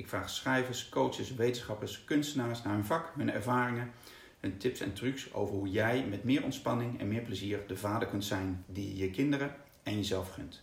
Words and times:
Ik 0.00 0.08
vraag 0.08 0.30
schrijvers, 0.30 0.88
coaches, 0.88 1.34
wetenschappers, 1.34 2.04
kunstenaars 2.04 2.62
naar 2.62 2.72
hun 2.72 2.84
vak, 2.84 3.12
hun 3.16 3.30
ervaringen, 3.32 3.92
hun 4.40 4.56
tips 4.56 4.80
en 4.80 4.92
trucs 4.92 5.32
over 5.34 5.54
hoe 5.54 5.70
jij 5.70 6.04
met 6.08 6.24
meer 6.24 6.44
ontspanning 6.44 7.00
en 7.00 7.08
meer 7.08 7.20
plezier 7.20 7.58
de 7.66 7.76
vader 7.76 8.08
kunt 8.08 8.24
zijn 8.24 8.64
die 8.66 8.88
je 8.88 9.04
je 9.04 9.10
kinderen 9.10 9.54
en 9.82 9.96
jezelf 9.96 10.32
gunt. 10.32 10.62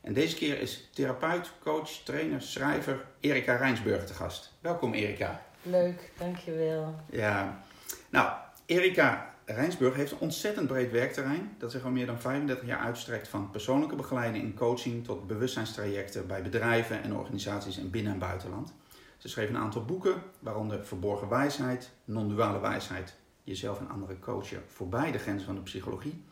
En 0.00 0.12
deze 0.12 0.36
keer 0.36 0.60
is 0.60 0.88
therapeut, 0.92 1.50
coach, 1.60 1.90
trainer, 1.90 2.42
schrijver 2.42 3.04
Erika 3.20 3.56
Rijnsburg 3.56 4.06
te 4.06 4.14
gast. 4.14 4.52
Welkom 4.60 4.94
Erika. 4.94 5.46
Leuk, 5.62 6.10
dankjewel. 6.18 7.00
Ja, 7.10 7.64
nou 8.10 8.30
Erika 8.66 9.31
Rijnsburg 9.44 9.94
heeft 9.94 10.12
een 10.12 10.18
ontzettend 10.18 10.66
breed 10.66 10.90
werkterrein 10.90 11.54
dat 11.58 11.70
zich 11.70 11.84
al 11.84 11.90
meer 11.90 12.06
dan 12.06 12.20
35 12.20 12.66
jaar 12.66 12.78
uitstrekt 12.78 13.28
van 13.28 13.50
persoonlijke 13.50 13.96
begeleiding 13.96 14.44
en 14.44 14.54
coaching 14.54 15.04
tot 15.04 15.26
bewustzijnstrajecten 15.26 16.26
bij 16.26 16.42
bedrijven 16.42 17.02
en 17.02 17.16
organisaties 17.16 17.78
in 17.78 17.90
binnen- 17.90 18.12
en 18.12 18.18
buitenland. 18.18 18.74
Ze 19.16 19.28
schreef 19.28 19.48
een 19.48 19.56
aantal 19.56 19.84
boeken, 19.84 20.22
waaronder 20.38 20.86
Verborgen 20.86 21.28
wijsheid, 21.28 21.90
Non-duale 22.04 22.60
wijsheid, 22.60 23.14
jezelf 23.44 23.80
en 23.80 23.88
anderen 23.88 24.18
coachen 24.18 24.62
voorbij 24.66 25.12
de 25.12 25.18
grenzen 25.18 25.46
van 25.46 25.54
de 25.54 25.60
psychologie. 25.60 26.24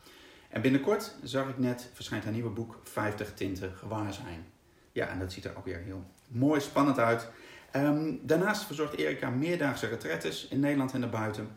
En 0.49 0.63
binnenkort, 0.63 1.15
zag 1.23 1.49
ik 1.49 1.59
net, 1.59 1.91
verschijnt 1.93 2.25
haar 2.25 2.33
nieuwe 2.33 2.51
boek 2.51 2.81
50 2.83 3.35
tinten 3.35 3.73
gewaarzijn. 3.75 4.47
Ja, 4.93 5.09
en 5.09 5.19
dat 5.19 5.33
ziet 5.33 5.45
er 5.45 5.57
ook 5.57 5.65
weer 5.65 5.79
heel 5.79 6.05
mooi, 6.29 6.61
spannend 6.61 6.99
uit. 6.99 7.29
Um, 7.77 8.21
daarnaast 8.23 8.65
verzorgt 8.65 8.97
Erika 8.97 9.31
meerdaagse 9.31 9.87
retretes 9.87 10.49
in 10.49 10.61
Nederland 10.61 10.93
en 10.93 11.01
daarbuiten. 11.01 11.49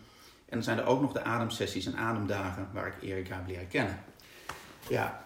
En 0.54 0.60
dan 0.60 0.68
zijn 0.68 0.78
er 0.78 0.86
ook 0.86 1.02
nog 1.02 1.14
de 1.14 1.24
ademsessies 1.24 1.86
en 1.86 1.98
ademdagen 1.98 2.68
waar 2.74 2.88
ik 2.88 2.94
Erika 3.02 3.36
heb 3.36 3.48
leren 3.48 3.68
kennen. 3.68 4.00
Ja, 4.90 5.26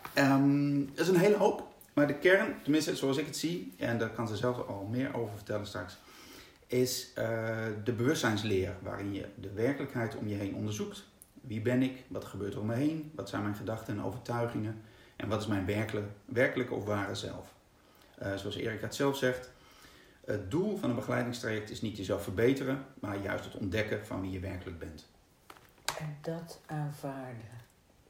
dat 0.93 0.99
is 0.99 1.07
een 1.07 1.17
hele 1.17 1.35
hoop. 1.35 1.67
Maar 1.93 2.07
de 2.07 2.17
kern, 2.17 2.55
tenminste 2.63 2.95
zoals 2.95 3.17
ik 3.17 3.25
het 3.25 3.37
zie, 3.37 3.73
en 3.77 3.97
daar 3.97 4.09
kan 4.09 4.27
ze 4.27 4.35
zelf 4.35 4.67
al 4.67 4.87
meer 4.91 5.15
over 5.15 5.35
vertellen 5.35 5.67
straks, 5.67 5.97
is 6.67 7.11
uh, 7.17 7.25
de 7.83 7.93
bewustzijnsleer 7.93 8.75
waarin 8.81 9.13
je 9.13 9.25
de 9.35 9.51
werkelijkheid 9.51 10.15
om 10.15 10.27
je 10.27 10.35
heen 10.35 10.55
onderzoekt. 10.55 11.03
Wie 11.41 11.61
ben 11.61 11.81
ik? 11.81 12.03
Wat 12.07 12.25
gebeurt 12.25 12.53
er 12.53 12.59
om 12.59 12.65
me 12.65 12.75
heen? 12.75 13.11
Wat 13.15 13.29
zijn 13.29 13.41
mijn 13.41 13.55
gedachten 13.55 13.97
en 13.97 14.03
overtuigingen? 14.03 14.81
En 15.15 15.27
wat 15.27 15.41
is 15.41 15.47
mijn 15.47 15.65
werkelijke, 16.25 16.73
of 16.73 16.85
ware 16.85 17.15
zelf? 17.15 17.53
Uh, 18.23 18.35
zoals 18.35 18.55
Erika 18.55 18.85
het 18.85 18.95
zelf 18.95 19.17
zegt, 19.17 19.51
het 20.25 20.51
doel 20.51 20.77
van 20.77 20.89
een 20.89 20.95
begeleidingstraject 20.95 21.69
is 21.69 21.81
niet 21.81 21.97
jezelf 21.97 22.23
verbeteren, 22.23 22.85
maar 22.99 23.21
juist 23.21 23.45
het 23.45 23.55
ontdekken 23.55 24.05
van 24.05 24.21
wie 24.21 24.31
je 24.31 24.39
werkelijk 24.39 24.79
bent. 24.79 25.05
En 25.99 26.17
dat 26.21 26.59
aanvaarden. 26.65 27.65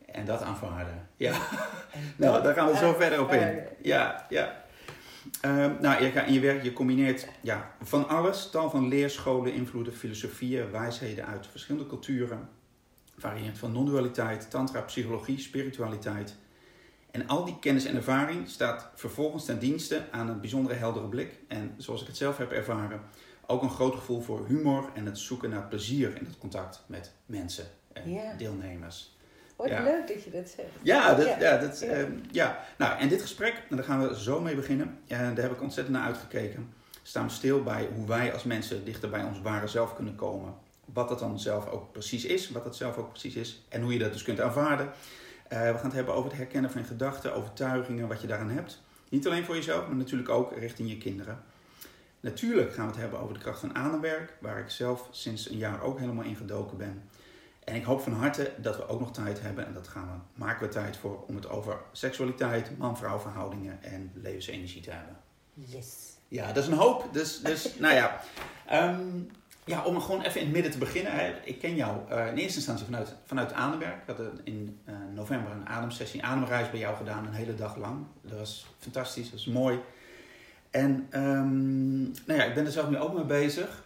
En 0.06 0.26
dat 0.26 0.42
aanvaarden, 0.42 1.08
ja. 1.16 1.38
nou, 2.18 2.44
daar 2.44 2.54
gaan 2.54 2.68
we 2.72 2.78
zo 2.78 2.94
verder 2.94 3.22
op 3.22 3.32
in. 3.32 3.62
Ja, 3.82 4.26
ja. 4.30 4.66
Uh, 5.46 5.66
nou, 5.80 6.02
Erika, 6.02 6.24
in 6.24 6.34
je 6.34 6.40
werk, 6.40 6.64
je 6.64 6.74
combineert 6.74 7.28
ja, 7.42 7.72
van 7.82 8.08
alles. 8.08 8.50
Tal 8.50 8.70
van 8.70 8.88
leerscholen, 8.88 9.54
invloeden, 9.54 9.94
filosofieën, 9.94 10.72
wijsheden 10.72 11.26
uit 11.26 11.48
verschillende 11.48 11.88
culturen. 11.88 12.50
Variënt 13.18 13.58
van 13.58 13.72
non-dualiteit, 13.72 14.50
tantra, 14.50 14.82
psychologie, 14.82 15.40
spiritualiteit. 15.40 16.36
En 17.12 17.28
al 17.28 17.46
die 17.46 17.60
kennis 17.60 17.86
en 17.86 17.96
ervaring 17.96 18.50
staat 18.50 18.90
vervolgens 18.96 19.46
ten 19.46 19.60
dienste 19.60 20.02
aan 20.12 20.30
een 20.30 20.40
bijzondere 20.40 20.76
heldere 20.76 21.08
blik. 21.08 21.40
En 21.48 21.74
zoals 21.78 22.02
ik 22.02 22.08
het 22.08 22.18
zelf 22.18 22.38
heb 22.38 22.52
ervaren, 22.52 23.02
ook 23.48 23.62
een 23.62 23.70
groot 23.70 23.96
gevoel 23.96 24.22
voor 24.22 24.46
humor 24.48 24.90
en 24.94 25.06
het 25.06 25.18
zoeken 25.18 25.50
naar 25.50 25.64
plezier 25.68 26.16
in 26.20 26.26
het 26.26 26.38
contact 26.38 26.84
met 26.86 27.12
mensen 27.26 27.66
en 27.94 28.12
Ja. 28.12 28.34
deelnemers. 28.38 29.16
Wat 29.56 29.70
Ja. 29.70 29.84
leuk 29.84 30.08
dat 30.08 30.24
je 30.24 30.30
dat 30.32 30.50
zegt. 30.50 30.68
Ja, 30.82 31.14
dat, 31.14 31.26
Ja. 31.26 31.40
ja. 31.40 31.58
dat, 31.58 31.80
Ja. 31.80 31.88
ehm, 31.88 32.12
ja. 32.32 32.64
Nou, 32.78 33.00
en 33.00 33.08
dit 33.08 33.22
gesprek, 33.22 33.64
en 33.70 33.76
daar 33.76 33.86
gaan 33.86 34.08
we 34.08 34.20
zo 34.22 34.42
mee 34.42 34.56
beginnen. 34.56 35.00
En 35.08 35.34
daar 35.34 35.44
heb 35.44 35.54
ik 35.54 35.62
ontzettend 35.62 35.98
naar 35.98 36.06
uitgekeken. 36.06 36.74
Staan 37.04 37.26
we 37.26 37.32
stil 37.34 37.64
bij 37.64 37.88
hoe 37.96 38.08
wij 38.08 38.34
als 38.34 38.44
mensen 38.44 38.86
dichter 38.86 39.10
bij 39.10 39.24
ons 39.24 39.42
ware 39.42 39.68
zelf 39.68 39.96
kunnen 39.96 40.16
komen. 40.16 40.54
Wat 40.94 41.10
dat 41.10 41.20
dan 41.20 41.40
zelf 41.40 41.68
ook 41.70 41.92
precies 41.92 42.26
is, 42.26 42.50
wat 42.50 42.64
dat 42.64 42.76
zelf 42.76 42.98
ook 42.98 43.10
precies 43.10 43.36
is. 43.36 43.66
En 43.70 43.82
hoe 43.82 43.94
je 43.94 44.00
dat 44.00 44.12
dus 44.14 44.24
kunt 44.24 44.42
aanvaarden. 44.42 44.90
Eh, 45.48 45.60
we 45.60 45.74
gaan 45.76 45.84
het 45.86 45.94
hebben 45.94 46.14
over 46.14 46.30
het 46.30 46.38
herkennen 46.38 46.72
van 46.72 46.84
gedachten, 46.84 47.34
overtuigingen, 47.36 48.08
wat 48.08 48.22
je 48.22 48.28
daaraan 48.28 48.50
hebt. 48.50 48.82
Niet 49.10 49.28
alleen 49.28 49.46
voor 49.46 49.56
jezelf, 49.56 49.88
maar 49.88 49.96
natuurlijk 49.96 50.30
ook 50.30 50.58
richting 50.58 50.90
je 50.90 50.98
kinderen. 50.98 51.44
Natuurlijk 52.28 52.74
gaan 52.74 52.86
we 52.86 52.92
het 52.92 53.02
hebben 53.02 53.20
over 53.20 53.34
de 53.34 53.40
kracht 53.40 53.60
van 53.60 53.76
ademwerk, 53.76 54.34
waar 54.40 54.60
ik 54.60 54.70
zelf 54.70 55.08
sinds 55.12 55.50
een 55.50 55.58
jaar 55.58 55.82
ook 55.82 56.00
helemaal 56.00 56.24
in 56.24 56.36
gedoken 56.36 56.78
ben. 56.78 57.04
En 57.64 57.76
ik 57.76 57.84
hoop 57.84 58.02
van 58.02 58.14
harte 58.14 58.54
dat 58.58 58.78
we 58.78 58.88
ook 58.88 59.00
nog 59.00 59.12
tijd 59.12 59.42
hebben, 59.42 59.66
en 59.66 59.74
dat 59.74 59.88
gaan 59.88 60.06
we, 60.06 60.40
maken 60.40 60.68
we 60.68 60.74
tijd 60.74 60.98
voor, 60.98 61.24
om 61.28 61.36
het 61.36 61.50
over 61.50 61.80
seksualiteit, 61.92 62.78
man-vrouw 62.78 63.20
verhoudingen 63.20 63.84
en 63.84 64.12
levensenergie 64.14 64.82
te 64.82 64.92
hebben. 64.92 65.18
Yes. 65.54 65.96
Ja, 66.28 66.52
dat 66.52 66.64
is 66.64 66.70
een 66.70 66.78
hoop. 66.78 67.10
Dus, 67.12 67.40
dus 67.40 67.74
nou 67.80 67.94
ja. 67.96 68.22
Ehm, 68.66 69.20
ja, 69.66 69.84
om 69.84 70.02
gewoon 70.02 70.22
even 70.22 70.40
in 70.40 70.46
het 70.46 70.54
midden 70.54 70.72
te 70.72 70.78
beginnen. 70.78 71.12
Hè. 71.12 71.34
Ik 71.44 71.60
ken 71.60 71.76
jou 71.76 72.10
eh, 72.10 72.28
in 72.28 72.38
eerste 72.38 72.58
instantie 72.58 72.86
vanuit, 72.86 73.16
vanuit 73.26 73.54
Ademwerk. 73.54 74.02
Ik 74.02 74.16
had 74.16 74.26
in 74.44 74.80
eh, 74.86 74.96
november 75.14 75.52
een 75.52 75.68
ademsessie, 75.68 76.20
een 76.20 76.28
ademreis 76.28 76.70
bij 76.70 76.80
jou 76.80 76.96
gedaan, 76.96 77.26
een 77.26 77.34
hele 77.34 77.56
dag 77.56 77.76
lang. 77.76 78.06
Dat 78.22 78.38
was 78.38 78.66
fantastisch, 78.80 79.24
dat 79.24 79.34
was 79.34 79.46
mooi. 79.46 79.80
En 80.78 81.08
ehm, 81.10 82.02
nou 82.02 82.40
ja, 82.40 82.44
ik 82.44 82.54
ben 82.54 82.66
er 82.66 82.72
zelf 82.72 82.90
nu 82.90 82.98
ook 82.98 83.14
mee 83.14 83.26
bezig. 83.26 83.86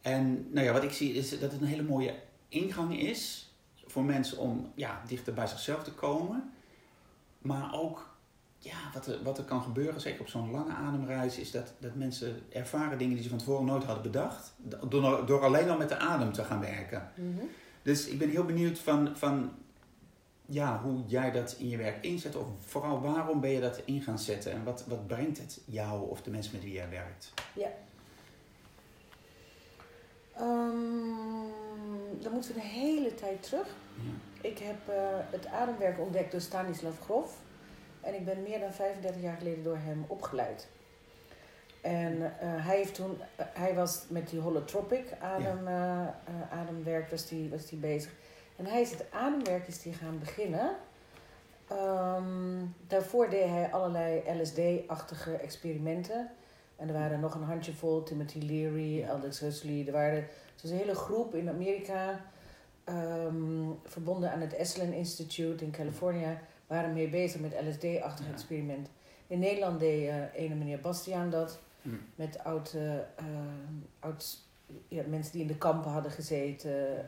En 0.00 0.52
nou 0.52 0.66
ja, 0.66 0.72
wat 0.72 0.82
ik 0.82 0.92
zie 0.92 1.14
is 1.14 1.30
dat 1.30 1.52
het 1.52 1.60
een 1.60 1.66
hele 1.66 1.82
mooie 1.82 2.14
ingang 2.48 3.00
is 3.00 3.52
voor 3.86 4.04
mensen 4.04 4.38
om 4.38 4.72
ja, 4.74 5.02
dichter 5.06 5.34
bij 5.34 5.46
zichzelf 5.46 5.84
te 5.84 5.92
komen. 5.92 6.52
Maar 7.38 7.74
ook 7.74 8.16
ja, 8.58 8.76
wat, 8.94 9.06
er, 9.06 9.22
wat 9.22 9.38
er 9.38 9.44
kan 9.44 9.62
gebeuren, 9.62 10.00
zeker 10.00 10.20
op 10.20 10.28
zo'n 10.28 10.50
lange 10.50 10.72
ademreis, 10.72 11.38
is 11.38 11.50
dat, 11.50 11.74
dat 11.78 11.94
mensen 11.94 12.42
ervaren 12.48 12.98
dingen 12.98 13.14
die 13.14 13.22
ze 13.22 13.28
van 13.28 13.38
tevoren 13.38 13.64
nooit 13.64 13.84
hadden 13.84 14.02
bedacht. 14.02 14.54
Door, 14.88 15.26
door 15.26 15.44
alleen 15.44 15.70
al 15.70 15.76
met 15.76 15.88
de 15.88 15.98
adem 15.98 16.32
te 16.32 16.44
gaan 16.44 16.60
werken. 16.60 17.10
Mhm. 17.14 17.44
Dus 17.82 18.06
ik 18.06 18.18
ben 18.18 18.30
heel 18.30 18.44
benieuwd 18.44 18.78
van, 18.78 19.16
van 19.16 19.52
ja, 20.50 20.80
hoe 20.82 21.02
jij 21.06 21.30
dat 21.30 21.56
in 21.58 21.68
je 21.68 21.76
werk 21.76 22.04
inzet. 22.04 22.36
Of 22.36 22.46
vooral 22.60 23.00
waarom 23.00 23.40
ben 23.40 23.50
je 23.50 23.60
dat 23.60 23.80
in 23.84 24.02
gaan 24.02 24.18
zetten? 24.18 24.52
En 24.52 24.64
wat, 24.64 24.84
wat 24.86 25.06
brengt 25.06 25.38
het 25.38 25.60
jou 25.64 26.10
of 26.10 26.22
de 26.22 26.30
mensen 26.30 26.52
met 26.52 26.62
wie 26.62 26.72
jij 26.72 26.88
werkt? 26.90 27.32
Ehm, 30.34 32.22
dan 32.22 32.32
moeten 32.32 32.54
we 32.54 32.60
een 32.60 32.66
hele 32.66 33.14
tijd 33.14 33.42
terug. 33.42 33.66
Ja. 33.94 34.48
Ik 34.48 34.58
heb 34.58 34.88
eh, 34.88 34.94
het 35.30 35.46
ademwerk 35.46 35.98
ontdekt 36.00 36.32
door 36.32 36.40
Stanislav 36.40 37.00
Grof. 37.00 37.36
En 38.00 38.14
ik 38.14 38.24
ben 38.24 38.42
meer 38.42 38.60
dan 38.60 38.72
35 38.72 39.22
jaar 39.22 39.36
geleden 39.36 39.62
door 39.62 39.76
hem 39.76 40.04
opgeleid. 40.06 40.68
En 41.80 42.22
eh, 42.22 42.48
hij, 42.66 42.76
heeft 42.76 42.94
toen, 42.94 43.18
eh, 43.36 43.46
hij 43.52 43.74
was 43.74 44.04
met 44.08 44.28
die 44.28 44.40
holotropic 44.40 45.12
adem, 45.20 45.68
ademwerk 46.50 47.10
was 47.10 47.28
die, 47.28 47.50
was 47.50 47.66
die 47.66 47.78
bezig. 47.78 48.12
En 48.58 48.66
hij 48.66 48.80
is 48.80 48.90
het 48.90 49.04
ademwerk 49.10 49.66
is 49.66 49.82
die 49.82 49.92
gaan 49.92 50.18
beginnen. 50.18 50.76
Ehm, 51.68 52.64
daarvoor 52.86 53.28
deed 53.30 53.44
hij 53.48 53.72
allerlei 53.72 54.22
LSD-achtige 54.40 55.32
experimenten. 55.36 56.30
En 56.76 56.88
er 56.88 56.94
waren 56.94 57.20
nog 57.20 57.34
een 57.34 57.42
handjevol, 57.42 58.02
Timothy 58.02 58.38
Leary, 58.38 59.08
Aldous 59.08 59.40
Huxley. 59.40 59.86
Er 59.86 59.92
waren, 59.92 60.26
was 60.62 60.70
een 60.70 60.76
hele 60.76 60.94
groep 60.94 61.34
in 61.34 61.48
Amerika, 61.48 62.20
ehm, 62.84 63.70
verbonden 63.84 64.32
aan 64.32 64.40
het 64.40 64.52
Esalen 64.52 64.92
Institute 64.92 65.64
in 65.64 65.70
California, 65.70 66.40
waren 66.66 66.92
mee 66.92 67.08
bezig 67.08 67.40
met 67.40 67.54
LSD-achtige 67.62 68.28
Ja. 68.28 68.34
experimenten. 68.34 68.92
In 69.26 69.38
Nederland 69.38 69.80
deed 69.80 70.08
eh 70.08 70.34
ene 70.34 70.54
meneer 70.54 70.80
Bastiaan 70.80 71.30
dat, 71.30 71.58
Hm. 71.82 71.88
met 72.14 72.38
oud, 72.44 72.72
eh, 72.74 72.94
eh, 72.98 73.02
oud, 74.00 74.38
ja, 74.88 75.02
mensen 75.08 75.32
die 75.32 75.40
in 75.40 75.46
de 75.46 75.58
kampen 75.58 75.90
hadden 75.90 76.12
gezeten. 76.12 77.06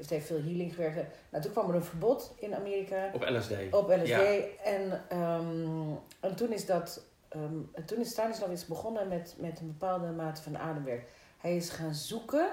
Dus 0.00 0.08
hij 0.08 0.18
heeft 0.18 0.30
veel 0.30 0.42
healing 0.42 0.74
gewerkt. 0.74 1.16
Nou, 1.30 1.42
toen 1.42 1.52
kwam 1.52 1.68
er 1.68 1.74
een 1.74 1.84
verbod 1.84 2.34
in 2.38 2.54
Amerika 2.54 3.10
Op 3.14 3.22
LSD. 3.28 3.52
op 3.70 3.88
LSD. 3.88 4.06
Ja. 4.06 4.22
En, 4.64 5.02
ehm, 5.08 5.94
en 6.20 6.34
toen 6.36 6.52
is 6.52 6.66
dat. 6.66 7.04
ehm, 7.28 7.54
en 7.72 7.84
toen 7.84 7.98
is 7.98 8.10
Stanislav 8.10 8.50
is 8.50 8.66
begonnen 8.66 9.08
met, 9.08 9.34
met 9.38 9.60
een 9.60 9.66
bepaalde 9.66 10.10
mate 10.10 10.42
van 10.42 10.58
ademwerk. 10.58 11.08
Hij 11.38 11.56
is 11.56 11.70
gaan 11.70 11.94
zoeken 11.94 12.48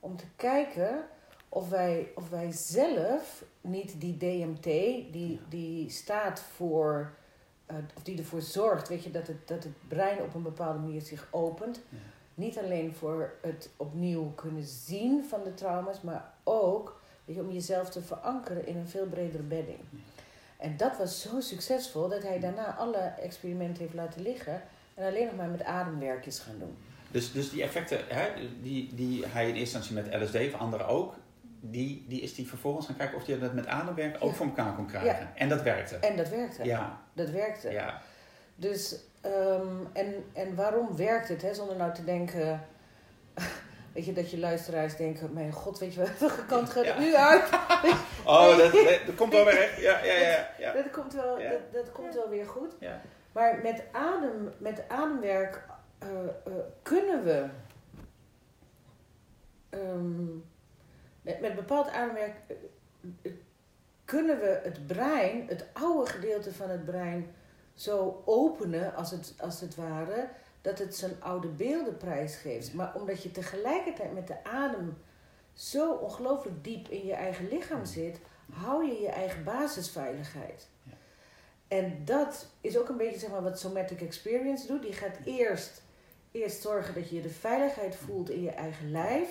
om 0.00 0.16
te 0.16 0.24
kijken 0.36 1.04
of 1.48 1.68
wij, 1.68 2.08
of 2.14 2.28
wij 2.30 2.52
zelf 2.52 3.44
niet 3.60 4.00
die 4.00 4.16
DMT, 4.16 4.62
die, 5.12 5.40
die 5.48 5.90
staat 5.90 6.40
voor. 6.40 7.12
eh, 7.66 7.76
of 7.96 8.02
die 8.02 8.18
ervoor 8.18 8.40
zorgt, 8.40 8.88
weet 8.88 9.04
je, 9.04 9.10
dat 9.10 9.26
het, 9.26 9.48
dat 9.48 9.64
het 9.64 9.88
brein 9.88 10.22
op 10.22 10.34
een 10.34 10.42
bepaalde 10.42 10.78
manier 10.78 11.00
zich 11.00 11.28
opent. 11.30 11.80
Ja. 11.88 11.98
Niet 12.34 12.58
alleen 12.58 12.94
voor 12.94 13.32
het 13.42 13.70
opnieuw 13.76 14.32
kunnen 14.34 14.62
zien 14.64 15.24
van 15.24 15.42
de 15.44 15.54
trauma's, 15.54 16.00
maar 16.00 16.31
ook 16.44 17.00
weet 17.24 17.36
je, 17.36 17.42
om 17.42 17.50
jezelf 17.52 17.90
te 17.90 18.00
verankeren 18.02 18.66
in 18.66 18.76
een 18.76 18.88
veel 18.88 19.06
bredere 19.06 19.42
bedding. 19.42 19.78
En 20.58 20.76
dat 20.76 20.96
was 20.98 21.20
zo 21.20 21.40
succesvol 21.40 22.08
dat 22.08 22.22
hij 22.22 22.40
daarna 22.40 22.74
alle 22.74 22.96
experimenten 22.98 23.82
heeft 23.82 23.94
laten 23.94 24.22
liggen 24.22 24.62
en 24.94 25.06
alleen 25.06 25.26
nog 25.26 25.34
maar 25.36 25.48
met 25.48 25.64
ademwerk 25.64 26.26
is 26.26 26.38
gaan 26.38 26.58
doen. 26.58 26.76
Dus, 27.10 27.32
dus 27.32 27.50
die 27.50 27.62
effecten 27.62 27.98
hè, 28.08 28.28
die, 28.62 28.94
die 28.94 29.26
hij 29.26 29.48
in 29.48 29.54
eerste 29.54 29.76
instantie 29.76 30.10
met 30.10 30.22
LSD, 30.22 30.34
of 30.54 30.60
anderen 30.60 30.86
ook, 30.86 31.14
die, 31.60 32.04
die 32.08 32.20
is 32.20 32.34
die 32.34 32.48
vervolgens 32.48 32.86
gaan 32.86 32.96
kijken 32.96 33.16
of 33.16 33.26
hij 33.26 33.38
dat 33.38 33.52
met 33.54 33.66
ademwerk 33.66 34.16
ook 34.20 34.30
Ja. 34.30 34.36
voor 34.36 34.46
elkaar 34.46 34.74
kon 34.74 34.86
krijgen. 34.86 35.08
Ja. 35.24 35.32
En 35.34 35.48
dat 35.48 35.62
werkte. 35.62 35.96
En 35.96 36.16
dat 36.16 36.28
werkte. 36.28 36.64
Ja, 36.64 37.00
Dat 37.12 37.30
werkte. 37.30 37.70
ja. 37.70 38.00
Dus, 38.56 38.96
ehm, 39.20 39.76
en, 39.92 40.14
en 40.32 40.54
waarom 40.54 40.96
werkt 40.96 41.28
het, 41.28 41.42
hè, 41.42 41.54
zonder 41.54 41.76
nou 41.76 41.94
te 41.94 42.04
denken, 42.04 42.60
weet 43.94 44.04
je, 44.04 44.12
dat 44.12 44.30
je 44.30 44.38
luisteraars 44.38 44.96
denken, 44.96 45.32
mijn 45.32 45.52
god, 45.52 45.78
weet 45.78 45.94
je 45.94 46.00
wel, 46.00 46.08
welke 46.28 46.44
kant 46.46 46.70
gaat 46.70 46.84
het 46.84 46.94
Ja. 46.94 47.00
nu 47.00 47.16
uit? 47.16 47.48
Oh, 48.26 48.56
dat, 48.56 48.72
dat, 49.06 49.14
komt 49.16 49.32
wel 49.32 49.44
weer. 49.44 49.80
Ja, 49.80 50.04
ja, 50.04 50.14
ja. 50.14 50.50
ja. 50.58 50.72
Dat 50.72 50.90
komt 50.90 51.12
wel, 51.14 51.40
Ja. 51.40 51.50
dat, 51.50 51.60
dat 51.72 51.92
komt 51.92 52.14
wel 52.14 52.28
weer 52.28 52.46
goed. 52.46 52.72
ja. 52.78 53.00
Maar 53.32 53.58
met, 53.62 53.82
adem, 53.92 54.52
met 54.58 54.82
ademwerk 54.88 55.62
eh, 55.98 56.08
eh, 56.24 56.52
kunnen 56.82 57.24
we, 57.24 57.46
ehm, 59.70 60.36
met, 61.22 61.40
met 61.40 61.54
bepaald 61.54 61.88
ademwerk, 61.90 62.34
eh, 63.22 63.32
kunnen 64.04 64.38
we 64.40 64.60
het 64.62 64.86
brein, 64.86 65.44
het 65.48 65.66
oude 65.72 66.10
gedeelte 66.10 66.52
van 66.54 66.68
het 66.70 66.84
brein, 66.84 67.34
zo 67.74 68.22
openen 68.24 68.94
als 68.94 69.10
het, 69.10 69.34
als 69.38 69.60
het 69.60 69.74
ware, 69.74 70.28
dat 70.62 70.78
het 70.78 70.96
zijn 70.96 71.22
oude 71.22 71.48
beelden 71.48 71.96
prijsgeeft. 71.96 72.74
Maar 72.74 72.94
omdat 72.94 73.22
je 73.22 73.30
tegelijkertijd 73.30 74.14
met 74.14 74.26
de 74.26 74.44
adem 74.44 74.96
zo 75.54 75.92
ongelooflijk 75.92 76.64
diep 76.64 76.88
in 76.88 77.06
je 77.06 77.14
eigen 77.14 77.48
lichaam 77.48 77.84
zit, 77.84 78.18
hou 78.52 78.86
je 78.86 79.00
je 79.00 79.08
eigen 79.08 79.44
basisveiligheid. 79.44 80.68
Ja. 80.82 80.92
En 81.68 82.04
dat 82.04 82.46
is 82.60 82.78
ook 82.78 82.88
een 82.88 82.96
beetje 82.96 83.18
zeg 83.18 83.30
maar, 83.30 83.42
wat 83.42 83.60
Somatic 83.60 84.00
Experience 84.00 84.66
doet. 84.66 84.82
Die 84.82 84.92
gaat 84.92 85.16
eerst, 85.24 85.82
eerst 86.30 86.62
zorgen 86.62 86.94
dat 86.94 87.10
je 87.10 87.20
de 87.20 87.30
veiligheid 87.30 87.96
voelt 87.96 88.30
in 88.30 88.42
je 88.42 88.50
eigen 88.50 88.90
lijf. 88.90 89.28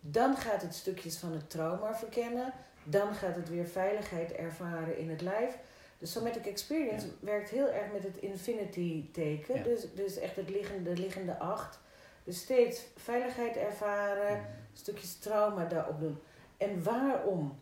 Dan 0.00 0.36
gaat 0.36 0.62
het 0.62 0.74
stukjes 0.74 1.16
van 1.16 1.32
het 1.32 1.50
trauma 1.50 1.94
verkennen. 1.94 2.52
Dan 2.84 3.14
gaat 3.14 3.36
het 3.36 3.48
weer 3.48 3.66
veiligheid 3.66 4.32
ervaren 4.32 4.98
in 4.98 5.10
het 5.10 5.20
lijf. 5.20 5.58
De 6.00 6.06
Somatic 6.06 6.46
Experience 6.46 7.06
werkt 7.20 7.50
heel 7.50 7.68
erg 7.68 7.92
met 7.92 8.02
het 8.02 8.16
infinity 8.16 9.10
teken. 9.12 9.56
Ja. 9.56 9.62
Dus, 9.62 9.86
dus 9.94 10.18
echt 10.18 10.36
het 10.36 10.50
liggende, 10.50 10.94
de 10.94 11.00
liggende 11.00 11.38
acht. 11.38 11.78
Dus 12.24 12.38
steeds 12.38 12.84
veiligheid 12.96 13.56
ervaren, 13.56 14.46
stukjes 14.72 15.14
trauma 15.14 15.64
daarop 15.64 16.00
doen. 16.00 16.18
En 16.56 16.82
waarom? 16.82 17.58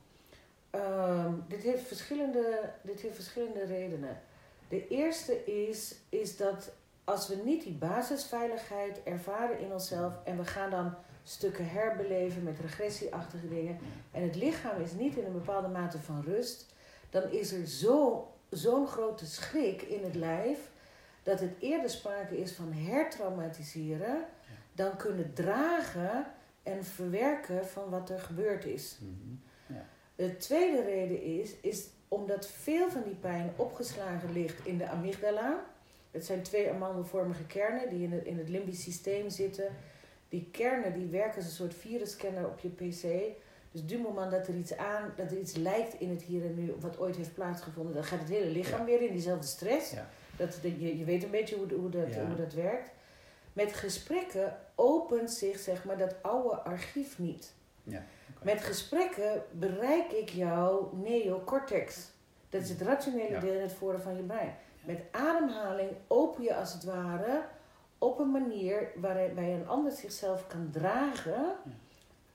Ehm, 0.71 1.33
dit, 1.49 1.63
heeft 1.63 1.87
verschillende, 1.87 2.73
dit 2.83 3.01
heeft 3.01 3.15
verschillende 3.15 3.65
redenen. 3.65 4.21
De 4.69 4.89
eerste 4.89 5.45
is, 5.45 5.95
is 6.09 6.37
dat 6.37 6.73
als 7.05 7.29
we 7.29 7.41
niet 7.45 7.63
die 7.63 7.75
basisveiligheid 7.75 9.03
ervaren 9.03 9.59
in 9.59 9.73
onszelf 9.73 10.13
en 10.25 10.37
we 10.37 10.45
gaan 10.45 10.71
dan 10.71 10.95
stukken 11.23 11.69
herbeleven 11.69 12.43
met 12.43 12.59
regressieachtige 12.59 13.49
dingen 13.49 13.79
en 14.11 14.23
het 14.23 14.37
lichaam 14.37 14.81
is 14.81 14.93
niet 14.93 15.17
in 15.17 15.25
een 15.25 15.33
bepaalde 15.33 15.69
mate 15.69 15.99
van 15.99 16.23
rust, 16.23 16.67
dan 17.11 17.31
is 17.31 17.53
er 17.53 17.67
zo, 17.67 18.27
zo'n 18.51 18.87
grote 18.87 19.27
schrik 19.27 19.83
in 19.83 20.05
het 20.05 20.15
lijf 20.15 20.71
dat 21.23 21.41
het 21.41 21.53
eerder 21.59 21.91
sprake 21.91 22.39
is 22.39 22.53
van 22.53 22.73
hertraumatiseren 22.73 24.25
dan 24.73 24.97
kunnen 24.97 25.33
dragen 25.35 26.27
en 26.63 26.85
verwerken 26.85 27.67
van 27.67 27.91
wat 27.91 28.11
er 28.11 28.21
gebeurd 28.21 28.65
is. 28.65 28.99
Mhm. 29.01 29.39
De 30.17 30.37
tweede 30.37 30.83
reden 30.83 31.23
is, 31.23 31.55
is 31.61 31.87
omdat 32.09 32.47
veel 32.47 32.91
van 32.91 33.03
die 33.03 33.15
pijn 33.15 33.53
opgeslagen 33.57 34.33
ligt 34.33 34.67
in 34.67 34.79
de 34.79 34.89
amygdala. 34.89 35.65
Het 36.11 36.25
zijn 36.25 36.43
twee 36.43 36.71
amandelvormige 36.71 37.47
kernen 37.47 37.89
die 37.89 38.03
in 38.03 38.13
het, 38.13 38.25
in 38.25 38.39
het 38.39 38.49
limbisch 38.49 38.83
systeem 38.83 39.31
zitten. 39.31 39.77
Die 40.29 40.49
kernen 40.53 40.93
die 40.93 41.07
werken 41.07 41.37
als 41.37 41.45
een 41.45 41.51
soort 41.51 41.75
virusscanner 41.75 42.47
op 42.47 42.59
je 42.59 42.69
pc. 42.69 43.05
Dus 43.73 43.85
du 43.87 43.99
moment 43.99 44.31
dat 44.31 44.47
er 44.49 44.55
iets 44.55 44.77
aan, 44.77 45.13
dat 45.17 45.31
er 45.31 45.39
iets 45.39 45.55
lijkt 45.57 46.01
in 46.01 46.11
het 46.11 46.23
hier 46.23 46.45
en 46.45 46.55
nu, 46.55 46.75
wat 46.81 46.99
ooit 46.99 47.17
heeft 47.17 47.35
plaatsgevonden, 47.35 47.95
dan 47.95 48.05
gaat 48.05 48.19
het 48.19 48.29
hele 48.29 48.51
lichaam 48.51 48.79
Ja. 48.79 48.85
weer 48.85 49.03
in 49.03 49.13
diezelfde 49.13 49.47
stress. 49.47 49.91
Ja. 49.91 50.09
Dat, 50.37 50.49
dat- 50.63 50.81
je, 50.81 50.99
je 50.99 51.05
weet 51.05 51.23
een 51.25 51.31
beetje 51.31 51.57
hoe, 51.57 51.73
hoe, 51.75 51.91
dat, 51.91 52.15
Ja. 52.15 52.27
hoe 52.27 52.37
dat 52.37 52.53
werkt. 52.53 52.91
Met 53.53 53.73
gesprekken 53.73 54.57
opent 54.75 55.31
zich 55.31 55.59
zeg 55.59 55.85
maar 55.85 55.99
dat 55.99 56.15
oude 56.23 56.57
archief 56.57 57.19
niet. 57.19 57.53
Met 58.43 58.61
gesprekken 58.61 59.43
bereik 59.53 60.13
ik 60.13 60.29
jouw 60.29 60.93
neocortex. 61.03 62.11
Dat 62.49 62.63
is 62.63 62.69
het 62.69 62.81
rationele 62.83 63.39
deel 63.39 63.53
in 63.55 63.61
het 63.61 63.73
voren 63.73 64.01
van 64.03 64.17
je 64.17 64.23
brein. 64.23 64.55
Met 64.85 65.01
ademhaling 65.11 65.91
open 66.07 66.43
je 66.43 66.55
als 66.55 66.73
het 66.73 66.85
ware 66.85 67.43
op 67.99 68.19
een 68.19 68.31
manier 68.31 68.89
waarbij 68.97 69.55
een 69.55 69.69
ander 69.69 69.93
zichzelf 69.93 70.47
kan 70.47 70.69
dragen. 70.73 71.45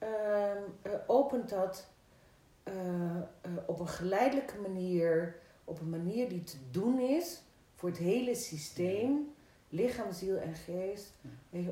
Ehm, 0.03 0.63
eh, 0.81 0.91
opent 1.07 1.49
dat 1.49 1.87
eh, 2.63 3.17
eh, 3.17 3.23
op 3.65 3.79
een 3.79 3.87
geleidelijke 3.87 4.59
manier, 4.59 5.35
op 5.63 5.79
een 5.79 5.89
manier 5.89 6.29
die 6.29 6.43
te 6.43 6.57
doen 6.71 6.99
is 6.99 7.41
voor 7.75 7.89
het 7.89 7.97
hele 7.97 8.35
systeem, 8.35 9.33
lichaam, 9.69 10.11
ziel 10.11 10.37
en 10.37 10.53
geest, 10.53 11.13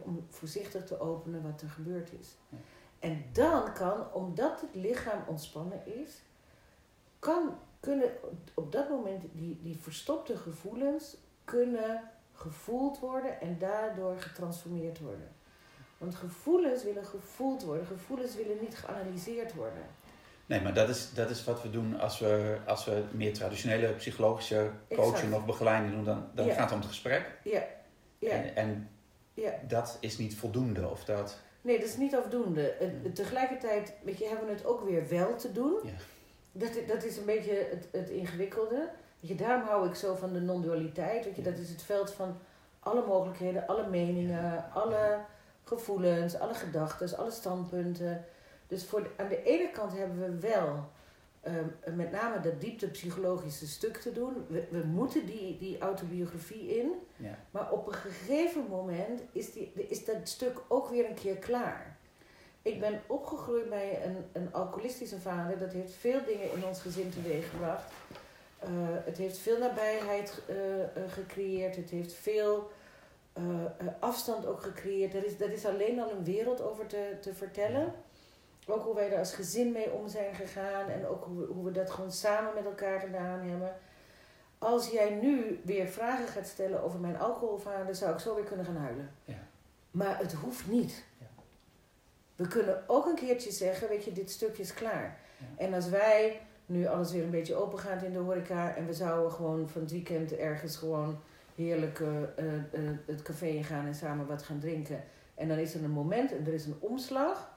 om 0.03 0.25
voorzichtig 0.29 0.85
te 0.85 0.99
openen 0.99 1.43
wat 1.43 1.61
er 1.61 1.69
gebeurd 1.69 2.11
is. 2.19 2.37
En 2.99 3.23
dan 3.31 3.73
kan, 3.73 4.13
omdat 4.13 4.61
het 4.61 4.75
lichaam 4.75 5.23
ontspannen 5.27 5.85
is, 5.85 6.21
kan, 7.19 7.57
kunnen 7.79 8.11
op 8.53 8.71
dat 8.71 8.89
moment 8.89 9.23
die, 9.31 9.59
die 9.61 9.77
verstopte 9.77 10.37
gevoelens 10.37 11.17
kunnen 11.45 12.11
gevoeld 12.33 12.99
worden 12.99 13.41
en 13.41 13.57
daardoor 13.57 14.19
getransformeerd 14.19 14.99
worden. 14.99 15.31
Want 16.01 16.15
gevoelens 16.15 16.83
willen 16.83 17.05
gevoeld 17.05 17.63
worden, 17.63 17.85
gevoelens 17.85 18.35
willen 18.35 18.57
niet 18.61 18.75
geanalyseerd 18.77 19.53
worden. 19.53 19.81
Nee, 20.45 20.61
maar 20.61 20.73
dat 20.73 20.89
is, 20.89 21.13
dat 21.13 21.29
is 21.29 21.43
wat 21.43 21.61
we 21.61 21.69
doen 21.69 21.99
als 21.99 22.19
we, 22.19 22.57
als 22.65 22.85
we 22.85 23.03
meer 23.11 23.33
traditionele 23.33 23.87
psychologische 23.93 24.69
coaching 24.89 25.15
Exact. 25.15 25.33
of 25.35 25.45
begeleiding 25.45 25.93
doen. 25.93 26.03
Dan, 26.03 26.27
dan 26.33 26.45
Ja. 26.45 26.53
gaat 26.53 26.63
het 26.63 26.71
om 26.71 26.77
het 26.79 26.87
gesprek. 26.87 27.31
Ja, 27.43 27.63
ja, 28.19 28.29
En, 28.29 28.55
en 28.55 28.89
ja. 29.33 29.51
dat 29.67 29.97
is 29.99 30.17
niet 30.17 30.35
voldoende. 30.37 30.87
Of 30.89 31.03
dat, 31.05 31.39
Nee, 31.61 31.79
dat 31.79 31.87
is 31.87 31.97
niet 31.97 32.15
afdoende. 32.15 32.73
Tegelijkertijd 33.13 33.93
weet 34.03 34.17
je, 34.17 34.27
hebben 34.27 34.45
we 34.47 34.53
het 34.53 34.65
ook 34.65 34.81
weer 34.89 35.09
wel 35.09 35.35
te 35.35 35.51
doen. 35.51 35.73
Ja. 35.83 35.91
Dat, 36.51 36.71
dat 36.87 37.03
is 37.03 37.17
een 37.17 37.25
beetje 37.25 37.67
het, 37.69 37.87
het 37.91 38.09
ingewikkelde. 38.09 38.89
Weet 39.19 39.29
je, 39.29 39.35
daarom 39.35 39.67
hou 39.67 39.87
ik 39.87 39.95
zo 39.95 40.15
van 40.15 40.33
de 40.33 40.39
non-dualiteit. 40.39 41.25
Weet 41.25 41.35
je, 41.35 41.41
dat 41.41 41.57
is 41.57 41.69
het 41.69 41.81
veld 41.81 42.11
van 42.13 42.37
alle 42.79 43.05
mogelijkheden, 43.07 43.67
alle 43.67 43.87
meningen, 43.89 44.71
alle 44.73 45.17
gevoelens, 45.77 46.39
alle 46.39 46.53
gedachten, 46.53 47.17
alle 47.17 47.31
standpunten. 47.31 48.25
Dus 48.67 48.85
voor 48.85 49.03
de- 49.03 49.09
aan 49.17 49.27
de 49.27 49.43
ene 49.43 49.71
kant 49.71 49.97
hebben 49.97 50.19
we 50.19 50.47
wel 50.47 50.89
ehm, 51.41 51.95
met 51.95 52.11
name 52.11 52.39
dat 52.39 52.61
dieptepsychologische 52.61 53.67
stuk 53.67 53.97
te 53.97 54.11
doen. 54.11 54.33
We, 54.47 54.67
we 54.69 54.83
moeten 54.85 55.25
die, 55.25 55.57
die 55.57 55.77
autobiografie 55.79 56.77
in. 56.77 56.91
ja. 57.15 57.37
Maar 57.51 57.71
op 57.71 57.87
een 57.87 57.93
gegeven 57.93 58.65
moment 58.69 59.21
is, 59.31 59.51
die, 59.53 59.71
is 59.75 60.05
dat 60.05 60.15
stuk 60.23 60.57
ook 60.67 60.89
weer 60.89 61.09
een 61.09 61.13
keer 61.15 61.35
klaar. 61.37 61.97
Ik 62.61 62.79
ben 62.79 63.01
opgegroeid 63.07 63.69
bij 63.69 64.05
een, 64.05 64.25
een 64.31 64.53
alcoholistische 64.53 65.19
vader. 65.19 65.57
Dat 65.57 65.73
heeft 65.73 65.93
veel 65.93 66.19
dingen 66.25 66.51
in 66.53 66.65
ons 66.65 66.81
gezin 66.81 67.09
teweeggebracht. 67.09 67.91
Eh 68.59 68.69
het 69.05 69.17
heeft 69.17 69.37
veel 69.37 69.57
nabijheid 69.59 70.41
eh, 70.47 70.81
eh, 70.83 70.87
gecreëerd. 71.07 71.75
Het 71.75 71.89
heeft 71.89 72.13
veel 72.13 72.71
eh, 73.33 73.65
eh, 73.65 73.87
afstand 73.99 74.45
ook 74.45 74.61
gecreëerd. 74.61 75.13
Er 75.13 75.25
is, 75.25 75.37
dat 75.37 75.49
is 75.49 75.65
alleen 75.65 75.99
al 75.99 76.11
een 76.11 76.23
wereld 76.23 76.61
over 76.61 76.87
te, 76.87 77.17
te 77.21 77.33
vertellen. 77.33 77.93
Ook 78.67 78.83
hoe 78.83 78.95
wij 78.95 79.11
er 79.11 79.19
als 79.19 79.33
gezin 79.33 79.71
mee 79.71 79.91
om 79.91 80.07
zijn 80.07 80.35
gegaan. 80.35 80.89
En 80.89 81.07
ook 81.07 81.23
hoe, 81.25 81.39
we- 81.39 81.53
hoe 81.53 81.65
we 81.65 81.71
dat 81.71 81.89
gewoon 81.91 82.11
samen 82.11 82.53
met 82.53 82.65
elkaar 82.65 82.99
gedaan 82.99 83.39
hebben. 83.39 83.75
Als 84.57 84.89
jij 84.89 85.09
nu 85.09 85.59
weer 85.63 85.87
vragen 85.87 86.27
gaat 86.27 86.47
stellen 86.47 86.83
over 86.83 86.99
mijn 86.99 87.17
alcoholvader, 87.19 87.95
zou 87.95 88.13
ik 88.13 88.19
zo 88.19 88.35
weer 88.35 88.43
kunnen 88.43 88.65
gaan 88.65 88.75
huilen. 88.75 89.11
Ja. 89.25 89.47
Maar 89.91 90.17
het 90.19 90.33
hoeft 90.33 90.67
niet. 90.67 91.03
Ja. 91.17 91.25
We 92.35 92.47
kunnen 92.47 92.83
ook 92.87 93.05
een 93.05 93.15
keertje 93.15 93.51
zeggen, 93.51 93.87
weet 93.89 94.03
je, 94.03 94.11
dit 94.11 94.31
stukje 94.31 94.61
is 94.63 94.73
klaar. 94.73 95.19
Ja. 95.37 95.45
En 95.65 95.73
als 95.73 95.89
wij 95.89 96.41
nu 96.65 96.87
alles 96.87 97.11
weer 97.11 97.23
een 97.23 97.29
beetje 97.29 97.55
open 97.55 97.79
gaat 97.79 98.03
in 98.03 98.13
de 98.13 98.19
horeca 98.19 98.75
en 98.75 98.85
we 98.85 98.93
zouden 98.93 99.31
gewoon 99.31 99.69
van 99.69 99.81
het 99.81 99.91
weekend 99.91 100.35
ergens 100.35 100.75
gewoon 100.75 101.19
heerlijk 101.61 101.99
eh, 101.99 102.55
eh, 102.55 102.97
het 103.05 103.21
café 103.21 103.45
in 103.47 103.63
gaan 103.63 103.85
en 103.85 103.95
samen 103.95 104.27
wat 104.27 104.43
gaan 104.43 104.59
drinken. 104.59 105.03
En 105.35 105.47
dan 105.47 105.57
is 105.57 105.73
er 105.73 105.83
een 105.83 105.91
moment 105.91 106.31
en 106.31 106.45
er 106.45 106.53
is 106.53 106.65
een 106.65 106.77
omslag. 106.79 107.51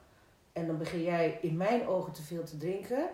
En 0.53 0.67
dan 0.67 0.79
begin 0.79 1.03
jij 1.03 1.39
in 1.43 1.57
mijn 1.57 1.87
ogen 1.87 2.13
te 2.13 2.23
veel 2.23 2.43
te 2.45 2.57
drinken. 2.57 3.09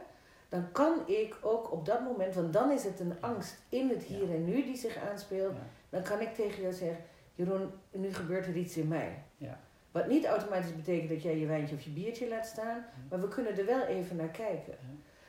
Dan 0.49 0.73
kan 0.73 1.09
ik 1.09 1.37
ook 1.42 1.73
op 1.73 1.87
dat 1.87 2.00
moment, 2.04 2.35
want 2.35 2.52
dan 2.52 2.70
is 2.70 2.85
het 2.85 3.00
een 3.00 3.14
angst 3.20 3.56
in 3.68 3.88
het 3.88 4.02
hier 4.02 4.28
Ja. 4.28 4.35
en 4.35 4.44
nu 4.44 4.64
die 4.64 4.76
zich 4.76 4.97
aanspeelt. 5.11 5.54
Ja. 5.54 5.62
Dan 5.88 6.02
kan 6.02 6.20
ik 6.20 6.35
tegen 6.35 6.62
jou 6.62 6.75
zeggen, 6.75 7.04
Jeroen, 7.35 7.70
nu 7.90 8.14
gebeurt 8.14 8.47
er 8.47 8.56
iets 8.56 8.76
in 8.76 8.88
mij. 8.88 9.23
Ja. 9.37 9.59
Wat 9.90 10.09
niet 10.09 10.25
automatisch 10.25 10.76
betekent 10.76 11.09
dat 11.09 11.23
jij 11.23 11.38
je 11.38 11.47
wijntje 11.47 11.75
of 11.76 11.82
je 11.82 11.90
biertje 11.90 12.28
laat 12.28 12.47
staan, 12.47 12.85
maar 13.09 13.20
we 13.20 13.28
kunnen 13.28 13.59
er 13.59 13.66
wel 13.66 13.82
even 13.82 14.16
naar 14.16 14.28
kijken. 14.28 14.75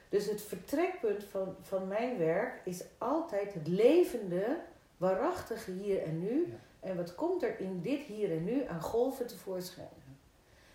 Dus 0.10 0.30
het 0.30 0.42
vertrekpunt 0.42 1.24
van, 1.24 1.56
van 1.62 1.88
mijn 1.88 2.18
werk 2.18 2.62
is 2.64 2.84
altijd 2.98 3.54
het 3.54 3.68
levende, 3.68 4.58
waarachtige 5.02 5.72
hier 5.72 6.04
en 6.04 6.20
nu. 6.20 6.54
En 6.80 6.96
wat 6.96 7.16
komt 7.16 7.44
er 7.44 7.60
in 7.60 7.82
dit 7.82 8.00
hier 8.00 8.32
en 8.32 8.44
nu 8.44 8.66
aan 8.68 8.82
golven 8.82 9.28
tevoorschijn? 9.28 9.88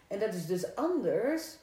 En 0.07 0.19
dat 0.19 0.35
is 0.35 0.47
dus 0.47 0.75
anders 0.75 1.57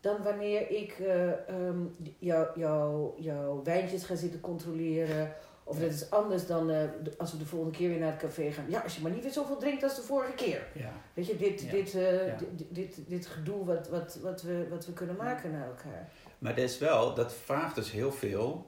dan 0.00 0.22
wanneer 0.22 0.70
ik 0.70 0.98
uh, 0.98 1.30
um, 1.48 1.96
jouw 2.18 3.60
wijntjes 3.64 4.04
ga 4.04 4.14
zitten 4.14 4.40
controleren. 4.40 5.34
Of 5.64 5.78
dat 5.78 5.90
is 5.90 6.10
anders 6.10 6.46
dan 6.46 6.70
uh, 6.70 6.82
als 7.18 7.32
we 7.32 7.38
de 7.38 7.46
volgende 7.46 7.76
keer 7.76 7.88
weer 7.88 7.98
naar 7.98 8.10
het 8.10 8.20
café 8.20 8.52
gaan. 8.52 8.70
Ja, 8.70 8.80
als 8.80 8.96
je 8.96 9.02
maar 9.02 9.10
niet 9.10 9.22
weer 9.22 9.32
zoveel 9.32 9.56
drinkt 9.56 9.82
als 9.82 9.96
de 9.96 10.02
vorige 10.02 10.34
keer. 10.34 10.66
Ja. 10.74 10.92
Weet 11.14 11.26
je, 11.26 11.36
dit, 11.36 11.70
dit, 11.70 11.94
uh, 11.94 12.38
dit, 12.38 12.64
dit, 12.68 12.98
dit, 13.08 13.26
gedoe 13.26 13.64
wat, 13.64 13.88
wat, 13.88 14.18
wat, 14.22 14.42
we, 14.42 14.66
wat 14.70 14.86
we 14.86 14.92
kunnen 14.92 15.16
maken 15.16 15.52
naar 15.52 15.66
elkaar. 15.66 16.10
Maar 16.38 16.54
dat 16.54 16.64
is 16.64 16.78
wel, 16.78 17.14
dat 17.14 17.32
vraagt 17.32 17.74
dus 17.74 17.90
heel 17.90 18.12
veel, 18.12 18.66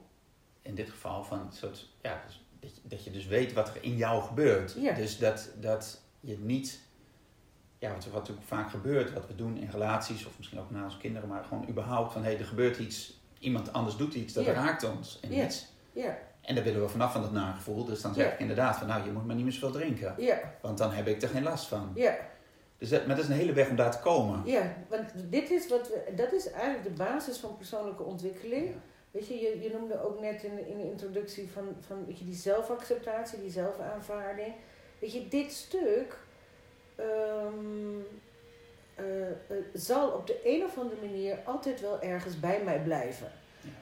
in 0.61 0.75
dit 0.75 0.89
geval, 0.89 1.23
van 1.23 1.53
soort, 1.53 1.89
ja, 2.01 2.23
dus 2.25 2.46
dat, 2.67 2.75
je, 2.75 2.81
dat 2.89 3.03
je 3.03 3.11
dus 3.11 3.25
weet 3.27 3.53
wat 3.53 3.67
er 3.67 3.77
in 3.81 3.95
jou 3.95 4.23
gebeurt. 4.23 4.75
Dus 4.95 5.17
dat, 5.17 5.49
dat 5.59 6.01
je 6.19 6.37
niet 6.39 6.79
ja, 7.79 7.93
wat, 7.93 8.05
wat 8.05 8.13
natuurlijk 8.13 8.47
vaak 8.47 8.69
gebeurt, 8.69 9.13
wat 9.13 9.27
we 9.27 9.35
doen 9.35 9.57
in 9.57 9.69
relaties, 9.69 10.25
of 10.25 10.37
misschien 10.37 10.59
ook 10.59 10.71
na 10.71 10.83
onze 10.83 10.97
kinderen, 10.97 11.29
maar 11.29 11.43
gewoon 11.43 11.69
überhaupt 11.69 12.13
van 12.13 12.23
hé, 12.23 12.29
hey, 12.29 12.39
er 12.39 12.45
gebeurt 12.45 12.77
iets, 12.77 13.21
iemand 13.39 13.73
anders 13.73 13.95
doet 13.95 14.13
iets, 14.13 14.33
dat 14.33 14.45
raakt 14.45 14.83
ons 14.83 15.19
en 15.21 15.37
iets. 15.37 15.65
Ja. 15.91 16.17
En 16.41 16.55
daar 16.55 16.63
willen 16.63 16.81
we 16.81 16.89
vanaf 16.89 17.11
van 17.11 17.21
dat 17.21 17.31
nagevoel. 17.31 17.85
Dus 17.85 18.01
dan 18.01 18.13
zeg 18.13 18.33
ik 18.33 18.39
inderdaad 18.39 18.77
van 18.77 18.87
nou, 18.87 19.05
je 19.05 19.11
moet 19.11 19.25
maar 19.25 19.35
niet 19.35 19.43
meer 19.43 19.53
zoveel 19.53 19.71
drinken. 19.71 20.13
Ja. 20.17 20.39
Want 20.61 20.77
dan 20.77 20.91
heb 20.91 21.07
ik 21.07 21.21
er 21.21 21.29
geen 21.29 21.43
last 21.43 21.67
van. 21.67 21.91
Ja. 21.95 22.17
Dus 22.77 22.89
dat, 22.89 23.07
maar 23.07 23.15
dat 23.15 23.25
is 23.25 23.31
een 23.31 23.37
hele 23.37 23.53
weg 23.53 23.69
om 23.69 23.75
daar 23.75 23.91
te 23.91 23.99
komen. 23.99 24.41
Ja, 24.45 24.73
want 24.89 25.13
dit 25.29 25.51
is 25.51 25.67
wat 25.69 25.87
we, 25.87 26.13
dat 26.15 26.33
is 26.33 26.51
eigenlijk 26.51 26.83
de 26.83 27.03
basis 27.03 27.37
van 27.37 27.57
persoonlijke 27.57 28.03
ontwikkeling. 28.03 28.75
Weet 29.17 29.27
je, 29.27 29.39
je, 29.39 29.61
je 29.61 29.69
noemde 29.69 30.03
ook 30.03 30.19
net 30.19 30.43
in, 30.43 30.67
in 30.67 30.77
de 30.77 30.89
introductie 30.89 31.49
van, 31.53 31.75
van 31.87 32.05
weet 32.05 32.19
je, 32.19 32.25
die 32.25 32.35
zelfacceptatie, 32.35 33.41
die 33.41 33.51
zelfaanvaarding. 33.51 34.53
Weet 34.99 35.13
je, 35.13 35.27
dit 35.27 35.51
stuk 35.51 36.17
um, 36.99 38.05
zal 39.73 40.09
op 40.09 40.27
de 40.27 40.39
een 40.43 40.63
of 40.63 40.77
andere 40.77 41.01
manier 41.01 41.37
altijd 41.43 41.81
wel 41.81 42.01
ergens 42.01 42.39
bij 42.39 42.61
mij 42.63 42.79
blijven. 42.79 43.31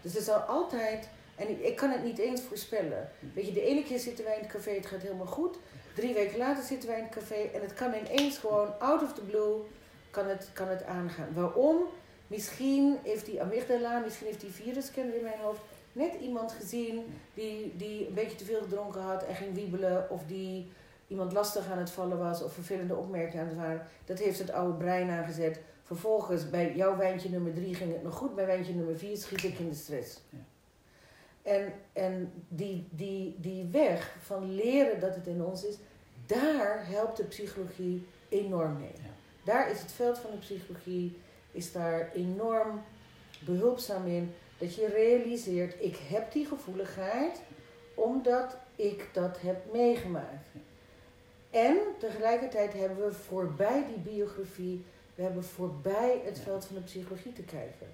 Dus 0.01 0.15
er 0.15 0.21
zal 0.21 0.37
altijd, 0.37 1.09
en 1.35 1.49
ik, 1.49 1.59
ik, 1.59 1.75
kan 1.75 1.89
het 1.89 2.03
niet 2.03 2.17
eens 2.17 2.41
voorspellen. 2.41 3.09
Weet 3.33 3.47
je, 3.47 3.53
de 3.53 3.65
ene 3.65 3.83
keer 3.83 3.99
zitten 3.99 4.25
wij 4.25 4.35
in 4.35 4.43
het 4.43 4.51
café, 4.51 4.71
het 4.71 4.85
gaat 4.85 5.01
helemaal 5.01 5.25
goed. 5.25 5.57
Drie 5.95 6.13
weken 6.13 6.37
later 6.37 6.63
zitten 6.63 6.89
wij 6.89 6.97
in 6.97 7.03
het 7.03 7.13
café 7.13 7.49
en 7.53 7.61
het 7.61 7.73
kan 7.73 7.93
ineens 7.93 8.37
gewoon 8.37 8.79
out 8.79 9.03
of 9.03 9.13
the 9.13 9.21
blue 9.21 9.55
kan 10.09 10.27
het, 10.27 10.49
kan 10.53 10.67
het 10.67 10.83
aangaan. 10.83 11.33
Waarom? 11.33 11.77
Misschien 12.27 12.97
heeft 13.03 13.25
die 13.25 13.41
amygdala, 13.41 13.99
misschien 13.99 14.27
heeft 14.27 14.41
die 14.41 14.51
virusscanner 14.51 15.15
in 15.15 15.23
mijn 15.23 15.39
hoofd 15.39 15.61
net 15.95 16.13
iemand 16.21 16.51
gezien 16.51 17.03
die, 17.33 17.73
die 17.77 18.07
een 18.07 18.13
beetje 18.13 18.37
te 18.37 18.45
veel 18.45 18.61
gedronken 18.61 19.01
had 19.01 19.23
en 19.23 19.35
ging 19.35 19.53
wiebelen 19.53 20.09
of 20.09 20.23
die 20.27 20.71
iemand 21.07 21.33
lastig 21.33 21.71
aan 21.71 21.77
het 21.77 21.89
vallen 21.89 22.17
was 22.17 22.43
of 22.43 22.53
vervelende 22.53 22.95
opmerkingen 22.95 23.43
aan 23.43 23.49
het 23.49 23.57
waren. 23.57 23.87
Dat 24.05 24.19
heeft 24.19 24.39
het 24.39 24.51
oude 24.51 24.77
brein 24.77 25.09
aangezet. 25.09 25.59
Vervolgens 25.83 26.49
bij 26.49 26.75
jouw 26.75 26.97
wijntje 26.97 27.29
nummer 27.29 27.53
drie 27.53 27.75
ging 27.75 27.93
het 27.93 28.03
nog 28.03 28.15
goed, 28.15 28.35
bij 28.35 28.45
wijntje 28.45 28.73
nummer 28.73 28.97
vier 28.97 29.17
schiet 29.17 29.43
ik 29.43 29.59
in 29.59 29.69
de 29.69 29.75
stress. 29.75 30.21
Ja. 30.29 30.39
En, 31.41 31.73
en 31.93 32.31
die, 32.47 32.87
die, 32.89 33.35
die 33.37 33.69
weg 33.71 34.15
van 34.21 34.55
leren 34.55 34.99
dat 34.99 35.15
het 35.15 35.27
in 35.27 35.43
ons 35.43 35.65
is, 35.65 35.75
daar 36.25 36.87
helpt 36.87 37.17
de 37.17 37.23
psychologie 37.23 38.07
enorm 38.29 38.77
mee. 38.77 38.91
Ja. 38.95 39.09
Daar 39.43 39.71
is 39.71 39.81
het 39.81 39.91
veld 39.91 40.17
van 40.17 40.31
de 40.31 40.37
psychologie 40.37 41.17
is 41.55 41.71
daar 41.71 42.11
enorm 42.13 42.81
behulpzaam 43.39 44.07
in. 44.07 44.33
Dat 44.57 44.75
je 44.75 44.87
realiseert, 44.87 45.75
ik 45.79 45.95
heb 45.95 46.31
die 46.31 46.45
gevoeligheid 46.45 47.41
omdat 47.93 48.57
ik 48.75 49.09
dat 49.13 49.41
heb 49.41 49.71
meegemaakt. 49.71 50.47
En 51.49 51.77
tegelijkertijd 51.99 52.73
hebben 52.73 53.05
we 53.05 53.13
voorbij 53.13 53.85
die 53.87 54.13
biografie, 54.13 54.83
we 55.15 55.23
hebben 55.23 55.43
voorbij 55.43 56.21
het 56.25 56.39
veld 56.39 56.65
van 56.65 56.75
de 56.75 56.81
psychologie 56.81 57.33
te 57.33 57.41
kijken. 57.41 57.87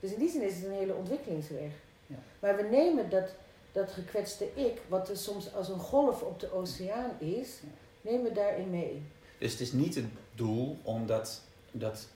Dus 0.00 0.12
in 0.12 0.18
die 0.18 0.30
zin 0.30 0.42
is 0.42 0.54
het 0.54 0.64
een 0.64 0.72
hele 0.72 0.94
ontwikkelingsweg. 0.94 1.70
Ja. 2.06 2.16
Maar 2.38 2.56
we 2.56 2.62
nemen 2.62 3.10
dat, 3.10 3.34
dat 3.72 3.90
gekwetste 3.90 4.48
ik, 4.54 4.80
wat 4.88 5.08
er 5.08 5.16
soms 5.16 5.54
als 5.54 5.68
een 5.68 5.78
golf 5.78 6.22
op 6.22 6.40
de 6.40 6.52
oceaan 6.52 7.10
is, 7.18 7.60
nemen 8.00 8.22
we 8.22 8.32
daarin 8.32 8.70
mee. 8.70 9.02
Dus 9.38 9.52
het 9.52 9.60
is 9.60 9.72
niet 9.72 9.94
het 9.94 10.04
doel 10.34 10.78
om 10.82 11.06
dat, 11.06 11.42
dat, 11.70 12.08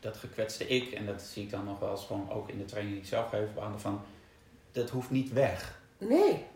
dat 0.00 0.16
gekwetste 0.16 0.66
ik, 0.66 0.92
en 0.92 1.06
dat 1.06 1.22
zie 1.22 1.42
ik 1.42 1.50
dan 1.50 1.64
nog 1.64 1.78
wel 1.78 1.90
eens 1.90 2.04
gewoon 2.04 2.30
ook 2.30 2.48
in 2.48 2.58
de 2.58 2.64
training 2.64 2.94
die 2.94 3.04
ik 3.04 3.08
zelf 3.08 3.28
geef 3.28 3.48
op 3.54 3.80
van, 3.80 4.00
dat 4.72 4.90
hoeft 4.90 5.10
niet 5.10 5.32
weg. 5.32 5.80
Nee. 5.98 6.46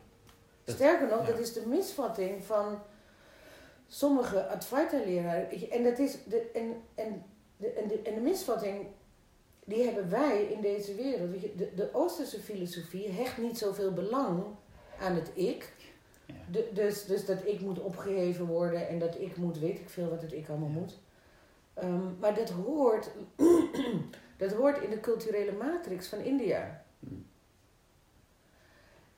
Sterker 0.64 1.08
nog, 1.08 1.26
dat 1.26 1.38
is 1.38 1.52
de 1.52 1.66
misvatting 1.66 2.44
van 2.44 2.78
sommige 3.86 4.46
Advaita-leraren. 4.46 5.70
En, 5.70 5.84
dat 5.84 5.98
is 5.98 6.16
de, 6.26 6.50
en, 6.54 6.82
en, 6.94 7.24
de, 7.56 7.68
en, 7.68 7.88
de, 7.88 8.00
en 8.02 8.14
de 8.14 8.20
misvatting, 8.20 8.86
die 9.64 9.84
hebben 9.84 10.10
wij 10.10 10.42
in 10.42 10.60
deze 10.60 10.94
wereld. 10.94 11.40
De, 11.56 11.70
de 11.74 11.88
Oosterse 11.92 12.40
filosofie 12.40 13.08
hecht 13.08 13.38
niet 13.38 13.58
zoveel 13.58 13.92
belang 13.92 14.44
aan 15.00 15.14
het 15.14 15.30
ik. 15.34 15.72
Ja. 16.26 16.34
De, 16.50 16.68
dus, 16.72 17.04
dus 17.04 17.26
dat 17.26 17.46
ik 17.46 17.60
moet 17.60 17.80
opgeheven 17.80 18.46
worden 18.46 18.88
en 18.88 18.98
dat 18.98 19.20
ik 19.20 19.36
moet, 19.36 19.58
weet 19.58 19.78
ik 19.78 19.88
veel 19.88 20.08
wat 20.08 20.22
het 20.22 20.32
ik 20.32 20.48
allemaal 20.48 20.68
moet. 20.68 20.98
Um, 21.83 22.16
maar 22.21 22.35
dat 22.35 22.50
hoort, 22.50 23.11
dat 24.37 24.52
hoort 24.52 24.83
in 24.83 24.90
de 24.90 25.00
culturele 25.00 25.52
matrix 25.52 26.07
van 26.07 26.19
India. 26.19 26.85
Hmm 26.99 27.26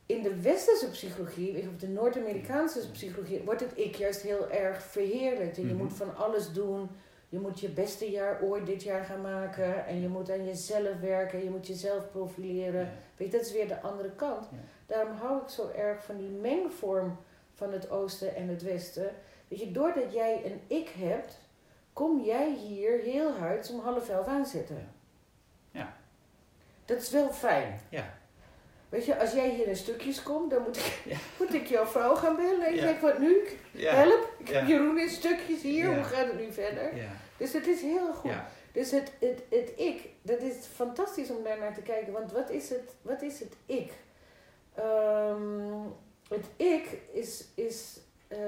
in 0.07 0.23
de 0.23 0.41
westerse 0.41 0.91
psychologie, 0.91 1.69
of 1.69 1.77
de 1.79 1.89
Noord-Amerikaanse 1.89 2.91
psychologie, 2.91 3.43
wordt 3.45 3.61
het 3.61 3.73
ik 3.75 3.95
juist 3.95 4.21
heel 4.21 4.51
erg 4.51 4.83
verheerlijkt. 4.83 5.57
En 5.57 5.67
je 5.67 5.73
mhm. 5.73 5.83
moet 5.83 5.93
van 5.93 6.17
alles 6.17 6.53
doen. 6.53 6.89
Je 7.29 7.39
moet 7.39 7.61
je 7.61 7.69
beste 7.69 8.11
jaar 8.11 8.43
ooit 8.43 8.67
dit 8.67 8.83
jaar 8.83 9.05
gaan 9.05 9.21
maken. 9.21 9.87
En 9.87 10.01
je 10.01 10.09
moet 10.09 10.31
aan 10.31 10.45
jezelf 10.45 11.01
werken. 11.01 11.45
Je 11.45 11.51
moet 11.51 11.67
jezelf 11.67 12.11
profileren. 12.11 12.93
Weet 13.17 13.31
je, 13.31 13.37
dat 13.37 13.47
is 13.47 13.53
weer 13.53 13.69
de 13.69 13.81
andere 13.81 14.11
kant. 14.11 14.49
Daarom 14.87 15.17
hou 15.17 15.43
ik 15.43 15.49
zo 15.49 15.71
erg 15.77 16.05
van 16.05 16.17
die 16.17 16.29
mengvorm 16.29 17.17
van 17.55 17.73
het 17.73 17.91
oosten 17.91 18.35
en 18.35 18.49
het 18.49 18.63
westen. 18.63 19.11
Weet 19.49 19.61
je, 19.61 19.71
doordat 19.71 20.13
jij 20.13 20.43
een 20.45 20.61
ik 20.77 20.89
hebt, 20.89 21.39
kom 21.97 22.21
jij 22.21 22.51
hier 22.51 22.99
heel 22.99 23.33
hard 23.33 23.71
om 23.71 23.81
half 23.81 24.09
elf 24.09 24.27
aanzetten. 24.27 24.89
Ja. 25.71 25.97
Dat 26.85 27.01
is 27.01 27.11
wel 27.11 27.33
fijn. 27.33 27.81
Ja. 27.89 28.15
Weet 28.89 29.05
je, 29.05 29.19
als 29.21 29.33
jij 29.33 29.49
hier 29.49 29.67
in 29.67 29.77
stukjes 29.77 30.23
komt, 30.23 30.51
dan 30.51 30.63
moet 30.63 30.77
ik, 30.77 31.03
moet 31.39 31.55
ik 31.55 31.67
jouw 31.67 31.87
vrouw 31.87 32.15
gaan 32.15 32.37
bellen. 32.37 32.67
En 32.67 32.75
ik 32.75 32.81
denk, 32.81 33.01
wat 33.01 33.19
nu? 33.19 33.43
Help, 33.77 34.33
ik 34.39 34.49
heb 34.49 34.67
Jeroen 34.67 34.99
in 34.99 35.09
stukjes 35.09 35.63
hier, 35.63 35.95
hoe 35.95 36.05
gaat 36.05 36.27
het 36.27 36.39
nu 36.39 36.53
verder? 36.53 36.93
Dus 37.37 37.53
het 37.53 37.67
is 37.67 37.81
heel 37.81 38.13
goed. 38.13 38.33
Dus 38.73 38.91
het, 38.91 39.13
het, 39.21 39.43
het 39.51 39.73
ik, 39.77 40.09
dat 40.23 40.41
is 40.41 40.67
fantastisch 40.75 41.31
om 41.31 41.43
daar 41.43 41.59
naar 41.59 41.75
te 41.75 41.83
kijken. 41.83 42.13
Want 42.13 42.33
wat 42.33 42.51
is 42.51 42.69
het, 42.69 42.95
wat 43.03 43.23
is 43.23 43.41
het 43.41 43.53
ik? 43.67 43.93
Um, 44.79 45.95
het 46.29 46.47
ik 46.57 46.99
is, 47.13 47.45
is, 47.55 47.99
uh, 48.29 48.39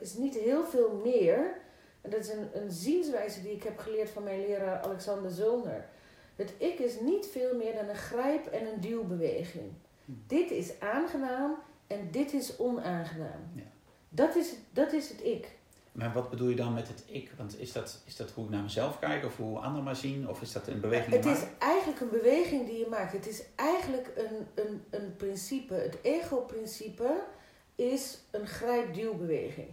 is 0.00 0.14
niet 0.14 0.34
heel 0.34 0.64
veel 0.64 1.00
meer. 1.04 1.60
En 2.02 2.10
dat 2.10 2.20
is 2.20 2.28
een, 2.28 2.48
een 2.52 2.70
zienswijze 2.70 3.42
die 3.42 3.52
ik 3.52 3.62
heb 3.62 3.78
geleerd 3.78 4.10
van 4.10 4.22
mijn 4.22 4.40
leraar 4.40 4.80
Alexander 4.80 5.30
Zulner. 5.30 5.88
Het 6.36 6.52
ik 6.58 6.78
is 6.78 7.00
niet 7.00 7.26
veel 7.26 7.56
meer 7.56 7.74
dan 7.74 7.88
een 7.88 7.94
grijp- 7.94 8.46
en 8.46 8.66
een 8.66 8.80
duwbeweging. 8.80 9.72
Hm. 10.04 10.12
Dit 10.26 10.50
is 10.50 10.80
aangenaam 10.80 11.54
en 11.86 12.08
dit 12.10 12.32
is 12.32 12.56
onaangenaam. 12.58 13.50
Ja. 13.54 13.62
Dat, 14.08 14.36
is, 14.36 14.52
dat 14.72 14.92
is 14.92 15.08
het 15.08 15.24
ik. 15.24 15.48
Maar 15.92 16.12
wat 16.12 16.30
bedoel 16.30 16.48
je 16.48 16.56
dan 16.56 16.74
met 16.74 16.88
het 16.88 17.04
ik? 17.06 17.32
Want 17.36 17.60
is 17.60 17.72
dat, 17.72 18.02
is 18.04 18.16
dat 18.16 18.30
hoe 18.30 18.44
ik 18.44 18.50
naar 18.50 18.62
mezelf 18.62 18.98
kijk 18.98 19.24
of 19.24 19.36
hoe 19.36 19.58
anderen 19.58 19.84
mij 19.84 19.94
zien? 19.94 20.28
Of 20.28 20.42
is 20.42 20.52
dat 20.52 20.66
een 20.66 20.80
beweging 20.80 21.14
Het 21.14 21.24
is 21.24 21.44
eigenlijk 21.58 22.00
een 22.00 22.10
beweging 22.10 22.66
die 22.66 22.78
je 22.78 22.86
maakt. 22.86 23.12
Het 23.12 23.26
is 23.26 23.42
eigenlijk 23.54 24.12
een, 24.16 24.64
een, 24.64 24.84
een 24.90 25.16
principe. 25.16 25.74
Het 25.74 25.98
ego-principe 26.02 27.22
is 27.74 28.18
een 28.30 28.46
grijp-duwbeweging. 28.46 29.68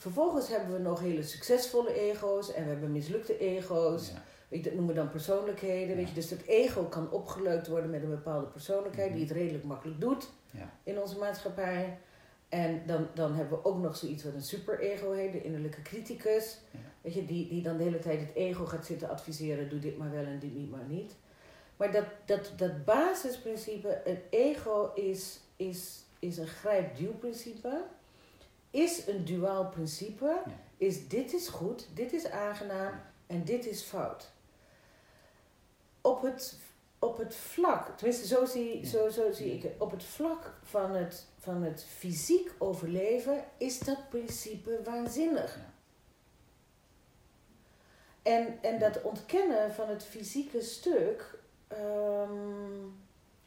Vervolgens 0.00 0.48
hebben 0.48 0.72
we 0.72 0.78
nog 0.78 1.00
hele 1.00 1.22
succesvolle 1.22 1.94
ego's 1.94 2.52
en 2.52 2.64
we 2.64 2.70
hebben 2.70 2.92
mislukte 2.92 3.38
ego's. 3.38 4.08
Ja. 4.08 4.22
Weet 4.48 4.58
je, 4.58 4.64
dat 4.64 4.74
noemen 4.74 4.94
we 4.94 5.00
dan 5.00 5.10
persoonlijkheden. 5.10 5.96
Weet 5.96 6.08
je? 6.08 6.14
Dus 6.14 6.28
dat 6.28 6.40
ego 6.40 6.84
kan 6.84 7.10
opgeleukt 7.10 7.66
worden 7.66 7.90
met 7.90 8.02
een 8.02 8.10
bepaalde 8.10 8.46
persoonlijkheid 8.46 9.12
die 9.12 9.22
het 9.22 9.30
redelijk 9.30 9.64
makkelijk 9.64 10.00
doet 10.00 10.30
ja. 10.50 10.72
in 10.82 11.00
onze 11.00 11.18
maatschappij. 11.18 11.98
En 12.48 12.82
dan, 12.86 13.06
dan 13.14 13.34
hebben 13.34 13.58
we 13.58 13.64
ook 13.64 13.78
nog 13.78 13.96
zoiets 13.96 14.24
wat 14.24 14.34
een 14.34 14.42
superego 14.42 15.12
heet, 15.12 15.32
de 15.32 15.42
innerlijke 15.42 15.82
criticus. 15.82 16.58
Weet 17.00 17.14
je, 17.14 17.24
die, 17.24 17.48
die 17.48 17.62
dan 17.62 17.76
de 17.76 17.82
hele 17.82 17.98
tijd 17.98 18.20
het 18.20 18.34
ego 18.34 18.64
gaat 18.64 18.86
zitten 18.86 19.08
adviseren: 19.08 19.68
doe 19.68 19.78
dit 19.78 19.98
maar 19.98 20.10
wel 20.10 20.24
en 20.24 20.38
dit 20.38 20.54
niet 20.54 20.70
maar 20.70 20.86
niet. 20.88 21.16
Maar 21.76 21.92
dat, 21.92 22.06
dat, 22.24 22.52
dat 22.56 22.84
basisprincipe, 22.84 24.00
het 24.04 24.20
ego 24.30 24.90
is, 24.94 25.40
is, 25.56 26.02
is 26.18 26.38
een 26.38 26.46
grijp-duw-principe. 26.46 27.82
Is 28.70 29.06
een 29.06 29.24
duaal 29.24 29.68
principe. 29.68 30.42
Is 30.76 31.08
dit 31.08 31.32
is 31.32 31.48
goed, 31.48 31.88
dit 31.94 32.12
is 32.12 32.30
aangenaam 32.30 33.00
en 33.26 33.44
dit 33.44 33.66
is 33.66 33.82
fout. 33.82 34.30
Op 36.00 36.22
het, 36.22 36.58
op 36.98 37.18
het 37.18 37.34
vlak, 37.34 37.96
tenminste 37.96 38.26
zo 38.26 38.44
zie, 38.44 38.86
zo, 38.86 39.08
zo 39.08 39.32
zie 39.32 39.54
ik 39.54 39.62
het, 39.62 39.72
op 39.78 39.90
het 39.90 40.04
vlak 40.04 40.54
van 40.62 40.94
het, 40.94 41.26
van 41.38 41.62
het 41.62 41.84
fysiek 41.84 42.52
overleven 42.58 43.44
is 43.56 43.78
dat 43.78 44.08
principe 44.08 44.80
waanzinnig. 44.84 45.58
En, 48.22 48.58
en 48.62 48.78
dat 48.78 49.02
ontkennen 49.02 49.72
van 49.72 49.88
het 49.88 50.04
fysieke 50.04 50.62
stuk, 50.62 51.38
ehm, 51.68 52.86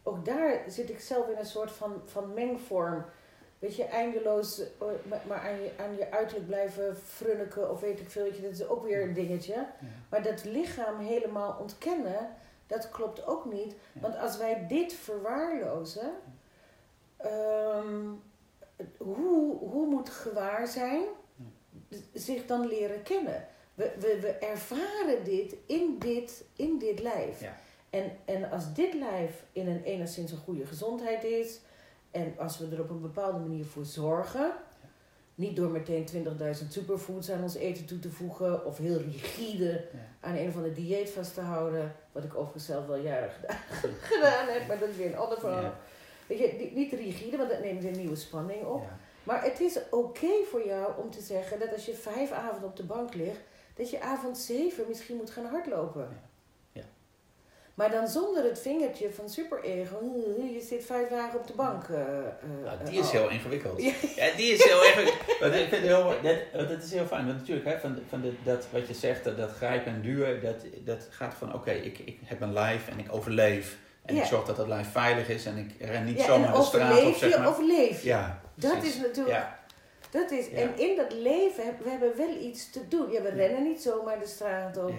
ook 0.04 0.26
daar 0.26 0.64
zit 0.68 0.90
ik 0.90 1.00
zelf 1.00 1.28
in 1.28 1.38
een 1.38 1.46
soort 1.46 1.72
van, 1.72 2.02
van 2.06 2.34
mengvorm. 2.34 3.06
Weet 3.64 3.76
je, 3.76 3.84
eindeloos 3.84 4.60
eh, 4.60 4.88
maar 5.28 5.40
aan 5.40 5.62
je, 5.62 5.72
aan 5.78 5.96
je 5.96 6.12
uiterlijk 6.12 6.48
blijven 6.48 6.98
frunniken 6.98 7.72
of 7.72 7.80
weet 7.80 8.00
ik 8.00 8.10
veel. 8.10 8.24
Weet 8.24 8.36
je, 8.36 8.42
dat 8.42 8.52
is 8.52 8.68
ook 8.68 8.84
weer 8.84 9.02
een 9.02 9.14
dingetje. 9.14 9.68
Maar 10.10 10.24
dat 10.24 10.44
lichaam 10.44 11.00
helemaal 11.00 11.58
ontkennen, 11.60 12.36
dat 12.68 12.90
klopt 12.90 13.26
ook 13.26 13.54
niet. 13.54 13.76
Want 13.94 14.18
als 14.18 14.38
wij 14.38 14.66
dit 14.68 14.94
verwaarlozen, 14.94 16.12
um, 17.26 18.22
hoe, 18.98 19.58
hoe 19.58 19.86
moet 19.86 20.10
gewaar 20.10 20.68
zijn 20.68 21.04
zich 22.14 22.46
dan 22.46 22.68
leren 22.68 23.04
kennen? 23.04 23.48
We, 23.74 23.94
we, 24.00 24.20
we 24.22 24.32
ervaren 24.32 25.24
dit 25.24 25.56
in 25.66 25.96
dit, 26.00 26.44
in 26.56 26.78
dit 26.78 27.00
lijf. 27.00 27.42
Ja. 27.42 27.58
En, 27.90 28.18
en 28.26 28.52
als 28.52 28.74
dit 28.74 28.94
lijf 28.94 29.44
in 29.52 29.68
een 29.68 29.84
enigszins 29.84 30.32
een 30.32 30.38
goede 30.38 30.66
gezondheid 30.66 31.24
is, 31.24 31.60
en 32.14 32.34
als 32.38 32.58
we 32.58 32.68
er 32.76 32.82
op 32.82 32.90
een 32.90 33.02
bepaalde 33.02 33.40
manier 33.40 33.66
voor 33.66 33.86
zorgen, 33.86 34.52
niet 35.36 35.56
door 35.56 35.70
meteen 35.70 36.08
20.000 36.62 36.68
superfoods 36.70 37.32
aan 37.32 37.42
ons 37.42 37.56
eten 37.56 37.86
toe 37.86 38.00
te 38.00 38.10
voegen 38.10 38.66
of 38.66 38.78
heel 38.78 38.98
rigide 38.98 39.86
aan 40.20 40.36
een 40.36 40.48
of 40.48 40.56
ander 40.56 40.74
dieet 40.74 41.10
vast 41.10 41.34
te 41.34 41.42
houden, 41.42 41.96
wat 42.12 42.24
ik 42.24 42.36
overigens 42.36 42.66
zelf 42.66 42.86
wel 42.86 42.98
jaren 42.98 43.32
gedaan, 44.12 44.48
heb, 44.48 44.68
maar 44.68 44.80
dat 44.80 44.90
is 44.90 44.96
weer 44.96 45.08
een 45.08 45.18
ander 45.18 45.40
verhaal. 45.40 45.74
Weet 46.28 46.38
je, 46.38 46.72
niet 46.74 46.94
rigide, 46.94 47.38
want 47.38 47.50
dat 47.50 47.62
neemt 47.62 47.84
een 47.84 47.98
nieuwe 47.98 48.16
spanning 48.16 48.66
op. 48.66 48.84
Maar 49.24 49.44
het 49.44 49.60
is 49.60 49.80
oké 49.90 50.44
voor 50.50 50.66
jou 50.66 50.92
om 51.04 51.12
te 51.12 51.22
zeggen 51.22 51.60
dat 51.60 51.74
als 51.74 51.86
je 51.86 51.94
vijf 51.94 52.32
avonden 52.32 52.70
op 52.70 52.76
de 52.76 52.84
bank 52.84 53.14
ligt, 53.14 53.40
dat 53.76 53.90
je 53.90 54.02
avond 54.02 54.38
zeven 54.38 54.86
misschien 54.88 55.16
moet 55.18 55.30
gaan 55.30 55.46
hardlopen. 55.46 56.22
Maar 57.74 57.92
dan 57.92 58.08
zonder 58.08 58.44
het 58.44 58.60
vingertje 58.60 59.12
van 59.12 59.30
superego. 59.30 59.98
Je 60.54 60.62
zit 60.62 60.86
vijf 60.86 61.10
dagen 61.10 61.40
op 61.40 61.48
de 61.48 61.54
bank. 61.54 61.88
Uh, 61.88 61.98
uh, 61.98 62.72
die 62.90 63.00
is 63.00 63.12
heel 63.12 63.30
ingewikkeld. 63.30 63.82
Ja. 63.82 63.92
die 64.38 64.54
is 64.54 64.64
heel 64.64 64.84
ingewikkeld. 64.90 65.54
Ik 65.54 65.68
vind 65.70 65.84
heel, 65.84 66.14
dat, 66.24 66.70
dat 66.70 66.84
is 66.84 66.92
heel 66.92 67.06
fijn. 67.06 67.26
Want 67.26 67.38
natuurlijk, 67.38 67.68
hè, 67.68 67.80
van, 67.80 68.00
van 68.10 68.22
de, 68.22 68.34
dat 68.44 68.68
wat 68.72 68.88
je 68.88 68.94
zegt, 68.94 69.24
dat, 69.24 69.38
dat 69.38 69.52
grijpen 69.52 69.94
en 69.94 70.02
duwen, 70.02 70.42
dat, 70.42 70.56
dat 70.86 71.08
gaat 71.10 71.34
van 71.34 71.54
oké, 71.54 71.72
ik, 71.72 72.00
ik 72.00 72.20
heb 72.24 72.42
een 72.42 72.54
lijf 72.54 72.88
en 72.88 73.00
ik 73.00 73.14
overleef. 73.14 73.78
En 74.06 74.16
ik 74.16 74.26
zorg 74.26 74.46
dat 74.46 74.56
dat 74.56 74.68
lijf 74.68 74.92
veilig 74.92 75.30
is 75.30 75.46
en 75.46 75.58
ik 75.58 75.88
ren 75.88 76.06
niet 76.06 76.22
zomaar 76.22 76.54
de 76.54 76.64
straat 76.64 77.06
op. 77.06 77.16
Zeg 77.16 77.38
maar. 77.38 77.50
of 77.50 77.60
leef 77.60 78.02
je? 78.02 78.08
Ja, 78.08 78.42
dat 78.56 78.84
is 78.84 78.98
natuurlijk 78.98 79.46
dat 80.14 80.32
is, 80.32 80.50
En 80.50 80.78
in 80.78 80.96
dat 80.96 81.14
leven, 81.14 81.64
we 81.84 81.90
hebben 81.90 82.18
wel 82.18 82.36
iets 82.42 82.70
te 82.70 82.88
doen. 82.88 83.12
Ja, 83.12 83.22
we 83.22 83.30
rennen 83.30 83.64
niet 83.64 83.82
zomaar 83.82 84.20
de 84.20 84.28
straat 84.28 84.78
op. 84.78 84.94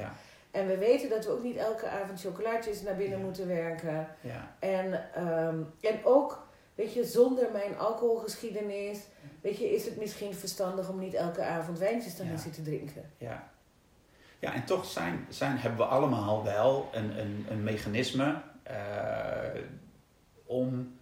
En 0.55 0.67
we 0.67 0.79
weten 0.79 1.09
dat 1.09 1.25
we 1.25 1.31
ook 1.31 1.43
niet 1.43 1.57
elke 1.57 1.89
avond 1.89 2.21
chocolaatjes 2.21 2.83
naar 2.83 2.97
binnen 2.97 3.21
moeten 3.21 3.47
werken. 3.47 4.09
Ja. 4.21 4.57
En, 4.59 4.93
um, 5.29 5.67
en 5.81 6.05
ook, 6.05 6.47
weet 6.75 6.95
je, 6.95 7.05
zonder 7.05 7.51
mijn 7.53 7.79
alcoholgeschiedenis, 7.79 8.99
weet 9.41 9.59
je, 9.59 9.75
is 9.75 9.85
het 9.85 9.97
misschien 9.97 10.35
verstandig 10.35 10.89
om 10.89 10.99
niet 10.99 11.15
elke 11.15 11.43
avond 11.43 11.79
wijntjes 11.79 12.15
te 12.15 12.25
gaan 12.25 12.39
zitten 12.39 12.65
drinken. 12.65 13.11
Ja. 13.19 13.51
Ja, 14.39 14.55
en 14.55 14.65
toch 14.65 14.85
zijn, 14.85 15.27
zijn, 15.29 15.57
hebben 15.57 15.79
we 15.79 15.93
allemaal 15.93 16.45
wel 16.45 16.89
een, 16.93 17.19
een, 17.19 17.47
een 17.51 17.63
mechanisme 17.63 18.43
uh, 18.71 19.61
om 20.45 20.97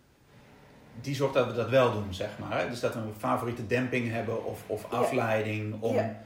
die 1.01 1.15
zorgt 1.15 1.35
dat 1.35 1.47
we 1.47 1.53
dat 1.53 1.69
wel 1.69 1.93
doen, 1.93 2.15
zeg 2.15 2.38
maar. 2.38 2.69
Dus 2.69 2.81
dat 2.81 2.95
we 2.95 3.01
een 3.01 3.15
favoriete 3.19 3.67
demping 3.67 4.11
hebben 4.11 4.45
of, 4.45 4.65
of 4.67 4.93
afleiding 4.93 5.83
om, 5.83 6.17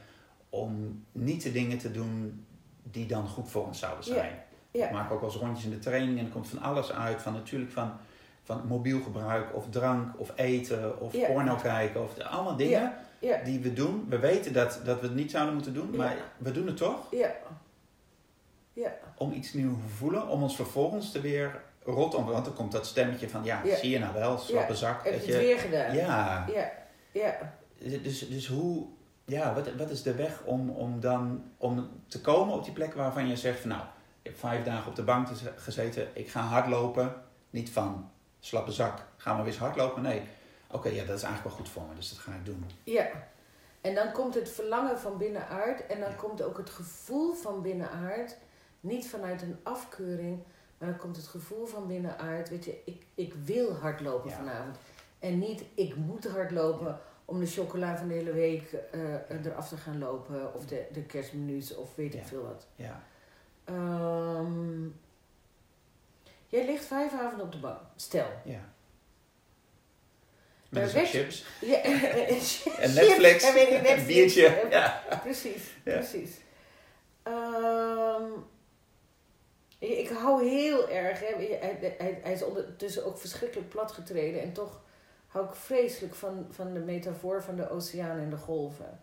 om 0.49 1.03
niet 1.11 1.43
de 1.43 1.51
dingen 1.51 1.77
te 1.77 1.91
doen 1.91 2.45
die 2.97 3.07
dan 3.07 3.27
goed 3.27 3.51
voor 3.51 3.65
ons 3.65 3.79
zouden 3.79 4.03
zijn. 4.03 4.39
Ja. 4.71 4.85
Ik 4.85 4.91
maak 4.91 5.11
ook 5.11 5.23
eens 5.23 5.35
rondjes 5.35 5.65
in 5.65 5.71
de 5.71 5.79
training 5.79 6.19
en 6.19 6.25
er 6.25 6.31
komt 6.31 6.47
van 6.47 6.61
alles 6.61 6.91
uit. 6.91 7.21
Van 7.21 7.33
natuurlijk 7.33 7.71
van, 7.71 7.91
van 8.43 8.61
mobiel 8.67 9.01
gebruik 9.01 9.55
of 9.55 9.65
drank 9.69 10.19
of 10.19 10.31
eten 10.35 11.01
of 11.01 11.11
porno 11.27 11.55
kijken. 11.55 12.03
Of 12.03 12.19
allemaal 12.19 12.55
dingen 12.55 12.93
die 13.43 13.59
we 13.59 13.73
doen. 13.73 14.05
We 14.09 14.19
weten 14.19 14.53
dat, 14.53 14.81
dat 14.85 14.99
we 14.99 15.07
het 15.07 15.15
niet 15.15 15.31
zouden 15.31 15.53
moeten 15.53 15.73
doen, 15.73 15.95
maar 15.95 16.15
we 16.37 16.51
doen 16.51 16.67
het 16.67 16.77
toch. 16.77 17.11
Ja. 17.11 17.35
Ja. 18.73 18.93
Om 19.17 19.31
iets 19.31 19.53
nieuws 19.53 19.77
te 19.87 19.95
voelen, 19.95 20.27
om 20.27 20.43
ons 20.43 20.55
vervolgens 20.55 21.11
te 21.11 21.21
weer 21.21 21.61
rot 21.83 22.15
om, 22.15 22.25
want 22.25 22.45
dan 22.45 22.53
komt 22.53 22.71
dat 22.71 22.85
stemmetje 22.85 23.29
van, 23.29 23.43
ja, 23.43 23.61
zie 23.75 23.89
je 23.89 23.99
nou 23.99 24.13
wel, 24.13 24.37
slappe 24.37 24.75
zak. 24.75 25.03
Heb 25.03 25.13
je 25.13 25.31
het 25.31 25.41
weer 25.41 25.59
gedaan. 25.59 25.95
Ja. 25.95 26.45
Ja. 26.53 26.71
ja. 27.11 27.53
Dus, 28.01 28.27
dus 28.27 28.47
hoe, 28.47 28.87
ja, 29.27 29.53
wat, 29.53 29.75
wat 29.75 29.89
is 29.89 30.03
de 30.03 30.15
weg 30.15 30.43
om, 30.43 30.69
om 30.69 30.99
dan 30.99 31.43
om 31.57 31.89
te 32.07 32.21
komen 32.21 32.53
op 32.53 32.63
die 32.63 32.73
plek 32.73 32.93
waarvan 32.93 33.27
je 33.27 33.37
zegt 33.37 33.59
van, 33.59 33.69
nou, 33.69 33.81
ik 34.21 34.31
heb 34.31 34.39
vijf 34.39 34.63
dagen 34.63 34.89
op 34.89 34.95
de 34.95 35.03
bank 35.03 35.27
gezeten, 35.55 36.07
ik 36.13 36.29
ga 36.29 36.41
hardlopen. 36.41 37.13
Niet 37.49 37.69
van, 37.69 38.11
slappe 38.39 38.71
zak, 38.71 38.99
ga 39.17 39.33
maar 39.33 39.43
weer 39.43 39.51
eens 39.51 39.61
hardlopen. 39.61 40.01
Nee, 40.01 40.21
oké, 40.71 40.89
ja, 40.89 41.05
dat 41.05 41.17
is 41.17 41.23
eigenlijk 41.23 41.43
wel 41.43 41.65
goed 41.65 41.69
voor 41.69 41.83
me, 41.89 41.95
dus 41.95 42.09
dat 42.09 42.19
ga 42.19 42.31
ik 42.31 42.45
doen. 42.45 42.65
Ja. 42.83 43.07
En 43.81 43.95
dan 43.95 44.11
komt 44.11 44.35
het 44.35 44.49
verlangen 44.49 44.99
van 44.99 45.17
binnenuit 45.17 45.85
en 45.85 45.99
dan 45.99 46.15
komt 46.15 46.41
ook 46.41 46.57
het 46.57 46.69
gevoel 46.69 47.33
van 47.33 47.61
binnenuit, 47.61 48.37
niet 48.79 49.09
vanuit 49.09 49.41
een 49.41 49.59
afkeuring, 49.63 50.43
maar 50.77 50.89
dan 50.89 50.97
komt 50.97 51.15
het 51.15 51.27
gevoel 51.27 51.65
van 51.65 51.87
binnenuit, 51.87 52.49
weet 52.49 52.65
je, 52.65 52.81
ik, 52.85 53.05
ik 53.15 53.33
wil 53.33 53.73
hardlopen 53.73 54.31
vanavond. 54.31 54.77
En 55.19 55.39
niet, 55.39 55.63
ik 55.73 55.95
moet 55.95 56.27
hardlopen 56.27 56.99
om 57.29 57.39
de 57.39 57.45
chocola 57.45 57.97
van 57.97 58.07
de 58.07 58.13
hele 58.13 58.31
week 58.31 58.71
uh, 58.95 59.45
eraf 59.45 59.67
te 59.67 59.77
gaan 59.77 59.99
lopen. 59.99 60.53
Of 60.53 60.65
de, 60.65 60.85
de 60.91 61.01
kerstmenu's 61.01 61.75
of 61.75 61.95
weet 61.95 62.13
ik 62.13 62.23
veel 62.23 62.41
wat. 62.41 62.67
Ja. 62.75 63.03
Um, 63.69 64.99
jij 66.47 66.65
ligt 66.65 66.85
vijf 66.85 67.13
avonden 67.13 67.45
op 67.45 67.51
de 67.51 67.57
bank. 67.57 67.79
Stel. 67.95 68.27
Ja. 68.43 68.73
Met 70.69 70.93
een 70.93 71.05
chips. 71.05 71.45
Ja, 71.61 71.81
en 71.81 72.93
Netflix. 72.93 73.43
En, 73.43 73.53
Netflix. 73.53 73.89
Een 73.89 74.05
biertje. 74.05 74.67
Ja. 74.69 75.03
Precies, 75.23 75.63
precies. 75.83 76.31
Um, 77.23 78.45
ik 79.79 80.09
hou 80.09 80.49
heel 80.49 80.89
erg, 80.89 81.19
hè. 81.19 81.35
Hij, 81.35 81.95
hij, 81.97 82.19
hij 82.23 82.33
is 82.33 82.43
ondertussen 82.43 83.05
ook 83.05 83.17
verschrikkelijk 83.17 83.69
platgetreden. 83.69 84.41
En 84.41 84.53
toch 84.53 84.81
hou 85.37 85.49
ik 85.49 85.55
vreselijk 85.55 86.15
van, 86.15 86.47
van 86.49 86.73
de 86.73 86.79
metafoor 86.79 87.43
van 87.43 87.55
de 87.55 87.69
oceaan 87.69 88.17
en 88.17 88.29
de 88.29 88.37
golven. 88.37 88.99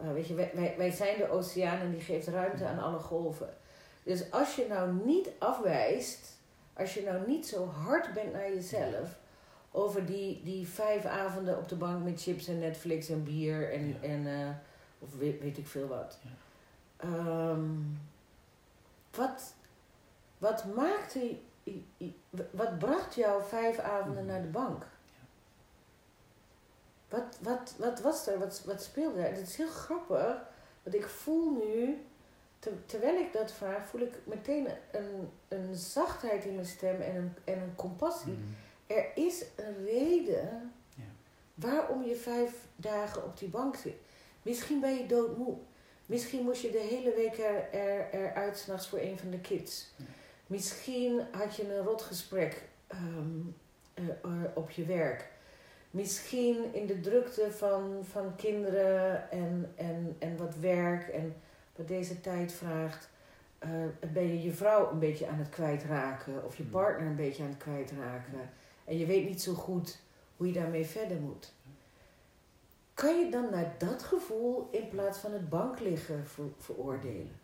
Uh, 0.00 0.12
weet 0.12 0.26
je, 0.26 0.34
wij, 0.34 0.74
wij 0.76 0.90
zijn 0.90 1.18
de 1.18 1.30
oceaan 1.30 1.78
en 1.78 1.90
die 1.90 2.00
geeft 2.00 2.28
ruimte 2.28 2.66
aan 2.66 2.78
alle 2.78 2.98
golven. 2.98 3.54
Dus 4.02 4.30
als 4.30 4.56
je 4.56 4.66
nou 4.68 4.92
niet 5.04 5.30
afwijst, 5.38 6.38
als 6.72 6.94
je 6.94 7.02
nou 7.02 7.26
niet 7.26 7.46
zo 7.46 7.66
hard 7.66 8.12
bent 8.12 8.32
naar 8.32 8.52
jezelf 8.52 9.18
over 9.70 10.06
die, 10.06 10.42
die 10.44 10.68
vijf 10.68 11.04
avonden 11.04 11.58
op 11.58 11.68
de 11.68 11.76
bank 11.76 12.04
met 12.04 12.22
chips 12.22 12.48
en 12.48 12.58
Netflix 12.58 13.08
en 13.08 13.24
bier 13.24 13.72
en, 13.72 13.96
en 14.02 14.26
uh, 14.26 14.48
of 14.98 15.16
weet, 15.18 15.40
weet, 15.40 15.58
ik 15.58 15.66
veel 15.66 15.86
wat. 15.86 16.18
Ja. 16.22 16.30
Um, 17.48 18.00
wat, 19.10 19.54
wat 20.38 20.74
maakte, 20.74 21.36
wat 22.50 22.78
bracht 22.78 23.14
jou 23.14 23.42
vijf 23.44 23.78
avonden 23.78 24.26
naar 24.26 24.42
de 24.42 24.48
bank? 24.48 24.86
Wat, 27.12 27.38
wat, 27.40 27.74
wat 27.78 28.00
was 28.00 28.26
er? 28.26 28.38
Wat, 28.38 28.62
wat 28.66 28.82
speelde 28.82 29.20
er? 29.20 29.34
Het 29.34 29.48
is 29.48 29.56
heel 29.56 29.68
grappig, 29.68 30.42
want 30.82 30.96
ik 30.96 31.06
voel 31.06 31.50
nu, 31.50 32.06
terwijl 32.86 33.20
ik 33.20 33.32
dat 33.32 33.52
vraag, 33.52 33.86
voel 33.86 34.00
ik 34.00 34.14
meteen 34.24 34.68
een, 34.92 35.30
een 35.48 35.74
zachtheid 35.74 36.44
in 36.44 36.54
mijn 36.54 36.66
stem 36.66 37.00
en 37.00 37.16
een, 37.16 37.34
en 37.44 37.60
een 37.60 37.74
compassie. 37.74 38.32
Mhm. 38.32 38.96
Er 38.98 39.06
is 39.14 39.44
een 39.56 39.84
reden 39.84 40.72
ja. 40.94 41.04
waarom 41.54 42.04
je 42.04 42.16
vijf 42.16 42.52
dagen 42.76 43.24
op 43.24 43.38
die 43.38 43.48
bank 43.48 43.76
zit. 43.76 43.96
Misschien 44.42 44.80
ben 44.80 44.94
je 44.94 45.06
doodmoe. 45.06 45.56
Misschien 46.06 46.44
moest 46.44 46.62
je 46.62 46.70
de 46.70 46.86
hele 46.90 47.14
week 47.14 47.38
er, 47.38 47.72
er, 47.72 48.08
eruit 48.10 48.58
s'nachts 48.58 48.88
voor 48.88 48.98
een 48.98 49.18
van 49.18 49.30
de 49.30 49.40
kids. 49.40 49.92
Misschien 50.46 51.20
had 51.30 51.56
je 51.56 51.74
een 51.74 51.84
rotgesprek 51.84 52.62
um, 52.92 53.56
op 54.54 54.70
je 54.70 54.84
werk. 54.84 55.31
Misschien 55.92 56.74
in 56.74 56.86
de 56.86 57.00
drukte 57.00 57.52
van, 57.52 57.98
van 58.02 58.36
kinderen 58.36 59.30
en, 59.30 59.72
en, 59.76 60.16
en 60.18 60.36
wat 60.36 60.56
werk 60.56 61.08
en 61.08 61.34
wat 61.76 61.88
deze 61.88 62.20
tijd 62.20 62.52
vraagt, 62.52 63.08
uh, 63.64 63.70
ben 64.12 64.26
je 64.26 64.42
je 64.42 64.52
vrouw 64.52 64.90
een 64.90 64.98
beetje 64.98 65.26
aan 65.26 65.38
het 65.38 65.48
kwijtraken 65.48 66.44
of 66.44 66.56
je 66.56 66.62
hmm. 66.62 66.72
partner 66.72 67.06
een 67.06 67.16
beetje 67.16 67.42
aan 67.42 67.48
het 67.48 67.58
kwijtraken. 67.58 68.50
En 68.84 68.98
je 68.98 69.06
weet 69.06 69.28
niet 69.28 69.42
zo 69.42 69.54
goed 69.54 70.00
hoe 70.36 70.46
je 70.46 70.52
daarmee 70.52 70.86
verder 70.86 71.20
moet. 71.20 71.52
kan 72.94 73.18
je 73.18 73.30
dan 73.30 73.50
naar 73.50 73.74
dat 73.78 74.02
gevoel 74.02 74.68
in 74.70 74.88
plaats 74.88 75.18
van 75.18 75.32
het 75.32 75.48
bankliggen 75.48 76.26
ver, 76.26 76.44
veroordelen? 76.58 77.40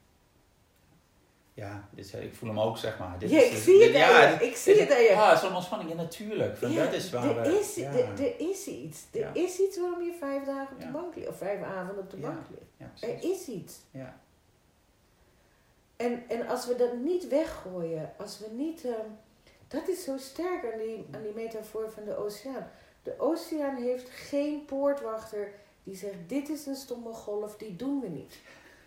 Ja, 1.59 1.89
dit, 1.91 2.13
ik 2.13 2.35
voel 2.35 2.49
hem 2.49 2.61
ook, 2.61 2.79
zeg 2.79 2.99
maar. 2.99 3.19
Dit 3.19 3.31
ja, 3.31 3.41
ik 3.43 3.51
dit- 3.51 3.61
zie 3.61 3.83
het 3.83 3.93
dit- 3.93 4.01
ja, 4.01 4.21
je. 4.29 4.39
dit- 4.39 4.49
Ik 4.49 4.57
zie 4.57 4.81
het 4.81 4.93
aan 4.93 5.03
je. 5.03 5.13
Ah, 5.15 5.39
zo'n 5.39 5.55
ontspanning, 5.55 5.91
ja, 5.91 5.97
natuurlijk. 5.97 6.57
Van, 6.57 6.71
Ja, 6.73 6.85
dat 6.85 6.93
is 6.93 7.11
waar 7.11 7.37
er, 7.37 7.43
we- 7.53 7.59
is, 7.59 7.75
ja. 7.75 7.93
er, 7.93 8.41
is 8.41 8.67
iets. 8.67 9.05
Er 9.13 9.19
Ja. 9.21 9.31
is 9.35 9.59
iets 9.61 9.79
waarom 9.81 10.03
je 10.03 10.17
vijf 10.19 10.45
dagen 10.45 10.75
op 10.77 10.81
de 10.81 10.87
bank 10.89 11.15
ligt. 11.15 11.29
Of 11.29 11.37
vijf 11.37 11.63
avonden 11.63 11.99
op 12.05 12.11
de 12.11 12.17
bank 12.17 12.47
ligt. 12.51 12.93
Ja, 13.01 13.07
Er 13.09 13.23
is 13.33 13.47
iets. 13.49 13.75
Ja. 13.91 14.21
En, 15.97 16.23
en 16.29 16.49
als 16.49 16.67
we 16.67 16.77
dat 16.77 16.97
niet 16.97 17.29
weggooien, 17.29 18.13
als 18.19 18.39
we 18.39 18.47
niet... 18.53 18.85
ehm, 18.85 19.07
dat 19.69 19.89
is 19.89 20.05
zo 20.05 20.17
sterk 20.19 20.73
aan 20.73 20.79
die, 20.79 21.07
aan 21.13 21.23
die 21.23 21.33
metafoor 21.35 21.91
van 21.91 22.05
de 22.05 22.17
oceaan. 22.17 22.71
De 23.03 23.15
oceaan 23.19 23.77
heeft 23.77 24.09
geen 24.11 24.65
poortwachter 24.65 25.53
die 25.85 25.97
zegt, 25.97 26.15
dit 26.27 26.49
is 26.49 26.67
een 26.67 26.77
stomme 26.77 27.13
golf, 27.13 27.57
die 27.57 27.77
doen 27.77 28.01
we 28.01 28.09
niet. 28.09 28.35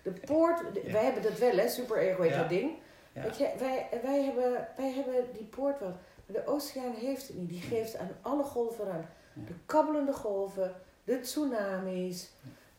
De 0.03 0.11
poort, 0.25 0.61
Ja. 0.83 0.91
wij 0.91 1.03
hebben 1.03 1.23
dat 1.23 1.37
wel 1.37 1.55
hè, 1.57 1.67
super 1.69 1.97
ego 1.97 2.21
heet 2.21 2.31
Ja. 2.31 2.39
dat 2.39 2.49
ding. 2.49 2.71
Ja. 3.13 3.21
Weet 3.21 3.37
je, 3.37 3.49
wij, 3.59 3.87
wij, 4.03 4.23
hebben, 4.23 4.67
wij 4.77 4.91
hebben 4.91 5.15
die 5.33 5.45
poortwachter. 5.45 5.99
Maar 6.25 6.41
de 6.43 6.47
oceaan 6.51 6.93
heeft 6.93 7.27
het 7.27 7.37
niet. 7.37 7.49
Die 7.49 7.61
geeft 7.61 7.97
aan 7.97 8.09
alle 8.21 8.43
golven 8.43 8.91
aan. 8.91 9.05
Ja. 9.33 9.41
De 9.45 9.53
kabbelende 9.65 10.13
golven, 10.13 10.75
de 11.03 11.19
tsunamis, 11.19 12.31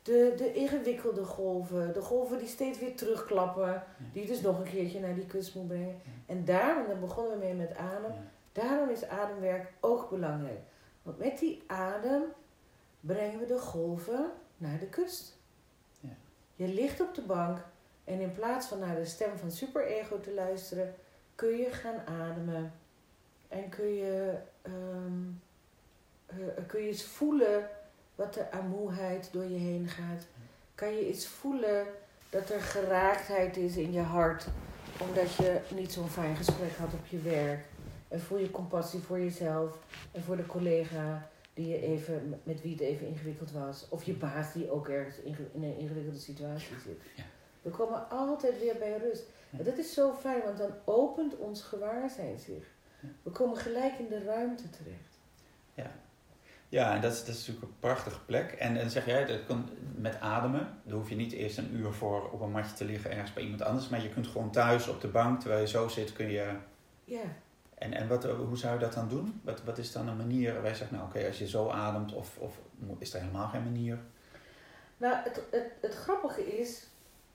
de, 0.03 0.35
de 0.37 0.53
ingewikkelde 0.53 1.25
golven, 1.25 1.93
de 1.93 2.01
golven 2.01 2.39
die 2.39 2.49
steeds 2.49 2.79
weer 2.79 2.97
terugklappen, 2.97 3.85
die 4.13 4.27
dus 4.27 4.41
nog 4.41 4.59
een 4.59 4.71
keertje 4.71 5.01
naar 5.01 5.15
die 5.15 5.27
kust 5.27 5.55
moet 5.55 5.69
brengen. 5.69 6.01
En 6.27 6.45
daarom, 6.45 6.87
daar 6.87 6.99
begonnen 6.99 7.33
we 7.39 7.45
mee 7.45 7.55
met 7.55 7.77
adem, 7.77 8.13
daarom 8.53 8.89
is 8.89 9.05
ademwerk 9.09 9.73
ook 9.81 10.11
belangrijk. 10.11 10.61
Want 11.03 11.19
met 11.19 11.39
die 11.39 11.63
adem 11.67 12.23
brengen 13.01 13.39
we 13.39 13.47
de 13.47 13.59
golven 13.59 14.31
naar 14.57 14.79
de 14.79 14.87
kust. 14.87 15.41
Je 16.63 16.69
ligt 16.69 17.01
op 17.01 17.15
de 17.15 17.23
bank 17.23 17.59
en 18.05 18.21
in 18.21 18.33
plaats 18.33 18.67
van 18.67 18.79
naar 18.79 18.95
de 18.95 19.05
stem 19.05 19.39
van 19.39 19.51
superego 19.51 20.21
te 20.21 20.35
luisteren, 20.35 20.95
kun 21.35 21.57
je 21.57 21.71
gaan 21.71 22.07
ademen. 22.07 22.73
En 23.49 23.69
kun 23.69 23.95
je, 23.95 24.35
eh, 24.63 26.33
kun 26.67 26.81
je 26.81 26.89
eens 26.89 27.05
voelen 27.05 27.69
wat 28.15 28.37
er 28.37 28.51
aan 28.51 28.69
moeheid 28.69 29.29
door 29.33 29.45
je 29.45 29.59
heen 29.59 29.89
gaat. 29.89 30.27
Kan 30.75 30.95
je 30.95 31.07
eens 31.07 31.27
voelen 31.27 31.87
dat 32.31 32.51
er 32.51 32.61
geraaktheid 32.61 33.57
is 33.57 33.77
in 33.77 33.93
je 33.93 34.01
hart, 34.01 34.47
omdat 34.99 35.35
je 35.35 35.61
niet 35.69 35.93
zo'n 35.93 36.11
fijn 36.11 36.37
gesprek 36.37 36.77
had 36.77 36.93
op 36.93 37.07
je 37.07 37.19
werk. 37.19 37.65
En 38.09 38.21
voel 38.21 38.39
je 38.39 38.51
compassie 38.51 39.01
voor 39.01 39.19
jezelf 39.19 39.79
en 40.13 40.23
voor 40.23 40.37
de 40.37 40.47
collega 40.47 41.31
die 41.55 41.69
je 41.69 41.81
even, 41.81 42.41
met 42.43 42.63
wie 42.63 42.73
het 42.73 42.81
even 42.81 43.07
ingewikkeld 43.07 43.53
was. 43.53 43.87
Of 43.89 44.05
je 44.05 44.13
baas 44.13 44.53
die 44.53 44.71
ook 44.71 44.89
ergens 44.89 45.17
in 45.19 45.63
een 45.63 45.79
ingewikkelde 45.79 46.19
situatie 46.19 46.81
zit. 46.85 47.01
Ja. 47.17 47.23
We 47.63 47.71
komen 47.71 48.11
altijd 48.11 48.61
weer 48.61 48.77
bij 48.79 48.99
rust. 48.99 49.25
Ja. 49.51 49.59
En 49.59 49.65
dat 49.65 49.79
is 49.79 49.95
zo 49.95 50.13
fijn, 50.13 50.43
want 50.43 50.59
dan 50.59 50.71
opent 50.85 51.37
ons 51.37 51.63
gewaarzijn 51.63 52.39
zich. 52.39 52.65
Ja. 53.01 53.09
We 53.23 53.31
komen 53.31 53.57
gelijk 53.57 53.99
in 53.99 54.09
de 54.09 54.25
ruimte 54.25 54.71
terecht. 54.71 55.13
Ja, 56.73 56.95
en 56.95 57.01
dat 57.01 57.13
is, 57.13 57.19
dat 57.19 57.35
is 57.35 57.47
natuurlijk 57.47 57.67
een 57.67 57.79
prachtige 57.79 58.25
plek. 58.25 58.53
En 58.53 58.75
dan 58.75 58.91
zeg 58.91 59.07
jij, 59.07 59.25
dat 59.25 59.45
kan 59.47 59.69
met 59.97 60.21
ademen. 60.21 60.79
Daar 60.85 60.95
hoef 60.95 61.09
je 61.09 61.15
niet 61.15 61.33
eerst 61.33 61.59
een 61.59 61.75
uur 61.75 61.93
voor 61.93 62.31
op 62.31 62.41
een 62.41 62.51
matje 62.51 62.77
te 62.77 62.85
liggen 62.85 63.11
ergens 63.11 63.33
bij 63.33 63.43
iemand 63.43 63.63
anders. 63.63 63.89
Maar 63.89 64.03
je 64.03 64.09
kunt 64.09 64.27
gewoon 64.27 64.51
thuis 64.51 64.89
op 64.89 65.01
de 65.01 65.09
bank, 65.09 65.41
terwijl 65.41 65.61
je 65.61 65.69
zo 65.69 65.89
zit, 65.89 66.13
kun 66.13 66.31
je... 66.31 66.51
Ja, 67.05 67.23
En, 67.83 67.93
en 67.93 68.09
wat, 68.09 68.25
hoe 68.25 68.57
zou 68.57 68.75
je 68.75 68.81
dat 68.81 68.93
dan 68.93 69.09
doen? 69.09 69.41
Wat, 69.45 69.63
wat 69.65 69.79
is 69.79 69.93
dan 69.93 70.09
een 70.09 70.17
manier? 70.17 70.63
Wij 70.63 70.75
zeggen, 70.75 70.97
nou 70.97 71.09
oké, 71.09 71.27
als 71.27 71.39
je 71.39 71.49
zo 71.49 71.69
ademt, 71.69 72.13
of, 72.13 72.39
of 72.39 72.59
is 72.99 73.15
er 73.15 73.21
helemaal 73.21 73.49
geen 73.49 73.63
manier? 73.63 73.99
Nou, 74.97 75.17
het, 75.17 75.43
het, 75.51 75.73
het 75.81 75.95
grappige 75.95 76.59
is, 76.59 76.87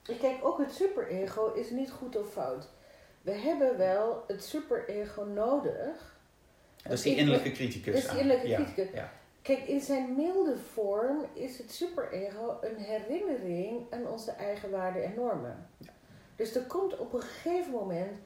kijk, 0.02 0.44
ook 0.44 0.58
het 0.58 0.72
superego 0.72 1.52
is 1.52 1.70
niet 1.70 1.90
goed 1.90 2.16
of 2.16 2.32
fout. 2.32 2.68
We 3.22 3.32
hebben 3.32 3.78
wel 3.78 4.24
het 4.26 4.44
superego 4.44 5.22
nodig. 5.22 6.16
Dat 6.82 6.92
is 6.92 7.02
die 7.02 7.16
innerlijke 7.16 7.52
criticus. 7.52 7.94
Dat 7.94 8.02
is 8.02 8.10
die 8.10 8.18
innerlijke 8.18 8.48
ja, 8.48 8.56
criticus. 8.56 8.90
Ja, 8.92 9.12
Kijk, 9.42 9.60
in 9.60 9.80
zijn 9.80 10.14
milde 10.16 10.56
vorm 10.72 11.24
is 11.32 11.58
het 11.58 11.72
superego 11.72 12.58
een 12.60 12.76
herinnering 12.76 13.80
aan 13.90 14.06
onze 14.06 14.30
eigen 14.30 14.70
waarden 14.70 15.04
en 15.04 15.14
normen. 15.16 15.68
Ja. 15.76 15.90
Dus 16.36 16.54
er 16.54 16.62
komt 16.62 16.98
op 16.98 17.12
een 17.12 17.22
gegeven 17.22 17.72
moment, 17.72 18.18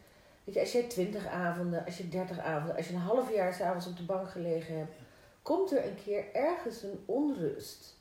weet 0.44 0.54
je, 0.54 0.60
als 0.60 0.72
jij 0.72 0.82
twintig 0.82 1.26
avonden, 1.26 1.84
als 1.84 1.98
je 1.98 2.08
dertig 2.08 2.38
avonden, 2.38 2.76
als 2.76 2.88
je 2.88 2.94
een 2.94 3.00
half 3.00 3.34
jaar 3.34 3.54
s'avonds 3.54 3.86
op 3.86 3.96
de 3.96 4.02
bank 4.04 4.30
gelegen 4.30 4.78
hebt, 4.78 4.92
komt 5.42 5.72
er 5.72 5.86
een 5.86 5.98
keer 6.04 6.24
ergens 6.34 6.82
een 6.82 7.02
onrust. 7.06 8.00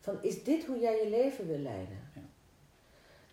Van 0.00 0.18
is 0.22 0.44
dit 0.44 0.64
hoe 0.64 0.78
jij 0.78 1.02
je 1.04 1.08
leven 1.10 1.46
wil 1.46 1.58
leiden? 1.58 2.10
Ja. 2.14 2.20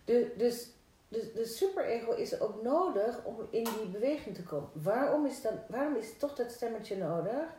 De, 0.04 0.34
dus 0.36 0.68
de, 1.08 1.32
de 1.34 1.46
superego 1.46 2.12
is 2.12 2.40
ook 2.40 2.62
nodig 2.62 3.24
om 3.24 3.36
in 3.50 3.64
die 3.64 3.88
beweging 3.92 4.34
te 4.34 4.42
komen. 4.42 4.68
Waarom 4.72 5.26
is, 5.26 5.42
dan, 5.42 5.52
waarom 5.68 5.96
is 5.96 6.16
toch 6.18 6.34
dat 6.34 6.52
stemmetje 6.52 6.96
nodig? 6.96 7.56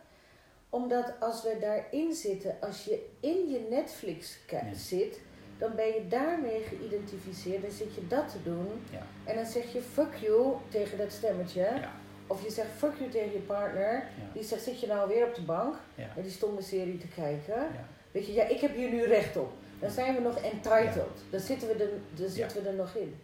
Omdat 0.70 1.14
als 1.20 1.44
we 1.44 1.58
daarin 1.60 2.14
zitten, 2.14 2.58
als 2.62 2.86
je 2.86 3.10
in 3.20 3.50
je 3.50 3.68
Netflix 3.70 4.38
Ja. 4.50 4.74
zit, 4.74 5.20
dan 5.60 5.76
ben 5.76 5.86
je 5.88 6.08
daarmee 6.08 6.62
geïdentificeerd. 6.62 7.62
Dan 7.62 7.72
zit 7.72 7.93
je 7.95 8.08
dat 8.08 8.30
te 8.32 8.38
doen. 8.43 8.67
ja, 8.91 9.06
En 9.24 9.36
dan 9.36 9.45
zeg 9.45 9.74
je 9.74 9.82
fuck 9.82 10.15
you 10.15 10.54
tegen 10.69 10.98
dat 10.98 11.12
stemmetje. 11.12 11.62
ja, 11.62 11.91
Of 12.28 12.43
je 12.43 12.50
zegt 12.52 12.67
fuck 12.78 12.93
you 13.00 13.10
tegen 13.10 13.32
je 13.32 13.39
partner. 13.39 13.91
ja, 13.93 14.04
Die 14.34 14.43
zegt, 14.43 14.63
zit 14.63 14.80
je 14.80 14.88
nou 14.88 15.08
weer 15.08 15.26
op 15.28 15.36
de 15.36 15.41
bank 15.41 15.76
naar 16.15 16.24
die 16.24 16.32
stomme 16.32 16.62
serie 16.62 16.98
te 16.98 17.08
kijken? 17.08 17.67
Weet 18.12 18.26
je, 18.26 18.34
ja, 18.34 18.43
ik 18.48 18.60
heb 18.60 18.76
hier 18.76 18.89
nu 18.89 19.04
recht 19.04 19.38
op. 19.38 19.52
Dan 19.80 19.89
zijn 19.91 20.15
we 20.15 20.22
nog 20.22 20.38
entitled. 20.38 21.08
Dan 21.30 21.39
zitten 21.39 21.67
we 21.67 21.74
er, 21.84 21.89
dan 22.13 22.30
zitten 22.30 22.63
we 22.63 22.69
er 22.69 22.76
nog 22.76 22.95
in. 22.95 23.15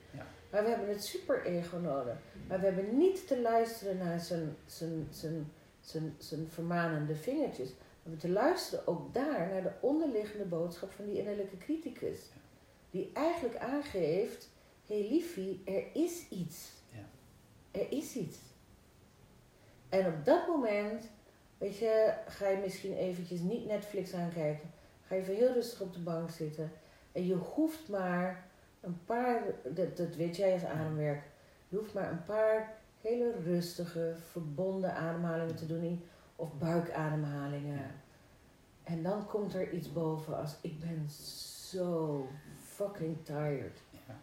Maar 0.51 0.63
we 0.63 0.69
hebben 0.69 0.89
het 0.89 1.03
superego 1.05 1.77
nodig. 1.77 2.15
Maar 2.47 2.59
we 2.59 2.65
hebben 2.65 2.97
niet 2.97 3.27
te 3.27 3.41
luisteren 3.41 3.97
naar 3.97 4.19
zijn, 4.19 4.55
zijn, 4.65 5.07
zijn, 5.09 5.51
zijn, 5.81 6.15
zijn 6.17 6.47
vermanende 6.49 7.15
vingertjes. 7.15 7.69
We 8.05 8.11
hebben 8.11 8.29
te 8.29 8.39
luisteren 8.39 8.87
ook 8.87 9.13
daar 9.13 9.49
naar 9.49 9.63
de 9.63 9.71
onderliggende 9.79 10.45
boodschap 10.45 10.91
van 10.91 11.05
die 11.05 11.17
innerlijke 11.17 11.57
criticus. 11.57 12.19
Die 12.89 13.09
eigenlijk 13.13 13.57
aangeeft, 13.57 14.49
hé 14.87 14.99
hey 14.99 15.09
liefie, 15.09 15.61
er 15.65 15.83
is 15.93 16.29
iets. 16.29 16.71
Ja. 16.91 17.05
Er 17.71 17.91
is 17.91 18.15
iets. 18.15 18.37
En 19.89 20.07
op 20.07 20.25
dat 20.25 20.47
moment, 20.47 21.09
weet 21.57 21.77
je, 21.77 22.13
ga 22.27 22.47
je 22.47 22.57
misschien 22.57 22.97
eventjes 22.97 23.39
niet 23.39 23.65
Netflix 23.65 24.13
aankijken. 24.13 24.71
Ga 25.07 25.15
je 25.15 25.21
even 25.21 25.35
heel 25.35 25.53
rustig 25.53 25.81
op 25.81 25.93
de 25.93 25.99
bank 25.99 26.29
zitten. 26.29 26.71
En 27.11 27.25
je 27.25 27.35
hoeft 27.35 27.89
maar 27.89 28.47
een 28.81 28.99
paar, 29.05 29.43
dat, 29.63 29.97
dat 29.97 30.15
weet 30.15 30.35
jij 30.35 30.53
als 30.53 30.65
ademwerk, 30.65 31.23
je 31.69 31.77
hoeft 31.77 31.93
maar 31.93 32.11
een 32.11 32.25
paar 32.25 32.77
hele 33.01 33.31
rustige, 33.43 34.13
verbonden 34.31 34.93
ademhalingen 34.93 35.55
te 35.55 35.65
doen. 35.65 36.03
Of 36.35 36.53
buikademhalingen. 36.57 37.77
Ja. 37.77 37.91
En 38.83 39.03
dan 39.03 39.25
komt 39.25 39.53
er 39.53 39.71
iets 39.71 39.91
boven 39.93 40.37
als 40.37 40.55
ik 40.61 40.79
ben 40.79 41.09
zo 41.79 42.27
fucking 42.59 43.17
tired. 43.25 43.81
ja. 43.91 44.15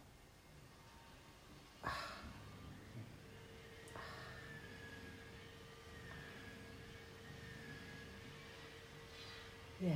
Ja. 9.78 9.94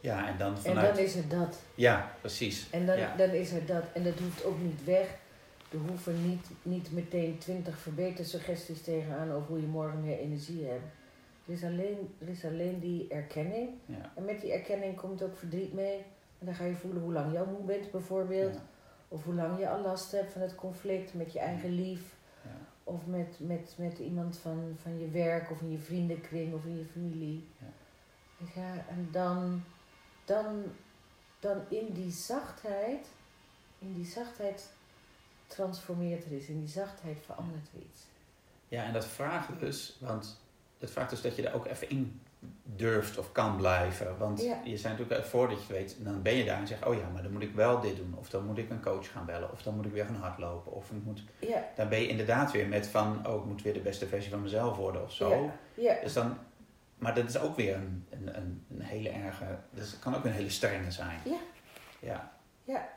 Ja, 0.00 0.28
en 0.28 0.38
dan 0.38 0.54
En 0.54 0.60
vanuit... 0.62 0.94
dan 0.94 1.04
is 1.04 1.14
het 1.14 1.30
dat. 1.30 1.60
Ja, 1.74 2.14
precies. 2.20 2.70
En 2.70 2.86
dan, 2.86 2.98
Ja. 2.98 3.16
dan 3.16 3.30
is 3.30 3.50
er 3.50 3.66
dat. 3.66 3.84
En 3.94 4.02
dat 4.02 4.18
hoeft 4.18 4.44
ook 4.44 4.58
niet 4.58 4.84
weg. 4.84 5.06
Er 5.72 5.78
hoeven 5.88 6.28
niet, 6.28 6.46
niet 6.62 6.92
meteen 6.92 7.38
twintig 7.38 7.78
verbetersuggesties 7.78 8.82
tegenaan 8.82 9.30
over 9.30 9.48
hoe 9.48 9.60
je 9.60 9.66
morgen 9.66 10.00
meer 10.00 10.18
energie 10.18 10.64
hebt. 10.64 10.84
Er 11.46 11.52
is 11.52 11.64
alleen, 11.64 12.14
er 12.18 12.28
is 12.28 12.44
alleen 12.44 12.78
die 12.80 13.08
erkenning. 13.08 13.68
Ja, 13.86 14.12
En 14.14 14.24
met 14.24 14.40
die 14.40 14.52
erkenning 14.52 14.96
komt 14.96 15.22
ook 15.22 15.36
verdriet 15.36 15.72
mee. 15.72 15.96
En 16.38 16.46
dan 16.46 16.54
ga 16.54 16.64
je 16.64 16.74
voelen 16.74 17.02
hoe 17.02 17.12
lang 17.12 17.32
je 17.32 17.38
al 17.38 17.46
moe 17.46 17.64
bent 17.64 17.90
bijvoorbeeld. 17.90 18.54
ja, 18.54 18.62
Of 19.08 19.24
hoe 19.24 19.34
lang 19.34 19.58
je 19.58 19.68
al 19.68 19.80
last 19.80 20.12
hebt 20.12 20.32
van 20.32 20.40
het 20.42 20.54
conflict 20.54 21.14
met 21.14 21.32
je 21.32 21.38
eigen 21.38 21.70
lief. 21.70 22.16
ja. 22.44 22.50
Of 22.84 23.06
met, 23.06 23.36
met, 23.38 23.74
met 23.78 23.98
iemand 23.98 24.38
van, 24.38 24.76
van 24.82 24.98
je 25.00 25.08
werk 25.10 25.50
of 25.50 25.60
in 25.60 25.70
je 25.70 25.78
vriendenkring 25.78 26.54
of 26.54 26.64
in 26.64 26.78
je 26.78 26.84
familie. 26.84 27.48
Ja. 28.54 28.84
En 28.88 29.08
dan, 29.10 29.62
dan, 30.24 30.62
dan 31.40 31.56
in 31.68 31.92
die 31.92 32.10
zachtheid, 32.10 33.06
in 33.78 33.94
die 33.94 34.06
zachtheid 34.06 34.68
transformeert 35.54 36.24
er 36.24 36.32
iets. 36.32 36.46
In 36.46 36.58
die 36.58 36.68
zachtheid 36.68 37.18
verandert 37.24 37.68
er 37.74 37.80
iets. 37.90 38.02
Ja, 38.68 38.84
en 38.84 38.92
dat 38.92 39.06
vraagt 39.06 39.48
dus, 39.60 39.96
want 40.00 40.40
het 40.78 40.90
vraagt 40.90 41.10
dus 41.10 41.20
dat 41.20 41.36
je 41.36 41.48
er 41.48 41.54
ook 41.54 41.66
even 41.66 41.90
in 41.90 42.20
durft 42.64 43.18
of 43.18 43.32
kan 43.32 43.56
blijven. 43.56 44.18
Want 44.18 44.42
Ja. 44.42 44.60
je 44.64 44.76
zijn 44.76 44.96
natuurlijk, 44.96 45.26
voordat 45.26 45.56
je 45.56 45.62
het 45.62 45.72
weet, 45.72 45.96
dan 46.04 46.22
ben 46.22 46.34
je 46.34 46.44
daar 46.44 46.58
en 46.58 46.66
zeg 46.66 46.86
oh 46.86 46.94
ja, 46.94 47.08
maar 47.08 47.22
dan 47.22 47.32
moet 47.32 47.42
ik 47.42 47.54
wel 47.54 47.80
dit 47.80 47.96
doen. 47.96 48.14
Of 48.18 48.28
dan 48.28 48.44
moet 48.46 48.58
ik 48.58 48.70
een 48.70 48.82
coach 48.82 49.10
gaan 49.12 49.26
bellen. 49.26 49.52
Of 49.52 49.62
dan 49.62 49.74
moet 49.76 49.84
ik 49.84 49.92
weer 49.92 50.04
gaan 50.04 50.14
hardlopen. 50.14 50.72
Of 50.72 50.90
ik 50.90 51.04
moet, 51.04 51.22
Ja, 51.38 51.64
dan 51.76 51.88
ben 51.88 52.00
je 52.00 52.08
inderdaad 52.08 52.50
weer 52.52 52.68
met 52.68 52.86
van, 52.86 53.26
oh, 53.26 53.36
ik 53.40 53.44
moet 53.44 53.62
weer 53.62 53.72
de 53.72 53.80
beste 53.80 54.06
versie 54.06 54.30
van 54.30 54.42
mezelf 54.42 54.76
worden 54.76 55.02
of 55.02 55.12
zo. 55.12 55.30
ja, 55.30 55.52
ja. 55.94 56.00
Dus 56.02 56.12
dan 56.12 56.38
maar 56.98 57.14
dat 57.14 57.28
is 57.28 57.38
ook 57.38 57.56
weer 57.56 57.74
een, 57.74 58.06
een, 58.10 58.36
een, 58.70 58.80
hele 58.80 59.08
erge, 59.08 59.44
het 59.74 59.98
kan 59.98 60.14
ook 60.16 60.24
een 60.24 60.32
hele 60.32 60.50
strenge 60.50 60.90
zijn. 60.90 61.18
Ja. 61.24 61.36
Ja, 62.00 62.32
Ja. 62.64 62.88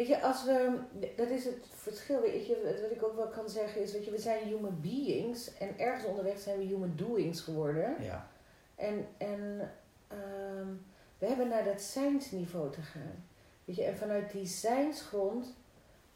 Weet 0.00 0.08
je, 0.08 0.22
als 0.22 0.44
we, 0.44 0.78
dat 1.16 1.28
is 1.28 1.44
het 1.44 1.66
verschil. 1.70 2.20
Weet 2.20 2.46
je, 2.46 2.78
wat 2.82 2.90
ik 2.90 3.02
ook 3.02 3.16
wel 3.16 3.28
kan 3.28 3.48
zeggen 3.48 3.82
is, 3.82 3.92
weet 3.92 4.04
je, 4.04 4.10
we 4.10 4.18
zijn 4.18 4.46
human 4.46 4.80
beings 4.80 5.54
en 5.54 5.78
ergens 5.78 6.04
onderweg 6.04 6.38
zijn 6.38 6.58
we 6.58 6.64
human 6.64 6.92
doings 6.96 7.40
geworden. 7.40 8.02
ja, 8.02 8.30
En, 8.74 9.06
en 9.18 9.70
ehm, 10.08 10.68
we 11.18 11.26
hebben 11.26 11.48
naar 11.48 11.64
dat 11.64 11.80
zijnsniveau 11.80 12.72
te 12.72 12.82
gaan. 12.82 13.24
Weet 13.64 13.76
je, 13.76 13.84
en 13.84 13.96
vanuit 13.96 14.32
die 14.32 14.46
zijnsgrond 14.46 15.54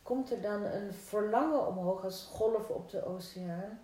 komt 0.03 0.33
er 0.33 0.41
dan 0.41 0.63
een 0.63 0.93
verlangen 0.93 1.67
omhoog 1.67 2.05
als 2.05 2.29
golf 2.33 2.69
op 2.69 2.91
de 2.91 3.05
oceaan. 3.05 3.81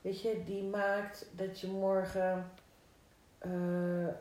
Weet 0.00 0.20
je, 0.20 0.42
die 0.44 0.62
maakt 0.62 1.26
dat 1.32 1.60
je 1.60 1.66
morgen 1.66 2.50
eh, 3.38 3.50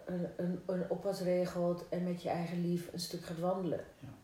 een, 0.06 0.30
een, 0.36 0.64
een 0.66 0.90
oppas 0.90 1.22
regelt 1.22 1.90
en 1.90 2.04
met 2.04 2.22
je 2.22 2.30
eigen 2.30 2.62
lief 2.62 2.94
een 2.94 3.00
stuk 3.00 3.22
gaat 3.22 3.40
wandelen. 3.40 3.86
Ja. 4.00 4.19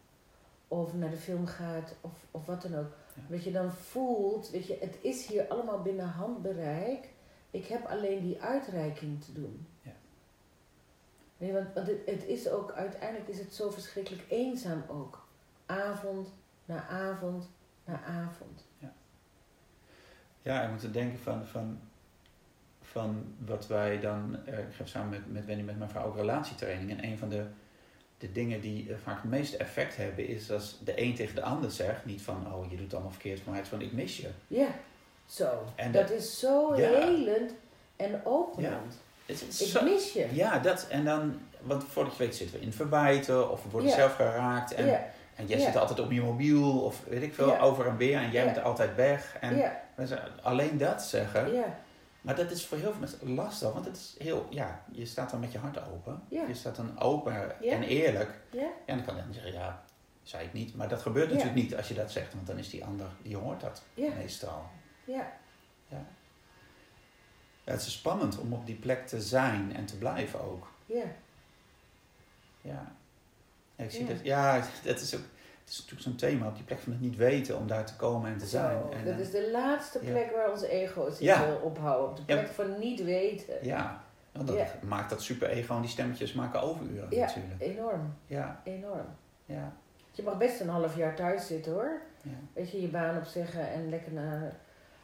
Of 0.67 0.93
naar 0.93 1.09
de 1.09 1.17
film 1.17 1.45
gaat, 1.45 1.95
of, 2.01 2.25
of 2.31 2.45
wat 2.45 2.61
dan 2.61 2.75
ook. 2.75 2.93
Ja. 3.13 3.21
Weet 3.27 3.43
je, 3.43 3.51
dan 3.51 3.71
voelt, 3.71 4.49
weet 4.49 4.67
je, 4.67 4.77
het 4.79 4.97
is 5.01 5.27
hier 5.27 5.47
allemaal 5.47 5.81
binnen 5.81 6.07
handbereik. 6.07 7.09
Ik 7.51 7.65
heb 7.65 7.85
alleen 7.85 8.21
die 8.21 8.41
uitreiking 8.41 9.23
te 9.23 9.33
doen. 9.33 9.67
Ja. 9.81 9.91
Nee, 11.37 11.53
want, 11.53 11.73
want 11.73 11.87
het, 11.87 12.01
het 12.05 12.25
is 12.25 12.49
ook, 12.49 12.71
uiteindelijk 12.71 13.29
is 13.29 13.39
het 13.39 13.53
zo 13.53 13.69
verschrikkelijk 13.69 14.25
eenzaam 14.29 14.83
ook. 14.87 15.27
Avond 15.65 16.33
na 16.65 16.87
avond 16.87 17.49
na 17.85 18.03
avond. 18.03 18.65
ja, 20.41 20.63
ik 20.63 20.71
moet 20.71 20.83
er 20.83 20.93
denken 20.93 21.19
van, 21.19 21.45
van, 21.45 21.79
van 22.81 23.35
wat 23.37 23.67
wij 23.67 23.99
dan, 23.99 24.45
eh, 24.45 24.59
ik 24.59 24.73
geef 24.73 24.87
samen 24.87 25.09
met, 25.09 25.31
met 25.31 25.45
Wendy, 25.45 25.63
met 25.63 25.77
mijn 25.77 25.89
vrouw 25.89 26.05
ook 26.05 26.15
relatietraining. 26.15 26.91
En 26.91 27.03
een 27.03 27.17
van 27.17 27.29
de, 27.29 27.45
de 28.17 28.31
dingen 28.31 28.61
die 28.61 28.89
eh, 28.89 28.95
vaak 29.03 29.21
het 29.21 29.31
meeste 29.31 29.57
effect 29.57 29.95
hebben, 29.97 30.27
is 30.27 30.51
als 30.51 30.79
de 30.83 31.01
een 31.01 31.15
tegen 31.15 31.35
de 31.35 31.41
ander 31.41 31.71
zegt, 31.71 32.05
niet 32.05 32.21
van, 32.21 32.53
oh 32.53 32.69
je 32.71 32.77
doet 32.77 32.93
allemaal 32.93 33.11
verkeerd, 33.11 33.45
maar 33.45 33.55
het 33.57 33.67
van, 33.67 33.81
ik 33.81 33.91
mis 33.93 34.17
je. 34.17 34.27
Ja, 34.47 34.67
zo. 35.25 35.63
En 35.75 35.91
dat 35.91 36.07
dat- 36.07 36.17
is 36.17 36.39
zo 36.39 36.75
Ja. 36.75 36.89
helend 36.89 37.51
en 37.95 38.21
openend. 38.25 38.99
Ik 39.25 39.37
zo- 39.51 39.83
mis 39.83 40.13
je. 40.13 40.27
Ja, 40.31 40.59
dat. 40.59 40.87
En 40.89 41.05
dan, 41.05 41.39
want 41.61 41.83
voordat 41.83 42.17
je 42.17 42.23
weet 42.23 42.35
zitten 42.35 42.59
we 42.59 42.65
in 42.65 42.73
verwijten 42.73 43.51
of 43.51 43.63
we 43.63 43.69
worden 43.69 43.89
Ja. 43.89 43.95
zelf 43.95 44.15
geraakt. 44.15 44.73
En, 44.73 44.99
en 45.35 45.45
jij 45.47 45.59
zit 45.59 45.75
altijd 45.77 45.99
op 45.99 46.11
je 46.11 46.21
mobiel 46.21 46.79
of 46.79 47.01
weet 47.07 47.21
ik 47.21 47.33
veel, 47.33 47.59
over 47.59 47.87
en 47.87 47.97
weer. 47.97 48.17
En 48.17 48.31
jij 48.31 48.45
bent 48.45 48.63
altijd 48.63 48.95
weg. 48.95 49.37
En 49.41 49.71
alleen 50.41 50.77
dat 50.77 51.03
zeggen. 51.03 51.53
ja, 51.53 51.79
Maar 52.25 52.35
dat 52.35 52.51
is 52.51 52.65
voor 52.65 52.77
heel 52.77 52.91
veel 52.91 52.99
mensen 52.99 53.33
lastig. 53.33 53.73
Want 53.73 53.85
het 53.85 53.95
is 53.97 54.15
heel, 54.17 54.47
ja, 54.49 54.83
je 54.91 55.05
staat 55.05 55.29
dan 55.29 55.39
met 55.39 55.51
je 55.51 55.57
hart 55.57 55.87
open. 55.91 56.23
Ja. 56.27 56.47
Je 56.47 56.53
staat 56.53 56.75
dan 56.75 56.99
open 56.99 57.33
Ja. 57.61 57.71
en 57.71 57.83
eerlijk. 57.83 58.39
ja, 58.51 58.59
Ja, 58.61 58.67
en 58.85 58.95
dan 58.95 59.05
kan 59.05 59.15
je 59.15 59.21
dan 59.23 59.33
zeggen, 59.33 59.51
ja, 59.53 59.83
zei 60.23 60.45
ik 60.45 60.53
niet. 60.53 60.75
Maar 60.75 60.87
dat 60.89 61.01
gebeurt 61.01 61.27
natuurlijk 61.29 61.55
niet 61.55 61.75
als 61.75 61.87
je 61.87 61.93
dat 61.93 62.11
zegt. 62.11 62.33
Want 62.33 62.47
dan 62.47 62.57
is 62.57 62.69
die 62.69 62.85
ander, 62.85 63.07
die 63.21 63.37
hoort 63.37 63.61
dat 63.61 63.81
ja, 63.93 64.13
meestal. 64.13 64.69
ja, 65.05 65.31
Ja, 65.87 66.05
het 67.63 67.81
is 67.81 67.93
spannend 67.93 68.39
om 68.39 68.53
op 68.53 68.65
die 68.65 68.75
plek 68.75 69.07
te 69.07 69.21
zijn 69.21 69.75
en 69.75 69.85
te 69.85 69.97
blijven 69.97 70.41
ook. 70.41 70.67
ja. 70.85 71.03
Ja. 72.61 72.95
Ik 73.75 73.91
zie 73.91 74.05
dat. 74.05 74.17
Ja, 74.23 74.63
dat 74.83 74.99
is 75.01 75.15
ook. 75.15 75.21
Het 75.65 75.73
is 75.73 75.79
natuurlijk 75.79 76.01
zo'n 76.07 76.29
thema 76.29 76.47
op 76.47 76.55
die 76.55 76.63
plek 76.63 76.79
van 76.79 76.91
het 76.91 77.01
niet 77.01 77.15
weten 77.15 77.57
om 77.57 77.67
daar 77.67 77.85
te 77.85 77.95
komen 77.95 78.31
en 78.31 78.37
te 78.37 78.45
zijn. 78.45 78.77
Zo, 78.81 78.89
En, 78.97 79.05
dat 79.05 79.13
eh, 79.13 79.19
is 79.19 79.31
de 79.31 79.49
laatste 79.51 79.99
ja. 80.05 80.11
plek 80.11 80.31
waar 80.35 80.51
onze 80.51 80.67
ego 80.69 81.09
zich 81.09 81.19
Ja. 81.19 81.45
wil 81.45 81.55
ophouden. 81.55 82.09
Op 82.09 82.15
de 82.27 82.33
Ja. 82.33 82.39
plek 82.39 82.51
van 82.51 82.79
niet 82.79 83.03
weten. 83.03 83.53
ja, 83.61 84.03
want 84.31 84.47
dat 84.47 84.55
Ja. 84.57 84.67
maakt 84.87 85.09
dat 85.09 85.21
super 85.21 85.49
ego 85.49 85.75
en 85.75 85.81
die 85.81 85.89
stemmetjes 85.89 86.33
maken 86.33 86.61
overuren 86.61 87.07
Ja. 87.09 87.25
natuurlijk. 87.25 87.61
Enorm, 87.61 88.13
Ja, 88.27 88.61
enorm. 88.63 89.05
ja, 89.45 89.73
Je 90.11 90.23
mag 90.23 90.37
best 90.37 90.59
een 90.59 90.69
half 90.69 90.97
jaar 90.97 91.15
thuis 91.15 91.47
zitten 91.47 91.71
hoor. 91.71 92.01
ja. 92.21 92.31
Weet 92.53 92.71
je, 92.71 92.81
je 92.81 92.87
baan 92.87 93.17
opzeggen 93.17 93.69
en 93.71 93.89
lekker 93.89 94.11
naar, 94.13 94.55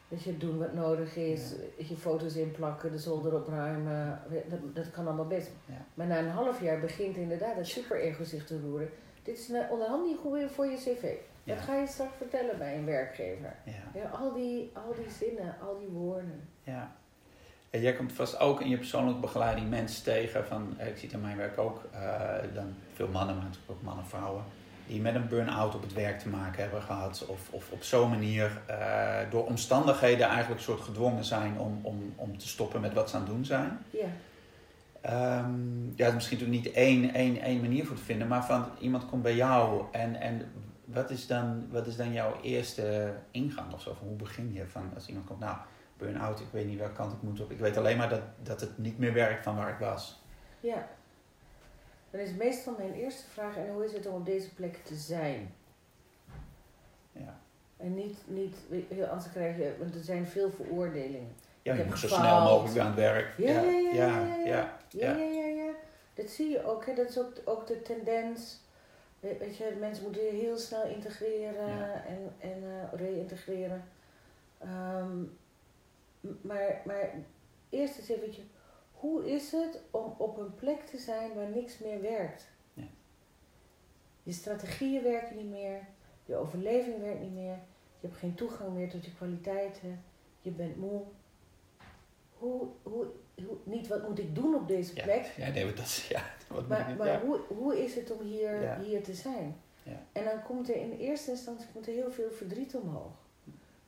weet 0.07 0.23
je, 0.23 0.37
doen 0.37 0.57
wat 0.57 0.73
nodig 0.73 1.15
is. 1.15 1.51
Weet 1.77 1.87
je, 1.87 1.95
foto's 1.95 2.35
inplakken, 2.35 2.91
de 2.91 2.97
zolder 2.99 3.33
opruimen. 3.35 4.19
Dat, 4.49 4.75
dat 4.75 4.91
kan 4.91 5.07
allemaal 5.07 5.27
best. 5.27 5.49
Ja. 5.65 5.85
Maar 5.93 6.07
na 6.07 6.19
een 6.19 6.29
half 6.29 6.61
jaar 6.61 6.79
begint 6.79 7.15
inderdaad 7.17 7.55
dat 7.55 7.67
super-ego 7.67 8.23
zich 8.23 8.45
te 8.45 8.59
roeren. 8.59 8.89
Dit 9.23 9.37
is 9.37 9.49
een 9.49 9.69
onderhand 9.69 10.05
niet 10.05 10.17
goed 10.17 10.51
voor 10.51 10.65
je 10.65 10.77
cv. 10.77 11.13
Ja. 11.43 11.55
Dat 11.55 11.63
ga 11.63 11.75
je 11.75 11.87
straks 11.87 12.11
vertellen 12.17 12.57
bij 12.57 12.75
een 12.77 12.85
werkgever. 12.85 13.55
Ja, 13.65 13.99
Ja, 14.01 14.09
al, 14.09 14.33
die, 14.33 14.71
al 14.73 14.95
die 14.95 15.13
zinnen, 15.19 15.55
al 15.61 15.77
die 15.79 15.87
woorden. 15.87 16.49
ja. 16.63 16.91
En 17.69 17.81
jij 17.81 17.93
komt 17.93 18.11
vast 18.11 18.39
ook 18.39 18.61
in 18.61 18.69
je 18.69 18.77
persoonlijke 18.77 19.19
begeleiding 19.19 19.69
mensen 19.69 20.03
tegen 20.03 20.45
van, 20.45 20.75
ik 20.79 20.97
zie 20.97 21.03
het 21.07 21.11
in 21.11 21.21
mijn 21.21 21.37
werk 21.37 21.57
ook, 21.57 21.83
eh, 21.91 22.33
dan 22.53 22.73
veel 22.93 23.07
mannen, 23.07 23.35
maar 23.35 23.43
natuurlijk 23.43 23.71
ook 23.71 23.81
mannen, 23.81 24.05
vrouwen, 24.05 24.43
die 24.87 25.01
met 25.01 25.15
een 25.15 25.27
burn-out 25.27 25.75
op 25.75 25.81
het 25.81 25.93
werk 25.93 26.19
te 26.19 26.29
maken 26.29 26.61
hebben 26.61 26.81
gehad. 26.81 27.25
Of, 27.25 27.47
of 27.51 27.71
op 27.71 27.83
zo'n 27.83 28.09
manier 28.09 28.61
eh, 28.67 29.19
door 29.29 29.45
omstandigheden 29.45 30.27
eigenlijk 30.27 30.57
een 30.57 30.65
soort 30.65 30.81
gedwongen 30.81 31.23
zijn 31.23 31.59
om, 31.59 31.79
om, 31.81 32.13
om 32.15 32.37
te 32.37 32.47
stoppen 32.47 32.81
met 32.81 32.93
wat 32.93 33.09
ze 33.09 33.15
aan 33.15 33.21
het 33.21 33.31
doen 33.31 33.45
zijn. 33.45 33.79
Ja, 33.89 34.07
Ehm, 35.01 35.95
ja, 35.95 36.07
is 36.07 36.13
misschien 36.13 36.49
niet 36.49 36.71
één, 36.71 37.13
één, 37.13 37.41
één 37.41 37.61
manier 37.61 37.85
voor 37.85 37.95
te 37.95 38.03
vinden, 38.03 38.27
maar 38.27 38.45
van 38.45 38.65
iemand 38.79 39.05
komt 39.05 39.21
bij 39.21 39.35
jou 39.35 39.85
en, 39.91 40.15
en 40.15 40.51
wat, 40.85 41.09
is 41.09 41.27
dan, 41.27 41.71
wat 41.71 41.87
is 41.87 41.95
dan 41.95 42.13
jouw 42.13 42.41
eerste 42.41 43.13
ingang 43.31 43.73
of 43.73 43.81
zo? 43.81 43.93
Van 43.93 44.07
hoe 44.07 44.15
begin 44.15 44.53
je? 44.53 44.67
Van 44.67 44.91
als 44.95 45.07
iemand 45.07 45.25
komt, 45.27 45.39
nou, 45.39 45.57
burn-out, 45.97 46.39
ik 46.39 46.47
weet 46.51 46.67
niet 46.67 46.77
welke 46.77 46.93
kant 46.93 47.13
ik 47.13 47.21
moet 47.21 47.41
op. 47.41 47.51
Ik 47.51 47.59
weet 47.59 47.77
alleen 47.77 47.97
maar 47.97 48.09
dat, 48.09 48.21
dat 48.43 48.61
het 48.61 48.77
niet 48.77 48.97
meer 48.97 49.13
werkt 49.13 49.43
van 49.43 49.55
waar 49.55 49.69
ik 49.69 49.79
was. 49.79 50.21
ja. 50.59 50.87
Dan 52.09 52.19
is 52.19 52.33
meestal 52.33 52.75
mijn 52.77 52.93
eerste 52.93 53.29
vraag, 53.29 53.55
en 53.55 53.73
hoe 53.73 53.85
is 53.85 53.93
het 53.93 54.07
om 54.07 54.13
op 54.13 54.25
deze 54.25 54.53
plek 54.53 54.75
te 54.75 54.95
zijn? 54.95 55.53
Ja, 57.11 57.39
En 57.77 57.93
niet, 57.93 58.17
niet 58.27 58.55
anders 59.09 59.31
krijg 59.31 59.57
je, 59.57 59.75
want 59.79 59.95
er 59.95 60.03
zijn 60.03 60.27
veel 60.27 60.51
veroordelingen. 60.51 61.35
Ja 61.61 61.71
Ik 61.71 61.77
heb 61.77 61.87
moet 61.87 61.99
zo 61.99 62.07
gefaald. 62.07 62.21
snel 62.27 62.41
mogelijk 62.57 62.79
aan 62.79 62.85
het 62.85 62.95
werk. 62.95 63.37
Ja, 63.37 63.61
ja, 63.61 64.29
ja, 64.45 64.77
ja, 64.89 65.15
ja, 65.17 65.45
ja. 65.45 65.71
Dat 66.13 66.29
zie 66.29 66.49
je 66.49 66.65
ook. 66.65 66.85
Hè. 66.85 66.93
Dat 66.93 67.09
is 67.09 67.19
ook, 67.19 67.33
ook 67.45 67.67
de 67.67 67.81
tendens. 67.81 68.59
We- 69.19 69.37
Weet 69.39 69.57
je, 69.57 69.75
mensen 69.79 70.03
moeten 70.03 70.21
heel 70.21 70.57
snel 70.57 70.83
integreren 70.83 72.03
en, 72.05 72.33
en 72.39 72.63
eh 72.63 72.99
reïntegreren. 72.99 73.83
Ehm, 74.57 75.23
maar, 76.41 76.81
maar 76.85 77.09
eerst 77.69 77.97
eens 77.97 78.09
even, 78.09 78.49
hoe 78.91 79.31
is 79.31 79.51
het 79.51 79.81
om 79.91 80.13
op 80.17 80.37
een 80.37 80.55
plek 80.55 80.81
te 80.81 80.97
zijn 80.97 81.33
waar 81.35 81.49
niks 81.49 81.77
meer 81.77 82.01
werkt? 82.01 82.47
Ja. 82.73 82.83
Je 84.23 84.31
strategieën 84.31 85.03
werken 85.03 85.35
niet 85.35 85.49
meer, 85.49 85.79
je 86.25 86.35
overleving 86.35 86.99
werkt 87.01 87.21
niet 87.21 87.33
meer, 87.35 87.57
je 87.99 88.07
hebt 88.07 88.17
geen 88.17 88.35
toegang 88.35 88.73
meer 88.73 88.89
tot 88.89 89.05
je 89.05 89.13
kwaliteiten, 89.15 90.03
je 90.41 90.49
bent 90.51 90.75
moe. 90.77 91.01
Hoe, 92.41 92.67
hoe, 92.83 93.05
hoe, 93.45 93.57
niet 93.63 93.87
wat 93.87 94.07
moet 94.07 94.19
ik 94.19 94.35
doen 94.35 94.55
op 94.55 94.67
deze 94.67 94.93
plek, 94.93 95.25
ja, 95.37 95.49
nee, 95.49 95.73
dat 95.73 95.85
is, 95.85 96.07
ja, 96.07 96.21
wat 96.47 96.59
moet 96.59 96.67
maar, 96.69 96.89
ik- 96.91 96.97
maar 96.97 97.07
ja. 97.07 97.21
hoe, 97.21 97.39
hoe 97.47 97.83
is 97.83 97.95
het 97.95 98.11
om 98.11 98.19
hier, 98.21 98.61
Ja. 98.61 98.79
hier 98.79 99.03
te 99.03 99.13
zijn? 99.13 99.55
Ja. 99.83 100.01
En 100.11 100.23
dan 100.23 100.43
komt 100.43 100.69
er 100.69 100.75
in 100.75 100.91
eerste 100.91 101.31
instantie 101.31 101.67
komt 101.73 101.87
er 101.87 101.93
heel 101.93 102.11
veel 102.11 102.31
verdriet 102.31 102.75
omhoog. 102.75 103.11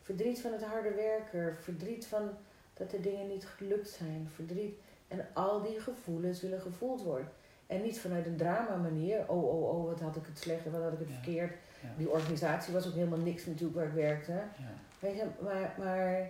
Verdriet 0.02 0.42
van 0.42 0.52
het 0.52 0.64
harde 0.64 0.94
werken, 0.94 1.56
verdriet 1.62 2.06
van 2.06 2.30
dat 2.74 2.90
de 2.92 3.00
dingen 3.00 3.28
niet 3.28 3.46
gelukt 3.46 3.90
zijn, 3.90 4.30
verdriet. 4.36 4.76
En 5.08 5.28
al 5.34 5.62
die 5.62 5.80
gevoelens 5.80 6.42
willen 6.42 6.62
gevoeld 6.62 7.02
worden. 7.04 7.30
En 7.68 7.82
niet 7.82 8.00
vanuit 8.00 8.26
een 8.26 8.38
drama 8.38 8.76
manier, 8.76 9.20
oh 9.30 9.44
oh 9.44 9.70
oh, 9.76 9.86
wat 9.86 10.00
had 10.00 10.16
ik 10.16 10.26
het 10.26 10.40
slecht 10.40 10.66
en 10.66 10.72
wat 10.72 10.82
had 10.82 10.94
ik 10.94 11.00
het 11.00 11.12
verkeerd. 11.12 11.54
Die 11.98 12.10
organisatie 12.10 12.74
was 12.74 12.88
ook 12.88 12.94
helemaal 12.94 13.20
niks 13.20 13.46
natuurlijk 13.46 13.76
waar 13.80 13.88
ik 13.88 13.94
werkte. 13.94 14.32
Ja. 14.32 14.74
Weet 15.00 15.16
je, 15.16 15.26
maar, 15.42 15.76
maar, 15.78 16.30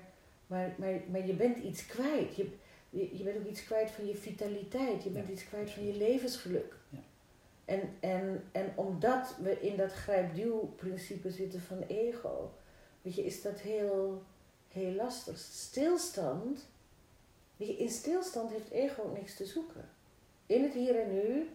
maar, 0.54 0.74
maar, 0.78 1.02
maar 1.12 1.28
je 1.28 1.34
bent 1.34 1.58
iets 1.58 1.86
kwijt. 1.86 2.36
Je, 2.36 2.50
je, 2.90 3.18
je 3.18 3.24
bent 3.24 3.38
ook 3.38 3.48
iets 3.48 3.64
kwijt 3.64 3.92
van 3.92 4.06
je 4.06 4.16
vitaliteit. 4.16 5.04
Je 5.04 5.10
bent 5.10 5.28
Ja, 5.28 5.34
iets 5.34 5.46
kwijt 5.46 5.70
van 5.70 5.86
je 5.86 5.98
levensgeluk. 5.98 6.76
Ja. 6.90 7.00
En, 7.66 7.82
en, 8.00 8.44
en 8.52 8.74
omdat 8.76 9.36
we 9.42 9.62
in 9.62 9.78
dat 9.78 9.92
grijp-duw-principe 9.92 11.32
zitten 11.32 11.62
van 11.62 11.82
ego, 11.88 12.52
weet 13.02 13.16
je, 13.16 13.26
is 13.26 13.42
dat 13.42 13.60
heel, 13.60 14.24
heel 14.68 14.92
lastig. 14.92 15.38
Stilstand, 15.38 16.68
weet 17.58 17.68
je, 17.68 17.78
in 17.78 17.90
stilstand 17.90 18.52
heeft 18.52 18.70
ego 18.70 19.12
niks 19.14 19.36
te 19.36 19.46
zoeken. 19.46 19.90
In 20.46 20.64
het 20.64 20.74
hier 20.74 21.00
en 21.00 21.14
nu 21.14 21.50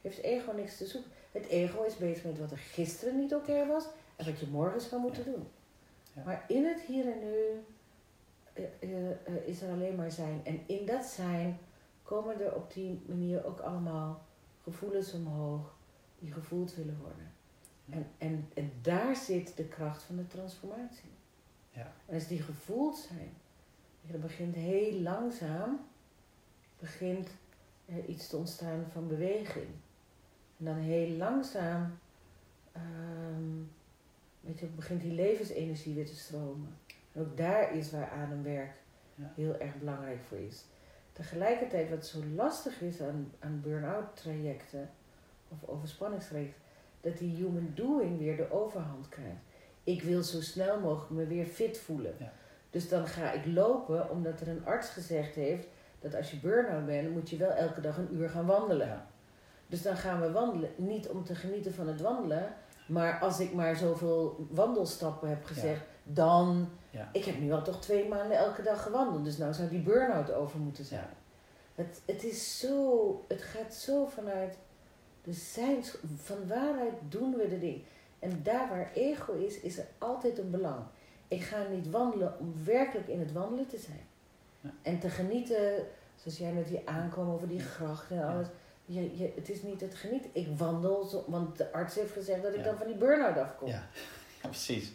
heeft 0.00 0.18
ego 0.18 0.52
niks 0.52 0.76
te 0.76 0.86
zoeken. 0.86 1.10
Het 1.32 1.46
ego 1.46 1.82
is 1.82 1.96
bezig 1.96 2.24
met 2.24 2.38
wat 2.38 2.50
er 2.50 2.58
gisteren 2.58 3.20
niet 3.20 3.34
oké 3.34 3.66
was 3.66 3.84
en 4.16 4.24
wat 4.24 4.40
je 4.40 4.46
morgen 4.46 4.80
zou 4.80 5.00
moeten 5.00 5.24
doen. 5.24 5.48
Ja. 6.12 6.22
Maar 6.24 6.44
in 6.48 6.64
het 6.64 6.80
hier 6.80 7.12
en 7.12 7.18
nu 7.18 7.64
is 9.44 9.62
er 9.62 9.70
alleen 9.70 9.94
maar 9.94 10.10
zijn. 10.10 10.40
En 10.44 10.60
in 10.66 10.86
dat 10.86 11.04
zijn 11.04 11.58
komen 12.02 12.40
er 12.40 12.54
op 12.54 12.72
die 12.72 13.02
manier 13.06 13.44
ook 13.44 13.60
allemaal 13.60 14.26
gevoelens 14.62 15.12
omhoog 15.12 15.76
die 16.18 16.32
gevoeld 16.32 16.74
willen 16.74 16.98
worden. 17.00 17.32
En, 17.90 18.06
en, 18.18 18.48
en 18.54 18.72
daar 18.82 19.16
zit 19.16 19.56
de 19.56 19.64
kracht 19.64 20.02
van 20.02 20.16
de 20.16 20.26
transformatie. 20.26 21.10
Ja. 21.70 21.92
En 22.06 22.14
als 22.14 22.26
die 22.26 22.42
gevoeld 22.42 22.96
zijn, 22.96 23.32
dat 24.02 24.20
begint 24.20 24.54
heel 24.54 25.00
langzaam 25.00 25.80
begint 26.78 27.28
er 27.86 28.04
iets 28.04 28.28
te 28.28 28.36
ontstaan 28.36 28.86
van 28.92 29.08
beweging. 29.08 29.68
En 30.58 30.64
dan 30.64 30.76
heel 30.76 31.16
langzaam 31.16 31.98
ehm, 32.72 33.62
weet 34.40 34.58
je, 34.58 34.66
begint 34.66 35.00
die 35.00 35.12
levensenergie 35.12 35.94
weer 35.94 36.06
te 36.06 36.16
stromen. 36.16 36.76
Ook 37.16 37.36
daar 37.36 37.74
is 37.74 37.90
waar 37.90 38.10
ademwerk 38.10 38.72
Ja. 39.14 39.32
heel 39.34 39.58
erg 39.58 39.74
belangrijk 39.78 40.20
voor 40.28 40.38
is. 40.38 40.64
Tegelijkertijd, 41.12 41.90
wat 41.90 42.06
zo 42.06 42.18
lastig 42.34 42.80
is 42.80 43.00
aan, 43.02 43.32
aan 43.38 43.60
burn-out 43.62 44.16
trajecten 44.16 44.90
of 45.48 45.68
overspanningstrajecten, 45.68 46.60
dat 47.00 47.18
die 47.18 47.34
human 47.36 47.72
doing 47.74 48.18
weer 48.18 48.36
de 48.36 48.50
overhand 48.52 49.08
krijgt. 49.08 49.42
Ik 49.84 50.02
wil 50.02 50.22
zo 50.22 50.40
snel 50.40 50.80
mogelijk 50.80 51.10
me 51.10 51.26
weer 51.26 51.44
fit 51.46 51.78
voelen. 51.78 52.14
Ja. 52.18 52.32
Dus 52.70 52.88
dan 52.88 53.06
ga 53.06 53.32
ik 53.32 53.46
lopen 53.46 54.10
omdat 54.10 54.40
er 54.40 54.48
een 54.48 54.66
arts 54.66 54.88
gezegd 54.90 55.34
heeft 55.34 55.66
dat 56.00 56.14
als 56.14 56.30
je 56.30 56.36
burn-out 56.36 56.86
bent, 56.86 57.10
moet 57.10 57.30
je 57.30 57.36
wel 57.36 57.50
elke 57.50 57.80
dag 57.80 57.96
een 57.96 58.14
uur 58.14 58.28
gaan 58.28 58.46
wandelen. 58.46 58.86
Ja. 58.86 59.06
Dus 59.66 59.82
dan 59.82 59.96
gaan 59.96 60.20
we 60.20 60.32
wandelen, 60.32 60.70
niet 60.76 61.08
om 61.08 61.24
te 61.24 61.34
genieten 61.34 61.74
van 61.74 61.88
het 61.88 62.00
wandelen, 62.00 62.54
maar 62.88 63.18
als 63.18 63.40
ik 63.40 63.52
maar 63.52 63.76
zoveel 63.76 64.46
wandelstappen 64.50 65.28
heb 65.28 65.44
gezegd, 65.44 65.82
dan. 66.02 66.68
Ja. 66.90 67.08
Ik 67.12 67.24
heb 67.24 67.38
nu 67.38 67.52
al 67.52 67.62
toch 67.62 67.80
twee 67.80 68.08
maanden 68.08 68.36
elke 68.36 68.62
dag 68.62 68.82
gewandeld, 68.82 69.24
dus 69.24 69.36
nou 69.36 69.52
zou 69.52 69.68
die 69.68 69.82
burn-out 69.82 70.32
over 70.32 70.58
moeten 70.58 70.84
zijn. 70.84 71.00
Ja. 71.00 71.16
Het, 71.74 72.00
het 72.04 72.24
is 72.24 72.58
zo, 72.58 73.24
het 73.28 73.42
gaat 73.42 73.74
zo 73.74 74.06
vanuit 74.06 74.58
de 75.22 75.32
zijns, 75.32 75.96
van 76.16 76.46
waaruit 76.46 76.94
doen 77.08 77.34
we 77.36 77.48
de 77.48 77.58
ding. 77.58 77.82
En 78.18 78.42
daar 78.42 78.68
waar 78.68 78.90
ego 78.94 79.32
is, 79.32 79.60
is 79.60 79.78
er 79.78 79.86
altijd 79.98 80.38
een 80.38 80.50
belang. 80.50 80.84
Ik 81.28 81.42
ga 81.42 81.56
niet 81.70 81.90
wandelen 81.90 82.38
om 82.38 82.54
werkelijk 82.64 83.08
in 83.08 83.20
het 83.20 83.32
wandelen 83.32 83.66
te 83.66 83.78
zijn. 83.78 84.06
Ja. 84.60 84.70
En 84.82 84.98
te 84.98 85.08
genieten, 85.08 85.86
zoals 86.16 86.38
jij 86.38 86.52
met 86.52 86.68
die 86.68 86.88
aankomen 86.88 87.34
over 87.34 87.48
die 87.48 87.60
gracht 87.60 88.10
en 88.10 88.22
alles. 88.22 88.46
Je, 88.90 89.16
je, 89.18 89.32
het 89.34 89.48
is 89.48 89.62
niet 89.62 89.80
het 89.80 89.94
genieten. 89.94 90.30
Ik 90.32 90.46
wandel, 90.56 91.04
zo- 91.04 91.24
want 91.26 91.56
de 91.58 91.72
arts 91.72 91.94
heeft 91.94 92.12
gezegd 92.12 92.42
dat 92.42 92.52
ik 92.52 92.58
Ja. 92.58 92.64
dan 92.64 92.76
van 92.76 92.86
die 92.86 92.96
burn-out 92.96 93.38
afkom. 93.38 93.68
Ja. 93.68 93.82
Ja, 94.42 94.48
precies. 94.48 94.92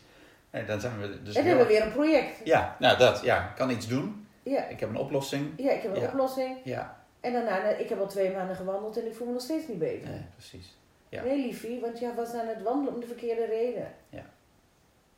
Nee, 0.51 0.65
dan 0.65 0.79
zijn 0.81 0.99
we 1.01 1.23
dus 1.23 1.35
en 1.35 1.45
hebben 1.45 1.65
we 1.67 1.73
weer 1.73 1.81
een 1.81 1.91
project. 1.91 2.41
Ja, 2.43 2.75
nou 2.79 2.97
dat. 2.97 3.21
Ja, 3.21 3.49
ik 3.49 3.55
kan 3.55 3.69
iets 3.69 3.87
doen. 3.87 4.27
Ja, 4.43 4.67
Ik 4.67 4.79
heb 4.79 4.89
een 4.89 4.95
oplossing. 4.97 5.53
ja 5.57 5.71
ik 5.71 5.81
heb 5.81 5.95
een 5.95 6.01
Ja. 6.01 6.07
oplossing. 6.07 6.57
Ja, 6.63 7.03
En 7.19 7.33
daarna, 7.33 7.67
ik 7.69 7.89
heb 7.89 7.99
al 7.99 8.07
twee 8.07 8.31
maanden 8.31 8.55
gewandeld 8.55 8.97
en 8.97 9.05
ik 9.05 9.15
voel 9.15 9.27
me 9.27 9.33
nog 9.33 9.41
steeds 9.41 9.67
niet 9.67 9.79
beter. 9.79 10.09
nee, 10.09 10.25
precies. 10.31 10.77
Ja. 11.09 11.23
Nee, 11.23 11.37
liefie, 11.45 11.79
want 11.81 11.99
jij 11.99 12.13
was 12.15 12.33
aan 12.33 12.47
het 12.47 12.61
wandelen 12.61 12.93
om 12.93 12.99
de 12.99 13.07
verkeerde 13.07 13.45
reden. 13.45 13.93
Ja. 14.09 14.25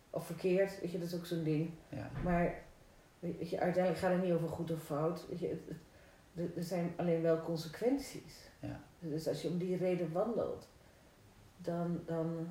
Of 0.09 0.25
verkeerd, 0.25 0.81
weet 0.81 0.91
je, 0.91 0.99
dat 0.99 1.07
is 1.07 1.15
ook 1.15 1.25
zo'n 1.25 1.43
ding. 1.43 1.69
Ja, 1.89 2.09
Maar 2.23 2.53
weet 3.19 3.49
je, 3.49 3.59
uiteindelijk 3.59 4.03
gaat 4.03 4.11
het 4.13 4.23
niet 4.23 4.33
over 4.33 4.49
goed 4.49 4.71
of 4.71 4.83
fout. 4.83 5.25
Weet 5.29 5.39
je, 5.39 5.57
er 6.55 6.63
zijn 6.63 6.93
alleen 6.95 7.21
wel 7.21 7.41
consequenties. 7.41 8.44
Ja. 8.59 8.79
Dus 8.99 9.27
als 9.27 9.41
je 9.41 9.47
om 9.47 9.57
die 9.57 9.77
reden 9.77 10.11
wandelt, 10.11 10.67
dan, 11.57 12.01
dan, 12.05 12.47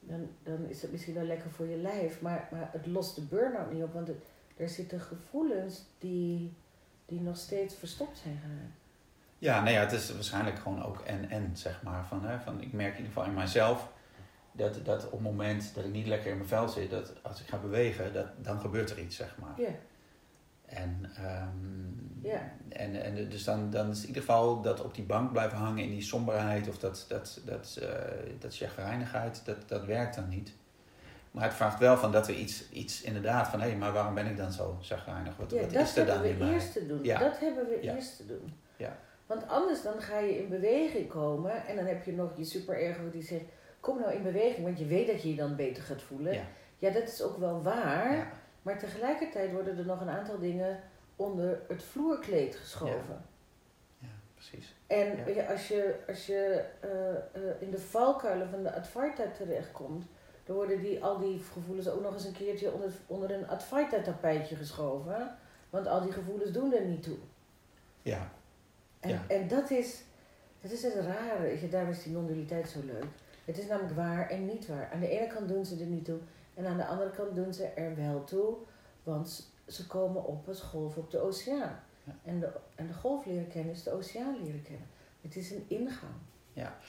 dan, 0.00 0.28
dan 0.42 0.64
is 0.68 0.82
het 0.82 0.92
misschien 0.92 1.14
wel 1.14 1.24
lekker 1.24 1.50
voor 1.50 1.66
je 1.66 1.76
lijf. 1.76 2.20
Maar, 2.20 2.48
maar 2.52 2.68
het 2.72 2.86
lost 2.86 3.14
de 3.14 3.22
burn-out 3.22 3.72
niet 3.72 3.82
op, 3.82 3.92
want 3.92 4.08
het, 4.08 4.24
er 4.56 4.68
zitten 4.68 5.00
gevoelens 5.00 5.84
die, 5.98 6.52
die 7.06 7.20
nog 7.20 7.36
steeds 7.36 7.74
verstopt 7.74 8.18
zijn 8.18 8.38
geraakt. 8.38 8.76
ja 9.38 9.62
nee, 9.62 9.74
ja, 9.74 9.80
het 9.80 9.92
is 9.92 10.12
waarschijnlijk 10.12 10.58
gewoon 10.58 10.84
ook 10.84 11.00
en-en, 11.00 11.50
zeg 11.56 11.82
maar. 11.82 12.06
Van, 12.06 12.24
hè, 12.24 12.40
van, 12.40 12.60
ik 12.60 12.72
merk 12.72 12.90
in 12.90 12.96
ieder 12.96 13.12
geval 13.12 13.24
in 13.24 13.34
mijzelf 13.34 13.92
dat, 14.52 14.84
dat 14.84 15.04
op 15.04 15.12
het 15.12 15.20
moment 15.20 15.74
dat 15.74 15.84
ik 15.84 15.92
niet 15.92 16.06
lekker 16.06 16.30
in 16.30 16.36
mijn 16.36 16.48
vel 16.48 16.68
zit, 16.68 16.90
dat 16.90 17.12
als 17.22 17.40
ik 17.40 17.48
ga 17.48 17.56
bewegen, 17.56 18.12
dat, 18.12 18.26
dan 18.36 18.60
gebeurt 18.60 18.90
er 18.90 18.98
iets, 18.98 19.16
zeg 19.16 19.36
maar. 19.38 19.60
Ja, 19.60 19.70
En, 20.74 21.10
ehm, 21.16 22.28
Ja. 22.28 22.52
en, 22.68 23.02
en 23.02 23.28
dus 23.28 23.44
dan, 23.44 23.70
dan 23.70 23.90
is 23.90 24.00
in 24.00 24.06
ieder 24.06 24.22
geval 24.22 24.60
dat 24.60 24.84
op 24.84 24.94
die 24.94 25.04
bank 25.04 25.32
blijven 25.32 25.58
hangen 25.58 25.84
in 25.84 25.90
die 25.90 26.02
somberheid 26.02 26.68
of 26.68 26.78
dat, 26.78 27.04
dat, 27.08 27.40
dat, 27.44 27.78
eh 27.82 27.88
dat 28.38 28.56
chagrijnigheid, 28.56 29.42
dat, 29.44 29.68
dat 29.68 29.84
werkt 29.84 30.14
dan 30.14 30.28
niet. 30.28 30.52
Maar 31.30 31.44
het 31.44 31.54
vraagt 31.54 31.78
wel 31.78 31.96
van 31.96 32.12
dat 32.12 32.28
er 32.28 32.34
iets, 32.34 32.70
iets 32.70 33.02
inderdaad 33.02 33.48
van, 33.48 33.60
hé, 33.60 33.74
maar 33.76 33.92
waarom 33.92 34.14
ben 34.14 34.26
ik 34.26 34.36
dan 34.36 34.52
zo 34.52 34.78
chagrijnig? 34.80 35.36
Wat, 35.36 35.50
ja 35.50 35.60
wat 35.60 35.72
is 35.74 35.96
er 35.96 36.06
dan 36.06 36.14
hebben 36.14 36.30
in 36.32 36.38
we 36.38 36.44
mij? 36.44 36.52
eerst 36.54 36.72
te 36.72 36.86
doen. 36.86 37.04
Ja. 37.04 37.18
Dat 37.18 37.38
hebben 37.38 37.64
we 37.68 37.78
Ja. 37.82 37.94
eerst 37.94 38.16
te 38.16 38.26
doen. 38.26 38.54
Ja. 38.76 38.96
Want 39.26 39.48
anders 39.48 39.82
dan 39.82 40.00
ga 40.00 40.18
je 40.18 40.38
in 40.42 40.48
beweging 40.48 41.08
komen 41.08 41.66
en 41.66 41.76
dan 41.76 41.84
heb 41.84 42.04
je 42.04 42.12
nog 42.12 42.36
je 42.36 42.44
super 42.44 42.96
die 43.12 43.22
zegt, 43.22 43.44
kom 43.80 43.98
nou 44.00 44.12
in 44.12 44.22
beweging, 44.22 44.64
want 44.64 44.78
je 44.78 44.86
weet 44.86 45.06
dat 45.06 45.22
je 45.22 45.28
je 45.28 45.36
dan 45.36 45.56
beter 45.56 45.82
gaat 45.82 46.02
voelen. 46.02 46.32
Ja. 46.34 46.42
Ja, 46.78 46.90
dat 46.90 47.02
is 47.02 47.22
ook 47.22 47.36
wel 47.38 47.62
waar, 47.62 48.32
maar 48.62 48.78
tegelijkertijd 48.78 49.52
worden 49.52 49.78
er 49.78 49.86
nog 49.86 50.00
een 50.00 50.08
aantal 50.10 50.38
dingen 50.38 50.80
onder 51.16 51.60
het 51.68 51.82
vloerkleed 51.82 52.56
geschoven. 52.56 53.24
ja, 53.98 54.08
precies. 54.34 54.74
En 54.86 55.34
Ja. 55.34 55.44
als 55.50 55.68
je, 55.68 55.94
als 56.08 56.26
je 56.26 56.64
eh, 56.80 57.10
eh, 57.50 57.60
in 57.62 57.70
de 57.70 57.78
valkuilen 57.78 58.50
van 58.50 58.62
de 58.62 58.74
Advaita 58.74 59.24
terechtkomt, 59.36 60.04
dan 60.44 60.56
worden 60.56 60.80
die, 60.80 61.04
al 61.04 61.18
die 61.18 61.38
gevoelens 61.52 61.88
ook 61.88 62.02
nog 62.02 62.14
eens 62.14 62.24
een 62.24 62.32
keertje 62.32 62.72
onder, 62.72 62.90
onder 63.06 63.30
een 63.30 63.48
Advaita 63.48 64.00
tapijtje 64.02 64.56
geschoven. 64.56 65.36
Want 65.70 65.86
al 65.86 66.00
die 66.02 66.12
gevoelens 66.12 66.52
doen 66.52 66.74
er 66.74 66.84
niet 66.84 67.02
toe. 67.02 67.16
Ja, 68.02 68.30
En, 69.00 69.08
Ja. 69.10 69.22
en 69.28 69.48
dat 69.48 69.70
is, 69.70 70.02
dat 70.60 70.70
is 70.70 70.82
het 70.82 70.94
rare, 70.94 71.68
daarom 71.68 71.90
is 71.90 72.02
die 72.02 72.12
non-dualiteit 72.12 72.68
zo 72.68 72.78
leuk. 72.84 73.04
Het 73.44 73.58
is 73.58 73.66
namelijk 73.66 73.94
waar 73.94 74.30
en 74.30 74.46
niet 74.46 74.66
waar. 74.66 74.90
Aan 74.92 75.00
de 75.00 75.08
ene 75.08 75.26
kant 75.26 75.48
doen 75.48 75.64
ze 75.64 75.80
er 75.80 75.86
niet 75.86 76.04
toe 76.04 76.18
en 76.54 76.66
aan 76.66 76.76
de 76.76 76.86
andere 76.86 77.10
kant 77.10 77.34
doen 77.34 77.52
ze 77.54 77.64
er 77.64 77.96
wel 77.96 78.24
toe, 78.24 78.54
want 79.02 79.52
ze 79.66 79.86
komen 79.86 80.24
op 80.24 80.48
als 80.48 80.60
golf 80.60 80.96
op 80.96 81.10
de 81.10 81.20
oceaan. 81.20 81.80
Ja. 82.04 82.12
En, 82.24 82.40
de, 82.40 82.48
en 82.74 82.86
de 82.86 82.92
golf 82.94 83.26
leren 83.26 83.48
kennen 83.48 83.72
is 83.72 83.82
de 83.82 83.92
oceaan 83.92 84.36
leren 84.42 84.62
kennen. 84.62 84.86
Het 85.20 85.36
is 85.36 85.50
een 85.50 85.64
ingang. 85.68 86.12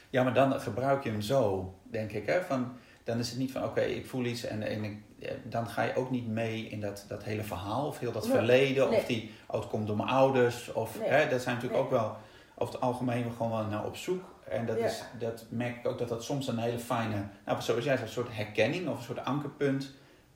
Ja, 0.10 0.24
maar 0.24 0.34
dan 0.34 0.60
gebruik 0.62 1.04
je 1.04 1.10
hem 1.10 1.22
zo, 1.22 1.74
denk 1.84 2.12
ik. 2.12 2.26
Hè? 2.26 2.42
Van, 2.42 2.72
dan 3.04 3.20
is 3.20 3.30
het 3.30 3.40
niet 3.40 3.52
van, 3.52 3.64
oké, 3.64 3.82
ik 3.82 4.06
voel 4.06 4.26
iets 4.26 4.44
en, 4.44 4.62
en 4.62 4.84
ik, 4.84 4.98
dan 5.44 5.68
ga 5.68 5.82
je 5.82 5.96
ook 5.96 6.10
niet 6.10 6.28
mee 6.28 6.64
in 6.68 6.82
dat, 6.82 7.06
dat 7.08 7.24
hele 7.24 7.44
verhaal 7.44 7.88
of 7.88 8.00
heel 8.00 8.12
dat 8.12 8.24
Nee, 8.24 8.32
verleden. 8.36 8.90
nee. 8.90 9.00
Of 9.00 9.06
die, 9.06 9.32
oh, 9.48 9.60
het 9.60 9.70
komt 9.70 9.88
door 9.88 9.98
mijn 9.98 10.10
ouders. 10.10 10.74
Of, 10.74 11.00
Nee. 11.00 11.10
hè, 11.10 11.30
dat 11.30 11.42
zijn 11.42 11.56
natuurlijk 11.56 11.84
ook 11.84 11.90
wel 11.90 12.16
over 12.56 12.74
het 12.74 12.84
algemeen 12.84 13.32
gewoon 13.32 13.52
wel 13.52 13.66
naar 13.66 13.86
op 13.86 13.96
zoek. 13.96 14.24
En 14.50 14.66
dat, 14.66 14.78
Ja. 14.78 14.86
is, 14.86 15.04
dat 15.20 15.46
merk 15.50 15.76
ik 15.78 15.88
ook 15.88 15.98
dat 15.98 16.10
dat 16.10 16.24
soms 16.24 16.48
een 16.48 16.58
hele 16.58 16.80
fijne, 16.80 17.16
nou, 17.46 17.62
zoals 17.62 17.84
jij 17.84 17.94
zegt, 17.98 18.02
een 18.02 18.14
soort 18.14 18.36
herkenning 18.36 18.88
of 18.90 18.98
een 18.98 19.04
soort 19.04 19.26
ankerpunt. 19.26 19.94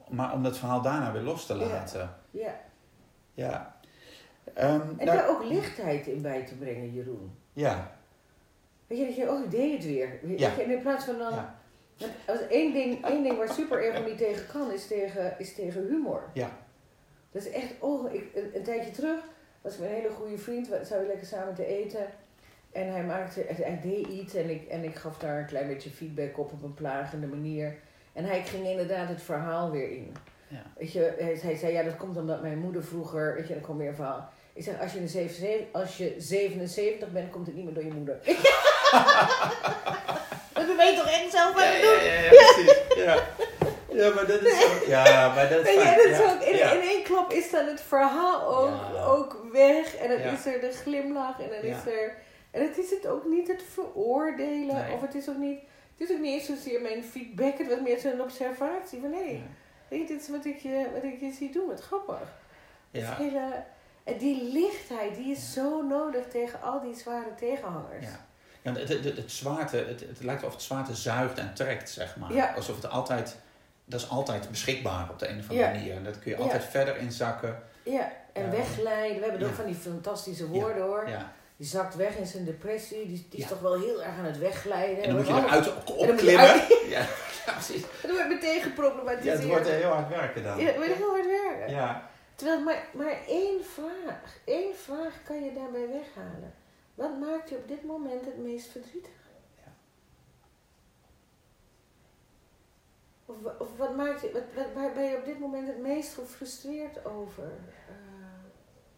Maar 0.10 0.34
om 0.34 0.44
dat 0.44 0.58
verhaal 0.58 0.82
daarna 0.82 1.12
weer 1.12 1.22
los 1.22 1.46
te 1.46 1.56
laten. 1.56 2.16
Ja. 2.32 2.60
Ja. 3.34 3.76
Ehm, 4.54 4.82
En 4.82 5.06
nou, 5.06 5.18
daar 5.18 5.30
ook 5.30 5.44
lichtheid 5.44 6.08
in 6.08 6.22
bij 6.22 6.46
te 6.46 6.56
brengen, 6.56 6.94
Jeroen. 6.94 7.36
ja. 7.54 7.96
Weet 8.88 8.98
je, 9.00 9.06
dat 9.06 9.16
je, 9.16 9.32
oh, 9.32 9.44
ik 9.44 9.52
deed 9.52 9.74
het 9.74 9.86
weer. 9.86 10.20
Ja. 10.38 10.52
je, 10.58 10.64
in 10.64 10.82
plaats 10.82 11.06
van 11.06 11.18
dan... 11.18 11.34
Ja. 11.34 11.56
Één, 12.50 12.74
ding, 12.74 13.06
één 13.06 13.24
ding 13.24 13.38
waar 13.38 13.50
super 13.54 13.80
ego 13.84 14.04
niet 14.04 14.18
tegen 14.18 14.48
kan, 14.48 14.72
is 14.72 14.88
tegen, 14.88 15.36
is 15.38 15.56
tegen 15.56 15.86
humor. 15.88 16.30
Ja. 16.34 16.50
Dat 17.32 17.42
is 17.46 17.50
echt, 17.52 17.74
oh, 17.80 18.14
ik, 18.14 18.24
een, 18.36 18.52
een 18.56 18.64
tijdje 18.64 18.92
terug 18.92 19.20
was 19.62 19.74
ik 19.74 19.80
met 19.80 19.90
een 19.90 19.96
hele 19.96 20.10
goede 20.10 20.38
vriend, 20.38 20.68
we 20.68 20.80
zouden 20.84 21.08
lekker 21.10 21.28
samen 21.28 21.54
te 21.54 21.66
eten. 21.66 22.06
En 22.78 22.92
hij 22.92 23.04
maakte, 23.04 23.46
hij 23.48 23.80
deed 23.84 24.08
iets 24.08 24.34
en 24.36 24.50
ik, 24.50 24.68
en 24.70 24.84
ik 24.84 24.96
gaf 24.96 25.18
daar 25.18 25.40
een 25.40 25.46
klein 25.46 25.68
beetje 25.68 25.90
feedback 25.90 26.38
op 26.38 26.52
op 26.52 26.64
een 26.64 26.74
plagende 26.74 27.28
manier. 27.28 27.76
En 28.14 28.26
hij 28.26 28.44
ging 28.44 28.66
inderdaad 28.68 29.08
het 29.10 29.22
verhaal 29.22 29.72
weer 29.72 29.92
in. 29.92 30.16
Ja. 30.48 30.62
Weet 30.78 30.92
je, 30.92 31.14
hij, 31.20 31.40
hij 31.42 31.56
zei, 31.56 31.74
ja, 31.74 31.84
dat 31.84 31.98
komt 31.98 32.18
omdat 32.18 32.42
mijn 32.42 32.58
moeder 32.60 32.84
vroeger, 32.84 33.34
weet 33.36 33.48
je, 33.48 33.54
dan 33.54 33.64
kwam 33.64 33.78
weer 33.78 33.88
een 33.88 33.96
verhaal. 33.96 34.30
Ik 34.54 34.64
zeg, 34.64 34.82
als 34.82 34.94
je, 34.94 35.00
een 35.00 35.08
77, 35.08 35.68
als 35.82 35.98
je 35.98 36.16
77 36.18 37.10
bent, 37.12 37.30
komt 37.32 37.46
het 37.46 37.56
niet 37.56 37.66
meer 37.66 37.74
door 37.74 37.84
je 37.86 37.94
moeder. 37.94 38.20
dat 40.54 40.76
ben 40.78 40.86
je 40.92 40.96
toch 40.98 41.10
echt 41.10 41.32
zelf 41.32 41.58
aan 41.58 41.64
Ja, 41.64 41.70
het 41.72 41.82
ja, 41.82 41.94
doen? 41.94 42.04
ja, 42.04 42.22
ja, 42.22 42.30
precies. 42.30 42.78
Ja. 42.96 43.16
ja, 44.04 44.14
maar 44.14 44.26
dat 44.28 44.42
is 44.42 44.66
ook... 44.66 44.84
Ja, 44.88 45.34
maar 45.36 45.50
dat 45.50 45.60
is 45.60 45.76
Weet 45.76 45.84
Ja, 46.18 46.32
ook, 46.34 46.42
in, 46.42 46.56
ja. 46.58 46.72
in 46.72 46.82
één 46.82 47.04
klap 47.04 47.32
is 47.32 47.52
dan 47.52 47.66
het 47.66 47.82
verhaal 47.82 48.58
ook, 48.58 48.94
Ja. 48.96 49.04
ook 49.04 49.46
weg. 49.52 49.96
En 49.96 50.10
dan 50.10 50.20
Ja. 50.20 50.32
is 50.32 50.46
er 50.46 50.60
de 50.60 50.72
glimlach. 50.72 51.40
En 51.40 51.50
dan 51.50 51.70
Ja. 51.70 51.78
is 51.78 51.92
er... 51.94 52.14
En 52.52 52.62
het 52.62 52.78
is 52.78 52.90
het 52.90 53.08
ook 53.08 53.26
niet 53.26 53.48
het 53.48 53.64
veroordelen. 53.74 54.76
Nee. 54.76 54.94
Of 54.94 55.02
het 55.02 55.16
is 55.16 55.30
ook 55.30 55.38
niet... 55.38 55.60
Het 55.98 56.10
is 56.10 56.16
ook 56.16 56.22
niet 56.22 56.34
eens 56.34 56.46
zozeer 56.46 56.82
mijn 56.82 57.04
feedback. 57.04 57.58
Het 57.58 57.68
was 57.68 57.80
meer 57.80 58.00
zo'n 58.00 58.22
observatie. 58.22 59.00
Van 59.02 59.12
hé, 59.12 59.18
hey, 59.18 59.42
je, 60.00 60.06
dit 60.06 60.22
is 60.22 60.30
wat 60.30 60.46
ik 60.46 60.58
je, 60.58 60.88
wat 60.94 61.04
ik 61.04 61.20
je 61.20 61.32
zie 61.32 61.52
doen. 61.52 61.68
Wat 61.68 61.82
grappig. 61.82 62.20
Het 62.92 63.02
Ja. 63.02 63.16
hele, 63.16 63.64
en 64.04 64.18
die 64.18 64.44
lichtheid, 64.54 65.16
die 65.16 65.32
is 65.32 65.54
zo 65.54 65.82
nodig 65.82 66.28
tegen 66.28 66.62
al 66.62 66.82
die 66.82 66.96
zware 66.96 67.36
tegenhangers. 67.40 68.06
Ja. 68.06 68.26
Ja, 68.62 68.74
het, 68.74 68.90
het, 68.90 69.04
het, 69.04 69.18
het 69.18 69.32
zwaarte, 69.32 69.78
het, 69.78 70.00
het 70.00 70.24
lijkt 70.24 70.42
wel 70.42 70.50
of 70.50 70.56
het 70.56 70.66
zwaarte 70.66 70.96
zuigt 70.96 71.38
en 71.38 71.54
trekt, 71.54 71.90
zeg 71.90 72.16
maar. 72.18 72.34
Ja. 72.34 72.54
Alsof 72.54 72.76
het 72.76 72.90
altijd, 72.90 73.38
dat 73.86 74.00
is 74.02 74.10
altijd 74.10 74.50
beschikbaar 74.50 75.10
op 75.10 75.20
de 75.20 75.28
een 75.28 75.40
of 75.40 75.50
andere 75.50 75.68
Ja. 75.68 75.74
manier. 75.76 75.96
En 75.96 76.04
dat 76.04 76.20
kun 76.20 76.32
je 76.32 76.38
Ja. 76.38 76.44
altijd 76.44 76.64
verder 76.64 76.98
inzakken. 76.98 77.64
Ja, 77.84 78.12
en 78.34 78.44
Ja. 78.44 78.50
wegglijden. 78.50 79.16
We 79.18 79.22
hebben 79.24 79.40
Ja. 79.42 79.48
ook 79.48 79.54
van 79.54 79.66
die 79.66 79.76
fantastische 79.76 80.48
woorden 80.48 80.84
hoor. 80.84 81.10
Ja. 81.10 81.32
Die 81.58 81.68
zakt 81.68 81.96
weg 81.96 82.16
in 82.18 82.26
zijn 82.26 82.46
depressie. 82.46 83.08
Die, 83.08 83.26
die 83.30 83.40
is 83.40 83.44
Ja. 83.44 83.50
toch 83.50 83.60
wel 83.60 83.80
heel 83.80 84.04
erg 84.04 84.18
aan 84.18 84.26
het 84.26 84.38
wegglijden. 84.38 85.04
En 85.04 85.10
dan 85.10 85.18
moet 85.18 85.28
je 85.28 85.34
eruit 85.34 85.68
En 85.68 85.74
dan 85.86 85.96
opklimmen. 85.96 86.46
Ja, 86.46 86.68
ja, 86.88 87.06
precies. 87.54 87.82
Dat 88.02 88.12
wordt 88.12 88.28
meteen 88.28 88.56
Ja, 88.56 88.62
geproblematiseerd. 88.62 89.38
het 89.38 89.48
wordt 89.48 89.68
heel 89.68 89.90
hard 89.90 90.10
werken 90.10 90.44
dan. 90.44 90.58
Ja, 90.60 90.66
het 90.66 90.76
wordt 90.76 90.94
heel 90.94 91.10
hard 91.10 91.26
werken. 91.26 91.70
Ja, 91.70 92.10
Terwijl 92.36 92.60
maar, 92.64 92.88
maar 92.94 93.18
één 93.28 93.66
vraag, 93.66 94.38
één 94.46 94.76
vraag 94.76 95.24
kan 95.24 95.44
je 95.44 95.54
daarbij 95.54 95.88
weghalen. 95.88 96.54
Wat 96.96 97.20
maakt 97.20 97.50
je 97.50 97.56
op 97.56 97.68
dit 97.68 97.84
moment 97.84 98.26
het 98.26 98.38
meest 98.38 98.68
verdrietig? 98.72 99.12
Ja. 99.58 99.72
Of, 103.26 103.36
wa- 103.42 103.56
of 103.60 103.78
wat 103.78 103.96
maakt 103.96 104.22
je, 104.22 104.32
wat, 104.32 104.44
wat, 104.56 104.66
waar 104.74 104.94
ben 104.94 105.04
je 105.04 105.18
op 105.18 105.26
dit 105.26 105.40
moment 105.40 105.68
het 105.68 105.82
meest 105.82 106.14
gefrustreerd 106.14 107.06
over? 107.06 107.44
Eh, 107.88 107.94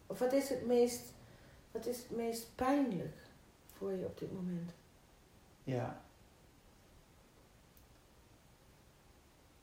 of 0.06 0.18
wat 0.18 0.32
is 0.32 0.48
het 0.48 0.66
meest, 0.66 1.00
wat 1.70 1.86
is 1.86 1.96
het 1.98 2.10
meest 2.10 2.54
pijnlijk 2.54 3.16
voor 3.76 3.92
je 3.92 4.04
op 4.04 4.18
dit 4.18 4.32
moment? 4.32 4.72
Ja. 5.64 6.00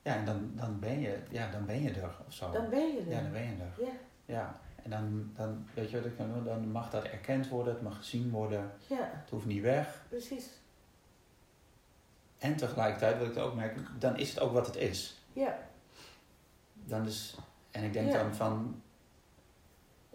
Ja, 0.01 0.15
en 0.15 0.25
dan, 0.25 0.51
dan, 0.55 0.79
ben 0.79 0.99
je, 0.99 1.19
ja, 1.29 1.51
dan 1.51 1.65
ben 1.65 1.81
je 1.81 1.91
er 1.91 2.15
of 2.27 2.33
zo. 2.33 2.51
Dan 2.51 2.69
ben 2.69 2.93
je 2.93 2.99
er. 2.99 3.09
Ja, 3.09 3.21
dan 3.21 3.31
ben 3.31 3.41
je 3.43 3.55
er. 3.63 3.85
Ja, 3.85 3.91
Ja. 4.25 4.59
En 4.83 4.89
dan, 4.89 5.31
dan, 5.35 5.67
weet 5.73 5.89
je 5.89 5.97
wat 5.97 6.05
ik 6.05 6.17
dan? 6.17 6.43
Dan 6.43 6.71
mag 6.71 6.89
dat 6.89 7.03
erkend 7.03 7.47
worden, 7.47 7.73
het 7.73 7.81
mag 7.83 7.97
gezien 7.97 8.29
worden. 8.29 8.71
ja, 8.87 9.09
Het 9.13 9.29
hoeft 9.29 9.45
niet 9.45 9.61
weg. 9.61 10.05
precies. 10.09 10.49
En 12.37 12.55
tegelijkertijd, 12.55 13.19
wat 13.19 13.27
ik 13.27 13.37
ook 13.37 13.55
merk, 13.55 13.79
dan 13.99 14.17
is 14.17 14.29
het 14.29 14.39
ook 14.39 14.53
wat 14.53 14.65
het 14.67 14.75
is. 14.75 15.21
Ja, 15.33 15.59
Dan 16.73 17.05
is, 17.05 17.37
en 17.71 17.83
ik 17.83 17.93
denk 17.93 18.11
Ja. 18.11 18.23
dan 18.23 18.35
van, 18.35 18.81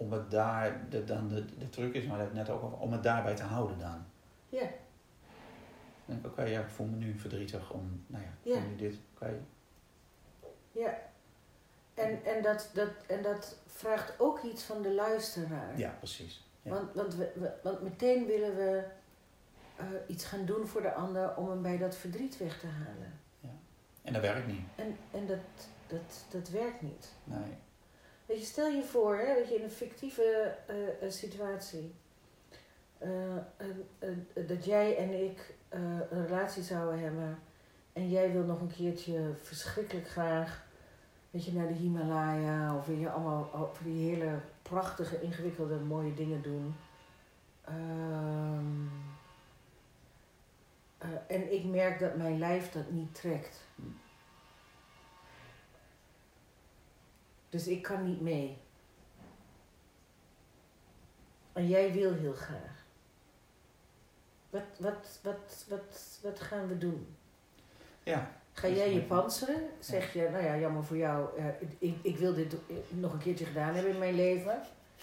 om 0.02 0.12
het 0.12 0.30
daar, 0.30 0.80
de, 0.90 1.04
dan 1.04 1.28
de, 1.28 1.56
de 1.58 1.68
truc 1.68 1.94
is, 1.94 2.06
maar 2.06 2.18
dat 2.18 2.32
net 2.32 2.50
ook 2.50 2.62
over, 2.62 2.78
om 2.78 2.92
het 2.92 3.02
daarbij 3.02 3.34
te 3.36 3.42
houden 3.42 3.78
dan. 3.78 4.04
ja, 4.48 4.60
Dan 4.60 4.70
denk 6.04 6.20
ik, 6.24 6.26
oké, 6.26 6.42
ja, 6.42 6.60
ik 6.60 6.68
voel 6.68 6.86
me 6.86 6.96
nu 6.96 7.18
verdrietig 7.18 7.70
om, 7.70 8.04
nou 8.06 8.22
ja, 8.24 8.28
ik 8.42 8.52
Ja. 8.54 8.60
voel 8.60 8.70
nu 8.70 8.76
dit, 8.76 8.96
oké. 9.14 9.34
ja. 10.72 10.98
En, 11.94 12.24
en, 12.24 12.42
dat, 12.42 12.70
dat, 12.74 12.88
en 13.06 13.22
dat 13.22 13.56
vraagt 13.66 14.20
ook 14.20 14.42
iets 14.42 14.62
van 14.62 14.82
de 14.82 14.94
luisteraar. 14.94 15.78
Ja, 15.78 15.90
precies. 15.98 16.46
Ja. 16.62 16.70
Want, 16.70 16.94
want, 16.94 17.14
we, 17.14 17.32
we- 17.34 17.52
want 17.62 17.82
meteen 17.82 18.26
willen 18.26 18.56
we 18.56 18.84
eh, 19.76 19.84
iets 20.06 20.24
gaan 20.24 20.44
doen 20.44 20.66
voor 20.66 20.82
de 20.82 20.92
ander 20.92 21.36
om 21.36 21.48
hem 21.50 21.62
bij 21.62 21.78
dat 21.78 21.96
verdriet 21.96 22.38
weg 22.38 22.58
te 22.60 22.66
halen. 22.66 23.20
En 24.02 24.12
dat 24.12 24.22
werkt 24.22 24.46
niet. 24.46 24.60
En, 24.74 24.96
en 25.10 25.26
dat, 25.26 25.38
dat, 25.86 26.24
dat 26.30 26.48
werkt 26.48 26.82
niet. 26.82 27.12
Nee. 27.24 27.56
Weet 28.26 28.38
je, 28.38 28.44
stel 28.44 28.68
je 28.68 28.82
voor, 28.82 29.16
hè, 29.16 29.34
dat 29.34 29.48
je 29.48 29.54
in 29.54 29.62
een 29.62 29.70
fictieve 29.70 30.54
eh, 30.66 30.76
eh, 31.02 31.10
situatie, 31.10 31.94
eh, 32.98 33.36
dat 34.46 34.64
jij 34.64 34.96
en 34.96 35.24
ik 35.24 35.54
een 35.68 36.26
relatie 36.26 36.62
zouden 36.62 37.00
hebben 37.00 37.38
en 37.92 38.08
jij 38.08 38.32
wil 38.32 38.42
nog 38.42 38.60
een 38.60 38.72
keertje 38.76 39.34
verschrikkelijk 39.40 40.08
graag, 40.08 40.64
weet 41.30 41.44
je, 41.44 41.52
naar 41.52 41.68
de 41.68 41.74
Himalaya 41.74 42.76
of 42.76 42.86
wil 42.86 42.96
je 42.96 43.10
allemaal 43.10 43.54
over 43.54 43.84
die 43.84 44.10
hele 44.10 44.38
prachtige, 44.62 45.20
ingewikkelde, 45.20 45.74
mooie 45.74 46.14
dingen 46.14 46.42
doen. 46.42 46.74
Ehm, 47.64 48.86
eh, 50.98 51.36
en 51.36 51.52
ik 51.52 51.64
merk 51.64 51.98
dat 51.98 52.16
mijn 52.16 52.38
lijf 52.38 52.72
dat 52.72 52.90
niet 52.90 53.14
trekt. 53.14 53.61
Dus 57.52 57.66
ik 57.68 57.82
kan 57.82 58.04
niet 58.04 58.20
mee. 58.20 58.56
En 61.52 61.68
jij 61.68 61.92
wil 61.92 62.12
heel 62.12 62.32
graag. 62.32 62.84
Wat, 64.50 64.62
wat, 64.78 65.20
wat, 65.22 65.66
wat, 65.68 66.18
wat 66.22 66.40
gaan 66.40 66.68
we 66.68 66.78
doen? 66.78 67.06
Ja. 68.02 68.30
Ga 68.52 68.68
jij 68.68 68.92
je 68.92 69.00
panseren? 69.00 69.68
Zeg 69.78 70.12
je, 70.12 70.28
nou 70.32 70.44
ja, 70.44 70.58
jammer 70.58 70.84
voor 70.84 70.96
jou, 70.96 71.38
eh, 71.38 71.46
ik, 71.78 71.96
ik 72.02 72.16
wil 72.16 72.34
dit 72.34 72.54
nog 72.88 73.12
een 73.12 73.18
keertje 73.18 73.44
gedaan 73.44 73.74
hebben 73.74 73.92
in 73.92 73.98
mijn 73.98 74.14
leven. 74.14 74.60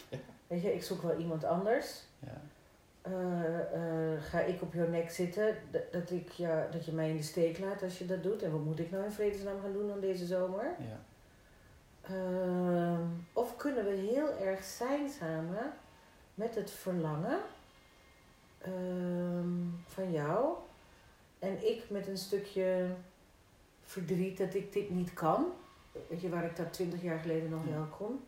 Ja. 0.10 0.18
Weet 0.47 0.62
je, 0.62 0.74
ik 0.74 0.84
zoek 0.84 1.02
wel 1.02 1.18
iemand 1.18 1.43
anders. 1.43 2.02
Ja. 2.20 2.41
Eh, 3.02 3.60
eh, 3.60 4.22
ga 4.24 4.39
ik 4.39 4.62
op 4.62 4.74
jouw 4.74 4.88
nek 4.88 5.10
zitten, 5.10 5.58
dat, 5.72 5.91
dat, 5.91 6.12
ik, 6.12 6.30
ja, 6.30 6.68
dat 6.72 6.86
je 6.86 6.91
mij 6.91 7.10
in 7.10 7.18
de 7.18 7.24
steek 7.24 7.60
laat 7.60 7.84
als 7.84 7.97
je 7.97 8.06
dat 8.06 8.24
doet. 8.24 8.43
En 8.43 8.52
wat 8.52 8.64
moet 8.64 8.80
ik 8.80 8.91
nou 8.91 9.04
in 9.04 9.12
vredesnaam 9.12 9.62
gaan 9.62 9.74
doen 9.74 9.88
dan 9.88 10.00
deze 10.00 10.26
zomer? 10.26 10.76
Ja. 10.80 11.00
Ehm, 12.10 13.01
of 13.34 13.55
kunnen 13.55 13.86
we 13.86 13.91
heel 13.91 14.38
erg 14.38 14.64
zijn 14.64 15.10
samen 15.10 15.74
met 16.34 16.55
het 16.55 16.72
verlangen 16.72 17.39
ehm, 18.57 19.68
van 19.86 20.12
jou 20.12 20.55
en 21.39 21.68
ik 21.68 21.89
met 21.89 22.07
een 22.07 22.18
stukje 22.18 22.95
verdriet 23.84 24.38
dat 24.38 24.53
ik 24.53 24.74
dit 24.74 24.89
niet 24.89 25.14
kan. 25.14 25.53
Weet 26.07 26.22
je, 26.22 26.30
waar 26.30 26.45
ik 26.45 26.55
dat 26.55 26.74
twintig 26.74 27.01
jaar 27.01 27.20
geleden 27.20 27.49
nog 27.49 27.64
wel 27.66 27.86
kon. 27.86 28.24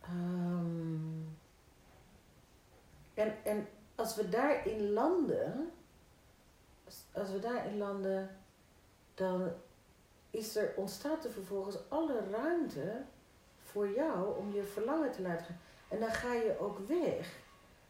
Ehm, 0.00 1.22
en, 3.14 3.44
en 3.44 3.68
als 3.94 4.16
we 4.16 4.28
daarin 4.28 4.92
landen, 4.92 5.70
als, 6.84 7.04
als 7.12 7.30
we 7.30 7.38
daarin 7.38 7.78
landen, 7.78 8.36
dan 9.14 9.52
is 10.30 10.56
er, 10.56 10.72
ontstaat 10.76 11.24
er 11.24 11.30
vervolgens 11.30 11.76
alle 11.88 12.20
ruimte 12.30 13.02
voor 13.62 13.90
jou 13.90 14.38
om 14.38 14.52
je 14.52 14.62
verlangen 14.62 15.12
te 15.12 15.22
laten 15.22 15.44
gaan. 15.44 15.60
En 15.88 16.00
dan 16.00 16.10
ga 16.10 16.32
je 16.32 16.58
ook 16.58 16.78
weg. 16.88 17.38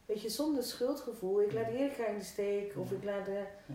Weet 0.07 0.22
je, 0.22 0.28
zonder 0.28 0.62
schuldgevoel. 0.62 1.43
Ik 1.43 1.53
laat 1.53 1.68
Erika 1.68 2.07
in 2.07 2.18
de 2.18 2.24
steek. 2.24 2.72
Of 2.76 2.93
ik 2.93 3.05
laat 3.05 3.24
de... 3.24 3.45
Ja. 3.66 3.74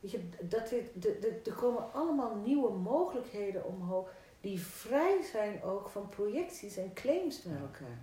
Weet 0.00 0.10
je, 0.10 0.28
dat 0.40 0.68
dit, 0.68 0.90
de, 0.94 1.18
de, 1.18 1.40
er 1.44 1.56
komen 1.56 1.92
allemaal 1.92 2.34
nieuwe 2.34 2.72
mogelijkheden 2.72 3.64
omhoog. 3.64 4.08
Die 4.40 4.60
vrij 4.60 5.22
zijn 5.22 5.62
ook 5.62 5.88
van 5.88 6.08
projecties 6.08 6.76
en 6.76 6.92
claims 6.94 7.44
naar 7.44 7.60
elkaar. 7.60 7.98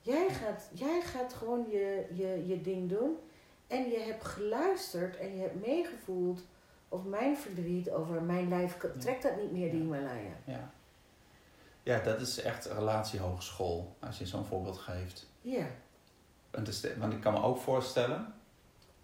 Jij 0.00 0.28
gaat, 0.28 0.68
jij 0.72 1.00
gaat 1.00 1.32
gewoon 1.32 1.66
je, 1.70 2.06
je, 2.12 2.46
je 2.46 2.60
ding 2.60 2.88
doen. 2.88 3.16
En 3.66 3.90
je 3.90 3.98
hebt 3.98 4.24
geluisterd 4.24 5.16
en 5.16 5.36
je 5.36 5.42
hebt 5.42 5.66
meegevoeld 5.66 6.42
of 6.92 7.04
mijn 7.04 7.36
verdriet 7.36 7.90
over 7.90 8.22
mijn 8.22 8.48
lijf 8.48 8.76
trekt 8.98 9.22
dat 9.22 9.36
niet 9.36 9.52
meer, 9.52 9.70
die. 9.70 9.80
Himalaya. 9.80 10.30
Ja. 10.44 10.70
Ja, 11.82 11.98
dat 11.98 12.20
is 12.20 12.42
echt 12.42 12.64
relatiehogeschool, 12.66 13.96
als 14.00 14.18
je 14.18 14.26
zo'n 14.26 14.44
voorbeeld 14.44 14.78
geeft. 14.78 15.26
Ja, 15.40 15.64
Want, 16.50 16.68
is- 16.68 16.96
want 16.98 17.12
ik 17.12 17.20
kan 17.20 17.32
me 17.32 17.42
ook 17.42 17.58
voorstellen 17.58 18.34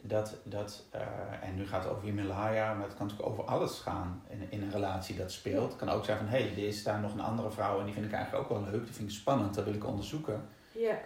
dat, 0.01 0.35
dat 0.43 0.85
eh, 0.91 1.01
en 1.43 1.55
nu 1.55 1.67
gaat 1.67 1.83
het 1.85 1.93
over 1.93 2.05
Himalaya, 2.05 2.75
maar 2.75 2.87
het 2.89 2.97
kan 2.97 3.07
natuurlijk 3.07 3.31
over 3.33 3.45
alles 3.45 3.79
gaan 3.79 4.23
in, 4.29 4.47
in 4.51 4.63
een 4.63 4.71
relatie 4.71 5.17
dat 5.17 5.33
speelt. 5.33 5.69
Het 5.69 5.79
kan 5.79 5.89
ook 5.89 6.05
zijn 6.05 6.19
van, 6.19 6.27
hé, 6.27 6.39
hey, 6.43 6.51
er 6.51 6.59
is 6.67 6.83
daar 6.83 7.01
nog 7.01 7.13
een 7.13 7.21
andere 7.21 7.51
vrouw 7.51 7.79
en 7.79 7.85
die 7.85 7.95
vind 7.95 8.07
ik 8.07 8.13
eigenlijk 8.13 8.45
ook 8.51 8.59
wel 8.61 8.71
leuk, 8.71 8.85
die 8.85 8.95
vind 8.95 9.09
ik 9.11 9.15
spannend, 9.17 9.55
dat 9.55 9.65
wil 9.65 9.75
ik 9.75 9.87
onderzoeken. 9.87 10.49
ja, 10.73 10.99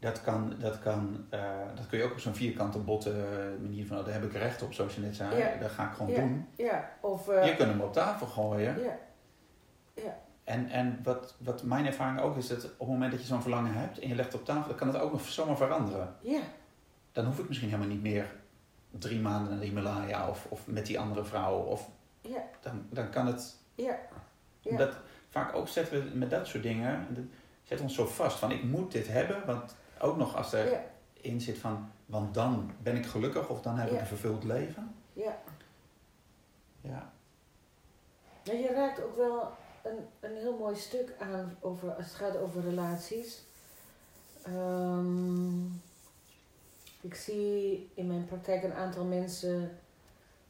Dat, 0.00 0.20
kan, 0.22 0.54
dat, 0.58 0.78
kan, 0.78 1.26
eh, 1.28 1.40
dat 1.74 1.86
kun 1.86 1.98
je 1.98 2.04
ook 2.04 2.12
op 2.12 2.18
zo'n 2.20 2.34
vierkante 2.34 2.78
botte 2.78 3.12
manier 3.60 3.86
van, 3.86 3.98
oh, 3.98 4.04
daar 4.04 4.12
heb 4.14 4.24
ik 4.24 4.32
recht 4.32 4.62
op, 4.62 4.72
zoals 4.72 4.94
je 4.94 5.00
net 5.00 5.16
zei, 5.16 5.36
Ja. 5.36 5.56
dat 5.60 5.70
ga 5.70 5.86
ik 5.88 5.92
gewoon 5.92 6.10
Ja. 6.12 6.18
doen. 6.20 6.46
ja. 6.56 6.90
Of, 7.00 7.28
eh, 7.28 7.46
Je 7.46 7.56
kunt 7.56 7.70
hem 7.70 7.80
op 7.80 7.92
tafel 7.92 8.26
gooien. 8.26 8.78
ja, 9.94 10.18
En, 10.44 10.68
en 10.70 11.00
wat, 11.02 11.34
wat 11.38 11.62
mijn 11.62 11.86
ervaring 11.86 12.20
ook 12.20 12.36
is, 12.36 12.48
dat 12.48 12.64
op 12.64 12.78
het 12.78 12.88
moment 12.88 13.10
dat 13.12 13.20
je 13.20 13.26
zo'n 13.26 13.42
verlangen 13.42 13.72
hebt 13.74 13.98
en 13.98 14.08
je 14.08 14.14
legt 14.14 14.32
het 14.32 14.40
op 14.40 14.46
tafel, 14.46 14.68
dan 14.68 14.76
kan 14.76 14.88
het 14.88 14.96
ook 14.98 15.12
nog 15.12 15.22
zomaar 15.28 15.56
veranderen. 15.56 16.14
ja, 16.20 16.40
Dan 17.12 17.24
hoef 17.24 17.38
ik 17.38 17.48
misschien 17.48 17.68
helemaal 17.70 17.90
niet 17.94 18.02
meer 18.02 18.26
drie 18.90 19.20
maanden 19.20 19.50
naar 19.50 19.60
de 19.60 19.66
Himalaya 19.66 20.28
of, 20.28 20.46
of 20.48 20.66
met 20.66 20.86
die 20.86 20.98
andere 20.98 21.24
vrouw. 21.24 21.56
Of 21.58 21.88
ja, 22.20 22.42
dan, 22.60 22.86
dan 22.90 23.10
kan 23.10 23.26
het. 23.26 23.56
ja. 23.74 23.98
Ja. 24.60 24.76
Dat, 24.76 24.96
vaak 25.28 25.54
ook 25.54 25.68
zetten 25.68 26.02
we 26.10 26.18
met 26.18 26.30
dat 26.30 26.46
soort 26.46 26.62
dingen, 26.62 27.06
zet 27.62 27.80
ons 27.80 27.94
zo 27.94 28.06
vast 28.06 28.38
van 28.38 28.50
ik 28.50 28.62
moet 28.62 28.92
dit 28.92 29.08
hebben, 29.08 29.46
want 29.46 29.76
ook 30.00 30.16
nog 30.16 30.36
als 30.36 30.52
er 30.52 30.70
ja, 30.70 30.84
in 31.12 31.40
zit 31.40 31.58
van, 31.58 31.90
want 32.06 32.34
dan 32.34 32.70
ben 32.82 32.96
ik 32.96 33.06
gelukkig 33.06 33.48
of 33.48 33.62
dan 33.62 33.78
heb 33.78 33.90
ik 33.90 34.00
een 34.00 34.06
vervuld 34.06 34.44
leven. 34.44 34.94
ja. 36.80 37.12
Ja, 38.42 38.52
je 38.52 38.68
raakt 38.68 39.02
ook 39.02 39.16
wel 39.16 39.52
een, 39.82 39.96
een 40.20 40.36
heel 40.36 40.58
mooi 40.58 40.76
stuk 40.76 41.14
aan 41.18 41.56
over, 41.60 41.94
als 41.94 42.04
het 42.04 42.14
gaat 42.14 42.36
over 42.36 42.62
relaties. 42.62 43.42
Ehm, 44.42 45.64
ik 47.00 47.14
zie 47.14 47.90
in 47.94 48.06
mijn 48.06 48.26
praktijk 48.26 48.62
een 48.62 48.74
aantal 48.74 49.04
mensen 49.04 49.78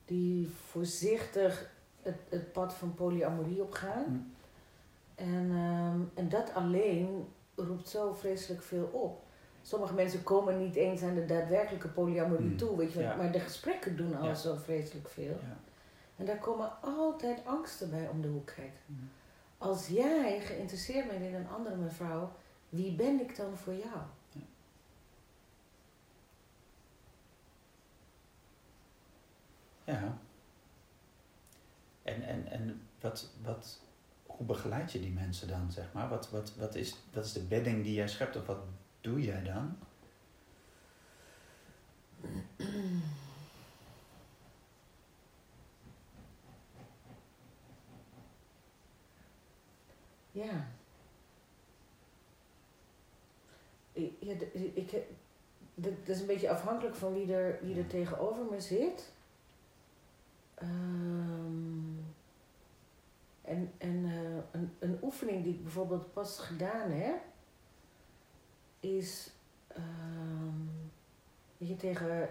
die 0.05 0.51
voorzichtig 0.69 1.71
het, 2.03 2.17
het 2.29 2.53
pad 2.53 2.75
van 2.75 2.95
polyamorie 2.95 3.63
opgaan. 3.63 4.05
Hm. 4.05 5.23
En, 5.23 5.51
ehm, 5.51 6.01
en 6.15 6.29
dat 6.29 6.55
alleen 6.55 7.29
roept 7.55 7.89
zo 7.89 8.13
vreselijk 8.13 8.63
veel 8.63 8.85
op. 8.85 9.23
Sommige 9.63 9.95
mensen 9.95 10.23
komen 10.23 10.59
niet 10.59 10.75
eens 10.75 11.03
aan 11.03 11.15
de 11.15 11.25
daadwerkelijke 11.27 11.89
polyamorie 11.89 12.47
Hmm, 12.47 12.57
toe, 12.57 12.77
weet 12.77 12.93
je 12.93 13.01
ja. 13.01 13.17
Maar 13.17 13.33
de 13.33 13.41
gesprekken 13.41 13.97
doen 13.97 14.17
al 14.17 14.27
Ja. 14.27 14.35
zo 14.35 14.55
vreselijk 14.57 15.09
veel. 15.09 15.39
ja. 15.43 15.57
En 16.17 16.27
daar 16.27 16.39
komen 16.39 16.71
altijd 16.83 17.45
angsten 17.45 17.91
bij 17.91 18.09
om 18.09 18.23
de 18.23 18.29
hoek 18.29 18.47
kijken. 18.47 18.81
Hm. 18.87 18.93
Als 19.59 19.87
jij 19.87 20.41
geïnteresseerd 20.41 21.09
bent 21.09 21.23
in 21.23 21.35
een 21.35 21.49
andere 21.49 21.77
mevrouw, 21.77 22.33
wie 22.69 22.93
ben 22.95 23.21
ik 23.21 23.37
dan 23.37 23.57
voor 23.57 23.75
jou? 23.75 23.99
Ja. 29.85 30.19
En, 32.03 32.23
en, 32.23 32.47
en 32.47 32.81
wat, 33.01 33.31
wat, 33.43 33.81
hoe 34.27 34.47
begeleid 34.47 34.93
je 34.93 35.01
die 35.01 35.13
mensen 35.13 35.49
dan, 35.49 35.73
zeg 35.73 35.93
maar? 35.93 36.09
Wat, 36.09 36.31
wat, 36.31 36.55
wat, 36.57 36.75
is, 36.75 36.97
wat 37.13 37.25
is 37.25 37.33
de 37.33 37.43
bedding 37.45 37.83
die 37.85 37.95
jij 37.95 38.09
schept 38.09 38.37
of 38.37 38.47
wat 38.47 38.59
doe 39.01 39.23
jij 39.23 39.43
dan? 39.43 39.77
Ja. 50.33 50.69
Ja, 54.21 54.35
ik, 54.75 54.91
dat 55.75 55.93
is 56.05 56.21
een 56.21 56.27
beetje 56.27 56.51
afhankelijk 56.51 56.97
van 56.97 57.13
wie 57.13 57.35
er, 57.35 57.59
wie 57.63 57.79
er 57.79 57.87
tegenover 57.87 58.45
me 58.45 58.61
zit. 58.61 59.13
Ehm, 60.55 61.99
en 63.43 63.73
en 63.79 64.05
eh, 64.05 64.61
een, 64.61 64.73
een 64.79 64.99
oefening 65.03 65.45
die 65.45 65.55
ik 65.55 65.63
bijvoorbeeld 65.63 66.13
pas 66.13 66.39
gedaan 66.39 66.91
heb, 66.91 67.21
is 68.81 69.31
dat 71.59 71.69
je 71.69 71.77
tegen, 71.77 72.29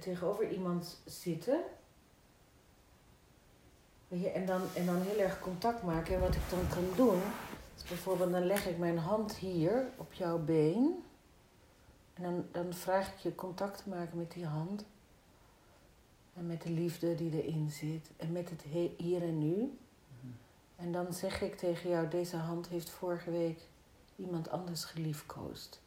tegenover 0.00 0.50
iemand 0.50 1.00
zitten. 1.04 1.60
Weet 4.08 4.20
je, 4.20 4.30
en, 4.30 4.46
dan, 4.46 4.62
en 4.74 4.86
dan 4.86 5.00
heel 5.00 5.18
erg 5.18 5.40
contact 5.40 5.82
maken. 5.82 6.14
En 6.14 6.20
wat 6.20 6.34
ik 6.34 6.50
dan 6.50 6.68
kan 6.68 6.96
doen, 6.96 7.20
is 7.76 7.82
bijvoorbeeld 7.82 8.30
dan 8.30 8.46
leg 8.46 8.66
ik 8.66 8.78
mijn 8.78 8.98
hand 8.98 9.36
hier 9.36 9.88
op 9.96 10.12
jouw 10.12 10.38
been. 10.38 11.04
En 12.14 12.22
dan, 12.22 12.44
dan 12.52 12.74
vraag 12.74 13.12
ik 13.12 13.18
je 13.18 13.34
contact 13.34 13.82
te 13.82 13.88
maken 13.88 14.18
met 14.18 14.32
die 14.32 14.46
hand. 14.46 14.84
En 16.34 16.46
met 16.46 16.62
de 16.62 16.70
liefde 16.70 17.14
die 17.14 17.42
erin 17.42 17.70
zit. 17.70 18.10
En 18.16 18.32
met 18.32 18.50
het 18.50 18.64
he- 18.64 18.94
hier 18.96 19.22
en 19.22 19.38
nu. 19.38 19.78
En 20.76 20.92
dan 20.92 21.12
zeg 21.12 21.42
ik 21.42 21.56
tegen 21.56 21.90
jou, 21.90 22.08
deze 22.08 22.36
hand 22.36 22.68
heeft 22.68 22.90
vorige 22.90 23.30
week 23.30 23.60
iemand 24.20 24.50
anders 24.50 24.84
geliefkoosd. 24.84 25.80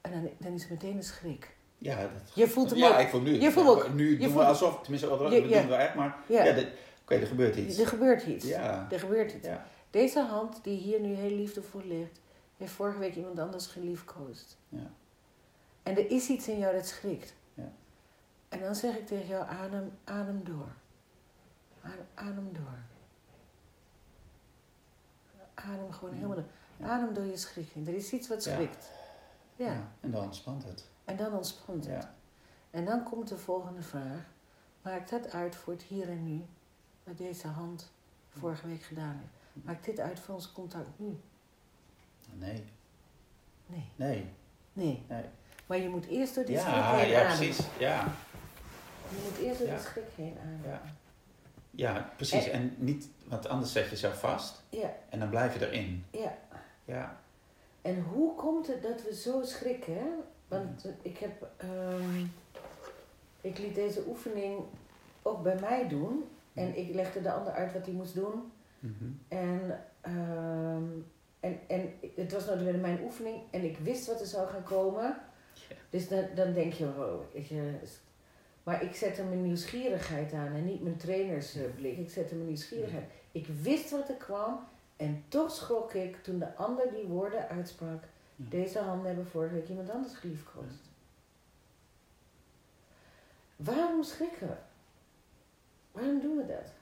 En 0.00 0.12
dan, 0.12 0.30
dan 0.38 0.52
is 0.52 0.60
het 0.62 0.70
meteen 0.70 0.96
een 0.96 1.02
schrik. 1.02 1.56
Ja, 1.78 1.96
dat, 2.00 2.32
Je 2.34 2.48
voelt 2.48 2.70
hem 2.70 2.78
ja, 2.78 2.88
ook. 2.92 2.98
ik 2.98 3.08
voel 3.08 3.20
nu. 3.20 3.40
Je 3.40 3.50
voelt 3.52 3.68
ook. 3.68 3.94
Nu 3.94 4.10
Je 4.10 4.16
doen 4.18 4.26
voelt- 4.30 4.40
we 4.42 4.48
alsof, 4.48 4.80
tenminste, 4.80 5.08
Je- 5.10 5.40
doen 5.40 5.48
ja. 5.48 5.66
we 5.66 5.74
echt, 5.74 5.94
maar 5.94 6.16
Ja, 6.28 6.40
oké, 7.02 7.14
er 7.14 7.26
gebeurt 7.26 7.56
iets. 7.56 7.78
er 7.78 7.86
gebeurt 7.86 8.22
iets. 8.26 8.44
Ja. 8.46 8.86
Er 8.90 8.98
gebeurt 9.00 9.32
iets. 9.32 9.48
Deze 9.90 10.20
hand 10.20 10.64
die 10.64 10.78
hier 10.78 11.00
nu 11.00 11.14
heel 11.14 11.36
liefdevol 11.36 11.80
ligt, 11.84 12.20
heeft 12.56 12.72
vorige 12.72 12.98
week 12.98 13.14
iemand 13.14 13.38
anders 13.38 13.66
geliefkoosd. 13.66 14.58
Ja. 14.68 14.90
En 15.82 15.96
er 15.96 16.10
is 16.10 16.28
iets 16.28 16.48
in 16.48 16.58
jou 16.58 16.74
dat 16.74 16.86
schrikt. 16.86 17.34
Ja. 17.54 17.72
En 18.48 18.60
dan 18.60 18.74
zeg 18.74 18.96
ik 18.96 19.06
tegen 19.06 19.26
jou, 19.26 19.46
adem, 19.48 19.92
adem 20.04 20.44
door. 20.44 20.68
Adem, 21.82 22.06
adem 22.14 22.48
door. 22.52 22.78
Adem 25.56 25.92
gewoon 25.92 26.10
Ja. 26.14 26.20
helemaal. 26.20 26.44
Ja. 26.76 26.86
Adem 26.86 27.14
door 27.14 27.24
je 27.24 27.36
schrik 27.36 27.68
heen. 27.72 27.86
Er 27.86 27.94
is 27.94 28.12
iets 28.12 28.28
wat 28.28 28.44
Ja. 28.44 28.54
schrikt. 28.54 28.90
Ja. 29.56 29.66
Ja, 29.72 29.88
En 30.00 30.10
dan 30.10 30.22
ontspant 30.24 30.64
het. 30.64 30.84
En 31.04 31.16
dan 31.16 31.32
ontspant 31.32 31.86
het. 31.86 32.02
Ja. 32.02 32.14
En 32.70 32.84
dan 32.84 33.02
komt 33.02 33.28
de 33.28 33.36
volgende 33.38 33.82
vraag. 33.82 34.24
Maakt 34.82 35.10
dat 35.10 35.32
uit 35.32 35.56
voor 35.56 35.72
het 35.72 35.82
hier 35.82 36.08
en 36.08 36.24
nu? 36.24 36.44
Wat 37.04 37.18
deze 37.18 37.48
hand 37.48 37.90
vorige 38.30 38.66
week 38.66 38.82
gedaan 38.82 39.16
heeft. 39.20 39.64
Maakt 39.66 39.84
dit 39.84 40.00
uit 40.00 40.20
voor 40.20 40.34
ons 40.34 40.52
contact 40.52 40.88
nu? 40.96 41.20
Nee, 42.32 42.64
Nee. 43.66 43.90
nee, 43.96 44.30
Nee. 44.72 45.04
nee. 45.08 45.24
Maar 45.66 45.78
je 45.78 45.88
moet 45.88 46.06
eerst 46.06 46.34
door 46.34 46.44
die 46.44 46.58
schrik 46.58 46.74
Ja, 46.74 46.94
heen 46.96 47.08
ja, 47.08 47.18
ademen. 47.20 47.36
precies. 47.36 47.66
Ja, 47.78 48.12
Je 49.08 49.16
moet 49.28 49.38
eerst 49.38 49.58
door 49.58 49.68
Ja. 49.68 49.74
die 49.76 49.84
schrik 49.84 50.04
heen 50.16 50.36
ademen. 50.38 50.60
ja. 50.68 50.80
Ja 51.76 52.10
precies. 52.16 52.48
En 52.48 52.74
niet, 52.78 53.08
want 53.24 53.48
anders 53.48 53.72
zet 53.72 53.84
je 53.84 53.90
jezelf 53.90 54.20
vast 54.20 54.62
Ja, 54.68 54.94
en 55.08 55.18
dan 55.18 55.28
blijf 55.28 55.58
je 55.58 55.66
erin. 55.66 56.04
ja. 56.10 56.38
Ja, 56.84 57.20
En 57.82 58.02
hoe 58.02 58.34
komt 58.34 58.66
het 58.66 58.82
dat 58.82 59.02
we 59.02 59.14
zo 59.14 59.42
schrikken? 59.44 60.06
Want 60.48 60.84
eh, 60.84 60.92
ik 61.02 61.18
heb... 61.18 61.48
ehm, 61.56 62.24
ik 63.40 63.58
liet 63.58 63.74
deze 63.74 64.02
oefening 64.08 64.60
ook 65.22 65.42
bij 65.42 65.58
mij 65.60 65.88
doen. 65.88 66.24
En 66.54 66.76
ik 66.78 66.94
legde 66.94 67.22
de 67.22 67.32
ander 67.32 67.52
uit 67.52 67.72
wat 67.72 67.84
hij 67.86 67.94
moest 67.94 68.14
doen. 68.14 68.52
Mhm. 68.78 69.04
En, 69.28 69.84
ehm, 70.00 70.84
en, 71.40 71.58
en 71.66 71.92
het 72.16 72.32
was 72.32 72.46
nou 72.46 72.64
weer 72.64 72.74
mijn 72.78 73.00
oefening 73.02 73.36
en 73.50 73.64
ik 73.64 73.78
wist 73.78 74.06
wat 74.06 74.20
er 74.20 74.26
zou 74.26 74.48
gaan 74.48 74.62
komen. 74.62 75.16
Dus 75.90 76.08
dan, 76.08 76.24
dan 76.34 76.52
denk 76.52 76.72
je, 76.72 76.94
wow, 76.94 77.22
weet 77.32 77.46
je. 77.48 77.72
Maar 78.66 78.82
ik 78.82 78.94
zette 78.94 79.22
mijn 79.22 79.42
nieuwsgierigheid 79.42 80.32
aan 80.32 80.52
en 80.52 80.64
niet 80.64 80.82
mijn 80.82 80.96
trainersblik. 80.96 81.98
Ik 81.98 82.10
zette 82.10 82.34
mijn 82.34 82.46
nieuwsgierigheid. 82.46 83.10
Ik 83.32 83.46
wist 83.46 83.90
wat 83.90 84.08
er 84.08 84.14
kwam 84.14 84.58
en 84.96 85.24
toch 85.28 85.50
schrok 85.50 85.92
ik 85.92 86.22
toen 86.22 86.38
de 86.38 86.54
ander 86.54 86.90
die 86.92 87.04
woorden 87.04 87.48
uitsprak. 87.48 88.04
Deze 88.36 88.78
handen 88.78 89.06
hebben 89.06 89.26
vorige 89.26 89.54
week 89.54 89.68
iemand 89.68 89.90
anders 89.90 90.14
geliefkoosd. 90.14 90.90
Waarom 93.56 94.02
schrikken 94.02 94.48
we? 94.48 94.56
Waarom 95.92 96.20
doen 96.20 96.36
we 96.36 96.46
dat? 96.46 96.72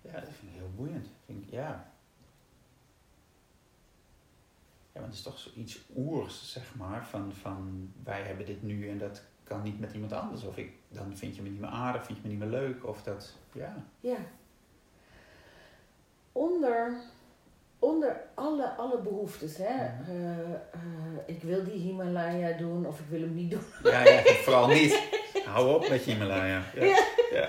ja, 0.00 0.20
dat 0.20 0.30
vind 0.32 0.52
ik 0.52 0.58
heel 0.58 0.72
boeiend. 0.76 1.06
Vind 1.24 1.44
ik, 1.44 1.50
ja. 1.50 1.92
Ja, 4.92 5.00
want 5.00 5.06
het 5.06 5.14
is 5.14 5.22
toch 5.22 5.38
zoiets 5.38 5.80
oers, 5.96 6.52
zeg 6.52 6.74
maar, 6.74 7.06
van, 7.06 7.34
van 7.34 7.92
wij 8.04 8.22
hebben 8.22 8.46
dit 8.46 8.62
nu 8.62 8.88
en 8.88 8.98
dat 8.98 9.22
kan 9.48 9.62
niet 9.62 9.80
met 9.80 9.92
iemand 9.92 10.12
anders. 10.12 10.44
Of 10.44 10.56
ik, 10.56 10.72
dan 10.88 11.16
vind 11.16 11.36
je 11.36 11.42
me 11.42 11.48
niet 11.48 11.60
meer 11.60 11.70
aardig, 11.70 12.04
vind 12.04 12.18
je 12.18 12.24
me 12.24 12.30
niet 12.30 12.38
meer 12.38 12.60
leuk, 12.60 12.86
of 12.86 13.02
dat, 13.02 13.34
ja. 13.52 13.76
Ja. 14.00 14.16
Onder, 16.32 16.92
onder 17.78 18.20
alle, 18.34 18.68
alle 18.68 19.00
behoeftes. 19.00 19.56
Hè? 19.56 19.74
Mhm. 19.74 20.10
Eh, 20.10 20.54
eh, 20.54 20.58
ik 21.26 21.42
wil 21.42 21.64
die 21.64 21.80
Himalaya 21.80 22.56
doen 22.56 22.86
of 22.86 23.00
ik 23.00 23.06
wil 23.08 23.20
hem 23.20 23.34
niet 23.34 23.50
doen. 23.50 23.64
Ja, 23.82 24.02
ja, 24.04 24.22
vooral 24.22 24.66
niet. 24.66 25.02
Hou 25.44 25.74
op 25.74 25.88
met 25.88 26.04
je 26.04 26.10
Himalaya. 26.10 26.62
Ja. 26.74 26.84
Ja. 27.30 27.48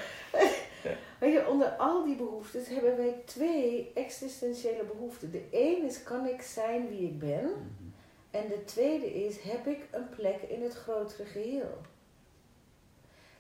Ja. 0.84 0.96
Weet 1.20 1.34
je, 1.34 1.48
onder 1.48 1.68
al 1.68 2.04
die 2.04 2.16
behoeftes 2.16 2.68
hebben 2.68 2.98
wij 2.98 3.22
twee 3.26 3.92
existentiële 3.96 4.84
behoeften. 4.84 5.32
De 5.32 5.44
een 5.52 5.86
is, 5.86 6.04
kan 6.04 6.28
ik 6.28 6.42
zijn 6.42 6.88
wie 6.88 7.02
ik 7.02 7.20
ben? 7.20 7.44
Mhm. 7.44 7.89
En 8.32 8.48
de 8.48 8.64
tweede 8.64 9.14
is, 9.14 9.40
heb 9.40 9.68
ik 9.68 9.88
een 9.92 10.10
plek 10.10 10.42
in 10.42 10.62
het 10.64 10.74
grotere 10.74 11.26
geheel? 11.26 11.78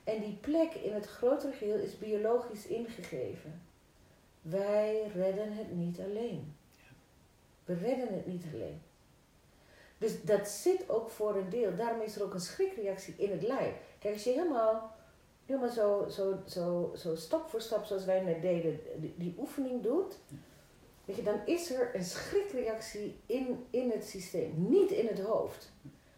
En 0.03 0.21
die 0.21 0.37
plek 0.41 0.73
in 0.73 0.93
het 0.93 1.05
grotere 1.05 1.51
geheel 1.51 1.77
is 1.77 1.97
biologisch 1.97 2.67
ingegeven. 2.67 3.61
Wij 4.41 5.11
redden 5.13 5.53
het 5.53 5.71
niet 5.71 5.99
alleen. 5.99 6.55
We 7.65 7.73
redden 7.73 8.13
het 8.13 8.25
niet 8.25 8.43
alleen. 8.53 8.81
Dus 9.97 10.23
dat 10.23 10.47
zit 10.47 10.89
ook 10.89 11.09
voor 11.09 11.35
een 11.35 11.49
deel. 11.49 11.75
Daarom 11.75 12.01
is 12.01 12.15
er 12.15 12.23
ook 12.23 12.33
een 12.33 12.39
schrikreactie 12.39 13.13
in 13.17 13.31
het 13.31 13.41
lijf. 13.41 13.73
Kijk, 13.99 14.13
als 14.13 14.23
je 14.23 14.31
helemaal, 14.31 14.95
helemaal 15.45 15.69
zo, 15.69 16.07
zo, 16.09 16.39
zo, 16.47 16.93
zo 16.95 17.15
stap 17.15 17.49
voor 17.49 17.61
stap, 17.61 17.85
zoals 17.85 18.05
wij 18.05 18.21
net 18.21 18.41
deden, 18.41 18.79
die, 18.97 19.13
die 19.17 19.35
oefening 19.37 19.83
doet, 19.83 20.17
weet 21.09 21.17
je, 21.17 21.23
dan 21.23 21.39
is 21.45 21.71
er 21.71 21.95
een 21.95 22.03
schrikreactie 22.03 23.15
in, 23.25 23.65
in 23.69 23.89
het 23.89 24.05
systeem, 24.05 24.53
niet 24.55 24.91
in 24.91 25.07
het 25.07 25.19
hoofd. 25.19 25.71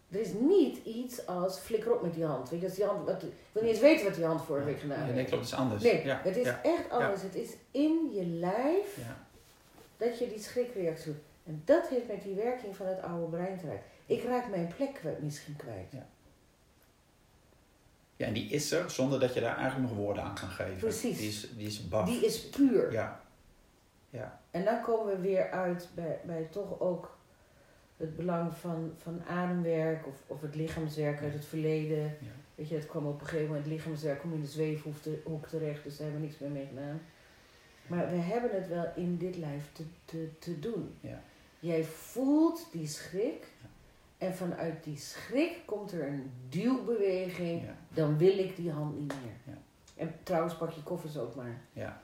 Er 0.09 0.19
is 0.19 0.33
niet 0.33 0.85
iets 0.85 1.25
als 1.25 1.59
flikker 1.59 1.93
op 1.95 2.01
met 2.01 2.13
die 2.13 2.25
hand. 2.25 2.49
Weet 2.49 2.59
je, 2.59 2.65
als 2.65 2.75
die 2.75 2.85
hand 2.85 3.05
wat, 3.05 3.23
ik 3.23 3.29
wil 3.51 3.61
niet 3.63 3.71
eens 3.71 3.81
weten 3.81 4.05
wat 4.05 4.15
die 4.15 4.25
hand 4.25 4.41
vorige 4.41 4.65
week 4.65 4.79
gedaan 4.79 4.99
heeft. 5.03 5.15
nee, 5.15 5.25
klopt, 5.25 5.43
het 5.43 5.51
is 5.53 5.57
anders. 5.59 5.83
Nee, 5.83 6.05
ja. 6.05 6.21
het 6.23 6.37
is 6.37 6.45
ja. 6.45 6.63
echt 6.63 6.89
anders. 6.89 7.21
Het 7.21 7.35
is 7.35 7.49
in 7.71 8.09
je 8.13 8.25
lijf 8.25 8.97
Ja. 8.97 9.17
dat 9.97 10.19
je 10.19 10.27
die 10.29 10.39
schrikreactie 10.39 11.05
doet. 11.05 11.21
En 11.43 11.61
dat 11.65 11.87
heeft 11.87 12.07
met 12.07 12.21
die 12.23 12.35
werking 12.35 12.75
van 12.75 12.85
het 12.85 13.01
oude 13.01 13.25
brein 13.37 13.57
te 13.59 13.65
maken. 13.65 13.83
Ik 14.05 14.23
raak 14.23 14.49
mijn 14.49 14.73
plek 14.75 14.93
kwijt- 14.93 15.21
misschien 15.21 15.55
kwijt. 15.55 15.91
ja, 18.15 18.25
en 18.25 18.33
die 18.33 18.49
is 18.49 18.71
er 18.71 18.89
zonder 18.91 19.19
dat 19.19 19.33
je 19.33 19.39
daar 19.39 19.57
eigenlijk 19.57 19.89
nog 19.89 19.97
woorden 19.99 20.23
aan 20.23 20.35
kan 20.35 20.49
geven. 20.49 20.77
Precies. 20.77 21.17
Die 21.17 21.27
is, 21.29 21.49
die 21.57 21.67
is 21.67 21.87
baf. 21.87 22.05
Die 22.09 22.25
is 22.25 22.49
puur. 22.49 22.91
Ja. 22.91 23.21
Ja. 24.09 24.40
En 24.51 24.63
dan 24.65 24.81
komen 24.81 25.15
we 25.15 25.21
weer 25.21 25.49
uit 25.49 25.89
bij, 25.95 26.19
bij 26.25 26.47
toch 26.51 26.79
ook 26.79 27.17
het 27.97 28.15
belang 28.15 28.53
van, 28.53 28.93
van 28.97 29.21
ademwerk 29.27 30.07
of, 30.07 30.23
of 30.27 30.41
het 30.41 30.55
lichaamswerk 30.55 31.21
uit 31.21 31.33
het 31.33 31.45
verleden. 31.45 32.03
Ja. 32.03 32.31
Weet 32.55 32.69
je, 32.69 32.75
het 32.75 32.85
kwam 32.85 33.05
op 33.07 33.19
een 33.21 33.25
gegeven 33.27 33.47
moment, 33.47 33.65
het 33.65 33.73
lichaamswerk 33.73 34.19
kwam 34.19 34.33
in 34.33 34.41
de 34.41 34.47
zweefhoek 34.47 34.95
te- 34.97 35.21
hoek 35.25 35.47
terecht, 35.47 35.83
dus 35.83 35.97
daar 35.97 36.03
hebben 36.07 36.21
we 36.21 36.27
niks 36.27 36.39
meer 36.39 36.49
mee 36.49 36.65
gedaan. 36.67 37.01
Maar 37.87 38.09
we 38.09 38.15
hebben 38.15 38.51
het 38.53 38.67
wel 38.67 38.91
in 38.95 39.17
dit 39.17 39.37
lijf 39.37 39.71
te, 39.73 39.83
te, 40.05 40.29
te 40.39 40.59
doen. 40.59 40.95
Ja. 40.99 41.21
Jij 41.59 41.83
voelt 41.83 42.67
die 42.71 42.87
schrik 42.87 43.47
Ja. 43.61 43.67
en 44.27 44.35
vanuit 44.35 44.83
die 44.83 44.97
schrik 44.97 45.57
komt 45.65 45.91
er 45.91 46.07
een 46.07 46.31
duwbeweging, 46.49 47.61
dan 47.89 48.17
wil 48.17 48.37
ik 48.37 48.55
die 48.55 48.71
hand 48.71 48.99
niet 48.99 49.13
meer. 49.23 49.55
Ja. 49.55 49.61
En 49.95 50.13
trouwens 50.23 50.55
pak 50.57 50.71
je 50.71 50.83
koffers 50.83 51.17
ook 51.17 51.35
maar. 51.35 51.61
Ja. 51.73 52.01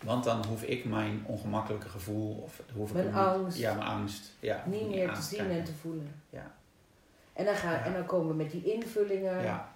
Ja. 0.00 0.06
Want 0.06 0.24
dan 0.24 0.44
hoef 0.46 0.62
ik 0.62 0.84
mijn 0.84 1.24
ongemakkelijke 1.26 1.88
gevoel 1.88 2.40
of 2.44 2.60
hoef 2.74 2.88
ik 2.88 2.94
Mijn 2.94 3.06
hem 3.06 3.16
angst. 3.16 3.58
Ja, 3.58 3.74
mijn 3.74 3.86
angst. 3.86 4.32
Ja, 4.40 4.56
ik 4.56 4.66
niet 4.66 4.88
meer 4.88 5.12
te 5.14 5.22
zien 5.22 5.50
en 5.50 5.64
te 5.64 5.72
voelen. 5.72 6.14
Ja. 6.30 6.54
En 7.32 7.44
dan, 7.44 7.54
gaan, 7.54 7.72
Ja. 7.72 7.84
en 7.84 7.92
dan 7.92 8.06
komen 8.06 8.28
we 8.28 8.34
met 8.34 8.50
die 8.50 8.72
invullingen. 8.72 9.42
Ja. 9.42 9.68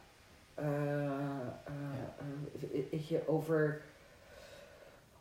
weet 2.90 3.08
je, 3.08 3.22
over 3.26 3.80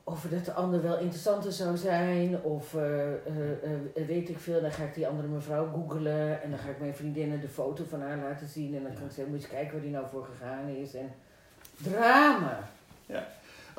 Of 0.03 0.21
dat 0.21 0.45
de 0.45 0.53
ander 0.53 0.81
wel 0.81 0.97
interessanter 0.97 1.51
zou 1.51 1.77
zijn. 1.77 2.41
Of 2.41 2.75
eh, 2.75 4.03
weet 4.07 4.29
ik 4.29 4.39
veel. 4.39 4.61
Dan 4.61 4.71
ga 4.71 4.83
ik 4.83 4.93
die 4.93 5.07
andere 5.07 5.27
mevrouw 5.27 5.71
googelen. 5.73 6.41
En 6.41 6.49
dan 6.49 6.59
ga 6.59 6.69
ik 6.69 6.79
mijn 6.79 6.95
vriendinnen 6.95 7.41
de 7.41 7.47
foto 7.49 7.83
van 7.89 8.01
haar 8.01 8.17
laten 8.17 8.47
zien. 8.47 8.75
En 8.75 8.83
dan 8.83 8.93
kan 8.93 9.05
ik 9.05 9.11
zeggen, 9.11 9.33
moet 9.33 9.41
je 9.41 9.47
kijken 9.47 9.71
waar 9.71 9.81
die 9.81 9.91
nou 9.91 10.05
voor 10.11 10.25
gegaan 10.25 10.67
is. 10.67 10.93
En 10.93 11.11
drama. 11.83 12.59
Oh, 13.05 13.15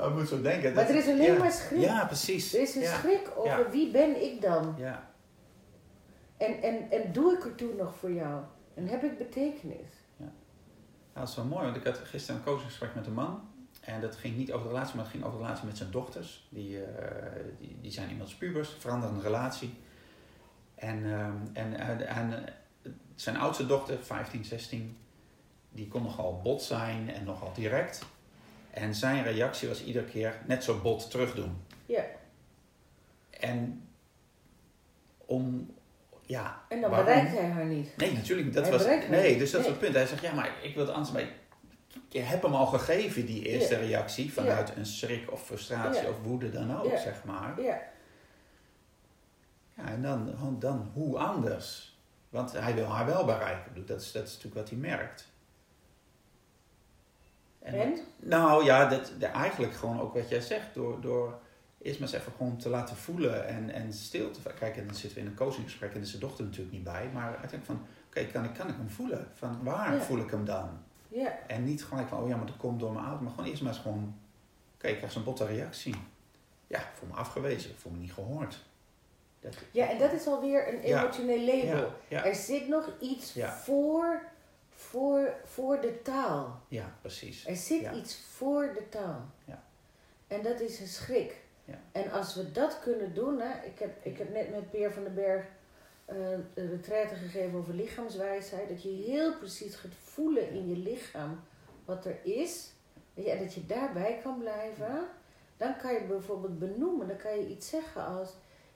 ik 0.08 0.14
moet 0.14 0.28
zo 0.28 0.40
denken. 0.40 0.74
Maar 0.74 0.88
er 0.88 0.94
is 0.94 1.06
alleen 1.06 1.32
ja. 1.32 1.38
maar 1.38 1.52
schrik. 1.52 1.80
Ja, 1.80 2.04
precies. 2.04 2.54
Er 2.54 2.60
is 2.60 2.74
een 2.74 2.82
ja. 2.82 2.98
schrik 2.98 3.30
over 3.36 3.58
Ja. 3.58 3.70
wie 3.70 3.90
ben 3.90 4.22
ik 4.22 4.40
dan? 4.40 4.74
Ja. 4.78 5.08
En, 6.36 6.62
en, 6.62 6.90
en 6.90 7.12
doe 7.12 7.32
ik 7.32 7.44
er 7.44 7.54
toen 7.54 7.76
nog 7.76 7.94
voor 7.96 8.12
jou? 8.12 8.42
En 8.74 8.88
heb 8.88 9.02
ik 9.02 9.18
betekenis? 9.18 9.88
Ja, 10.16 10.32
dat 11.12 11.28
is 11.28 11.36
wel 11.36 11.44
mooi, 11.44 11.64
want 11.64 11.76
ik 11.76 11.84
had 11.84 11.98
gisteren 11.98 12.36
een 12.36 12.46
coachingsgesprek 12.46 12.94
met 12.94 13.06
een 13.06 13.12
man. 13.12 13.48
En 13.80 14.00
dat 14.00 14.16
ging 14.16 14.36
niet 14.36 14.52
over 14.52 14.66
de 14.66 14.72
relatie, 14.72 14.94
maar 14.94 15.04
het 15.04 15.12
ging 15.12 15.24
over 15.24 15.38
de 15.38 15.44
relatie 15.44 15.66
met 15.66 15.76
zijn 15.76 15.90
dochters. 15.90 16.46
Die, 16.48 16.84
eh, 16.84 17.44
die, 17.58 17.76
die 17.80 17.90
zijn 17.90 18.08
inmiddels 18.08 18.36
pubers, 18.36 18.76
veranderen 18.78 19.14
een 19.14 19.22
relatie. 19.22 19.74
En, 20.74 21.12
ehm, 21.12 21.36
en, 21.52 21.78
eh, 21.78 22.16
en 22.16 22.46
eh, 22.46 22.92
zijn 23.14 23.36
oudste 23.36 23.66
dochter, 23.66 23.98
15, 23.98 24.44
16, 24.44 24.96
die 25.70 25.88
kon 25.88 26.02
nogal 26.02 26.40
bot 26.42 26.62
zijn 26.62 27.10
en 27.10 27.24
nogal 27.24 27.52
direct. 27.54 28.06
En 28.70 28.94
zijn 28.94 29.22
reactie 29.22 29.68
was 29.68 29.84
iedere 29.84 30.04
keer 30.04 30.38
net 30.46 30.64
zo 30.64 30.78
bot 30.80 31.10
terugdoen. 31.10 31.64
Ja. 31.86 32.04
En 33.30 33.88
om, 35.16 35.74
ja... 36.26 36.62
En 36.68 36.80
dan 36.80 36.90
waarom? 36.90 37.06
bereikt 37.08 37.38
hij 37.38 37.48
haar 37.48 37.64
niet. 37.64 37.96
Nee, 37.96 38.12
natuurlijk 38.12 38.44
niet. 38.46 38.54
Dat 38.54 38.68
Hij 38.68 38.72
was, 38.72 39.08
nee, 39.08 39.38
dus 39.38 39.50
dat 39.50 39.60
is 39.60 39.66
het 39.66 39.78
punt. 39.78 39.94
Hij 39.94 40.06
zegt, 40.06 40.22
ja, 40.22 40.32
maar 40.34 40.50
ik 40.62 40.74
wil 40.74 40.84
het 40.86 40.94
anders. 40.94 41.12
Maar 41.12 41.24
je 42.08 42.20
hebt 42.20 42.42
hem 42.42 42.54
al 42.54 42.66
gegeven, 42.66 43.26
die 43.26 43.46
eerste 43.46 43.74
Ja. 43.74 43.80
reactie. 43.80 44.32
Vanuit 44.32 44.76
een 44.76 44.86
schrik 44.86 45.32
of 45.32 45.44
frustratie 45.46 46.02
Ja. 46.02 46.08
of 46.08 46.22
woede 46.22 46.50
dan 46.50 46.76
ook, 46.76 46.96
zeg 46.98 47.24
maar. 47.24 47.60
Ja, 47.62 47.80
Ja, 49.74 49.86
en 49.88 50.02
dan, 50.02 50.34
dan, 50.58 50.90
hoe 50.94 51.18
anders? 51.18 51.98
Want 52.28 52.52
hij 52.52 52.74
wil 52.74 52.84
haar 52.84 53.06
wel 53.06 53.24
bereiken. 53.24 53.86
Dat 53.86 54.00
is, 54.00 54.12
dat 54.12 54.22
is 54.26 54.28
natuurlijk 54.34 54.54
wat 54.54 54.68
hij 54.68 54.78
merkt. 54.78 55.29
En? 57.74 57.98
Nou 58.16 58.64
ja, 58.64 58.88
dat, 58.88 59.12
eigenlijk 59.32 59.72
gewoon 59.74 60.00
ook 60.00 60.14
wat 60.14 60.28
jij 60.28 60.40
zegt. 60.40 60.74
Door, 60.74 61.00
door 61.00 61.38
eerst 61.82 62.00
maar 62.00 62.08
eens 62.08 62.16
even 62.18 62.32
gewoon 62.36 62.56
te 62.56 62.68
laten 62.68 62.96
voelen 62.96 63.46
en, 63.46 63.70
en 63.70 63.92
stil 63.92 64.30
te... 64.30 64.40
Kijk, 64.58 64.76
en 64.76 64.86
dan 64.86 64.94
zitten 64.94 65.18
we 65.18 65.24
in 65.24 65.30
een 65.30 65.36
coachinggesprek 65.36 65.94
en 65.94 66.00
is 66.00 66.12
de 66.12 66.18
dochter 66.18 66.44
natuurlijk 66.44 66.72
niet 66.72 66.84
bij. 66.84 67.08
Maar 67.12 67.24
uiteindelijk 67.28 67.64
van, 67.64 67.80
oké, 68.06 68.24
kan, 68.24 68.44
ik, 68.44 68.54
kan 68.54 68.68
ik 68.68 68.74
hem 68.76 68.88
voelen? 68.90 69.28
Van 69.34 69.58
waar 69.62 69.94
Ja. 69.94 70.00
voel 70.00 70.18
ik 70.18 70.30
hem 70.30 70.44
dan? 70.44 70.68
Ja, 71.08 71.38
En 71.46 71.64
niet 71.64 71.84
gelijk 71.84 72.08
van, 72.08 72.22
oh 72.22 72.28
ja, 72.28 72.36
maar 72.36 72.46
dat 72.46 72.56
komt 72.56 72.80
door 72.80 72.92
mijn 72.92 73.04
auto. 73.06 73.22
Maar 73.22 73.32
gewoon 73.32 73.50
eerst 73.50 73.62
maar 73.62 73.72
eens 73.72 73.80
gewoon, 73.82 74.14
oké, 74.74 74.86
ik 74.88 74.96
krijg 74.96 75.12
zo'n 75.12 75.24
botte 75.24 75.46
reactie. 75.46 75.94
Ja, 76.66 76.78
ik 76.78 76.90
voel 76.94 77.08
me 77.08 77.14
afgewezen, 77.14 77.70
ik 77.70 77.76
voel 77.78 77.92
me 77.92 77.98
niet 77.98 78.12
gehoord. 78.12 78.64
Dat, 79.40 79.54
ja, 79.70 79.88
en 79.90 79.98
dat 79.98 80.12
is 80.12 80.26
alweer 80.26 80.68
een 80.74 80.88
Ja. 80.88 81.00
emotioneel 81.02 81.40
label. 81.44 81.78
ja, 81.78 81.88
ja, 82.08 82.24
Er 82.24 82.34
zit 82.34 82.68
nog 82.68 82.88
iets 83.00 83.32
Ja. 83.34 83.52
voor, 83.52 84.22
voor, 84.80 85.34
voor 85.44 85.80
de 85.80 86.02
taal. 86.02 86.60
ja, 86.68 86.94
precies. 87.00 87.46
Er 87.46 87.56
zit 87.56 87.80
Ja. 87.80 87.92
iets 87.92 88.16
voor 88.16 88.72
de 88.74 88.88
taal. 88.88 89.20
Ja. 89.44 89.62
En 90.26 90.42
dat 90.42 90.60
is 90.60 90.80
een 90.80 90.86
schrik. 90.88 91.36
Ja. 91.64 91.78
En 91.92 92.10
als 92.10 92.34
we 92.34 92.52
dat 92.52 92.80
kunnen 92.82 93.14
doen, 93.14 93.40
hè, 93.40 93.66
ik, 93.66 93.78
heb, 93.78 94.04
ik 94.04 94.18
heb 94.18 94.32
net 94.32 94.50
met 94.50 94.70
Peer 94.70 94.92
van 94.92 95.02
den 95.04 95.14
Berg 95.14 95.44
eh 96.04 96.30
een 96.54 96.70
retraite 96.70 97.14
gegeven 97.14 97.58
over 97.58 97.74
lichaamswijsheid, 97.74 98.68
dat 98.68 98.82
je 98.82 98.88
heel 98.88 99.36
precies 99.38 99.74
gaat 99.74 99.94
voelen 100.02 100.50
in 100.50 100.68
je 100.68 100.76
lichaam 100.76 101.40
wat 101.84 102.04
er 102.04 102.18
is, 102.22 102.72
weet 103.14 103.24
je, 103.24 103.30
en 103.30 103.38
dat 103.38 103.54
je 103.54 103.66
daarbij 103.66 104.20
kan 104.22 104.38
blijven, 104.38 105.08
dan 105.56 105.76
kan 105.76 105.92
je 105.92 106.04
bijvoorbeeld 106.04 106.58
benoemen, 106.58 107.08
dan 107.08 107.16
kan 107.16 107.38
je 107.38 107.48
iets 107.48 107.68
zeggen 107.68 108.04
als, 108.06 108.28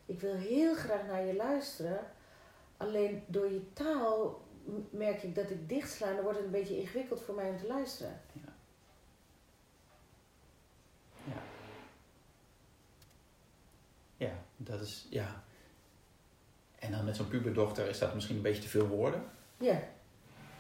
ik 0.07 0.21
wil 0.21 0.35
heel 0.35 0.75
graag 0.75 1.07
naar 1.07 1.25
je 1.25 1.35
luisteren, 1.37 2.01
alleen 2.77 3.25
door 3.27 3.51
je 3.53 3.73
taal 3.73 4.43
merk 4.91 5.23
ik 5.23 5.35
dat 5.35 5.51
ik 5.51 5.69
dichtsla 5.69 6.07
en 6.09 6.15
dan 6.15 6.23
wordt 6.23 6.39
het 6.39 6.47
een 6.47 6.53
beetje 6.53 6.81
ingewikkeld 6.81 7.23
voor 7.23 7.35
mij 7.35 7.51
om 7.51 7.59
te 7.59 7.67
luisteren. 7.67 8.21
Ja. 8.33 8.53
Ja, 14.17 14.31
dat 14.57 14.81
is, 14.81 15.07
ja. 15.11 15.43
En 16.79 16.91
dan 16.93 17.05
met 17.05 17.17
zo'n 17.17 17.29
puberdochter 17.29 17.89
is 17.89 17.99
dat 17.99 18.15
misschien 18.15 18.37
een 18.37 18.43
beetje 18.43 18.63
te 18.63 18.69
veel 18.69 18.87
woorden. 18.87 19.25
Ja, 19.57 19.79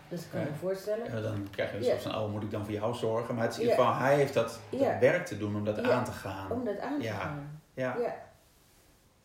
dat 0.08 0.28
kan 0.30 0.40
ik 0.40 0.46
Ja. 0.46 0.52
me 0.52 0.58
voorstellen. 0.58 1.06
En 1.06 1.22
dan 1.22 1.48
krijg 1.50 1.70
je 1.70 1.76
een 1.76 1.82
Ja. 1.82 1.90
soort 1.90 2.02
van, 2.02 2.22
oh, 2.22 2.30
moet 2.32 2.42
ik 2.42 2.50
dan 2.50 2.64
voor 2.64 2.72
jou 2.74 2.94
zorgen? 2.94 3.34
Maar 3.34 3.44
het 3.44 3.52
is 3.52 3.58
in 3.58 3.64
Ja. 3.64 3.70
ieder 3.70 3.84
geval, 3.84 4.00
hij 4.00 4.16
heeft 4.16 4.34
dat, 4.34 4.60
dat 4.70 4.80
Ja. 4.80 4.98
werk 4.98 5.26
te 5.26 5.38
doen 5.38 5.56
om 5.56 5.64
dat 5.64 5.76
Ja. 5.76 5.82
aan 5.92 6.04
te 6.04 6.10
gaan. 6.12 6.50
Om 6.52 6.64
dat 6.64 6.78
aan 6.78 6.98
te 6.98 7.04
Ja. 7.04 7.18
gaan. 7.18 7.60
Ja, 7.74 7.96
Ja. 7.96 8.02
ja. 8.02 8.22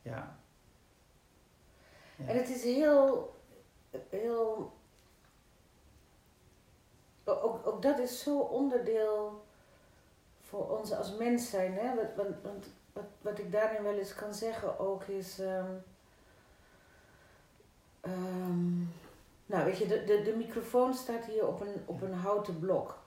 Ja. 0.01 0.37
En 2.25 2.37
het 2.37 2.49
is 2.49 2.63
heel, 2.63 3.33
ook, 7.25 7.67
ook 7.67 7.81
dat 7.81 7.99
is 7.99 8.23
zo 8.23 8.39
onderdeel 8.39 9.43
voor 10.41 10.79
ons 10.79 10.93
als 10.93 11.15
mens 11.15 11.49
zijn. 11.49 11.73
Hè? 11.73 11.95
Want, 12.15 12.35
wat, 12.93 13.05
wat 13.21 13.39
ik 13.39 13.51
daarin 13.51 13.83
wel 13.83 13.97
eens 13.97 14.15
kan 14.15 14.33
zeggen 14.33 14.79
ook 14.79 15.03
is, 15.03 15.39
ehm, 15.39 15.71
ehm, 18.01 18.77
nou 19.45 19.65
weet 19.65 19.77
je, 19.77 19.87
de, 19.87 20.03
de, 20.03 20.21
de 20.21 20.35
microfoon 20.35 20.93
staat 20.93 21.25
hier 21.25 21.47
op 21.47 21.61
een, 21.61 21.83
op 21.85 22.01
een 22.01 22.13
houten 22.13 22.59
blok. 22.59 22.97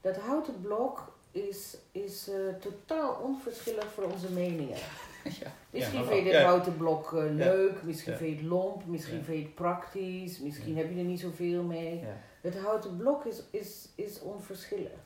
Dat 0.00 0.16
houten 0.16 0.60
blok 0.60 1.12
is, 1.30 1.76
is 1.92 2.28
eh, 2.28 2.54
totaal 2.60 3.14
onverschillig 3.22 3.92
voor 3.92 4.04
onze 4.04 4.32
meningen. 4.32 4.78
ja. 5.40 5.52
Misschien 5.70 6.00
Ja, 6.00 6.06
vind 6.06 6.26
je 6.26 6.32
ja. 6.32 6.42
houten 6.42 6.76
blok 6.76 7.12
eh, 7.12 7.24
leuk, 7.30 7.82
misschien 7.82 8.16
vind 8.16 8.30
je 8.30 8.36
het 8.36 8.44
lomp, 8.44 8.86
misschien 8.86 9.24
vind 9.24 9.38
je 9.38 9.44
het 9.44 9.54
praktisch, 9.54 10.38
misschien 10.38 10.76
heb 10.76 10.90
je 10.90 10.98
er 10.98 11.04
niet 11.04 11.20
zoveel 11.20 11.62
mee. 11.62 12.04
Het 12.40 12.58
houten 12.58 12.96
blok 12.96 13.24
is, 13.24 13.42
is, 13.50 13.88
is 13.94 14.20
onverschillig. 14.20 14.98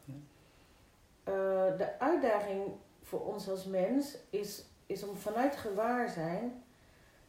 Eh, 1.24 1.32
de 1.76 1.98
uitdaging 1.98 2.62
voor 3.02 3.26
ons 3.26 3.48
als 3.48 3.64
mens 3.64 4.16
is, 4.30 4.64
is 4.86 5.04
om 5.04 5.16
vanuit 5.16 5.56
gewaarzijn 5.56 6.62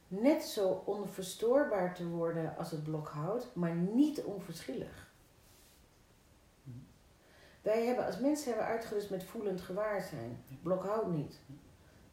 net 0.08 0.44
zo 0.44 0.84
onverstoorbaar 0.86 1.94
te 1.94 2.08
worden 2.08 2.58
als 2.58 2.72
het 2.72 2.84
blok 2.84 3.08
hout, 3.08 3.48
maar 3.54 3.76
niet 3.76 4.24
onverschillig. 4.24 5.12
Hm. 6.64 6.70
Wij 7.62 7.86
hebben 7.86 8.06
als 8.06 8.20
mens 8.20 8.46
hebben 8.46 8.66
uitgerust 8.66 9.10
met 9.10 9.24
voelend 9.24 9.62
gewaarzijn. 9.62 10.44
Blok 10.62 10.84
hout 10.84 11.08
niet. 11.08 11.40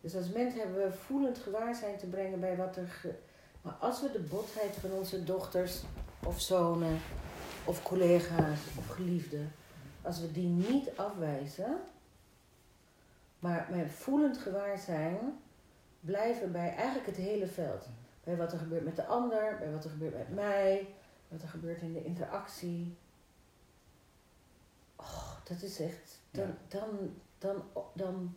Dus 0.02 0.16
als 0.16 0.28
mens 0.28 0.54
hebben 0.54 0.76
we 0.76 0.92
voelend 0.92 1.38
gewaarzijn 1.38 1.98
te 1.98 2.06
brengen 2.06 2.40
bij 2.40 2.56
wat 2.56 2.76
er. 2.76 2.88
Ge... 2.88 3.14
Maar 3.62 3.72
als 3.72 4.00
we 4.00 4.12
de 4.12 4.20
botheid 4.20 4.74
van 4.74 4.90
onze 4.90 5.24
dochters 5.24 5.82
of 6.26 6.40
zonen 6.40 6.98
of 7.64 7.82
collega's 7.82 8.60
of 8.78 8.88
geliefden, 8.88 9.52
als 10.02 10.20
we 10.20 10.32
die 10.32 10.48
niet 10.48 10.96
afwijzen, 10.96 11.80
maar 13.38 13.68
met 13.70 13.92
voelend 13.92 14.38
gewaarzijn 14.38 15.18
blijven 16.00 16.52
bij 16.52 16.74
eigenlijk 16.74 17.06
het 17.06 17.16
hele 17.16 17.46
veld. 17.46 17.86
Bij 18.24 18.36
wat 18.36 18.52
er 18.52 18.58
gebeurt 18.58 18.84
met 18.84 18.96
de 18.96 19.04
ander, 19.04 19.56
bij 19.58 19.72
wat 19.72 19.84
er 19.84 19.90
gebeurt 19.90 20.18
met 20.18 20.34
mij, 20.34 20.94
wat 21.28 21.42
er 21.42 21.48
gebeurt 21.48 21.80
in 21.80 21.92
de 21.92 22.04
interactie. 22.04 22.96
Oh, 24.96 25.32
dat 25.44 25.62
is 25.62 25.80
echt. 25.80 26.20
Dan, 26.30 26.54
dan, 26.68 26.88
dan, 27.38 27.62
dan, 27.92 28.34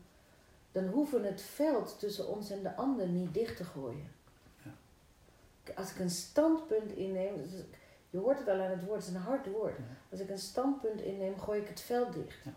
dan 0.75 0.87
hoeven 0.87 1.21
we 1.21 1.27
het 1.27 1.41
veld 1.41 1.99
tussen 1.99 2.27
ons 2.27 2.49
en 2.49 2.63
de 2.63 2.75
ander 2.75 3.07
niet 3.07 3.33
dicht 3.33 3.57
te 3.57 3.63
gooien. 3.63 4.11
Ja. 4.63 4.71
Als 5.75 5.91
ik 5.91 5.99
een 5.99 6.09
standpunt 6.09 6.91
inneem, 6.91 7.33
je 8.09 8.17
hoort 8.17 8.39
het 8.39 8.47
al 8.47 8.59
aan 8.61 8.69
het 8.69 8.83
woord, 8.85 8.99
het 8.99 9.07
is 9.09 9.15
een 9.15 9.21
hard 9.21 9.47
woord. 9.51 9.77
Ja. 9.77 9.83
Als 10.11 10.19
ik 10.19 10.29
een 10.29 10.37
standpunt 10.39 11.01
inneem, 11.01 11.39
gooi 11.39 11.61
ik 11.61 11.67
het 11.67 11.81
veld 11.81 12.13
dicht. 12.13 12.43
Ja. 12.43 12.51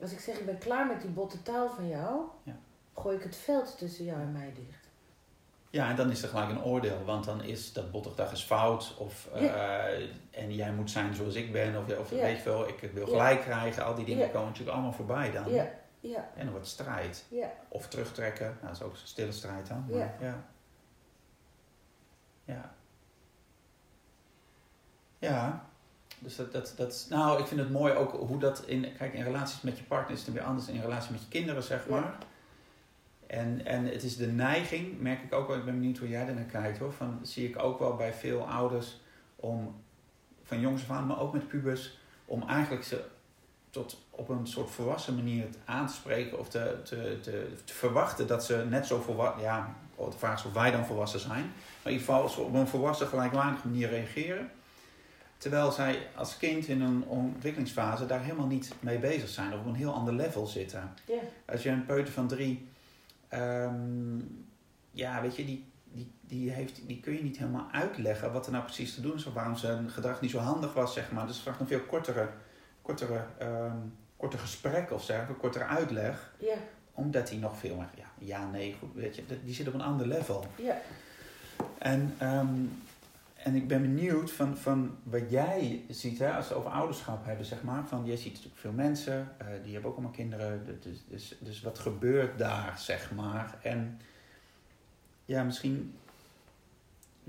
Als 0.00 0.12
ik 0.12 0.18
zeg, 0.20 0.38
ik 0.38 0.46
ben 0.46 0.58
klaar 0.58 0.86
met 0.86 1.00
die 1.00 1.10
botte 1.10 1.42
taal 1.42 1.70
van 1.70 1.88
jou, 1.88 2.20
Ja. 2.42 2.56
gooi 2.94 3.16
ik 3.16 3.22
het 3.22 3.36
veld 3.36 3.78
tussen 3.78 4.04
jou 4.04 4.20
en 4.20 4.32
mij 4.32 4.52
dicht. 4.54 4.86
Ja, 5.70 5.90
en 5.90 5.96
dan 5.96 6.10
is 6.10 6.22
er 6.22 6.28
gelijk 6.28 6.50
een 6.50 6.62
oordeel, 6.64 7.04
want 7.04 7.24
dan 7.24 7.42
is 7.42 7.72
dat 7.72 7.90
bottigdag 7.90 8.32
is 8.32 8.42
fout, 8.44 8.96
of 8.98 9.28
eh, 9.34 9.84
en 10.30 10.54
jij 10.54 10.72
moet 10.72 10.90
zijn 10.90 11.14
zoals 11.14 11.34
ik 11.34 11.52
ben, 11.52 11.76
of, 11.76 11.98
of 11.98 12.10
Ja. 12.10 12.16
weet 12.16 12.36
je 12.38 12.44
wel, 12.44 12.68
ik 12.68 12.90
wil 12.92 13.04
Ja. 13.06 13.10
gelijk 13.10 13.40
krijgen, 13.40 13.84
al 13.84 13.94
die 13.94 14.04
dingen 14.04 14.30
komen 14.30 14.46
natuurlijk 14.48 14.72
allemaal 14.76 14.92
voorbij 14.92 15.30
dan. 15.32 15.50
Ja, 15.52 15.70
ja, 16.00 16.28
En 16.34 16.44
dan 16.44 16.50
wordt 16.50 16.66
strijd. 16.66 17.24
ja. 17.28 17.50
Of 17.68 17.88
terugtrekken, 17.88 18.46
nou, 18.46 18.66
dat 18.66 18.76
is 18.76 18.82
ook 18.82 18.92
een 18.92 18.98
stille 19.04 19.32
strijd 19.32 19.66
dan. 19.68 19.84
Maar, 19.88 19.98
Ja. 19.98 20.44
ja. 22.44 22.74
Ja. 25.18 25.66
Dus 26.18 26.36
dat, 26.36 26.52
dat, 26.52 26.74
dat, 26.76 27.06
nou, 27.10 27.40
ik 27.40 27.46
vind 27.46 27.60
het 27.60 27.70
mooi 27.70 27.94
ook 27.94 28.12
hoe 28.12 28.38
dat 28.38 28.64
in, 28.66 28.96
kijk, 28.96 29.14
in 29.14 29.22
relaties 29.22 29.60
met 29.60 29.78
je 29.78 29.84
partner 29.84 30.16
is 30.16 30.24
het 30.24 30.34
weer 30.34 30.42
anders 30.42 30.66
dan 30.66 30.74
in 30.74 30.80
relatie 30.80 31.12
met 31.12 31.22
je 31.22 31.28
kinderen, 31.28 31.62
zeg 31.62 31.88
maar. 31.88 32.18
En, 33.26 33.64
en 33.66 33.84
het 33.84 34.02
is 34.02 34.16
de 34.16 34.26
neiging, 34.26 35.00
merk 35.00 35.22
ik 35.22 35.32
ook 35.32 35.48
wel, 35.48 35.56
ik 35.56 35.64
ben 35.64 35.74
benieuwd 35.74 35.98
hoe 35.98 36.08
jij 36.08 36.26
er 36.26 36.34
naar 36.34 36.44
kijkt 36.44 36.78
hoor, 36.78 36.92
van, 36.92 37.18
zie 37.22 37.48
ik 37.48 37.58
ook 37.62 37.78
wel 37.78 37.96
bij 37.96 38.12
veel 38.12 38.48
ouders 38.48 39.00
om, 39.36 39.82
van 40.42 40.60
jongs 40.60 40.82
af 40.82 40.90
aan, 40.90 41.06
maar 41.06 41.20
ook 41.20 41.32
met 41.32 41.48
pubers, 41.48 41.98
om 42.24 42.48
eigenlijk 42.48 42.84
ze 42.84 43.04
tot 43.78 43.98
op 44.10 44.28
een 44.28 44.46
soort 44.46 44.70
volwassen 44.70 45.14
manier 45.14 45.44
aan 45.64 45.86
te 45.86 45.94
spreken 45.94 46.38
of 46.38 46.48
te, 46.48 46.76
te, 46.84 47.18
te, 47.22 47.52
te 47.64 47.74
verwachten 47.74 48.26
dat 48.26 48.44
ze 48.44 48.66
net 48.68 48.86
zo 48.86 49.00
volwassen, 49.00 49.42
ja, 49.42 49.74
de 49.96 50.18
vraag 50.18 50.38
is 50.38 50.44
of 50.44 50.52
wij 50.52 50.70
dan 50.70 50.86
volwassen 50.86 51.20
zijn, 51.20 51.42
maar 51.82 51.92
in 51.92 51.98
ieder 51.98 52.06
geval 52.06 52.28
ze 52.28 52.40
op 52.40 52.54
een 52.54 52.68
volwassen 52.68 53.06
gelijkwaardige 53.06 53.68
manier 53.68 53.88
reageren. 53.88 54.50
Terwijl 55.36 55.72
zij 55.72 56.06
als 56.14 56.36
kind 56.36 56.66
in 56.66 56.80
een 56.80 57.04
ontwikkelingsfase 57.06 58.06
daar 58.06 58.22
helemaal 58.22 58.46
niet 58.46 58.72
mee 58.80 58.98
bezig 58.98 59.28
zijn, 59.28 59.52
of 59.52 59.58
op 59.58 59.66
een 59.66 59.74
heel 59.74 59.92
ander 59.92 60.14
level 60.14 60.46
zitten. 60.46 60.94
Als 61.46 61.62
je 61.62 61.70
een 61.70 61.86
peuter 61.86 62.12
van 62.12 62.28
drie, 62.28 62.68
ehm, 63.28 64.18
ja, 64.90 65.20
weet 65.22 65.36
je, 65.36 65.44
die, 65.44 65.64
die, 65.84 66.12
die, 66.20 66.50
heeft, 66.50 66.80
die 66.86 67.00
kun 67.00 67.12
je 67.12 67.22
niet 67.22 67.38
helemaal 67.38 67.68
uitleggen 67.72 68.32
wat 68.32 68.46
er 68.46 68.52
nou 68.52 68.64
precies 68.64 68.94
te 68.94 69.00
doen 69.00 69.14
is, 69.14 69.26
of 69.26 69.34
waarom 69.34 69.56
zijn 69.56 69.90
gedrag 69.90 70.20
niet 70.20 70.30
zo 70.30 70.38
handig 70.38 70.72
was, 70.72 70.92
zeg 70.92 71.12
maar. 71.12 71.26
Dus 71.26 71.34
het 71.34 71.42
vraagt 71.42 71.60
een 71.60 71.66
veel 71.66 71.80
kortere, 71.80 72.28
kortere, 72.88 73.24
ehm 73.38 73.76
korter 74.16 74.38
gesprek 74.38 74.90
of 74.90 75.04
zeg, 75.04 75.28
een 75.28 75.36
kortere 75.36 75.64
uitleg, 75.64 76.32
Ja, 76.38 76.54
omdat 76.92 77.28
hij 77.30 77.38
nog 77.38 77.58
veel 77.58 77.76
meer, 77.76 77.88
ja, 77.96 78.06
ja, 78.18 78.50
nee, 78.50 78.76
goed, 78.78 78.94
weet 78.94 79.16
je, 79.16 79.22
die 79.44 79.54
zit 79.54 79.68
op 79.68 79.74
een 79.74 79.80
ander 79.80 80.06
level. 80.06 80.44
ja. 80.56 80.80
En, 81.78 82.14
ehm, 82.18 82.54
en 83.36 83.54
ik 83.54 83.68
ben 83.68 83.82
benieuwd 83.82 84.30
van, 84.32 84.56
van 84.56 84.96
wat 85.02 85.30
jij 85.30 85.84
ziet, 85.88 86.18
hè, 86.18 86.32
als 86.32 86.48
we 86.48 86.54
over 86.54 86.70
ouderschap 86.70 87.24
hebben, 87.24 87.46
zeg 87.46 87.62
maar. 87.62 87.86
Van, 87.86 88.06
jij 88.06 88.16
ziet 88.16 88.32
natuurlijk 88.32 88.60
veel 88.60 88.72
mensen, 88.72 89.28
eh, 89.38 89.46
die 89.62 89.72
hebben 89.72 89.90
ook 89.90 89.96
allemaal 89.96 90.14
kinderen. 90.14 90.80
Dus, 90.80 91.04
dus, 91.08 91.36
dus 91.40 91.60
wat 91.60 91.78
gebeurt 91.78 92.38
daar, 92.38 92.78
zeg 92.78 93.12
maar. 93.14 93.58
En 93.62 94.00
ja, 95.24 95.42
misschien 95.42 95.94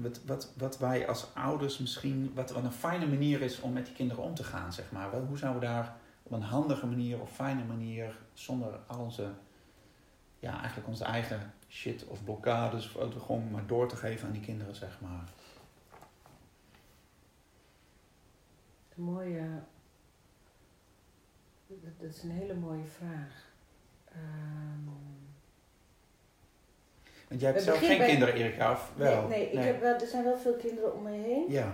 wat, 0.01 0.23
wat, 0.25 0.53
wat 0.57 0.77
wij 0.77 1.07
als 1.07 1.27
ouders 1.33 1.77
misschien, 1.77 2.33
wat, 2.33 2.55
een 2.55 2.71
fijne 2.71 3.07
manier 3.07 3.41
is 3.41 3.59
om 3.59 3.73
met 3.73 3.85
die 3.85 3.95
kinderen 3.95 4.23
om 4.23 4.33
te 4.33 4.43
gaan, 4.43 4.73
zeg 4.73 4.91
maar. 4.91 5.13
Hoe 5.13 5.37
zouden 5.37 5.61
we 5.61 5.67
daar 5.67 5.95
op 6.23 6.31
een 6.31 6.41
handige 6.41 6.85
manier 6.85 7.19
of 7.19 7.31
fijne 7.31 7.63
manier, 7.63 8.17
zonder 8.33 8.79
al 8.87 8.99
onze, 8.99 9.29
ja, 10.39 10.57
eigenlijk 10.59 10.87
onze 10.87 11.03
eigen 11.03 11.53
shit 11.67 12.07
of 12.07 12.23
blokkades 12.23 12.95
of 12.95 13.23
gewoon 13.25 13.51
maar 13.51 13.67
door 13.67 13.87
te 13.87 13.95
geven 13.95 14.27
aan 14.27 14.33
die 14.33 14.41
kinderen, 14.41 14.75
zeg 14.75 15.01
maar. 15.01 15.23
Mooie. 18.95 19.47
Dat, 21.67 21.99
dat 21.99 22.09
is 22.09 22.23
een 22.23 22.31
hele 22.31 22.55
mooie 22.55 22.85
vraag. 22.85 23.47
Ehm, 24.05 25.08
Want 27.29 27.41
jij 27.41 27.51
hebt 27.51 27.63
zelf 27.63 27.77
geen 27.79 27.97
bij- 27.97 28.07
kinderen, 28.07 28.35
Erika, 28.35 28.71
of 28.71 28.93
wel? 28.95 29.27
Nee, 29.27 29.37
nee, 29.37 29.49
ik 29.51 29.63
Heb 29.63 29.81
wel, 29.81 29.93
er 29.93 30.07
zijn 30.07 30.23
wel 30.23 30.37
veel 30.37 30.53
kinderen 30.55 30.93
om 30.95 31.03
me 31.03 31.11
heen. 31.11 31.45
Ja, 31.49 31.73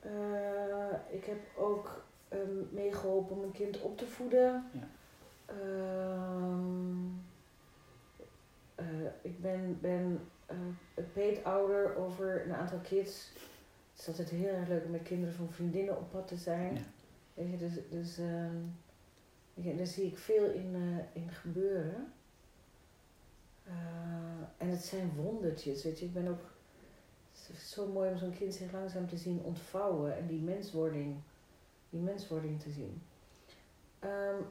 Eh, 0.00 1.16
ik 1.16 1.24
heb 1.24 1.38
ook 1.56 2.04
ehm, 2.28 2.40
meegeholpen 2.70 3.36
om 3.36 3.42
een 3.42 3.52
kind 3.52 3.80
op 3.80 3.98
te 3.98 4.06
voeden. 4.06 4.70
Ja. 4.72 4.88
Ehm, 5.46 7.06
eh, 8.74 8.84
ik 9.22 9.40
ben, 9.40 9.78
ben 9.80 10.20
eh, 10.46 10.56
peetouder 11.12 11.96
over 11.96 12.42
een 12.46 12.54
aantal 12.54 12.78
kids. 12.78 13.32
Het 13.92 14.00
is 14.00 14.08
altijd 14.08 14.28
heel 14.30 14.54
erg 14.54 14.68
leuk 14.68 14.84
om 14.84 14.90
met 14.90 15.02
kinderen 15.02 15.34
van 15.34 15.48
vriendinnen 15.52 15.96
op 15.96 16.10
pad 16.10 16.28
te 16.28 16.36
zijn. 16.36 16.74
Ja. 16.74 16.80
Weet 17.34 17.50
je, 17.50 17.56
dus, 17.56 17.72
dus 17.90 18.18
ehm, 18.18 19.76
daar 19.76 19.86
zie 19.86 20.06
ik 20.06 20.18
veel 20.18 20.50
in, 20.50 20.76
in 21.12 21.30
gebeuren. 21.30 22.12
Eh, 23.66 23.72
en 24.56 24.68
het 24.68 24.84
zijn 24.84 25.12
wondertjes, 25.16 25.84
weet 25.84 25.98
je. 25.98 26.04
Ik 26.04 26.12
ben 26.12 26.28
ook... 26.28 26.40
Zo 27.58 27.86
mooi 27.86 28.10
om 28.10 28.18
zo'n 28.18 28.36
kind 28.36 28.54
zich 28.54 28.72
langzaam 28.72 29.08
te 29.08 29.16
zien 29.16 29.42
ontvouwen 29.42 30.16
en 30.16 30.26
die 30.26 30.40
menswording, 30.40 31.16
die 31.90 32.00
menswording 32.00 32.60
te 32.60 32.70
zien. 32.70 33.02
Ehm, 33.98 34.42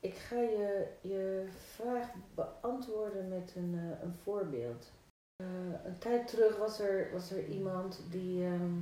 ik 0.00 0.14
ga 0.14 0.36
je, 0.36 0.86
je 1.00 1.48
vraag 1.50 2.08
beantwoorden 2.34 3.28
met 3.28 3.52
een, 3.56 3.74
eh, 3.74 4.02
een 4.02 4.14
voorbeeld. 4.14 4.92
Eh, 5.36 5.84
een 5.84 5.98
tijd 5.98 6.28
terug 6.28 6.56
was 6.56 6.80
er, 6.80 7.12
was 7.12 7.30
er 7.30 7.48
iemand 7.48 8.02
die, 8.10 8.44
ehm, 8.44 8.80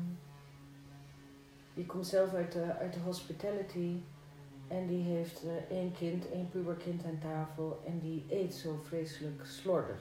die 1.75 1.87
komt 1.87 2.07
zelf 2.07 2.35
uit 2.35 2.53
de, 2.53 2.75
uit 2.75 2.93
de 2.93 3.01
hospitality 3.01 4.01
en 4.69 4.87
die 4.87 5.03
heeft 5.03 5.43
eh, 5.45 5.77
één 5.77 5.93
kind, 5.93 6.31
één 6.31 6.49
puberkind 6.49 7.05
aan 7.05 7.19
tafel 7.23 7.81
en 7.87 7.99
die 7.99 8.25
eet 8.29 8.55
zo 8.55 8.81
vreselijk 8.85 9.43
slordig. 9.45 10.01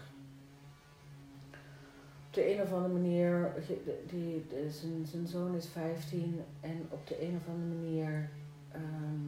Op 2.28 2.34
de 2.34 2.53
een 2.53 2.61
of 2.61 2.74
andere 2.74 2.93
manier, 2.93 3.53
die, 3.68 3.82
die, 4.07 4.45
zijn, 4.70 5.05
zijn 5.05 5.28
zoon 5.28 5.55
is 5.55 5.68
15 5.68 6.43
en 6.61 6.88
op 6.89 7.07
de 7.07 7.22
een 7.22 7.39
of 7.41 7.53
andere 7.53 7.82
manier, 7.82 8.30
ehm, 8.72 9.26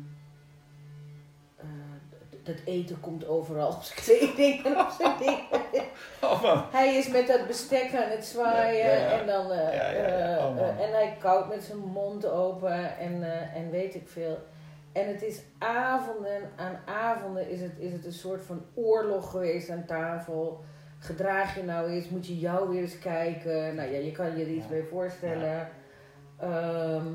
eh, 1.56 1.66
dat 2.44 2.56
eten 2.66 3.00
komt 3.00 3.28
overal 3.28 3.68
op 3.68 3.82
zijn 3.82 4.00
kleding 4.36 4.66
en 4.66 4.80
op 4.80 4.90
zijn. 4.98 5.40
Oh. 6.22 6.72
Hij 6.72 6.96
is 6.96 7.08
met 7.08 7.28
dat 7.28 7.48
bestek 7.48 7.96
aan 7.96 8.10
het 8.10 8.26
zwaaien 8.26 8.86
Ja, 8.86 8.94
ja, 8.94 9.00
ja. 9.00 9.20
en 9.20 9.28
dan 9.28 9.52
eh, 9.52 10.46
Oh, 10.46 10.82
en 10.82 10.92
hij 10.92 11.18
koudt 11.20 11.50
met 11.50 11.64
zijn 11.64 11.78
mond 11.78 12.26
open 12.26 12.98
en, 12.98 13.24
en 13.54 13.70
weet 13.72 13.96
ik 13.96 14.08
veel. 14.08 14.38
En 14.94 15.08
het 15.08 15.22
is 15.24 15.42
avonden 15.60 16.42
aan 16.56 16.80
avonden 16.86 17.50
is 17.50 17.62
het, 17.62 17.72
is 17.78 17.92
het 17.92 18.06
een 18.06 18.14
soort 18.14 18.42
van 18.42 18.66
oorlog 18.74 19.32
geweest 19.32 19.70
aan 19.70 19.86
tafel. 19.86 20.64
Gedraag 21.00 21.56
je 21.56 21.64
nou 21.64 21.90
eens, 21.90 22.10
moet 22.10 22.28
je 22.28 22.40
jou 22.40 22.70
weer 22.70 22.82
eens 22.82 23.00
kijken. 23.00 23.76
Nou 23.76 23.92
ja, 23.92 23.98
je 24.00 24.12
kan 24.12 24.38
je 24.38 24.44
er 24.44 24.50
iets 24.50 24.64
Ja. 24.66 24.70
bij 24.70 24.84
voorstellen. 24.84 25.68
Ehm, 26.40 27.06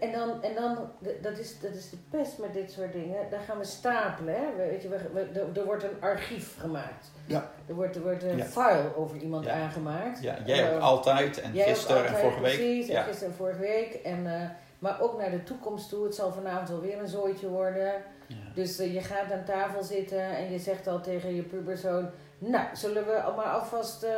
en 0.00 0.12
dan, 0.12 0.42
en 0.42 0.54
dan 0.54 0.78
dat, 1.22 1.38
is, 1.38 1.60
dat 1.60 1.74
is 1.74 1.90
de 1.90 1.96
pest 2.10 2.38
met 2.38 2.52
dit 2.54 2.70
soort 2.70 2.92
dingen. 2.92 3.30
Dan 3.30 3.40
gaan 3.40 3.58
we 3.58 3.64
stapelen. 3.64 4.34
Hè? 4.34 4.56
Weet 4.56 4.82
je, 4.82 4.88
we, 4.88 4.96
we- 5.12 5.50
er, 5.60 5.64
wordt 5.64 5.82
een 5.82 6.00
archief 6.00 6.58
gemaakt. 6.58 7.10
Ja. 7.26 7.50
Er 7.68 7.74
wordt, 7.74 7.96
er 7.96 8.02
wordt 8.02 8.22
een 8.22 8.36
Ja. 8.36 8.44
file 8.44 8.96
over 8.96 9.16
iemand 9.16 9.44
Ja. 9.44 9.52
aangemaakt. 9.62 10.22
Ja, 10.22 10.36
jij 10.44 10.70
ook 10.72 10.76
Eh, 10.78 10.82
altijd 10.84 11.40
en 11.40 11.52
gisteren 11.52 12.06
en 12.06 12.14
vorige 12.16 12.40
week. 12.40 12.54
Precies, 12.54 12.88
en 12.88 13.02
gisteren 13.04 13.30
en 13.30 13.36
vorige 13.36 13.60
week. 13.60 13.94
En, 13.94 14.26
eh, 14.26 14.48
maar 14.80 15.00
ook 15.00 15.18
naar 15.18 15.30
de 15.30 15.42
toekomst 15.42 15.88
toe. 15.88 16.04
Het 16.04 16.14
zal 16.14 16.32
vanavond 16.32 16.68
wel 16.68 16.80
weer 16.80 16.98
een 16.98 17.08
zooitje 17.08 17.48
worden. 17.48 17.92
Ja. 18.26 18.36
Dus 18.54 18.78
eh, 18.78 18.94
je 18.94 19.00
gaat 19.00 19.32
aan 19.32 19.44
tafel 19.44 19.82
zitten 19.82 20.20
en 20.36 20.52
je 20.52 20.58
zegt 20.58 20.86
al 20.86 21.00
tegen 21.00 21.34
je 21.34 21.42
puberzoon... 21.42 22.10
Nou, 22.38 22.64
zullen 22.76 23.04
we 23.04 23.32
maar 23.36 23.44
alvast 23.52 24.02
eh, 24.02 24.10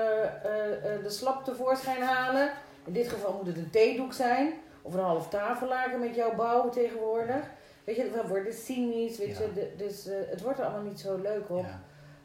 de 1.03 1.11
slap 1.11 1.45
tevoorschijn 1.45 2.03
halen? 2.03 2.51
In 2.85 2.93
dit 2.93 3.09
geval 3.09 3.33
moet 3.33 3.47
het 3.47 3.57
een 3.57 3.71
theedoek 3.71 4.13
zijn. 4.13 4.53
Of 4.83 4.95
een 4.95 5.01
half 5.01 5.29
tafellaken 5.29 6.01
met 6.01 6.15
jouw 6.15 6.35
bouw 6.35 6.69
tegenwoordig. 6.69 7.45
Weet 7.85 7.97
je, 7.97 8.11
we 8.11 8.29
worden 8.29 8.53
cynisch. 8.53 9.19
Weet 9.19 9.37
Ja. 9.37 9.43
je, 9.43 9.53
de- 9.53 9.73
dus 9.77 10.05
het 10.31 10.43
wordt 10.43 10.59
er 10.59 10.65
allemaal 10.65 10.83
niet 10.83 11.01
zo 11.01 11.17
leuk 11.17 11.51
op. 11.51 11.65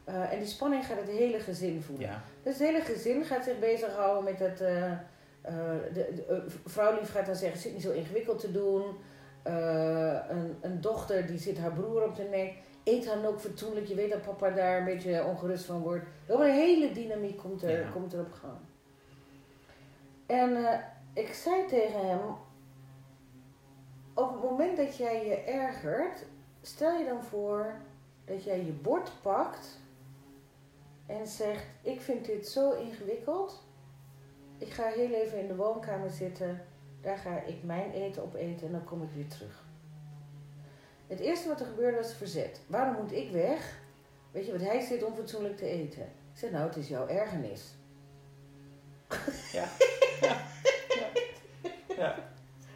Ja. 0.05 0.29
En 0.29 0.39
die 0.39 0.47
spanning 0.47 0.85
gaat 0.85 0.97
het 0.97 1.09
hele 1.09 1.39
gezin 1.39 1.81
voelen. 1.81 2.21
Dus 2.43 2.57
het 2.57 2.67
hele 2.67 2.81
gezin 2.81 3.25
gaat 3.25 3.43
zich 3.43 3.59
bezighouden 3.59 4.23
met 4.23 4.39
het. 4.39 4.61
Eh 5.47 5.93
de, 5.93 6.13
de, 6.15 6.25
eh, 6.25 6.37
vrouwlief 6.65 7.11
gaat 7.11 7.25
dan 7.25 7.35
zeggen: 7.35 7.59
zit 7.59 7.73
niet 7.73 7.81
zo 7.81 7.91
ingewikkeld 7.91 8.39
te 8.39 8.51
doen. 8.51 8.83
Eh, 9.43 10.19
een, 10.29 10.57
een 10.61 10.81
dochter 10.81 11.25
die 11.27 11.37
zit 11.37 11.57
haar 11.57 11.71
broer 11.73 12.03
op 12.03 12.15
de 12.15 12.23
nek. 12.23 12.53
Eet 12.83 13.05
dan 13.05 13.25
ook 13.25 13.39
fatsoenlijk. 13.39 13.85
Je 13.85 13.95
weet 13.95 14.11
dat 14.11 14.21
papa 14.21 14.49
daar 14.49 14.77
een 14.77 14.85
beetje 14.85 15.23
ongerust 15.25 15.65
van 15.65 15.81
wordt. 15.81 16.05
Een 16.27 16.41
hele 16.41 16.91
dynamiek 16.91 17.37
komt, 17.37 17.63
er, 17.63 17.79
Ja. 17.79 17.89
komt 17.89 18.13
erop 18.13 18.31
gang. 18.31 18.57
En 20.25 20.81
ik 21.13 21.33
zei 21.33 21.65
tegen 21.67 22.07
hem: 22.07 22.19
Op 24.13 24.31
het 24.31 24.41
moment 24.41 24.77
dat 24.77 24.97
jij 24.97 25.25
je 25.27 25.35
ergert, 25.35 26.25
stel 26.61 26.97
je 26.97 27.05
dan 27.05 27.23
voor 27.23 27.75
dat 28.25 28.43
jij 28.43 28.65
je 28.65 28.71
bord 28.71 29.11
pakt 29.21 29.79
en 31.05 31.27
zegt: 31.27 31.65
Ik 31.81 32.01
vind 32.01 32.25
dit 32.25 32.47
zo 32.47 32.71
ingewikkeld. 32.71 33.66
Ik 34.57 34.73
ga 34.73 34.87
heel 34.87 35.13
even 35.13 35.39
in 35.39 35.47
de 35.47 35.55
woonkamer 35.55 36.09
zitten. 36.09 36.61
Daar 37.01 37.17
ga 37.17 37.41
ik 37.41 37.63
mijn 37.63 37.91
eten 37.91 38.23
op 38.23 38.35
eten 38.35 38.65
en 38.65 38.71
dan 38.71 38.83
kom 38.83 39.03
ik 39.03 39.09
weer 39.15 39.27
terug. 39.27 39.65
Het 41.07 41.19
eerste 41.19 41.47
wat 41.47 41.59
er 41.59 41.65
gebeurde 41.65 41.97
was 41.97 42.13
verzet. 42.13 42.61
Waarom 42.67 42.95
moet 43.01 43.11
ik 43.11 43.31
weg? 43.31 43.79
Weet 44.31 44.45
je, 44.45 44.51
want 44.51 44.63
hij 44.63 44.81
zit 44.81 45.03
onfatsoenlijk 45.03 45.57
te 45.57 45.65
eten. 45.65 46.01
Ik 46.01 46.39
zeg: 46.39 46.51
Nou, 46.51 46.67
het 46.67 46.75
is 46.75 46.87
jouw 46.87 47.07
ergernis. 47.07 47.75
Ja. 49.51 49.67
Ja. 50.21 50.37
Ja. 51.97 52.15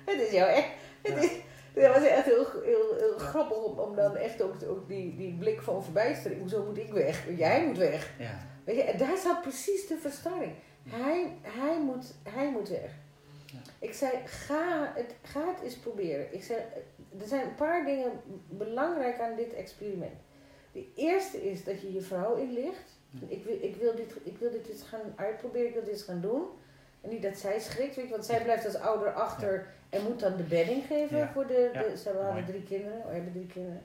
Het 0.05 0.21
is 0.21 0.31
jouw 0.31 0.47
ergernis. 0.47 1.31
Ja. 1.31 1.41
Dat 1.73 1.95
was 1.95 2.07
echt 2.07 2.25
heel, 2.25 2.45
heel, 2.63 2.95
heel 2.97 3.17
grappig 3.17 3.57
om, 3.57 3.79
om 3.79 3.95
dan 3.95 4.15
echt 4.15 4.41
ook, 4.41 4.55
ook 4.67 4.87
die, 4.87 5.15
die 5.15 5.33
blik 5.33 5.61
van 5.61 5.83
verbijstering. 5.83 6.39
Hoezo 6.39 6.65
moet 6.65 6.77
ik 6.77 6.91
weg? 6.91 7.37
Jij 7.37 7.65
moet 7.65 7.77
weg. 7.77 8.11
Ja. 8.17 8.39
Weet 8.63 8.75
je, 8.75 8.83
en 8.83 8.97
daar 8.97 9.17
zat 9.17 9.41
precies 9.41 9.87
de 9.87 9.97
verstarring. 9.97 10.53
Hij, 10.83 11.37
hij, 11.41 11.79
moet, 11.79 12.13
hij 12.23 12.51
moet 12.51 12.69
weg. 12.69 12.91
Ja. 13.45 13.59
Ik 13.79 13.93
zei, 13.93 14.11
ga 14.25 14.91
het, 14.95 15.15
ga 15.21 15.47
het 15.47 15.61
eens 15.63 15.77
proberen. 15.77 16.33
Ik 16.33 16.43
zei, 16.43 16.59
er 17.19 17.27
zijn 17.27 17.45
een 17.45 17.55
paar 17.55 17.85
dingen 17.85 18.11
belangrijk 18.49 19.19
aan 19.19 19.35
dit 19.35 19.53
experiment. 19.53 20.19
De 20.71 20.87
eerste 20.95 21.49
is 21.49 21.63
dat 21.63 21.81
je 21.81 21.93
je 21.93 22.01
vrouw 22.01 22.35
inlicht. 22.35 22.99
Ja. 23.09 23.19
Ik 23.27 23.43
wil, 23.43 23.57
ik, 23.61 23.75
wil 23.75 23.95
dit, 23.95 24.13
ik 24.23 24.37
wil 24.37 24.51
dit 24.51 24.69
eens 24.69 24.83
gaan 24.83 25.13
uitproberen, 25.15 25.67
ik 25.67 25.73
wil 25.73 25.83
dit 25.83 25.93
eens 25.93 26.03
gaan 26.03 26.21
doen. 26.21 26.43
En 27.01 27.09
niet 27.09 27.21
dat 27.21 27.37
zij 27.37 27.59
schrikt, 27.59 27.95
weet 27.95 28.05
je, 28.05 28.11
want 28.11 28.25
zij 28.25 28.43
blijft 28.43 28.65
als 28.65 28.75
ouder 28.75 29.13
achter 29.13 29.67
en 29.89 30.03
moet 30.03 30.19
dan 30.19 30.35
de 30.35 30.43
bedding 30.43 30.85
geven 30.85 31.29
voor 31.33 31.47
de, 31.47 31.69
de 31.73 31.97
ze 31.97 32.09
hadden 32.09 32.45
drie 32.45 32.63
kinderen, 32.63 33.07
we 33.07 33.13
hebben 33.13 33.31
drie 33.31 33.47
kinderen. 33.47 33.81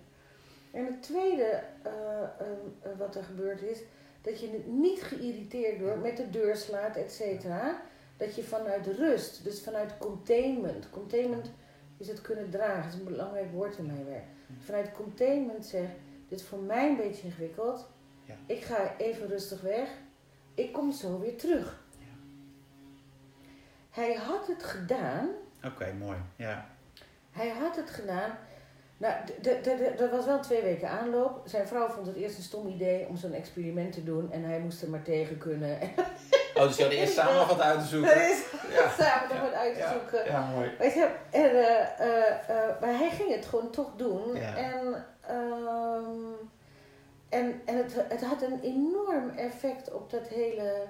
En 0.71 0.87
het 0.87 1.03
tweede 1.03 1.63
eh, 1.83 1.93
ehm, 2.23 2.67
eh, 2.83 2.91
wat 2.99 3.17
er 3.17 3.25
gebeurd 3.25 3.63
is, 3.63 3.79
dat 4.27 4.41
je 4.41 4.63
niet 4.67 5.03
geïrriteerd 5.03 5.81
wordt 5.81 6.03
met 6.03 6.17
de 6.17 6.31
deur 6.31 6.57
slaat, 6.57 6.97
et 6.97 7.13
cetera. 7.13 7.83
Dat 8.17 8.35
je 8.35 8.45
vanuit 8.45 8.87
rust, 8.87 9.45
dus 9.45 9.63
vanuit 9.63 9.99
containment. 9.99 10.91
Containment 10.91 11.51
is 11.97 12.09
het 12.09 12.21
kunnen 12.21 12.51
dragen, 12.51 12.83
dat 12.83 12.93
is 12.93 12.99
een 12.99 13.05
belangrijk 13.05 13.53
woord 13.53 13.77
in 13.77 13.87
mijn 13.87 14.05
werk. 14.05 14.25
Vanuit 14.59 14.93
containment 14.93 15.67
zeg, 15.67 15.89
dit 16.29 16.41
is 16.41 16.47
voor 16.47 16.59
mij 16.59 16.89
een 16.89 16.97
beetje 16.97 17.27
ingewikkeld. 17.27 17.89
Ja. 18.25 18.35
Ik 18.47 18.63
ga 18.63 18.97
even 18.99 19.29
rustig 19.29 19.61
weg. 19.61 19.89
Ik 20.55 20.73
kom 20.73 20.93
zo 20.93 21.19
weer 21.21 21.37
terug. 21.37 21.85
Ja. 21.99 22.05
Hij 23.91 24.15
had 24.15 24.47
het 24.47 24.63
gedaan. 24.63 25.29
Oké, 25.65 25.93
mooi. 25.93 26.19
Ja. 26.37 26.71
Hij 27.31 27.49
had 27.49 27.77
het 27.77 27.91
gedaan. 27.91 28.39
Nou, 28.99 29.15
d- 29.25 29.43
d- 29.43 29.63
d- 29.65 30.01
er 30.01 30.11
was 30.11 30.25
wel 30.25 30.41
twee 30.41 30.63
weken 30.63 30.89
aanloop. 30.89 31.41
Zijn 31.45 31.67
vrouw 31.69 31.89
vond 31.89 32.07
het 32.07 32.17
eerst 32.17 32.37
een 32.37 32.43
stom 32.43 32.67
idee 32.69 33.07
om 33.09 33.17
zo'n 33.17 33.33
experiment 33.33 33.93
te 33.93 34.05
doen. 34.05 34.33
En 34.33 34.45
hij 34.45 34.59
moest 34.61 34.83
er 34.83 34.89
maar 34.91 35.03
tegen 35.03 35.39
kunnen. 35.39 35.79
Oh, 36.57 36.63
dus 36.63 36.77
je 36.77 36.83
had 36.83 36.93
eerst 36.93 37.13
samen 37.15 37.35
nog 37.35 37.49
wat 37.49 37.61
uit 37.61 37.81
te 37.81 37.87
zoeken. 37.87 38.15
Dat 38.15 38.23
is 38.29 38.45
Ja. 38.75 38.89
samen 39.05 39.29
nog 39.37 39.41
wat 39.45 39.53
uit 39.59 39.75
te 39.75 39.81
Ja. 39.81 39.93
zoeken. 39.93 40.25
Ja, 40.25 40.51
mooi. 40.55 40.71
Weet 40.79 40.93
je, 40.95 41.09
en, 41.31 41.43
eh, 41.51 42.01
eh, 42.01 42.49
eh, 42.49 42.81
maar 42.81 42.99
hij 42.99 43.11
ging 43.11 43.35
het 43.35 43.47
gewoon 43.47 43.71
toch 43.71 43.91
doen. 43.97 44.35
Ja. 44.35 44.57
En, 44.57 45.05
ehm, 45.21 46.33
en, 47.29 47.61
en 47.65 47.77
het, 47.77 47.95
het 48.09 48.25
had 48.25 48.43
een 48.43 48.61
enorm 48.63 49.31
effect 49.31 49.93
op 49.93 50.11
dat 50.11 50.29
hele, 50.29 50.83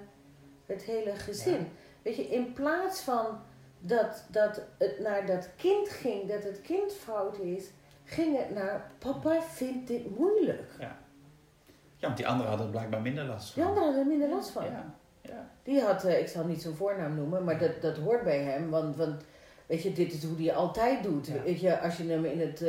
het 0.66 0.82
hele 0.82 1.14
gezin. 1.14 1.52
Ja. 1.58 1.64
Weet 2.02 2.16
je, 2.16 2.28
in 2.28 2.52
plaats 2.52 3.00
van 3.00 3.26
dat, 3.78 4.24
dat 4.28 4.60
het 4.78 4.98
naar 5.00 5.26
dat 5.26 5.48
kind 5.56 5.88
ging, 5.88 6.28
dat 6.28 6.42
het 6.42 6.60
kind 6.60 6.92
fout 6.92 7.38
is, 7.38 7.64
ging 8.06 8.38
het 8.38 8.54
naar 8.54 8.90
papa 8.98 9.42
vindt 9.42 9.88
dit 9.88 10.18
moeilijk. 10.18 10.70
Ja, 10.78 10.96
want 12.00 12.16
die 12.16 12.26
anderen 12.26 12.48
hadden 12.48 12.66
er 12.66 12.72
blijkbaar 12.72 13.00
minder 13.00 13.24
last 13.24 13.50
van. 13.52 13.62
Die 13.62 13.70
anderen 13.70 13.84
hadden 13.92 14.12
er 14.12 14.18
minder 14.18 14.36
last 14.36 14.50
van. 14.50 14.64
Ja, 14.64 14.94
ja. 15.20 15.48
Die 15.62 15.80
had, 15.80 16.04
eh, 16.04 16.20
ik 16.20 16.28
zal 16.28 16.44
niet 16.44 16.62
zijn 16.62 16.74
voornaam 16.74 17.14
noemen, 17.14 17.44
maar 17.44 17.58
dat, 17.58 17.82
dat 17.82 17.96
hoort 17.96 18.22
bij 18.24 18.38
hem. 18.40 18.70
Want, 18.70 18.96
want 18.96 19.22
weet 19.66 19.82
je, 19.82 19.92
dit 19.92 20.12
is 20.12 20.24
hoe 20.24 20.36
hij 20.46 20.54
altijd 20.54 21.02
doet. 21.02 21.26
Ja. 21.26 21.42
Weet 21.42 21.60
je, 21.60 21.80
als 21.80 21.96
je 21.96 22.08
hem 22.10 22.24
in 22.24 22.40
het, 22.40 22.60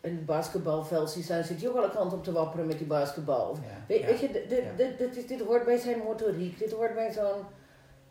in 0.00 0.14
het 0.16 0.26
basketbalveld 0.26 1.10
ziet 1.10 1.24
staan, 1.24 1.44
zit 1.44 1.60
hij 1.60 1.70
ook 1.70 1.76
alle 1.76 1.90
kanten 1.90 2.18
op 2.18 2.24
te 2.24 2.32
wapperen 2.32 2.66
met 2.66 2.78
die 2.78 2.86
basketbal. 2.86 3.54
Ja, 3.54 3.60
Weet, 3.88 4.00
ja. 4.00 4.06
weet 4.06 4.20
je, 4.20 4.30
dit, 4.32 4.48
dit, 4.48 4.62
Ja. 4.64 4.70
dit, 4.76 4.98
dit, 4.98 5.16
is- 5.16 5.26
dit 5.26 5.40
hoort 5.40 5.64
bij 5.64 5.76
zijn 5.78 5.98
motoriek. 5.98 6.58
Dit 6.58 6.72
hoort 6.72 6.94
bij 6.94 7.12
zo'n 7.12 7.42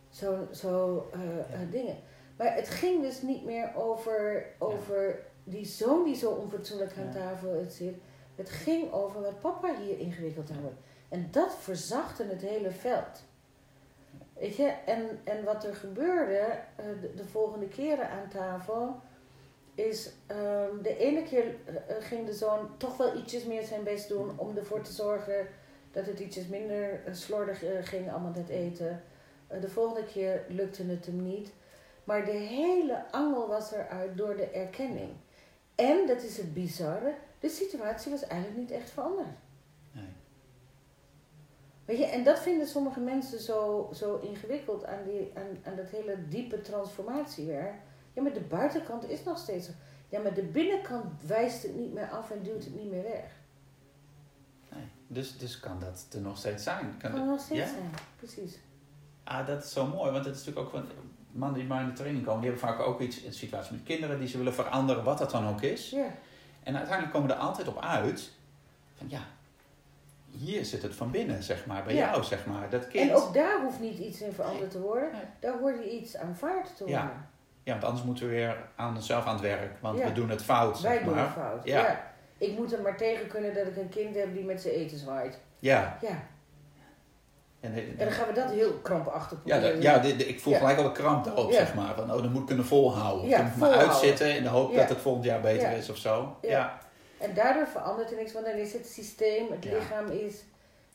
zo, 0.10 0.48
zo, 0.52 1.06
Ja. 1.12 1.18
eh, 1.56 1.60
dingen. 1.72 1.96
Maar 2.38 2.56
het 2.56 2.70
ging 2.70 3.02
dus 3.02 3.22
niet 3.22 3.46
meer 3.46 3.70
over, 3.76 4.46
over 4.60 5.20
die 5.44 5.66
zoon 5.66 6.04
die 6.04 6.16
zo 6.16 6.32
onfatsoenlijk 6.32 6.94
aan 6.98 7.12
tafel 7.12 7.66
zit. 7.70 7.96
Het 8.36 8.50
ging 8.50 8.92
over 8.92 9.22
wat 9.22 9.40
papa 9.40 9.76
hier 9.76 10.00
ingewikkeld 10.00 10.50
aan 10.50 10.62
wordt. 10.62 10.80
En 11.10 11.28
dat 11.32 11.56
verzachtte 11.60 12.24
het 12.24 12.42
hele 12.42 12.72
veld. 12.72 13.24
Weet 14.34 14.56
je, 14.56 14.74
en, 14.86 15.20
en 15.24 15.44
wat 15.44 15.64
er 15.64 15.76
gebeurde 15.76 16.38
eh, 16.38 16.86
de, 17.02 17.14
de 17.16 17.26
volgende 17.26 17.68
keren 17.68 18.10
aan 18.10 18.30
tafel, 18.30 18.96
is 19.76 20.12
ehm, 20.28 20.82
de 20.82 20.98
ene 20.98 21.24
keer 21.24 21.56
eh, 21.66 21.76
eh, 21.76 22.04
ging 22.04 22.26
de 22.26 22.34
zoon 22.34 22.78
toch 22.78 22.98
wel 22.98 23.18
ietsjes 23.18 23.46
meer 23.46 23.64
zijn 23.64 23.84
best 23.84 24.08
doen 24.08 24.40
om 24.40 24.58
ervoor 24.58 24.82
te 24.82 24.92
zorgen 24.92 25.48
dat 25.92 26.06
het 26.06 26.20
ietsjes 26.20 26.48
minder 26.48 27.02
slordig 27.12 27.64
ging, 27.82 28.12
allemaal 28.12 28.34
het 28.34 28.50
eten. 28.50 29.04
De 29.62 29.70
volgende 29.70 30.06
keer 30.06 30.44
lukte 30.48 30.84
het 30.84 31.06
hem 31.06 31.24
niet. 31.24 31.52
Maar 32.04 32.26
de 32.26 32.32
hele 32.32 33.12
angel 33.12 33.48
was 33.48 33.72
eruit 33.72 34.18
door 34.18 34.36
de 34.36 34.48
erkenning. 34.48 35.10
En, 35.82 36.08
dat 36.08 36.24
is 36.24 36.38
het 36.38 36.54
bizarre, 36.54 37.16
de 37.40 37.50
situatie 37.50 38.12
was 38.12 38.24
eigenlijk 38.28 38.60
niet 38.60 38.72
echt 38.72 38.90
veranderd. 38.90 39.28
Nee. 39.92 40.08
Weet 41.86 41.98
je, 41.98 42.06
en 42.06 42.24
dat 42.24 42.40
vinden 42.40 42.68
sommige 42.68 43.00
mensen 43.00 43.40
zo, 43.40 43.90
zo 43.94 44.18
ingewikkeld 44.18 44.86
aan, 44.86 45.04
die, 45.06 45.32
aan, 45.36 45.58
aan 45.64 45.76
dat 45.76 45.90
hele 45.90 46.28
diepe 46.28 46.62
transformatiewerk. 46.62 47.74
Ja, 48.14 48.22
maar 48.22 48.34
de 48.34 48.42
buitenkant 48.42 49.10
is 49.10 49.24
nog 49.24 49.38
steeds. 49.38 49.70
Ja, 50.10 50.20
maar 50.20 50.34
de 50.34 50.44
binnenkant 50.44 51.06
wijst 51.28 51.64
het 51.64 51.76
niet 51.76 51.94
meer 51.94 52.10
af 52.10 52.32
en 52.32 52.44
duwt 52.44 52.64
het 52.64 52.76
niet 52.76 52.92
meer 52.92 53.04
weg. 53.04 53.32
nee. 54.70 54.88
Dus, 55.08 55.38
dus 55.38 55.60
kan 55.60 55.80
dat 55.80 56.06
er 56.14 56.22
nog 56.22 56.38
steeds 56.38 56.64
zijn? 56.64 56.98
Kan 56.98 57.12
Kan 57.12 57.20
er 57.20 57.26
nog 57.26 57.40
steeds 57.40 57.60
ja? 57.60 57.68
zijn, 57.68 57.92
precies. 58.16 58.60
Ah, 59.24 59.48
dat 59.48 59.64
is 59.64 59.72
zo 59.72 59.86
mooi, 59.86 60.12
want 60.12 60.26
het 60.26 60.36
is 60.36 60.46
natuurlijk 60.46 60.76
ook 60.76 60.82
van 60.82 60.92
mannen 61.32 61.60
die 61.60 61.68
bij 61.68 61.80
in 61.82 61.86
de 61.88 61.94
training 61.94 62.26
komen, 62.26 62.42
die 62.42 62.50
hebben 62.50 62.70
vaak 62.70 62.80
ook 62.80 63.00
iets, 63.02 63.24
een 63.26 63.34
situatie 63.34 63.72
met 63.74 63.84
kinderen 63.84 64.20
die 64.20 64.28
ze 64.28 64.38
willen 64.38 64.54
veranderen, 64.54 65.04
wat 65.04 65.18
dat 65.18 65.32
dan 65.32 65.48
ook 65.48 65.62
is. 65.62 65.90
Ja, 65.90 66.06
En 66.64 66.76
uiteindelijk 66.76 67.14
komen 67.14 67.30
we 67.30 67.34
er 67.36 67.40
altijd 67.42 67.68
op 67.68 67.82
uit 67.82 68.32
van 68.98 69.08
ja, 69.10 69.20
hier 70.32 70.66
zit 70.66 70.82
het 70.82 70.96
van 70.96 71.12
binnen, 71.12 71.44
zeg 71.44 71.66
maar, 71.66 71.84
bij 71.84 71.94
Ja. 71.96 72.10
jou, 72.12 72.24
zeg 72.24 72.46
maar. 72.46 72.70
Dat 72.70 72.88
kind. 72.88 73.10
en 73.10 73.16
ook 73.16 73.34
daar 73.34 73.62
hoeft 73.62 73.80
niet 73.80 73.98
iets 73.98 74.22
in 74.22 74.32
veranderd 74.34 74.72
te 74.72 74.80
worden. 74.80 75.12
Nee. 75.12 75.22
Daar 75.40 75.60
hoort 75.60 75.86
iets 75.86 76.18
aanvaard 76.18 76.78
te 76.78 76.84
worden. 76.84 77.02
Ja, 77.02 77.30
Ja, 77.64 77.72
want 77.72 77.84
anders 77.84 78.04
moeten 78.06 78.26
we 78.26 78.32
weer 78.32 78.58
aan 78.76 78.96
onszelf 78.96 79.26
aan 79.26 79.34
het 79.34 79.42
werk, 79.42 79.72
want 79.82 79.98
Ja. 80.00 80.06
we 80.06 80.12
doen 80.12 80.30
het 80.30 80.44
fout, 80.44 80.78
zeg 80.78 80.92
Wij 80.92 81.04
doen 81.04 81.14
maar. 81.16 81.24
het 81.24 81.34
fout. 81.34 81.64
Ja. 81.66 81.80
Ja. 81.82 82.12
Ik 82.38 82.58
moet 82.58 82.74
er 82.74 82.82
maar 82.82 82.98
tegen 82.98 83.28
kunnen 83.28 83.54
dat 83.54 83.68
ik 83.68 83.76
een 83.78 83.90
kind 83.90 84.16
heb 84.16 84.34
die 84.34 84.44
met 84.44 84.62
zijn 84.62 84.74
eten 84.74 84.98
zwaait. 84.98 85.40
Ja. 85.60 85.98
Ja, 86.02 86.24
En, 87.62 87.74
en 87.74 87.96
dan 87.98 88.12
gaan 88.12 88.28
we 88.28 88.34
dat 88.34 88.50
heel 88.52 88.74
krampachtig 88.74 89.40
ja, 89.46 89.60
dat- 89.60 89.82
ja 89.82 90.02
ik 90.02 90.40
voel 90.40 90.54
Ja. 90.54 90.60
gelijk 90.60 90.78
al 90.78 90.84
de 90.84 90.92
kramp 90.92 91.26
erop, 91.26 91.52
Ja. 91.52 91.58
zeg 91.58 91.74
maar. 91.76 91.96
Van, 91.96 92.14
oh, 92.14 92.22
dan 92.22 92.32
moet 92.32 92.42
ik 92.42 92.48
kunnen 92.48 92.66
volhouden. 92.66 93.28
Ja, 93.30 93.38
dan 93.38 93.46
moet 93.46 93.54
ik 93.54 93.60
maar 93.60 93.74
uitzitten 93.88 94.36
in 94.36 94.44
de 94.44 94.50
hoop 94.50 94.76
dat 94.76 94.90
het 94.90 94.98
volgend 94.98 95.26
jaar 95.26 95.42
beter 95.42 95.72
is 95.72 95.90
of 95.90 95.98
zo. 95.98 96.38
Ja. 96.42 96.50
Ja. 96.50 96.80
En 97.18 97.34
daardoor 97.34 97.68
verandert 97.68 98.12
er 98.12 98.18
niks, 98.18 98.34
want 98.34 98.46
dan 98.46 98.56
is 98.56 98.74
het 98.74 98.88
systeem, 98.88 99.52
het 99.52 99.64
lichaam 99.66 100.08
is 100.10 100.44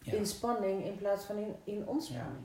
in 0.02 0.26
spanning 0.26 0.84
in 0.84 0.96
plaats 0.96 1.24
van 1.24 1.36
in, 1.38 1.54
in 1.64 1.86
ontspanning. 1.86 2.44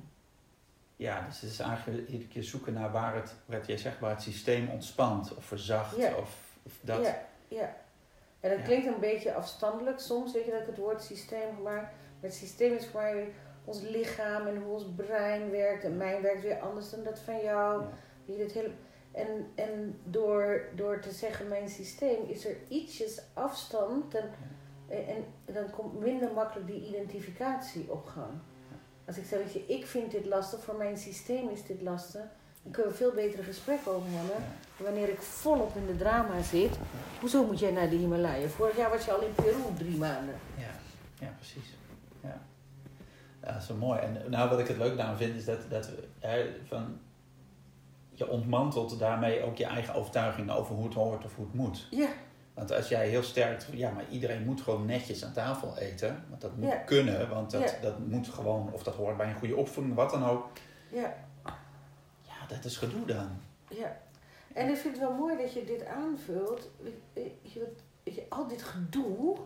Ja, 0.96 1.26
dus 1.28 1.42
het 1.42 1.52
is 1.52 1.60
eigenlijk 1.60 2.08
iedere 2.08 2.30
keer 2.30 2.44
zoeken 2.44 2.74
naar 2.74 2.92
waar 2.92 3.16
het, 3.16 3.34
wat 3.46 3.68
jij 3.68 3.78
zegt, 3.78 4.00
waar 4.00 4.10
het 4.10 4.22
systeem 4.22 4.70
ontspant 4.70 5.36
of 5.36 5.46
verzacht 5.46 5.96
of, 5.96 6.30
of 6.66 6.72
dat. 6.82 7.06
Ja, 7.06 7.22
ja. 7.48 7.76
En 8.40 8.50
dat 8.50 8.62
klinkt 8.62 8.88
een 8.88 9.00
beetje 9.00 9.34
afstandelijk 9.34 10.00
soms, 10.00 10.34
weet 10.34 10.46
je 10.46 10.52
dat 10.52 10.60
ik 10.62 10.68
het 10.68 10.78
woord 10.78 11.04
systeem 11.04 11.56
gebruik. 11.56 11.82
Maar 11.82 11.92
het 12.20 12.34
systeem 12.34 12.74
is 12.74 12.88
voor 12.88 13.02
mij 13.02 13.32
ons 13.66 13.82
lichaam 13.82 14.48
en 14.48 14.62
hoe 14.62 14.74
ons 14.74 14.86
brein 14.96 15.52
werkt. 15.52 15.84
En 15.84 15.98
mijn 15.98 16.22
werkt 16.22 16.42
weer 16.42 16.60
anders 16.60 16.90
dan 16.90 17.04
dat 17.04 17.20
van 17.20 17.42
jou. 17.42 17.84
Ja. 18.26 18.36
Dit 18.36 18.52
hele... 18.52 18.72
En, 19.12 19.48
en 19.56 20.00
door, 20.04 20.62
door 20.76 21.00
te 21.00 21.12
zeggen 21.12 21.48
mijn 21.48 21.70
systeem 21.70 22.24
is 22.28 22.46
er 22.46 22.56
ietsjes 22.68 23.22
afstand. 23.34 24.16
En, 24.16 24.30
en, 24.88 25.24
en 25.46 25.54
dan 25.54 25.70
komt 25.70 26.00
minder 26.00 26.32
makkelijk 26.34 26.68
die 26.68 26.88
identificatie 26.88 27.92
op 27.92 28.06
gang. 28.06 28.32
Als 29.06 29.18
ik 29.18 29.26
zeg, 29.26 29.40
weet 29.40 29.54
je, 29.54 29.66
ik 29.66 29.86
vind 29.86 30.12
dit 30.12 30.26
lastig, 30.26 30.64
voor 30.64 30.76
mijn 30.76 30.98
systeem 30.98 31.50
is 31.50 31.66
dit 31.66 31.82
lastig. 31.82 32.22
Dan 32.64 32.72
kunnen 32.72 32.92
we 32.92 32.98
veel 32.98 33.12
betere 33.12 33.44
gesprekken 33.44 33.92
over 33.92 34.10
hebben. 34.10 34.36
Wanneer 34.78 35.10
ik 35.10 35.22
volop 35.22 35.76
in 35.76 35.86
de 35.86 35.98
drama 35.98 36.42
zit. 36.42 36.78
Hoezo 37.20 37.46
moet 37.46 37.60
jij 37.60 37.72
naar 37.72 37.90
de 37.90 37.96
Himalaya? 37.96 38.48
Vorig 38.48 38.78
jaar 38.78 38.90
was 38.90 39.06
je 39.06 39.12
al 39.12 39.22
in 39.22 39.36
Peru 39.36 39.62
drie 39.78 39.98
maanden. 39.98 40.36
Ja, 40.58 40.72
ja 41.20 41.34
precies. 41.38 41.81
Ja. 43.44 43.52
dat 43.54 43.62
is 43.62 43.68
wel 43.68 43.78
mooi. 43.78 44.00
En 44.00 44.18
nou, 44.30 44.50
wat 44.50 44.60
ik 44.60 44.68
het 44.68 44.78
leuk 44.78 44.98
daaraan 44.98 45.18
vind, 45.18 45.36
is 45.36 45.46
dat, 45.46 45.70
dat 45.70 45.90
hè, 46.20 46.46
van, 46.68 47.00
je 48.10 48.30
ontmantelt 48.30 49.00
daarmee 49.00 49.44
ook 49.44 49.58
je 49.58 49.66
eigen 49.66 49.94
overtuigingen 49.94 50.56
over 50.56 50.76
hoe 50.76 50.84
het 50.86 50.94
hoort 50.94 51.26
of 51.26 51.36
hoe 51.36 51.46
het 51.46 51.54
moet. 51.54 51.88
Ja, 51.92 52.08
Want 52.54 52.72
als 52.72 52.88
jij 52.90 53.08
heel 53.10 53.24
sterk, 53.24 53.64
ja, 53.72 53.92
maar 53.92 54.04
iedereen 54.10 54.46
moet 54.46 54.62
gewoon 54.62 54.86
netjes 54.86 55.26
aan 55.26 55.34
tafel 55.34 55.78
eten. 55.78 56.26
Want 56.30 56.42
dat 56.42 56.56
moet 56.58 56.70
Ja. 56.70 56.76
kunnen, 56.76 57.30
want 57.30 57.52
dat, 57.52 57.62
Ja. 57.62 57.78
dat 57.82 58.00
moet 58.00 58.28
gewoon, 58.30 58.70
of 58.74 58.84
dat 58.84 58.96
hoort 58.96 59.18
bij 59.18 59.30
een 59.30 59.36
goede 59.36 59.56
opvoeding, 59.56 59.96
wat 59.96 60.10
dan 60.12 60.24
ook. 60.26 60.48
ja, 60.92 61.14
Ja, 62.22 62.48
dat 62.56 62.66
is 62.66 62.78
gedoe 62.78 63.06
dan. 63.06 63.30
ja. 63.70 63.98
En 64.54 64.70
ik 64.70 64.76
vind 64.78 64.98
het 64.98 65.08
wel 65.08 65.18
mooi 65.18 65.38
dat 65.38 65.54
je 65.54 65.64
dit 65.66 65.86
aanvult. 65.86 66.70
Je, 67.14 67.32
je, 68.04 68.24
al 68.30 68.48
dit 68.48 68.64
gedoe. 68.64 69.38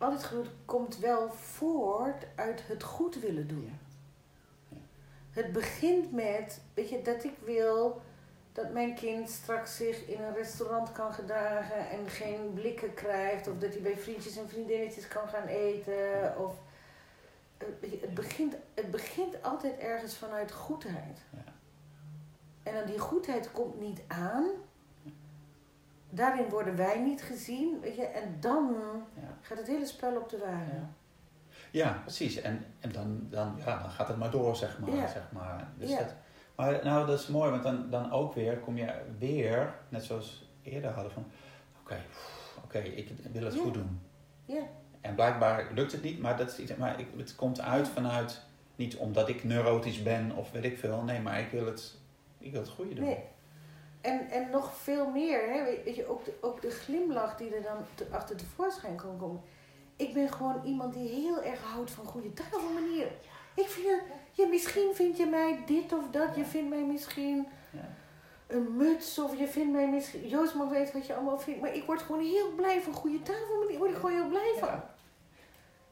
Al 0.00 0.10
dit 0.10 0.24
gedoe 0.24 0.44
komt 0.64 0.98
wel 0.98 1.30
voort 1.30 2.26
uit 2.34 2.66
het 2.66 2.82
goed 2.82 3.14
willen 3.14 3.48
doen. 3.48 3.78
Het 5.30 5.52
begint 5.52 6.12
met, 6.12 6.60
weet 6.74 6.88
je, 6.88 7.02
dat 7.02 7.24
ik 7.24 7.34
wil 7.44 8.02
dat 8.52 8.72
mijn 8.72 8.94
kind 8.94 9.30
straks 9.30 9.76
zich 9.76 10.06
in 10.06 10.20
een 10.22 10.34
restaurant 10.34 10.92
kan 10.92 11.12
gedragen 11.12 11.90
en 11.90 12.08
geen 12.08 12.52
blikken 12.54 12.94
krijgt. 12.94 13.48
Of 13.48 13.58
dat 13.58 13.72
hij 13.72 13.82
bij 13.82 13.96
vriendjes 13.96 14.36
en 14.36 14.48
vriendinnetjes 14.48 15.08
kan 15.08 15.28
gaan 15.28 15.46
eten. 15.46 16.34
Of, 16.38 16.54
eh, 17.58 18.00
het, 18.00 18.14
begint, 18.14 18.54
het 18.74 18.90
begint 18.90 19.42
altijd 19.42 19.78
ergens 19.78 20.16
vanuit 20.16 20.52
goedheid. 20.52 21.18
Ja. 21.30 21.52
En 22.62 22.74
dan 22.74 22.86
die 22.86 22.98
goedheid 22.98 23.52
komt 23.52 23.80
niet 23.80 24.00
aan. 24.06 24.50
Daarin 26.10 26.48
worden 26.48 26.76
wij 26.76 27.00
niet 27.00 27.22
gezien. 27.22 27.80
Weet 27.80 27.96
je, 27.96 28.04
en 28.04 28.36
dan 28.40 28.76
Ja. 29.14 29.36
gaat 29.40 29.58
het 29.58 29.66
hele 29.66 29.86
spel 29.86 30.16
op 30.16 30.28
de 30.28 30.38
wagen. 30.38 30.74
Ja. 30.74 30.88
Ja, 31.72 32.00
precies. 32.02 32.36
En, 32.40 32.64
en 32.80 32.92
dan, 32.92 33.26
dan, 33.30 33.54
ja, 33.64 33.78
dan 33.82 33.90
gaat 33.90 34.08
het 34.08 34.16
maar 34.16 34.30
door, 34.30 34.56
zeg 34.56 34.78
maar. 34.78 34.90
Ja. 34.90 35.06
Zeg 35.08 35.32
maar. 35.32 35.68
Dus 35.78 35.90
Ja. 35.90 35.98
dat, 35.98 36.14
maar 36.56 36.80
nou, 36.84 37.06
dat 37.06 37.20
is 37.20 37.26
mooi, 37.26 37.50
want 37.50 37.62
dan, 37.62 37.90
dan 37.90 38.12
ook 38.12 38.34
weer 38.34 38.58
kom 38.58 38.76
je 38.76 38.94
weer, 39.18 39.74
net 39.88 40.04
zoals 40.04 40.48
eerder 40.62 40.90
hadden, 40.90 41.12
van 41.12 41.24
oké, 41.82 41.96
oké, 42.64 42.78
ik 42.78 43.08
wil 43.32 43.44
het 43.44 43.56
goed 43.56 43.74
doen. 43.74 44.00
Ja. 44.44 44.62
En 45.00 45.14
blijkbaar 45.14 45.70
lukt 45.74 45.92
het 45.92 46.02
niet, 46.02 46.20
maar, 46.20 46.36
dat 46.36 46.50
is 46.50 46.58
iets, 46.58 46.76
maar 46.76 47.00
ik, 47.00 47.06
het 47.16 47.36
komt 47.36 47.60
uit 47.60 47.88
vanuit, 47.88 48.42
niet 48.76 48.96
omdat 48.96 49.28
ik 49.28 49.44
neurotisch 49.44 50.02
ben 50.02 50.32
of 50.36 50.50
weet 50.50 50.64
ik 50.64 50.78
veel, 50.78 51.02
nee, 51.02 51.20
maar 51.20 51.40
ik 51.40 51.50
wil 51.50 51.66
het, 51.66 51.96
ik 52.38 52.52
wil 52.52 52.60
het 52.60 52.70
goede 52.70 52.94
doen. 52.94 53.04
Nee. 53.04 53.24
En, 54.00 54.30
en 54.30 54.50
nog 54.50 54.76
veel 54.76 55.06
meer, 55.10 55.50
hè? 55.50 55.64
weet 55.64 55.96
je, 55.96 56.06
ook 56.08 56.24
de, 56.24 56.32
ook 56.40 56.60
de 56.60 56.70
glimlach 56.70 57.36
die 57.36 57.54
er 57.54 57.62
dan 57.62 57.76
te- 57.94 58.06
achter 58.10 58.36
tevoorschijn 58.36 58.96
kan 58.96 59.16
komen. 59.18 59.40
Ik 59.96 60.14
ben 60.14 60.32
gewoon 60.32 60.64
iemand 60.64 60.92
die 60.94 61.08
heel 61.08 61.42
erg 61.42 61.62
houdt 61.62 61.90
van 61.90 62.04
goede 62.06 62.32
tafelmanieren. 62.32 63.12
Ik 63.54 63.66
vind 63.68 64.02
ja, 64.32 64.46
misschien 64.46 64.94
vind 64.94 65.16
je 65.16 65.26
mij 65.26 65.62
dit 65.66 65.92
of 65.92 66.10
dat, 66.10 66.36
je 66.36 66.44
vindt 66.44 66.70
mij 66.70 66.82
misschien 66.84 67.46
een 68.46 68.76
muts 68.76 69.18
of 69.18 69.38
je 69.38 69.46
vindt 69.46 69.72
mij 69.72 69.88
misschien, 69.88 70.28
Joost 70.28 70.54
mag 70.54 70.68
weten 70.68 70.94
wat 70.94 71.06
je 71.06 71.14
allemaal 71.14 71.38
vindt, 71.38 71.60
maar 71.60 71.74
ik 71.74 71.84
word 71.84 72.02
gewoon 72.02 72.20
heel 72.20 72.50
blij 72.54 72.80
van 72.80 72.92
goede 72.92 73.22
tafelmanieren. 73.22 73.78
Word 73.78 73.90
ik 73.90 73.96
gewoon 73.96 74.12
heel 74.14 74.28
blij 74.28 74.54
van. 74.58 74.80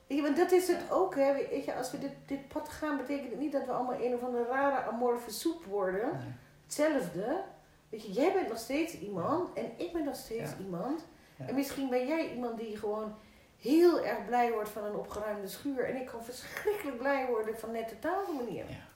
Ja. 0.07 0.23
Want 0.23 0.37
dat 0.37 0.53
is 0.53 0.69
het 0.69 0.91
ook, 0.91 1.15
hè. 1.15 1.33
Weet 1.33 1.65
je, 1.65 1.75
als 1.75 1.91
we 1.91 1.99
dit, 1.99 2.13
dit 2.27 2.49
pad 2.49 2.69
gaan, 2.69 2.97
betekent 2.97 3.31
het 3.31 3.41
niet 3.41 3.53
dat 3.53 3.65
we 3.65 3.73
allemaal 3.73 4.01
een 4.01 4.15
of 4.15 4.23
andere 4.23 4.45
rare 4.45 4.83
amorfe 4.91 5.31
soep 5.31 5.65
worden. 5.65 6.09
Nee. 6.13 6.33
Hetzelfde. 6.65 7.43
Weet 7.89 8.03
je, 8.07 8.13
jij 8.13 8.33
bent 8.33 8.49
nog 8.49 8.59
steeds 8.59 8.99
iemand 8.99 9.53
en 9.53 9.73
ik 9.77 9.93
ben 9.93 10.05
nog 10.05 10.17
steeds 10.17 10.51
Ja. 10.51 10.57
iemand. 10.65 11.07
Ja. 11.37 11.47
En 11.47 11.55
misschien 11.55 11.89
ben 11.89 12.07
jij 12.07 12.33
iemand 12.35 12.59
die 12.59 12.77
gewoon 12.77 13.15
heel 13.57 14.05
erg 14.05 14.25
blij 14.27 14.53
wordt 14.53 14.69
van 14.69 14.85
een 14.85 14.95
opgeruimde 14.95 15.49
schuur. 15.49 15.85
En 15.85 15.97
ik 16.01 16.07
kan 16.07 16.25
verschrikkelijk 16.25 16.99
blij 16.99 17.27
worden 17.27 17.59
van 17.59 17.71
nette 17.71 17.99
tafelmanieren. 17.99 18.71
Ja. 18.71 18.87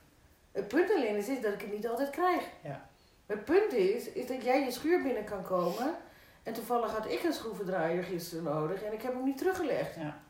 Het 0.51 0.67
punt 0.67 0.91
alleen 0.91 1.15
is, 1.15 1.27
is 1.27 1.41
dat 1.41 1.53
ik 1.53 1.61
het 1.61 1.71
niet 1.71 1.87
altijd 1.87 2.09
krijg. 2.09 2.43
Ja. 2.63 2.89
Het 3.25 3.45
punt 3.45 3.73
is, 3.73 4.09
is 4.11 4.27
dat 4.27 4.43
jij 4.43 4.63
je 4.63 4.71
schuur 4.71 5.01
binnen 5.03 5.23
kan 5.23 5.43
komen. 5.43 5.95
En 6.43 6.53
toevallig 6.53 6.91
had 6.91 7.05
ik 7.11 7.23
een 7.23 7.33
schroevendraaier 7.33 8.03
gisteren 8.03 8.43
nodig 8.43 8.83
en 8.83 8.93
ik 8.93 9.01
heb 9.01 9.13
hem 9.13 9.23
niet 9.23 9.37
teruggelegd. 9.37 9.95
Ja. 9.95 10.22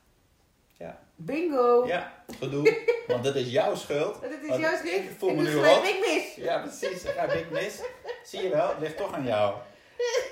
Bingo! 1.25 1.87
Ja, 1.87 2.13
gedoe, 2.39 2.77
want 3.07 3.23
dat 3.23 3.35
is 3.35 3.49
jouw 3.51 3.75
schuld. 3.75 4.21
Het 4.21 4.31
is 4.41 4.47
Want 4.49 4.61
juist 4.61 4.83
ik 4.83 5.11
voel 5.17 5.33
me 5.33 5.41
nu 5.41 5.55
rot. 5.55 5.83
ik 5.87 6.05
mis. 6.13 6.45
Ja, 6.45 6.59
precies. 6.59 7.03
Dan 7.03 7.13
ga 7.13 7.23
ik 7.23 7.51
mis. 7.51 7.81
Zie 8.23 8.41
je 8.43 8.49
wel, 8.49 8.67
het 8.69 8.79
ligt 8.79 8.97
toch 8.97 9.13
aan 9.13 9.25
jou. 9.25 9.55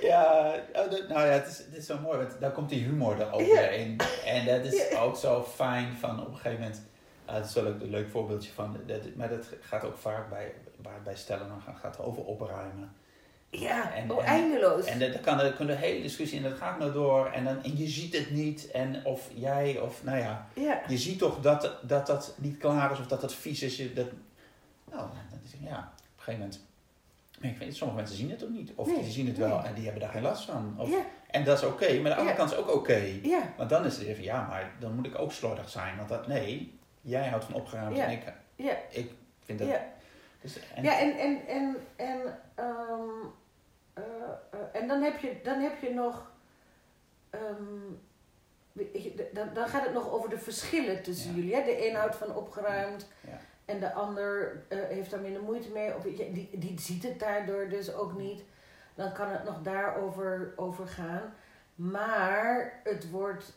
Ja, 0.01 0.53
oh, 0.75 0.89
dat- 0.91 1.07
nou 1.07 1.25
ja, 1.25 1.31
het 1.31 1.47
is, 1.47 1.57
het 1.57 1.75
is 1.75 1.85
zo 1.85 1.97
mooi, 1.99 2.17
want 2.17 2.39
daar 2.39 2.51
komt 2.51 2.69
die 2.69 2.83
humor 2.83 3.19
er 3.19 3.31
ook 3.31 3.39
weer 3.39 3.71
in. 3.71 3.97
En 4.25 4.45
dat 4.45 4.73
is 4.73 4.95
ook 4.97 5.15
zo 5.15 5.43
fijn 5.55 5.93
van 5.99 6.19
op 6.21 6.27
een 6.27 6.35
gegeven 6.35 6.59
moment. 6.59 6.81
ah, 7.25 7.35
dat 7.35 7.45
is 7.45 7.53
wel 7.53 7.65
een 7.65 7.89
leuk 7.89 8.09
voorbeeldje 8.09 8.51
van. 8.51 8.77
Dat, 8.85 9.01
maar 9.15 9.29
dat 9.29 9.45
gaat 9.61 9.83
ook 9.83 9.97
vaak 9.97 10.29
bij, 10.29 10.53
het 10.83 11.03
bij 11.03 11.15
stellen 11.15 11.47
dan 11.47 11.61
gaat, 11.61 11.77
gaat 11.79 11.99
over 11.99 12.23
opruimen. 12.25 12.95
Ja, 13.51 13.93
En- 13.93 14.11
oh, 14.11 14.17
en- 14.19 14.25
eindeloos. 14.25 14.85
En 14.85 14.99
dat 14.99 15.19
kan, 15.21 15.39
er 15.39 15.53
kunnen 15.53 15.75
de 15.75 15.85
hele 15.85 16.01
discussie 16.01 16.37
en 16.37 16.43
dat 16.49 16.57
gaat 16.57 16.79
nou 16.79 16.91
door. 16.91 17.25
En, 17.27 17.43
dan, 17.43 17.63
en 17.63 17.77
je 17.77 17.87
ziet 17.87 18.17
het 18.17 18.31
niet. 18.31 18.71
En 18.71 19.05
of 19.05 19.29
jij, 19.33 19.79
of 19.79 20.03
nou 20.03 20.17
ja, 20.17 20.47
ja. 20.53 20.81
je 20.87 20.97
ziet 20.97 21.19
toch 21.19 21.39
dat 21.41 21.77
dat, 21.81 22.07
dat 22.07 22.35
niet 22.37 22.57
klaar 22.57 22.91
is 22.91 22.99
of 22.99 23.07
dat 23.07 23.21
dat 23.21 23.33
vies 23.33 23.61
is. 23.61 23.77
Je, 23.77 23.93
dat, 23.93 24.07
nou, 24.91 25.07
dan 25.29 25.39
is 25.43 25.51
ja, 25.59 25.77
op 25.77 26.17
een 26.17 26.23
gegeven 26.23 26.39
moment. 26.39 26.65
Maar 27.39 27.49
ik 27.49 27.57
weet, 27.57 27.75
sommige 27.75 27.99
mensen 27.99 28.17
zien 28.17 28.29
het 28.29 28.43
ook 28.43 28.49
niet. 28.49 28.71
Of 28.75 28.87
Nee, 28.87 29.01
die 29.01 29.11
zien 29.11 29.27
het 29.27 29.37
wel 29.37 29.57
nee. 29.57 29.67
en 29.67 29.73
die 29.73 29.83
hebben 29.83 30.01
daar 30.01 30.11
geen 30.11 30.21
last 30.21 30.45
van. 30.45 30.75
Of, 30.77 30.89
ja, 30.89 31.01
En 31.27 31.43
dat 31.43 31.57
is 31.57 31.65
oké, 31.67 31.99
maar 31.99 32.11
de 32.11 32.17
andere 32.17 32.35
kant 32.37 32.51
is 32.51 32.57
ook 32.57 32.73
oké. 32.75 33.03
ja, 33.23 33.53
Want 33.57 33.69
dan 33.69 33.85
is 33.85 33.97
het 33.97 34.07
even, 34.07 34.23
ja, 34.23 34.47
maar 34.47 34.71
dan 34.79 34.95
moet 34.95 35.05
ik 35.05 35.19
ook 35.19 35.31
slordig 35.31 35.69
zijn. 35.69 35.97
Want 35.97 36.09
dat, 36.09 36.27
nee, 36.27 36.79
jij 37.01 37.27
houdt 37.27 37.45
van 37.45 37.53
opgeruimd 37.53 37.97
en 37.97 38.11
ik, 38.11 38.23
ja. 38.55 38.73
ik 38.89 39.11
vind 39.45 39.59
dat... 39.59 39.67
ja. 39.67 39.85
Dus, 40.41 40.57
en, 40.75 40.83
Ja, 40.83 40.99
en, 40.99 41.17
en, 41.17 41.47
en, 41.47 41.75
en, 41.95 42.39
ehm, 42.55 43.25
eh, 43.93 44.03
eh, 44.51 44.81
en 44.81 44.87
dan, 44.87 45.01
heb 45.01 45.17
je, 45.19 45.39
dan 45.43 45.59
heb 45.59 45.81
je 45.81 45.93
nog. 45.93 46.31
ehm, 47.29 47.63
dan, 49.33 49.49
dan 49.53 49.67
gaat 49.67 49.83
het 49.83 49.93
nog 49.93 50.11
over 50.11 50.29
de 50.29 50.37
verschillen 50.37 51.03
tussen 51.03 51.29
Ja. 51.29 51.35
jullie. 51.35 51.55
Hè? 51.55 51.63
De 51.63 51.87
een 51.89 51.95
houdt 51.95 52.15
van 52.15 52.35
opgeruimd 52.35 53.07
Ja. 53.21 53.39
en 53.65 53.79
de 53.79 53.93
ander 53.93 54.61
eh, 54.67 54.77
heeft 54.87 55.11
daar 55.11 55.19
minder 55.19 55.41
moeite 55.41 55.69
mee. 55.71 55.95
Of, 55.95 56.03
die, 56.03 56.49
die 56.59 56.79
ziet 56.79 57.03
het 57.03 57.19
daardoor 57.19 57.69
dus 57.69 57.93
ook 57.93 58.17
niet. 58.17 58.43
Dan 58.95 59.13
kan 59.13 59.29
het 59.29 59.43
nog 59.43 59.61
daarover 59.61 60.53
over 60.55 60.87
gaan. 60.87 61.33
Maar 61.75 62.79
het 62.83 63.09
wordt, 63.09 63.53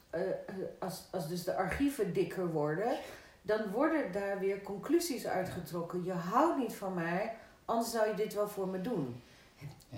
als, 0.78 1.09
als 1.11 1.28
dus 1.28 1.45
de 1.45 1.55
archieven 1.55 2.12
dikker 2.12 2.47
worden, 2.53 2.97
dan 3.43 3.70
worden 3.70 4.12
daar 4.12 4.39
weer 4.39 4.61
conclusies 4.62 5.26
uitgetrokken. 5.26 6.05
Je 6.05 6.12
houdt 6.12 6.57
niet 6.59 6.74
van 6.74 6.95
mij, 6.95 7.37
anders 7.64 7.91
zou 7.91 8.09
je 8.09 8.14
dit 8.14 8.35
wel 8.35 8.49
voor 8.49 8.68
me 8.68 8.80
doen. 8.80 9.22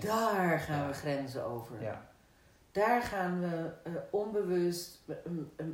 Daar 0.01 0.59
gaan 0.59 0.87
we 0.87 0.93
grenzen 0.93 1.45
over. 1.45 1.81
ja, 1.81 2.09
Daar 2.71 3.01
gaan 3.01 3.39
we 3.39 3.69
eh, 3.83 3.91
onbewust 4.09 4.99
eh, 5.07 5.15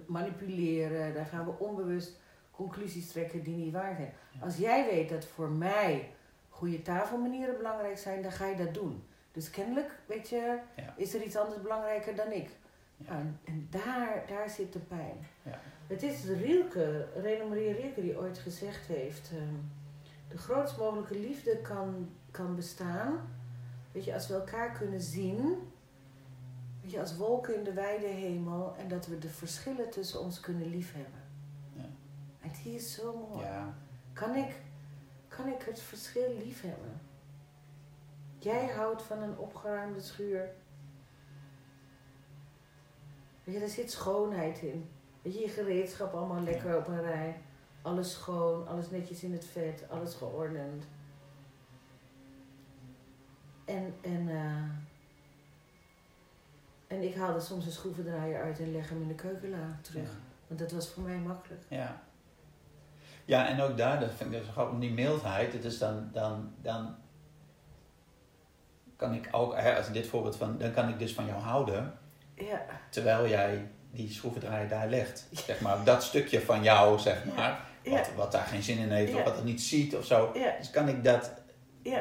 manipuleren. 0.06 1.14
Daar 1.14 1.26
gaan 1.26 1.46
we 1.46 1.52
onbewust 1.60 2.20
conclusies 2.52 3.08
trekken 3.12 3.44
die 3.44 3.56
niet 3.56 3.74
waar 3.74 3.96
zijn. 3.96 4.14
Ja. 4.32 4.46
Als 4.46 4.58
jij 4.58 4.86
weet 4.86 5.10
dat 5.10 5.26
voor 5.26 5.50
mij 5.50 6.10
goede 6.50 6.82
tafelmanieren 6.82 7.58
belangrijk 7.58 7.98
zijn, 7.98 8.22
dan 8.22 8.32
ga 8.32 8.48
je 8.48 8.56
dat 8.56 8.74
doen. 8.74 9.04
Dus 9.32 9.50
kennelijk, 9.50 9.92
weet 10.06 10.30
je, 10.30 10.58
Ja. 10.76 10.94
is 10.98 11.14
er 11.14 11.22
iets 11.22 11.36
anders 11.38 11.62
belangrijker 11.62 12.16
dan 12.16 12.32
ik. 12.32 12.50
Ja. 12.98 13.10
Nou, 13.14 13.20
en 13.22 13.40
en 13.44 13.68
daar, 13.70 14.24
daar 14.28 14.50
zit 14.50 14.74
de 14.74 14.80
pijn. 14.80 15.18
Ja. 15.44 15.60
Het 15.88 16.04
is 16.04 16.26
Rielke, 16.26 17.08
Renemarie 17.16 17.74
Rielke, 17.74 18.02
die 18.02 18.18
ooit 18.18 18.38
gezegd 18.38 18.88
heeft... 18.88 19.32
ehm, 19.32 19.54
de 20.30 20.38
grootst 20.38 20.78
mogelijke 20.78 21.20
liefde 21.20 21.58
kan, 21.58 22.10
kan 22.32 22.56
bestaan... 22.56 23.28
Weet 23.94 24.06
je, 24.06 24.14
als 24.14 24.28
we 24.28 24.34
elkaar 24.34 24.72
kunnen 24.72 25.02
zien... 25.02 25.72
Weet 26.82 26.92
je, 26.92 27.00
als 27.00 27.18
wolken 27.18 27.56
in 27.56 27.64
de 27.64 27.74
wijde 27.74 28.08
hemel... 28.08 28.76
en 28.78 28.88
dat 28.88 29.06
we 29.06 29.18
de 29.18 29.30
verschillen 29.30 29.90
tussen 29.90 30.20
ons 30.20 30.40
kunnen 30.40 30.70
liefhebben. 30.70 31.22
Ja. 31.74 31.86
En 32.42 32.52
die 32.64 32.76
is 32.76 32.94
zo 32.94 33.28
mooi. 33.30 33.46
ja, 33.46 33.74
Kan 34.14 34.36
ik, 34.36 34.62
kan 35.28 35.48
ik 35.48 35.62
het 35.62 35.80
verschil 35.80 36.38
liefhebben? 36.38 37.02
Jij 38.40 38.68
houdt 38.68 39.02
van 39.02 39.22
een 39.22 39.38
opgeruimde 39.38 40.02
schuur. 40.02 40.50
Weet 43.44 43.54
je, 43.54 43.60
daar 43.60 43.70
zit 43.70 43.92
schoonheid 43.92 44.62
in. 44.62 44.90
Weet 45.22 45.34
je, 45.34 45.40
je 45.40 45.50
gereedschap 45.50 46.14
allemaal 46.14 46.42
lekker 46.42 46.78
op 46.78 46.88
een 46.88 47.02
rij. 47.02 47.42
Alles 47.82 48.12
schoon, 48.12 48.68
alles 48.68 48.90
netjes 48.90 49.24
in 49.24 49.32
het 49.32 49.46
vet, 49.46 49.84
alles 49.90 50.14
geordend. 50.14 50.84
En, 53.66 53.96
en, 54.02 54.30
eh, 54.30 54.64
en 56.88 57.04
ik 57.04 57.16
haalde 57.16 57.40
soms 57.40 57.66
een 57.66 57.72
schroevendraaier 57.72 58.42
uit 58.42 58.60
en 58.60 58.72
leg 58.72 58.90
hem 58.90 59.02
in 59.02 59.08
de 59.08 59.16
keukenla 59.16 59.78
terug. 59.82 60.04
Ja. 60.04 60.18
Want 60.48 60.60
dat 60.60 60.72
was 60.72 60.90
voor 60.90 61.04
mij 61.04 61.18
makkelijk. 61.18 61.62
Ja. 61.68 62.02
Ja, 63.26 63.48
en 63.48 63.62
ook 63.62 63.78
daar, 63.78 64.00
dat 64.00 64.12
vind 64.14 64.34
ik 64.34 64.40
dus 64.40 64.50
grappig, 64.50 64.80
die 64.80 64.92
mildheid, 64.92 65.54
het 65.54 65.66
is 65.66 65.78
dan, 65.78 66.10
dan, 66.12 66.54
dan 66.62 66.96
kan 68.96 69.14
ik 69.14 69.28
ook, 69.32 69.56
hè, 69.56 69.78
als 69.78 69.88
in 69.88 69.94
dit 69.94 70.08
voorbeeld 70.08 70.36
van, 70.36 70.58
dan 70.58 70.72
kan 70.72 70.90
ik 70.90 71.00
dus 71.00 71.14
van 71.14 71.26
jou 71.26 71.42
houden, 71.42 71.94
Ja, 72.36 72.66
terwijl 72.90 73.28
jij 73.28 73.68
die 73.92 74.10
schroevendraaier 74.10 74.70
daar 74.70 74.90
legt. 74.90 75.28
Zeg 75.32 75.62
maar, 75.62 75.84
dat 75.84 76.04
stukje 76.04 76.42
van 76.42 76.64
jou, 76.64 77.00
zeg 77.00 77.26
maar, 77.26 77.60
ja, 77.82 77.92
wat, 77.92 78.14
wat 78.16 78.32
daar 78.32 78.46
geen 78.46 78.64
zin 78.64 78.78
in 78.78 78.92
heeft, 78.92 79.16
of 79.16 79.24
wat 79.24 79.36
het 79.36 79.46
niet 79.46 79.62
ziet 79.62 79.96
of 79.96 80.06
zo. 80.06 80.32
Dus 80.58 80.70
kan 80.70 80.88
ik 80.88 81.04
dat 81.04 81.32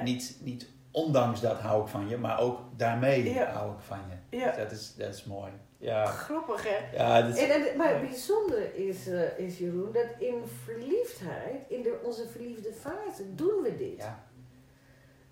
niet, 0.03 0.37
niet 0.41 0.67
ondanks 0.93 1.41
dat 1.41 1.59
hou 1.59 1.83
ik 1.83 1.89
van 1.89 2.09
je, 2.09 2.17
maar 2.17 2.41
ook 2.41 2.59
daarmee 2.77 3.35
Ja. 3.35 3.45
hou 3.53 3.73
ik 3.73 3.81
van 3.81 3.99
je. 4.31 4.39
ja. 4.39 4.47
Dus 4.47 4.57
dat 4.57 4.71
is, 4.73 4.95
dat 4.95 5.15
is 5.15 5.25
mooi. 5.25 5.53
Ja, 5.79 6.05
Grappig 6.07 6.63
hè? 6.69 6.97
ja 6.97 7.23
dat 7.23 7.37
is, 7.37 7.43
En, 7.43 7.51
en, 7.71 7.77
maar 7.77 7.89
het 7.89 8.01
bijzondere 8.01 8.87
is, 8.89 9.07
eh, 9.09 9.39
is, 9.39 9.59
Jeroen, 9.59 9.93
dat 9.93 10.07
in 10.19 10.43
verliefdheid, 10.65 11.63
in 11.69 11.83
de, 11.83 12.01
onze 12.05 12.29
verliefde 12.29 12.73
fase, 12.73 13.35
doen 13.35 13.63
we 13.63 13.77
dit. 13.77 13.97
ja, 13.97 14.19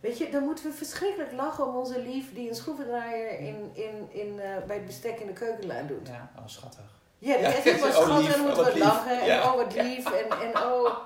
Weet 0.01 0.19
je, 0.19 0.31
dan 0.31 0.43
moeten 0.45 0.65
we 0.65 0.73
verschrikkelijk 0.73 1.33
lachen 1.33 1.67
om 1.67 1.77
onze 1.77 2.01
lief 2.03 2.35
die 2.35 2.49
een 2.49 2.55
schroevendraaier 2.55 3.39
in, 3.39 3.71
in, 3.73 4.09
in, 4.11 4.41
eh, 4.41 4.57
bij 4.67 4.77
het 4.77 4.87
bestek 4.87 5.19
in 5.21 5.27
de 5.27 5.33
keukenlaan 5.33 5.87
doet. 5.87 6.09
ja, 6.09 6.31
oh 6.39 6.43
schattig. 6.47 6.99
Ja, 7.19 7.35
die 7.37 7.43
Ja, 7.43 7.49
is 7.49 7.63
helemaal 7.65 7.89
oh, 8.01 8.07
schattig 8.07 8.35
en 8.35 8.41
moeten 8.43 8.65
oh, 8.67 8.73
we 8.73 8.79
lachen 8.79 9.21
en 9.21 9.43
oh 9.43 9.55
wat 9.55 9.75
lief 9.75 10.13
en, 10.13 10.31
en 10.41 10.63
oh... 10.63 10.97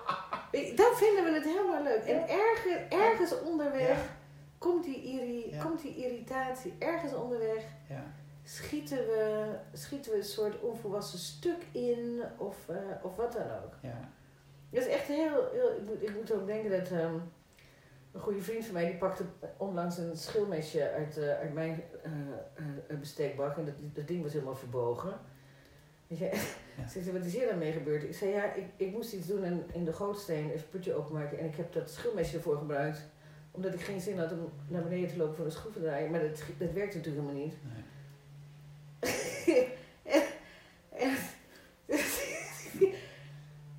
Dan 0.77 0.93
vinden 0.95 1.25
we 1.25 1.31
het 1.33 1.45
helemaal 1.45 1.83
leuk. 1.83 2.05
En 2.05 2.29
ergens, 2.29 2.75
ergens 2.89 3.41
onderweg 3.41 3.89
Ja. 3.89 3.95
Komt, 4.65 4.85
die 4.85 5.03
irri, 5.03 5.51
Ja. 5.51 5.63
komt 5.65 5.83
die 5.83 5.97
irritatie. 5.97 6.75
Ergens 6.79 7.15
onderweg 7.15 7.63
Ja, 7.89 8.05
schieten 8.43 8.97
we, 8.99 9.51
schieten 9.73 10.11
we 10.13 10.17
een 10.19 10.25
soort 10.25 10.61
onvolwassen 10.61 11.19
stuk 11.19 11.67
in 11.73 12.23
of, 12.39 12.69
eh, 12.69 12.77
of 13.03 13.17
wat 13.17 13.33
dan 13.33 13.43
ook. 13.65 13.73
ja, 13.83 14.09
Dat 14.71 14.83
is 14.83 14.89
echt 14.89 15.07
heel, 15.07 15.49
heel 15.53 15.71
ik, 15.77 15.83
moet, 15.87 16.03
ik 16.03 16.15
moet 16.17 16.33
ook 16.33 16.47
denken 16.47 16.71
dat 16.71 16.91
ehm, 16.91 17.15
een 18.13 18.21
goede 18.21 18.41
vriend 18.41 18.65
van 18.65 18.75
mij 18.75 18.87
die 18.87 18.97
pakte 18.97 19.25
onlangs 19.57 19.99
een 19.99 20.17
schilmesje 20.17 20.91
uit, 20.91 21.17
eh, 21.19 21.39
uit 21.39 21.53
mijn 21.55 21.83
eh, 22.03 22.13
eh, 22.89 22.99
bestekbak 22.99 23.57
en 23.57 23.65
dat, 23.65 23.75
dat 23.95 24.07
ding 24.09 24.23
was 24.23 24.33
helemaal 24.33 24.57
verbogen. 24.57 25.13
Weet 26.07 26.19
je, 26.19 26.25
Ja. 26.79 26.89
ze 26.89 27.03
zei, 27.03 27.17
wat 27.17 27.27
is 27.27 27.35
hier 27.35 27.49
dan 27.49 27.59
mee 27.59 27.73
gebeurd? 27.73 28.03
Ik 28.03 28.15
zei, 28.15 28.31
ja, 28.31 28.53
ik, 28.53 28.65
ik 28.77 28.93
moest 28.93 29.13
iets 29.13 29.27
doen 29.27 29.45
in, 29.45 29.65
in 29.73 29.85
de 29.85 29.93
gootsteen, 29.93 30.51
even 30.51 30.69
putje 30.69 30.95
openmaken. 30.95 31.39
En 31.39 31.47
ik 31.47 31.57
heb 31.57 31.73
dat 31.73 31.91
schilmesje 31.91 32.37
ervoor 32.37 32.57
gebruikt. 32.59 33.07
Omdat 33.55 33.75
ik 33.75 33.81
geen 33.81 34.01
zin 34.01 34.19
had 34.19 34.33
om 34.33 34.53
naar 34.69 34.83
beneden 34.83 35.09
te 35.09 35.17
lopen 35.17 35.37
voor 35.37 35.45
een 35.45 35.51
schroevendraaier. 35.53 36.11
Maar 36.11 36.21
dat, 36.21 36.39
dat 36.59 36.73
werkt 36.73 36.95
natuurlijk 36.95 37.25
helemaal 37.25 37.45
niet. 37.45 37.55
Nee. 37.63 37.83
en, 41.01 41.17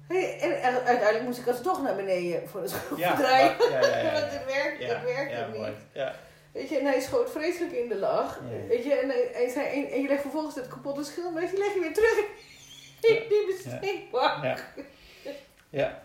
en, 0.08 0.42
en, 0.42 0.62
en 0.62 0.74
uiteindelijk 0.74 1.24
moest 1.24 1.40
ik 1.40 1.48
alsnog 1.48 1.82
naar 1.82 1.96
beneden 1.96 2.50
voor 2.50 2.62
een 2.62 2.68
Ja, 2.70 2.76
schroevendraaier. 2.78 3.56
maar- 3.60 3.72
ja, 3.72 3.80
ja, 3.88 3.98
ja, 3.98 4.12
Want 4.20 4.32
het 4.32 4.46
werkt, 4.46 4.80
ja, 4.82 4.88
het 4.88 5.04
werkt 5.04 5.32
ja, 5.32 5.48
niet. 5.48 5.58
mooi. 5.58 5.72
Ja. 5.94 6.16
Weet 6.52 6.70
je, 6.70 6.78
en 6.78 6.86
hij 6.86 7.02
schoot 7.02 7.32
vreselijk 7.32 7.74
in 7.74 7.90
de 7.90 7.96
lach. 7.98 8.42
Weet 8.68 8.84
je, 8.84 8.94
en 8.94 9.10
hij, 9.34 9.50
zei, 9.50 9.66
en, 9.68 9.92
en 9.92 10.02
je 10.02 10.08
legt 10.08 10.22
vervolgens 10.22 10.56
het 10.56 10.68
kapotte 10.68 11.04
schilmesje 11.04 11.58
leg 11.58 11.74
je 11.74 11.80
weer 11.80 11.94
terug. 11.94 12.18
Ik 13.02 13.30
niet 13.30 13.64
beschikbaar. 13.64 14.46
Ja. 14.46 14.58
Ja. 15.70 16.02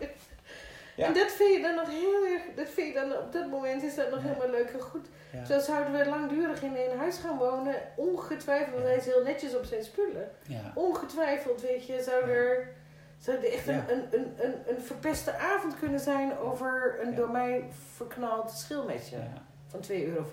Ja. 1.01 1.07
En 1.07 1.13
dat 1.13 1.31
vind 1.31 1.55
je 1.55 1.61
dan 1.61 1.75
nog 1.75 1.89
heel 1.89 2.25
erg, 2.25 2.41
dat 2.55 2.69
vind 2.69 2.87
je 2.87 2.93
dan 2.93 3.17
op 3.17 3.31
dat 3.31 3.47
moment 3.49 3.83
is 3.83 3.95
dat 3.95 4.09
nog 4.11 4.19
Ja. 4.21 4.27
helemaal 4.27 4.49
leuk 4.49 4.69
en 4.69 4.81
goed. 4.81 5.07
Ja. 5.31 5.45
Zo 5.45 5.59
zouden 5.59 5.93
we 5.93 6.05
langdurig 6.09 6.61
in 6.61 6.75
een 6.75 6.97
huis 6.97 7.17
gaan 7.17 7.37
wonen, 7.37 7.75
ongetwijfeld, 7.95 8.81
hij 8.83 8.95
is 8.95 9.05
heel 9.05 9.23
netjes 9.23 9.55
op 9.55 9.65
zijn 9.65 9.83
spullen. 9.83 10.31
Ongetwijfeld, 10.75 11.61
weet 11.61 11.85
je, 11.85 12.03
zou 12.03 12.29
er, 12.29 12.73
zou 13.19 13.37
er 13.37 13.51
echt 13.53 13.67
een, 13.67 13.83
een, 13.91 14.05
een, 14.11 14.33
een, 14.37 14.55
een 14.67 14.81
verpeste 14.81 15.37
avond 15.37 15.79
kunnen 15.79 15.99
zijn 15.99 16.37
over 16.37 16.97
een 17.01 17.15
door 17.15 17.29
mij 17.31 17.63
verknald 17.95 18.51
schilmesje 18.51 19.15
Ja. 19.15 19.43
van 19.67 19.79
2,50 19.91 19.95
euro. 20.05 20.25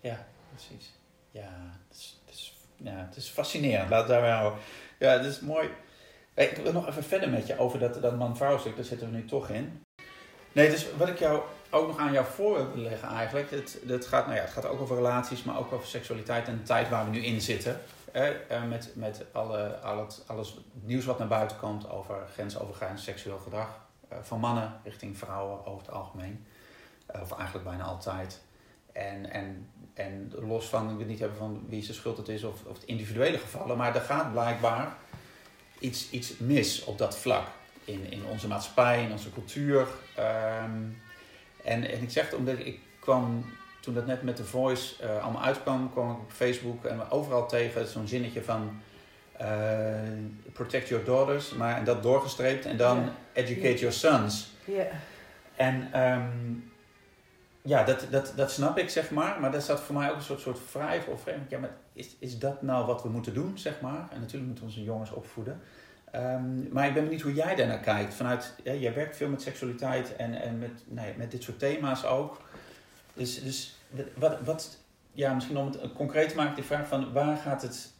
Ja, 0.00 0.26
precies. 0.54 0.92
Ja, 1.30 1.48
het 1.88 1.96
is, 1.98 2.20
het 2.24 2.34
is, 2.34 2.56
ja, 2.76 3.06
het 3.08 3.16
is 3.16 3.28
fascinerend. 3.28 3.90
Laat 3.90 4.08
daarbij 4.08 4.30
houden. 4.30 4.58
Ja, 4.98 5.10
het 5.12 5.24
is 5.24 5.40
mooi. 5.40 5.70
Ik 6.34 6.56
wil 6.56 6.72
nog 6.72 6.88
even 6.88 7.02
verder 7.04 7.28
met 7.30 7.46
je 7.46 7.58
over 7.58 7.78
dat, 7.78 8.02
dat 8.02 8.16
man-vrouw 8.16 8.58
stuk. 8.58 8.76
Daar 8.76 8.84
zitten 8.84 9.10
we 9.10 9.16
nu 9.16 9.24
toch 9.24 9.50
in. 9.50 9.84
Nee, 10.56 10.70
dus 10.70 10.86
wat 10.96 11.08
ik 11.08 11.18
jou 11.18 11.42
ook 11.70 11.86
nog 11.86 11.98
aan 11.98 12.12
jou 12.12 12.26
voor 12.26 12.72
wil 12.72 12.82
leggen 12.82 13.08
eigenlijk. 13.08 13.50
Het, 13.50 13.78
het, 13.86 14.06
gaat, 14.06 14.24
nou 14.24 14.36
ja, 14.36 14.42
het 14.42 14.52
gaat 14.52 14.66
ook 14.66 14.80
over 14.80 14.96
relaties, 14.96 15.42
maar 15.42 15.58
ook 15.58 15.72
over 15.72 15.86
seksualiteit 15.86 16.48
en 16.48 16.56
de 16.56 16.62
tijd 16.62 16.88
waar 16.88 17.04
we 17.04 17.10
nu 17.10 17.24
in 17.24 17.40
zitten. 17.40 17.80
Eh, 18.12 18.28
met 18.68 18.90
met 18.94 19.24
alle, 19.32 19.76
al 19.76 19.98
het, 19.98 20.22
alles 20.26 20.56
nieuws 20.72 21.04
wat 21.04 21.18
naar 21.18 21.28
buiten 21.28 21.56
komt 21.56 21.90
over 21.90 22.16
grensoverschrijdend 22.32 23.00
seksueel 23.00 23.38
gedrag. 23.38 23.68
eh, 24.08 24.18
van 24.22 24.40
mannen 24.40 24.80
richting 24.84 25.18
vrouwen 25.18 25.66
over 25.66 25.86
het 25.86 25.94
algemeen. 25.94 26.46
Eh, 27.06 27.20
of 27.20 27.32
eigenlijk 27.32 27.68
bijna 27.68 27.84
altijd. 27.84 28.40
En, 28.92 29.30
en, 29.30 29.70
en 29.94 30.32
los 30.36 30.66
van, 30.66 30.96
wil 30.96 31.06
niet 31.06 31.18
hebben 31.18 31.38
van 31.38 31.64
wie 31.68 31.82
zijn 31.82 31.96
schuld 31.96 32.16
het 32.16 32.28
is 32.28 32.44
of, 32.44 32.64
of 32.64 32.74
het 32.74 32.84
individuele 32.84 33.38
gevallen, 33.38 33.76
maar 33.76 33.94
er 33.94 34.00
gaat 34.00 34.32
blijkbaar 34.32 34.96
iets, 35.78 36.10
iets 36.10 36.38
mis 36.38 36.84
op 36.84 36.98
dat 36.98 37.16
vlak. 37.16 37.46
In, 37.86 38.10
in 38.10 38.24
onze 38.24 38.48
maatschappij, 38.48 39.02
in 39.02 39.12
onze 39.12 39.32
cultuur. 39.32 39.86
Ehm, 40.14 40.80
en, 41.64 41.90
en 41.90 42.02
ik 42.02 42.10
zeg 42.10 42.24
het 42.24 42.34
omdat 42.34 42.58
ik 42.58 42.78
kwam, 42.98 43.44
toen 43.80 43.94
dat 43.94 44.06
net 44.06 44.22
met 44.22 44.36
The 44.36 44.44
Voice 44.44 45.02
eh, 45.02 45.22
allemaal 45.22 45.42
uitkwam, 45.42 45.90
kwam 45.92 46.10
ik 46.10 46.18
op 46.18 46.30
Facebook 46.30 46.84
en 46.84 47.10
overal 47.10 47.48
tegen 47.48 47.86
zo'n 47.86 48.08
zinnetje 48.08 48.42
van 48.42 48.80
eh, 49.32 49.48
protect 50.52 50.88
your 50.88 51.04
daughters, 51.04 51.52
maar 51.52 51.76
en 51.76 51.84
dat 51.84 52.02
doorgestreept 52.02 52.66
en 52.66 52.76
dan 52.76 53.10
educate 53.32 53.78
your 53.78 53.92
sons. 53.92 54.50
Ja. 54.64 54.86
En 55.56 55.88
ehm, 55.92 56.54
ja, 57.62 57.84
dat, 57.84 58.06
dat, 58.10 58.32
dat 58.36 58.50
snap 58.50 58.78
ik, 58.78 58.90
zeg 58.90 59.10
maar. 59.10 59.40
Maar 59.40 59.52
daar 59.52 59.62
staat 59.62 59.80
voor 59.80 59.94
mij 59.94 60.10
ook 60.10 60.16
een 60.16 60.22
soort, 60.22 60.40
soort 60.40 60.72
wrijf 60.72 61.06
of 61.06 61.20
vreemd. 61.20 61.50
Ja, 61.50 61.58
maar 61.58 61.70
is, 61.92 62.16
is 62.18 62.38
dat 62.38 62.62
nou 62.62 62.86
wat 62.86 63.02
we 63.02 63.08
moeten 63.08 63.34
doen, 63.34 63.58
zeg 63.58 63.80
maar? 63.80 64.08
En 64.10 64.20
natuurlijk 64.20 64.46
moeten 64.46 64.64
we 64.64 64.70
onze 64.70 64.84
jongens 64.84 65.10
opvoeden. 65.10 65.60
Ehm, 66.16 66.72
maar 66.72 66.86
ik 66.86 66.94
ben 66.94 67.02
benieuwd 67.02 67.20
hoe 67.20 67.34
jij 67.34 67.54
daarnaar 67.54 67.80
kijkt. 67.80 68.14
Vanuit, 68.14 68.54
ja, 68.62 68.72
jij 68.72 68.94
werkt 68.94 69.16
veel 69.16 69.28
met 69.28 69.42
seksualiteit 69.42 70.16
en, 70.16 70.34
en 70.34 70.58
met, 70.58 71.16
met 71.16 71.30
dit 71.30 71.42
soort 71.42 71.58
thema's 71.58 72.04
ook. 72.04 72.40
Dus, 73.12 73.42
dus 73.42 73.78
wat, 74.14 74.40
wat, 74.40 74.78
ja, 75.12 75.34
misschien 75.34 75.56
om 75.56 75.66
het 75.66 75.92
concreet 75.92 76.28
te 76.28 76.36
maken, 76.36 76.54
die 76.54 76.64
vraag 76.64 76.88
van 76.88 77.12
waar 77.12 77.36
gaat 77.36 77.62
het, 77.62 77.92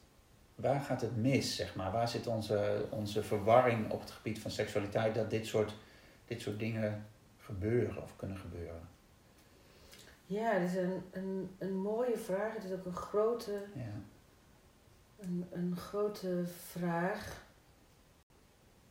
waar 0.55 0.81
gaat 0.81 1.01
het 1.01 1.17
mis, 1.17 1.57
zeg 1.57 1.75
maar? 1.75 1.93
Waar 1.93 2.09
zit 2.09 2.27
onze, 2.27 2.87
onze 2.91 3.23
verwarring 3.23 3.91
op 3.91 4.01
het 4.01 4.11
gebied 4.11 4.39
van 4.39 4.51
seksualiteit 4.51 5.14
dat 5.14 5.31
dit 5.31 5.47
soort, 5.47 5.75
dit 6.25 6.41
soort 6.41 6.59
dingen 6.59 7.07
gebeuren 7.39 8.03
of 8.03 8.17
kunnen 8.17 8.37
gebeuren? 8.37 8.89
Ja, 10.27 10.51
het 10.51 10.71
is 10.71 10.77
een, 10.77 11.03
een, 11.11 11.51
een 11.59 11.77
mooie 11.77 12.17
vraag. 12.19 12.55
Het 12.55 12.64
is 12.64 12.73
ook 12.73 12.85
een 12.85 12.97
grote, 12.97 13.62
Ja, 13.75 14.01
een, 15.21 15.47
een 15.51 15.77
grote 15.77 16.45
vraag. 16.71 17.45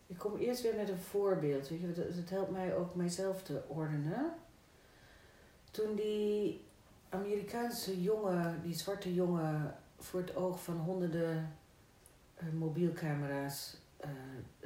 Ik 0.07 0.17
kom 0.17 0.37
eerst 0.37 0.61
weer 0.61 0.75
met 0.75 0.89
een 0.89 0.97
voorbeeld. 0.97 1.69
Weet 1.69 1.79
je, 1.79 1.87
het, 1.87 2.15
het 2.15 2.29
helpt 2.29 2.51
mij 2.51 2.75
ook 2.75 2.95
mijzelf 2.95 3.43
te 3.43 3.61
ordenen. 3.67 4.33
Toen 5.71 5.95
die 5.95 6.65
Amerikaanse 7.09 8.01
jongen, 8.01 8.61
die 8.63 8.75
zwarte 8.75 9.13
jongen, 9.13 9.75
voor 9.99 10.19
het 10.19 10.35
oog 10.35 10.63
van 10.63 10.77
honderden 10.77 11.55
eh, 12.35 12.49
mobielcamera's 12.49 13.77
eh, 13.97 14.09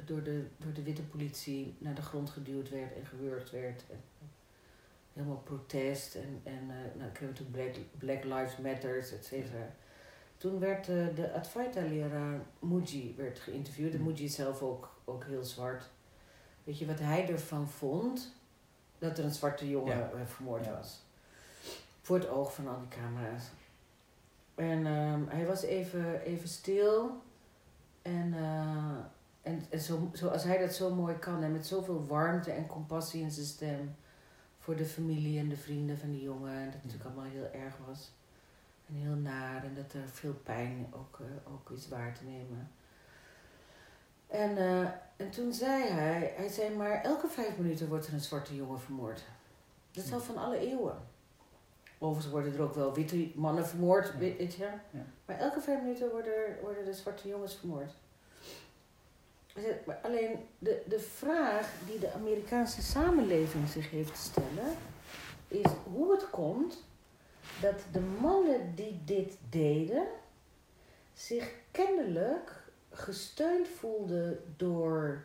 door, 0.04 0.22
de, 0.22 0.46
door 0.56 0.72
de 0.72 0.82
witte 0.82 1.02
politie 1.02 1.74
naar 1.78 1.94
de 1.94 2.02
grond 2.02 2.30
geduwd 2.30 2.68
werd 2.68 2.94
en 2.94 3.06
gewurgd 3.06 3.50
werd. 3.50 3.84
Helemaal 5.12 5.42
protest 5.44 6.14
en, 6.14 6.40
en 6.42 6.70
eh 6.70 6.98
nou, 6.98 7.10
natuurlijk 7.20 7.50
Black, 7.50 7.74
Black 7.98 8.24
Lives 8.24 8.56
Matters, 8.56 9.12
et 9.12 9.24
cetera. 9.24 9.74
Toen 10.40 10.58
werd 10.58 10.88
eh, 10.88 11.06
de 11.14 11.32
Advaita-leraar 11.32 12.40
Muji 12.58 13.14
werd 13.16 13.38
geïnterviewd. 13.38 13.94
En 13.94 14.02
Muji 14.02 14.24
is 14.24 14.34
zelf 14.34 14.62
ook, 14.62 14.94
ook 15.04 15.24
heel 15.24 15.44
zwart. 15.44 15.90
Weet 16.64 16.78
je 16.78 16.86
wat 16.86 16.98
hij 16.98 17.28
ervan 17.28 17.68
vond? 17.68 18.34
Dat 18.98 19.18
er 19.18 19.24
een 19.24 19.32
zwarte 19.32 19.68
jongen 19.70 19.96
Ja. 19.98 20.10
eh, 20.10 20.20
vermoord 20.26 20.64
Ja. 20.64 20.72
was. 20.72 21.02
Voor 22.00 22.16
het 22.18 22.28
oog 22.28 22.54
van 22.54 22.68
al 22.68 22.78
die 22.78 22.88
camera's. 22.88 23.44
En 24.54 24.86
ehm, 24.86 25.20
hij 25.28 25.46
was 25.46 25.62
even, 25.62 26.20
even 26.20 26.48
stil. 26.48 27.22
En, 28.02 28.34
eh, 28.34 28.96
en, 29.42 29.64
en 29.70 29.80
zo, 29.80 30.10
zoals 30.12 30.44
hij 30.44 30.58
dat 30.58 30.74
zo 30.74 30.94
mooi 30.94 31.14
kan. 31.18 31.42
En 31.42 31.52
met 31.52 31.66
zoveel 31.66 32.06
warmte 32.06 32.50
en 32.52 32.66
compassie 32.66 33.22
in 33.22 33.30
zijn 33.30 33.46
stem. 33.46 33.94
Voor 34.58 34.76
de 34.76 34.84
familie 34.86 35.38
en 35.38 35.48
de 35.48 35.56
vrienden 35.56 35.98
van 35.98 36.10
die 36.10 36.22
jongen. 36.22 36.52
En 36.52 36.64
dat 36.64 36.74
het 36.74 36.84
natuurlijk 36.84 37.10
allemaal 37.10 37.30
heel 37.32 37.50
erg 37.52 37.76
was. 37.86 38.12
En 38.90 38.96
heel 38.96 39.14
naar. 39.14 39.64
En 39.64 39.74
dat 39.74 39.92
er 39.92 40.08
veel 40.08 40.34
pijn 40.34 40.86
ook, 40.92 41.20
eh, 41.20 41.52
ook 41.52 41.70
is 41.70 41.88
waar 41.88 42.14
te 42.14 42.24
nemen. 42.24 42.70
En, 44.26 44.56
eh, 44.58 44.80
en 45.16 45.30
toen 45.30 45.52
zei 45.52 45.82
hij, 45.88 46.32
hij 46.36 46.48
zei 46.48 46.76
maar 46.76 47.02
elke 47.02 47.28
vijf 47.28 47.56
minuten 47.58 47.88
wordt 47.88 48.06
er 48.06 48.12
een 48.12 48.20
zwarte 48.20 48.54
jongen 48.56 48.80
vermoord. 48.80 49.24
Dat 49.90 50.04
is 50.04 50.12
al 50.12 50.20
van 50.20 50.36
alle 50.36 50.58
eeuwen. 50.58 50.96
Overigens 51.98 52.32
worden 52.32 52.54
er 52.54 52.62
ook 52.62 52.74
wel 52.74 52.94
witte 52.94 53.30
mannen 53.34 53.66
vermoord, 53.66 54.16
weet 54.18 54.54
je. 54.54 54.64
Ja. 54.90 55.04
Maar 55.24 55.38
elke 55.38 55.60
vijf 55.60 55.80
minuten 55.82 56.10
worden, 56.10 56.34
er- 56.36 56.58
worden 56.62 56.86
er 56.86 56.94
zwarte 56.94 57.28
jongens 57.28 57.56
vermoord. 57.56 57.92
Alleen 60.02 60.48
de, 60.58 60.82
de 60.88 61.00
vraag 61.00 61.72
die 61.86 61.98
de 61.98 62.12
Amerikaanse 62.12 62.82
samenleving 62.82 63.68
zich 63.68 63.90
heeft 63.90 64.14
te 64.14 64.20
stellen, 64.20 64.76
is 65.48 65.70
hoe 65.92 66.12
het 66.12 66.30
komt 66.30 66.84
dat 67.60 67.80
de 67.92 68.00
mannen 68.00 68.74
die 68.74 69.00
dit 69.04 69.38
deden, 69.48 70.06
zich 71.12 71.52
kennelijk 71.70 72.62
gesteund 72.90 73.68
voelden 73.68 74.38
door, 74.56 75.24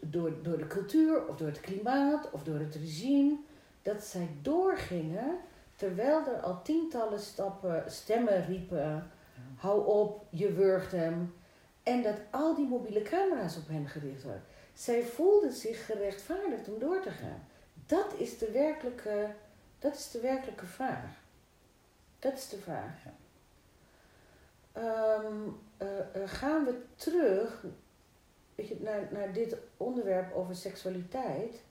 door, 0.00 0.42
door 0.42 0.58
de 0.58 0.66
cultuur 0.66 1.26
of 1.26 1.36
door 1.36 1.48
het 1.48 1.60
klimaat 1.60 2.30
of 2.30 2.42
door 2.42 2.58
het 2.58 2.74
regime, 2.74 3.36
dat 3.82 4.04
zij 4.04 4.28
doorgingen 4.42 5.38
terwijl 5.76 6.26
er 6.26 6.40
al 6.40 6.62
tientallen 6.62 7.20
stappen, 7.20 7.84
stemmen 7.86 8.46
riepen: 8.46 9.10
hou 9.56 9.86
op, 9.86 10.24
je 10.30 10.52
wurgt 10.52 10.92
hem. 10.92 11.34
En 11.82 12.02
dat 12.02 12.16
al 12.30 12.54
die 12.54 12.66
mobiele 12.66 13.02
camera's 13.02 13.56
op 13.56 13.68
hen 13.68 13.88
gericht 13.88 14.22
waren. 14.22 14.44
Zij 14.74 15.02
voelden 15.02 15.52
zich 15.52 15.86
gerechtvaardigd 15.86 16.68
om 16.68 16.78
door 16.78 17.00
te 17.02 17.10
gaan. 17.10 17.46
Dat 17.86 18.14
is 18.16 18.38
de 18.38 18.50
werkelijke, 18.50 19.28
dat 19.78 19.94
is 19.94 20.10
de 20.10 20.20
werkelijke 20.20 20.66
vraag. 20.66 21.24
Dat 22.18 22.32
is 22.32 22.48
de 22.48 22.58
vraag. 22.58 23.04
Ja. 23.04 23.14
Ehm, 24.72 25.48
eh, 25.76 26.22
eh, 26.22 26.28
gaan 26.30 26.64
we 26.64 26.84
terug 26.94 27.64
weet 28.54 28.68
je, 28.68 28.76
naar, 28.80 29.08
naar 29.10 29.32
dit 29.32 29.56
onderwerp 29.76 30.34
over 30.34 30.54
seksualiteit? 30.54 31.62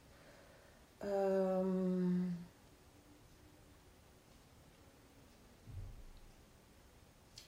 Ehm, 0.98 2.22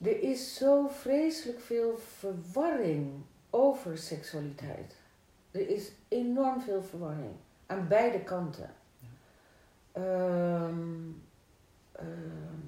er 0.02 0.22
is 0.22 0.56
zo 0.56 0.88
vreselijk 0.88 1.60
veel 1.60 1.98
verwarring 1.98 3.24
over 3.50 3.98
seksualiteit. 3.98 4.96
Er 5.52 5.70
is 5.70 5.92
enorm 6.08 6.62
veel 6.62 6.84
verwarring 6.84 7.36
aan 7.66 7.88
beide 7.88 8.24
kanten. 8.24 8.74
Ehm, 9.98 11.12
ehm, 11.92 12.68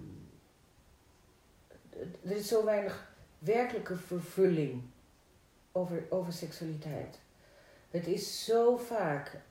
er 2.24 2.36
is 2.36 2.48
zo 2.48 2.66
weinig 2.66 3.14
werkelijke 3.40 3.96
vervulling 3.96 4.82
over, 5.72 6.04
over 6.10 6.34
seksualiteit. 6.34 7.20
Het 7.90 8.08
is 8.08 8.46
zo 8.46 8.78
vaak 8.78 9.42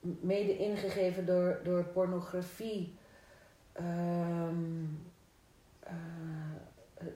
mede 0.00 0.56
ingegeven 0.56 1.26
door, 1.26 1.60
door 1.64 1.84
pornografie. 1.84 2.94
Ehm, 3.72 4.84
eh, 5.80 5.94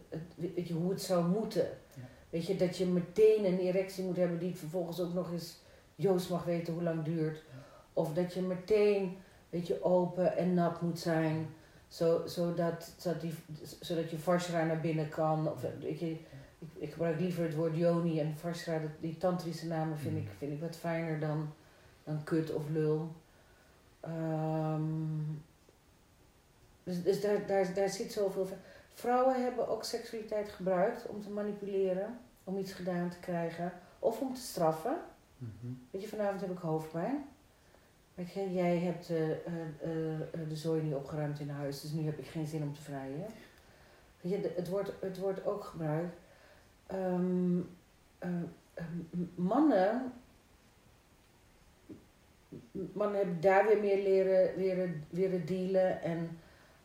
het, 0.09 0.23
weet 0.35 0.69
je, 0.69 0.75
hoe 0.75 0.91
het 0.91 1.03
zou 1.03 1.25
moeten. 1.29 1.69
Ja. 1.95 2.03
Weet 2.31 2.47
je, 2.47 2.57
dat 2.57 2.77
je 2.77 2.87
meteen 2.87 3.45
een 3.45 3.59
erectie 3.59 4.05
moet 4.05 4.17
hebben 4.17 4.39
die 4.39 4.55
vervolgens 4.55 5.01
ook 5.01 5.15
nog 5.15 5.33
eens 5.33 5.65
Joost 5.95 6.31
mag 6.31 6.45
weten 6.45 6.73
hoe 6.73 6.83
lang 6.83 7.05
duurt. 7.05 7.45
Of 7.93 8.13
dat 8.13 8.35
je 8.35 8.41
meteen, 8.41 9.19
weet 9.51 9.67
je, 9.67 9.85
open 9.85 10.37
en 10.37 10.55
nat 10.55 10.81
moet 10.83 10.99
zijn. 10.99 11.47
Zo, 11.89 12.23
zodat, 12.27 12.93
zodat, 12.97 13.21
die, 13.21 13.35
zodat 13.81 14.11
je 14.11 14.19
Varsra 14.19 14.65
naar 14.65 14.81
binnen 14.81 15.09
kan. 15.09 15.51
Of, 15.51 15.61
weet 15.81 15.99
je, 16.01 16.11
ik, 16.59 16.69
ik 16.75 16.91
gebruik 16.93 17.21
liever 17.21 17.43
het 17.45 17.55
woord 17.55 17.77
Joni 17.77 18.21
en 18.21 18.37
Varsra, 18.37 18.79
dat- 18.79 18.91
die 19.01 19.17
tantrische 19.17 19.67
namen 19.67 19.99
vind, 19.99 20.15
Mm. 20.15 20.21
ik, 20.21 20.29
vind 20.39 20.53
ik 20.53 20.61
wat 20.61 20.77
fijner 20.77 21.21
dan, 21.21 21.53
dan 22.05 22.25
kut 22.25 22.53
of 22.55 22.69
lul. 22.71 23.11
Ehm, 24.01 24.83
dus 26.85 27.03
dus 27.03 27.21
daar, 27.21 27.47
daar, 27.47 27.75
daar 27.75 27.89
zit 27.89 28.13
zoveel 28.13 28.47
van. 28.47 28.57
Vrouwen 28.93 29.43
hebben 29.43 29.69
ook 29.69 29.85
seksualiteit 29.85 30.49
gebruikt 30.49 31.07
om 31.07 31.23
te 31.23 31.31
manipuleren, 31.31 32.19
om 32.45 32.59
iets 32.59 32.73
gedaan 32.73 33.09
te 33.11 33.19
krijgen 33.19 33.73
of 33.99 34.21
om 34.21 34.35
te 34.35 34.41
straffen. 34.41 34.97
Mhm. 35.39 35.73
Weet 35.91 36.03
je, 36.03 36.09
vanavond 36.09 36.41
heb 36.41 36.51
ik 36.51 36.59
hoofdpijn. 36.59 37.25
Weet 38.17 38.33
je, 38.33 38.53
jij 38.53 38.79
hebt 38.79 39.11
eh, 39.11 39.31
eh, 39.31 39.37
eh, 39.83 40.49
de 40.49 40.57
zooi 40.57 40.83
niet 40.83 40.95
opgeruimd 40.95 41.41
in 41.41 41.49
huis, 41.49 41.81
dus 41.81 41.91
nu 41.93 42.05
heb 42.05 42.19
ik 42.19 42.27
geen 42.27 42.47
zin 42.47 42.63
om 42.63 42.75
te 42.75 42.83
vrijen. 42.83 43.27
Weet 44.21 44.33
je, 44.33 44.41
de- 44.41 44.53
het 44.57 44.69
wordt, 44.69 44.93
het 45.01 45.19
wordt 45.19 45.47
ook 45.47 45.65
gebruikt. 45.65 46.17
Ehm, 46.87 47.59
eh, 48.19 48.29
eh, 48.75 48.85
m- 49.11 49.43
mannen, 49.43 50.13
mannen 52.93 53.17
hebben 53.17 53.41
daar 53.41 53.67
weer 53.67 53.81
meer 53.81 54.03
leren, 54.03 54.57
leren, 54.57 55.05
leren 55.11 55.47
dealen. 55.47 56.03
En 56.03 56.39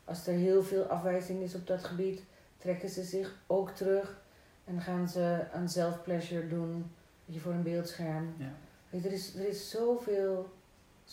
als 0.06 0.28
er 0.28 0.34
heel 0.34 0.64
veel 0.64 0.84
afwijzing 0.84 1.42
is 1.42 1.56
op 1.56 1.68
dat 1.68 1.84
gebied, 1.84 2.24
trekken 2.58 2.90
ze 2.90 3.04
zich 3.04 3.36
ook 3.48 3.70
terug. 3.70 4.22
En 4.64 4.82
gaan 4.82 5.10
ze 5.10 5.46
aan 5.54 5.70
self-pleasure 5.70 6.48
doen, 6.48 6.92
weet 7.26 7.36
je, 7.36 7.42
voor 7.42 7.54
een 7.54 7.64
beeldscherm. 7.64 8.34
Ja. 8.38 8.52
Weet 8.90 9.02
je, 9.02 9.08
er, 9.08 9.14
is, 9.14 9.36
er 9.36 9.48
is 9.48 9.70
zoveel, 9.70 10.50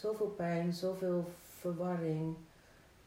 zoveel 0.00 0.26
pijn, 0.26 0.72
zoveel 0.72 1.30
verwarring 1.58 2.36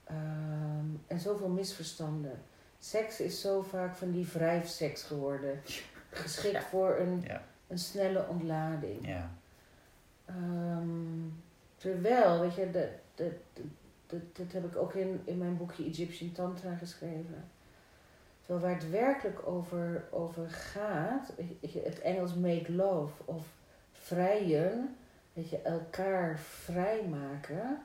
ehm, 0.04 0.86
en 1.08 1.20
zoveel 1.20 1.50
misverstanden. 1.50 2.40
Seks 2.80 3.20
is 3.20 3.42
zo 3.42 3.62
vaak 3.62 3.96
van 3.96 4.12
die 4.12 4.28
wrijfseks 4.34 5.04
geworden. 5.04 5.62
Geschikt 6.10 6.64
voor 6.64 6.98
een, 6.98 7.22
Ja. 7.22 7.44
een 7.68 7.78
snelle 7.80 8.28
ontlading. 8.28 9.08
Ja. 9.08 9.32
Ehm, 10.26 11.28
terwijl, 11.76 12.40
weet 12.40 12.56
je, 12.56 12.72
dat, 12.72 12.88
dat, 13.16 13.32
dat, 14.08 14.36
dat, 14.36 14.52
heb 14.52 14.66
ik 14.66 14.76
ook 14.78 14.94
in, 14.94 15.22
in 15.24 15.38
mijn 15.38 15.58
boekje 15.58 15.86
Egyptian 15.86 16.32
Tantra 16.32 16.76
geschreven. 16.76 17.50
Terwijl 18.42 18.66
waar 18.66 18.82
het 18.82 18.90
werkelijk 18.90 19.48
over, 19.48 20.04
over 20.12 20.50
gaat, 20.50 21.34
het 21.62 22.00
Engels 22.00 22.34
make 22.36 22.74
love 22.74 23.14
of 23.26 23.46
vrijen, 23.92 24.96
weet 25.34 25.50
je, 25.50 25.58
elkaar 25.58 26.40
vrijmaken, 26.40 27.82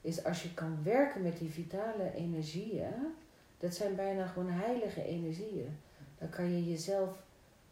is 0.00 0.24
als 0.24 0.42
je 0.42 0.54
kan 0.54 0.82
werken 0.82 1.22
met 1.22 1.38
die 1.38 1.50
vitale 1.50 2.14
energieën, 2.14 3.14
dat 3.58 3.74
zijn 3.74 3.94
bijna 3.94 4.26
gewoon 4.26 4.50
heilige 4.50 5.04
energieën. 5.04 5.78
Dan 6.18 6.28
kan 6.28 6.50
je 6.50 6.70
jezelf 6.70 7.22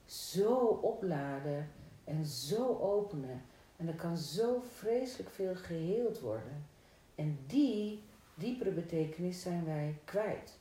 zo 0.04 0.56
opladen 0.64 1.68
en 2.04 2.26
zo 2.26 2.78
openen. 2.78 3.42
En 3.76 3.88
er 3.88 3.94
kan 3.94 4.16
zo 4.16 4.62
vreselijk 4.76 5.30
veel 5.30 5.54
geheeld 5.54 6.20
worden. 6.20 6.66
En 7.14 7.38
die 7.46 8.02
diepere 8.34 8.70
betekenis 8.70 9.42
zijn 9.42 9.64
wij 9.64 9.98
kwijt. 10.04 10.58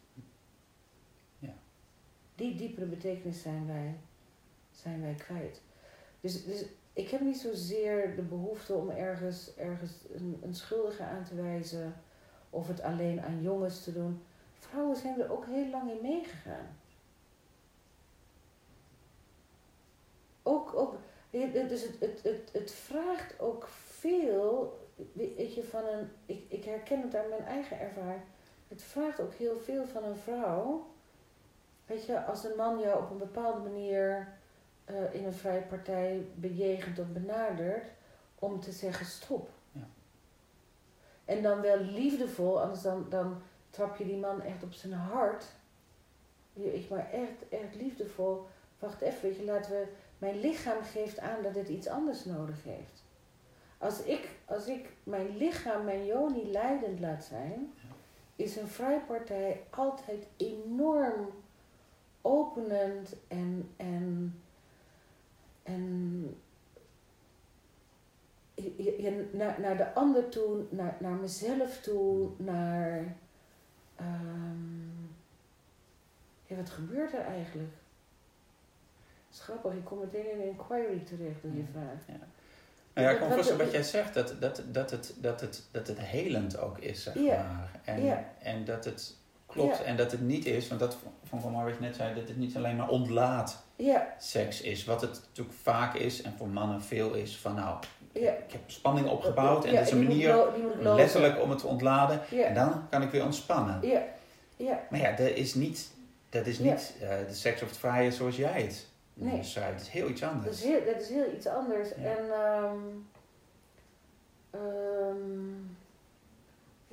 Ja. 1.39 1.53
Die 2.35 2.55
diepere 2.55 2.85
betekenis 2.85 3.41
zijn 3.41 3.67
wij, 3.67 3.95
zijn 4.71 5.01
wij 5.01 5.13
kwijt. 5.13 5.61
Dus, 6.19 6.45
dus 6.45 6.65
ik 6.93 7.09
heb 7.09 7.21
niet 7.21 7.37
zozeer 7.37 8.15
de 8.15 8.21
behoefte 8.21 8.73
om 8.73 8.89
ergens, 8.89 9.55
ergens 9.55 9.91
een, 10.13 10.39
een 10.43 10.55
schuldige 10.55 11.03
aan 11.03 11.23
te 11.23 11.35
wijzen. 11.35 11.93
Of 12.49 12.67
het 12.67 12.81
alleen 12.81 13.21
aan 13.21 13.41
jongens 13.41 13.83
te 13.83 13.93
doen. 13.93 14.23
Vrouwen 14.53 14.95
zijn 14.95 15.19
er 15.19 15.31
ook 15.31 15.45
heel 15.45 15.69
lang 15.69 15.91
in 15.91 16.01
meegegaan. 16.01 16.77
Ook, 20.43 20.75
ook 20.75 20.95
dus 21.31 21.83
het, 21.83 21.99
het, 21.99 22.23
het, 22.23 22.49
het 22.53 22.71
vraagt 22.71 23.39
ook 23.39 23.67
veel, 23.67 24.79
weet 25.13 25.53
je, 25.53 25.63
van 25.63 25.85
een, 25.85 26.11
ik, 26.25 26.45
ik 26.47 26.63
herken 26.63 27.01
het 27.01 27.15
aan 27.15 27.29
mijn 27.29 27.45
eigen 27.45 27.79
ervaring. 27.79 28.21
Het 28.67 28.81
vraagt 28.81 29.19
ook 29.19 29.33
heel 29.33 29.57
veel 29.57 29.85
van 29.85 30.03
een 30.03 30.17
vrouw. 30.17 30.85
Weet 31.85 32.05
je, 32.05 32.25
als 32.25 32.43
een 32.43 32.55
man 32.55 32.79
jou 32.79 33.03
op 33.03 33.11
een 33.11 33.17
bepaalde 33.17 33.59
manier 33.59 34.39
eh, 34.85 35.13
in 35.13 35.25
een 35.25 35.33
vrije 35.33 35.61
partij 35.61 36.25
bejegent 36.35 36.99
of 36.99 37.07
benadert, 37.07 37.91
om 38.39 38.59
te 38.59 38.71
zeggen 38.71 39.05
stop. 39.05 39.49
Ja. 39.71 39.87
En 41.25 41.41
dan 41.43 41.61
wel 41.61 41.77
liefdevol, 41.77 42.61
anders 42.61 42.81
dan, 42.81 43.05
dan 43.09 43.41
trap 43.69 43.95
je 43.97 44.05
die 44.05 44.17
man 44.17 44.41
echt 44.41 44.63
op 44.63 44.73
zijn 44.73 44.93
hart. 44.93 45.45
Je- 46.53 46.73
Ik 46.73 46.89
maar 46.89 47.11
echt, 47.11 47.49
echt 47.49 47.75
liefdevol. 47.75 48.45
Wacht 48.79 49.01
even, 49.01 49.21
weet 49.21 49.35
je, 49.37 49.43
laten 49.45 49.71
we. 49.71 49.87
Mijn 50.17 50.39
lichaam 50.39 50.83
geeft 50.83 51.19
aan 51.19 51.43
dat 51.43 51.55
het 51.55 51.67
iets 51.69 51.87
anders 51.87 52.25
nodig 52.25 52.63
heeft. 52.63 53.03
Als 53.77 54.03
ik, 54.03 54.29
als 54.45 54.67
ik 54.67 54.89
mijn 55.03 55.37
lichaam, 55.37 55.83
mijn 55.85 56.05
joni 56.05 56.51
leidend 56.51 56.99
laat 56.99 57.23
zijn, 57.23 57.73
is 58.35 58.55
een 58.55 58.67
vrijpartij 58.67 59.63
altijd 59.69 60.27
enorm 60.37 61.29
openend 62.21 63.15
en, 63.27 63.69
en, 63.77 64.40
en 65.75 66.35
je- 68.53 69.01
je- 69.01 69.29
naar, 69.31 69.59
naar 69.59 69.77
de 69.77 69.93
ander 69.93 70.29
toe, 70.29 70.63
naar, 70.69 70.97
naar 70.99 71.15
mezelf 71.15 71.77
toe, 71.81 72.29
naar. 72.37 73.15
ehm, 73.95 74.89
ja, 76.45 76.55
wat 76.55 76.69
gebeurt 76.69 77.13
er 77.13 77.21
eigenlijk? 77.25 77.69
Het 79.27 79.39
is 79.39 79.39
grappig, 79.39 79.73
je 79.73 79.81
komt 79.83 80.01
meteen 80.01 80.31
in 80.31 80.39
een 80.41 80.47
inquiry 80.47 80.99
terecht 80.99 81.41
door 81.41 81.51
je 81.55 81.63
vraag. 81.71 82.07
Nou 82.93 83.07
ja, 83.07 83.13
ik 83.13 83.19
kan 83.19 83.27
me 83.29 83.35
wat- 83.35 83.43
voorstellen 83.45 83.63
wat 83.65 83.73
jij 83.73 83.83
zegt, 83.83 84.13
dat, 84.13 84.35
dat, 84.39 84.63
dat, 84.71 84.91
het, 84.91 85.13
dat, 85.19 85.41
het, 85.41 85.67
dat 85.71 85.87
het 85.87 85.99
helend 85.99 86.57
ook 86.57 86.77
is, 86.77 87.03
zeg 87.03 87.13
Ja. 87.13 87.43
maar. 87.43 87.79
En, 87.95 88.03
Ja. 88.03 88.33
en 88.39 88.65
dat 88.65 88.85
het 88.85 89.17
klopt 89.51 89.77
Ja. 89.77 89.83
en 89.83 89.95
dat 89.95 90.11
het 90.11 90.21
niet 90.21 90.45
is, 90.45 90.67
want 90.67 90.79
dat 90.79 90.97
wel 91.29 91.49
mooi 91.49 91.65
wat 91.65 91.73
je 91.73 91.79
net 91.81 91.95
zei, 91.95 92.15
dat 92.15 92.27
het 92.27 92.37
niet 92.37 92.55
alleen 92.55 92.75
maar 92.75 92.89
ontlaat 92.89 93.63
Ja, 93.75 94.13
seks 94.19 94.61
is. 94.61 94.85
Wat 94.85 95.01
het 95.01 95.21
natuurlijk 95.27 95.57
vaak 95.61 95.95
is 95.95 96.21
en 96.21 96.33
voor 96.37 96.47
mannen 96.47 96.81
veel 96.81 97.13
is 97.13 97.37
van 97.37 97.55
nou, 97.55 97.77
ja. 98.11 98.31
ik 98.31 98.51
heb 98.51 98.61
spanning 98.65 99.07
opgebouwd 99.07 99.65
en 99.65 99.75
dat 99.75 99.85
is 99.85 99.91
een 99.91 100.03
manier 100.03 100.45
letterlijk 100.81 101.41
om 101.41 101.49
het 101.49 101.59
te 101.59 101.67
ontladen 101.67 102.21
en 102.29 102.53
dan 102.53 102.87
kan 102.89 103.01
ik 103.01 103.09
weer 103.09 103.23
ontspannen. 103.23 103.79
ja, 103.81 104.01
ja. 104.55 104.79
Maar 104.89 104.99
ja, 104.99 105.11
dat 105.11 105.27
is 105.29 105.53
niet, 105.53 105.91
dat 106.29 106.45
is 106.45 106.59
niet 106.59 106.93
eh, 107.01 107.09
de 107.27 107.33
seks 107.33 107.61
of 107.61 107.67
het 107.69 107.77
vrije 107.77 108.11
zoals 108.11 108.35
jij 108.35 108.61
het 108.61 108.89
Nee. 109.13 109.37
beschrijft. 109.37 109.71
Het 109.73 109.81
is 109.81 109.87
heel 109.89 110.09
iets 110.09 110.23
anders. 110.23 110.45
Dat 110.45 110.53
is 110.55 110.63
heel, 110.63 110.85
dat 110.93 111.01
is 111.01 111.09
heel 111.09 111.33
iets 111.35 111.47
anders. 111.47 111.93
En 111.93 112.17
ehm, 112.31 112.77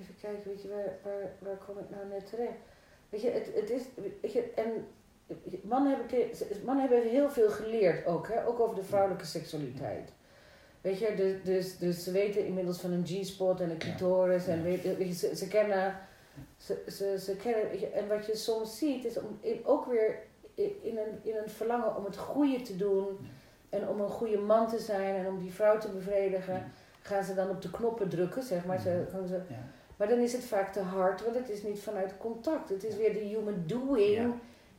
even 0.01 0.15
kijken, 0.21 0.51
weet 0.51 0.63
je, 0.63 0.69
waar, 0.69 0.99
waar, 1.03 1.33
waar 1.39 1.57
kom 1.67 1.79
ik 1.79 1.91
nou 1.91 2.07
net 2.09 2.31
terecht? 2.31 2.59
Weet 3.09 3.21
je, 3.21 3.31
het, 3.31 3.51
het 3.55 3.71
is, 3.71 3.83
weet 4.21 4.33
je, 4.33 4.53
en 4.55 4.87
mannen 5.63 5.97
hebben, 5.97 6.31
mannen 6.65 6.89
hebben 6.89 7.11
heel 7.11 7.31
veel 7.31 7.51
geleerd 7.51 8.07
ook, 8.07 8.29
hè, 8.29 8.47
ook 8.47 8.61
over 8.61 8.75
de 8.75 8.85
vrouwelijke 8.85 9.27
seksualiteit. 9.27 10.13
Weet 10.81 10.99
je, 10.99 11.15
dus, 11.17 11.43
dus, 11.43 11.79
dus 11.79 12.05
ze 12.05 12.13
weten 12.13 12.47
inmiddels 12.47 12.81
van 12.81 12.93
een 12.93 13.07
G-spot 13.07 13.61
en 13.61 13.71
een 13.71 13.79
clitoris 13.79 14.47
en 14.47 14.63
weet, 14.63 14.83
weet 14.83 15.09
je, 15.09 15.15
ze, 15.15 15.37
ze 15.37 15.49
kennen, 15.49 15.99
ze, 16.57 16.83
ze, 16.87 17.19
ze 17.21 17.37
kennen, 17.37 17.69
weet 17.69 17.81
je, 17.81 17.89
en 17.89 18.09
wat 18.09 18.27
je 18.27 18.37
soms 18.37 18.79
ziet 18.79 19.05
is 19.05 19.19
om, 19.19 19.41
ook 19.65 19.87
weer 19.87 20.19
in 20.83 20.99
een, 20.99 21.19
in 21.23 21.37
een 21.37 21.51
verlangen 21.51 21.97
om 21.97 22.05
het 22.05 22.17
goede 22.17 22.63
te 22.63 22.77
doen 22.77 23.07
en 23.69 23.89
om 23.89 24.01
een 24.01 24.11
goede 24.11 24.39
man 24.39 24.69
te 24.69 24.79
zijn 24.79 25.15
en 25.15 25.27
om 25.27 25.39
die 25.39 25.53
vrouw 25.53 25.79
te 25.79 25.91
bevredigen, 25.91 26.73
gaan 27.01 27.25
ze 27.25 27.35
dan 27.35 27.51
op 27.51 27.63
de 27.63 27.71
knoppen 27.71 28.09
drukken, 28.09 28.43
zeg 28.43 28.65
maar. 28.65 28.81
Ze, 28.81 29.07
gaan 29.11 29.27
ze, 29.27 29.41
Ja. 29.49 29.67
Maar 29.99 30.09
dan 30.09 30.19
is 30.19 30.33
het 30.33 30.45
vaak 30.45 30.73
te 30.73 30.81
hard, 30.81 31.25
want 31.25 31.37
het 31.37 31.49
is 31.49 31.63
niet 31.63 31.81
vanuit 31.81 32.15
contact. 32.19 32.69
Het 32.69 32.85
is 32.85 32.97
weer 32.97 33.13
de 33.13 33.19
human 33.19 33.63
doing 33.67 34.15
Ja. 34.15 34.31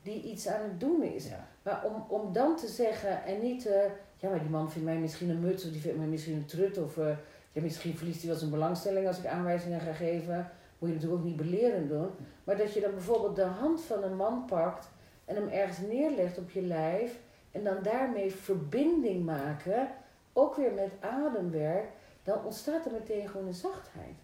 die 0.01 0.21
iets 0.23 0.47
aan 0.47 0.61
het 0.61 0.79
doen 0.79 1.03
is. 1.03 1.27
Ja. 1.27 1.47
Maar 1.63 1.85
om, 1.85 2.05
om 2.07 2.33
dan 2.33 2.55
te 2.55 2.67
zeggen 2.67 3.23
en 3.23 3.41
niet, 3.41 3.65
eh, 3.65 3.83
ja, 4.17 4.29
maar 4.29 4.39
die 4.39 4.49
man 4.49 4.71
vindt 4.71 4.87
mij 4.87 4.97
misschien 4.97 5.29
een 5.29 5.39
muts 5.39 5.65
of 5.65 5.71
die 5.71 5.81
vindt 5.81 5.97
mij 5.97 6.07
misschien 6.07 6.35
een 6.35 6.45
trut 6.45 6.77
of 6.77 6.97
eh, 6.97 7.17
ja, 7.51 7.61
misschien 7.61 7.97
verliest 7.97 8.19
hij 8.19 8.29
wel 8.29 8.39
zijn 8.39 8.51
belangstelling 8.51 9.07
als 9.07 9.17
ik 9.17 9.25
aanwijzingen 9.25 9.81
ga 9.81 9.93
geven. 9.93 10.51
Moet 10.79 10.89
je 10.89 10.95
natuurlijk 10.95 11.21
ook 11.21 11.27
niet 11.27 11.37
belerend 11.37 11.89
doen. 11.89 12.09
Maar 12.43 12.57
dat 12.57 12.73
je 12.73 12.79
dan 12.81 12.91
bijvoorbeeld 12.93 13.35
de 13.35 13.43
hand 13.43 13.81
van 13.81 14.03
een 14.03 14.15
man 14.15 14.45
pakt 14.45 14.89
en 15.25 15.35
hem 15.35 15.47
ergens 15.47 15.77
neerlegt 15.77 16.37
op 16.37 16.49
je 16.49 16.61
lijf 16.61 17.19
En 17.51 17.63
dan 17.63 17.77
daarmee 17.83 18.31
verbinding 18.33 19.25
maken, 19.25 19.87
ook 20.33 20.55
weer 20.55 20.73
met 20.73 20.91
ademwerk, 20.99 21.85
dan 22.23 22.43
ontstaat 22.45 22.85
er 22.85 22.91
meteen 22.91 23.27
gewoon 23.29 23.47
een 23.47 23.53
zachtheid. 23.53 24.15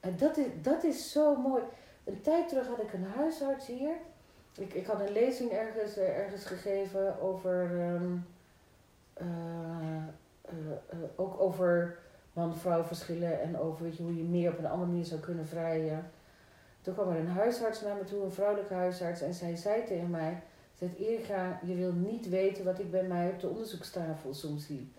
En 0.00 0.16
dat 0.16 0.36
is, 0.36 0.46
dat 0.62 0.84
is 0.84 1.12
zo 1.12 1.36
mooi. 1.36 1.62
Een 2.04 2.20
tijd 2.20 2.48
terug 2.48 2.66
had 2.66 2.82
ik 2.82 2.92
een 2.92 3.06
huisarts 3.16 3.66
hier. 3.66 3.94
Ik, 4.58 4.74
ik 4.74 4.86
had 4.86 5.00
een 5.00 5.12
lezing 5.12 5.50
ergens, 5.50 5.96
eh, 5.96 6.18
ergens 6.18 6.44
gegeven 6.44 7.20
over. 7.20 7.80
ehm, 7.80 8.16
eh, 9.14 10.82
eh, 10.90 10.98
ook 11.16 11.40
over 11.40 11.98
man-vrouw 12.32 12.84
verschillen 12.84 13.40
en 13.40 13.58
over 13.58 13.84
weet 13.84 13.96
je, 13.96 14.02
hoe 14.02 14.16
je 14.16 14.22
meer 14.22 14.50
op 14.50 14.58
een 14.58 14.66
andere 14.66 14.90
manier 14.90 15.04
zou 15.04 15.20
kunnen 15.20 15.46
vrijen. 15.46 16.10
Toen 16.80 16.94
kwam 16.94 17.10
er 17.10 17.18
een 17.18 17.28
huisarts 17.28 17.80
naar 17.80 17.96
me 17.96 18.04
toe, 18.04 18.24
een 18.24 18.32
vrouwelijke 18.32 18.74
huisarts, 18.74 19.20
en 19.20 19.34
zij 19.34 19.56
zei 19.56 19.84
tegen 19.84 20.10
mij: 20.10 20.42
zei, 20.78 20.94
Erika, 20.98 21.60
je 21.62 21.74
wil 21.74 21.92
niet 21.92 22.28
weten 22.28 22.64
wat 22.64 22.78
ik 22.78 22.90
bij 22.90 23.02
mij 23.02 23.28
op 23.28 23.40
de 23.40 23.48
onderzoekstafel 23.48 24.34
soms 24.34 24.66
zie. 24.66 24.92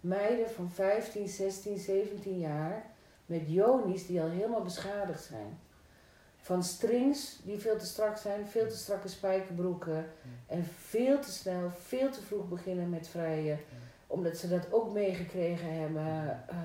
Meiden 0.00 0.50
van 0.50 0.70
15, 0.70 1.28
16, 1.28 1.78
17 1.78 2.38
jaar 2.38 2.84
met 3.26 3.42
jonies 3.46 4.06
die 4.06 4.20
al 4.20 4.28
helemaal 4.28 4.62
beschadigd 4.62 5.22
zijn. 5.22 5.58
Van 6.36 6.62
strings 6.62 7.40
die 7.44 7.58
veel 7.58 7.78
te 7.78 7.86
strak 7.86 8.16
zijn, 8.16 8.46
veel 8.46 8.68
te 8.68 8.76
strakke 8.76 9.08
spijkerbroeken. 9.08 10.06
En 10.46 10.64
veel 10.64 11.18
te 11.20 11.30
snel, 11.30 11.70
veel 11.70 12.10
te 12.10 12.22
vroeg 12.22 12.48
beginnen 12.48 12.90
met 12.90 13.08
vrijen. 13.08 13.58
Omdat 14.06 14.36
ze 14.36 14.48
dat 14.48 14.72
ook 14.72 14.92
meegekregen 14.92 15.80
hebben. 15.80 16.44
eh, 16.48 16.56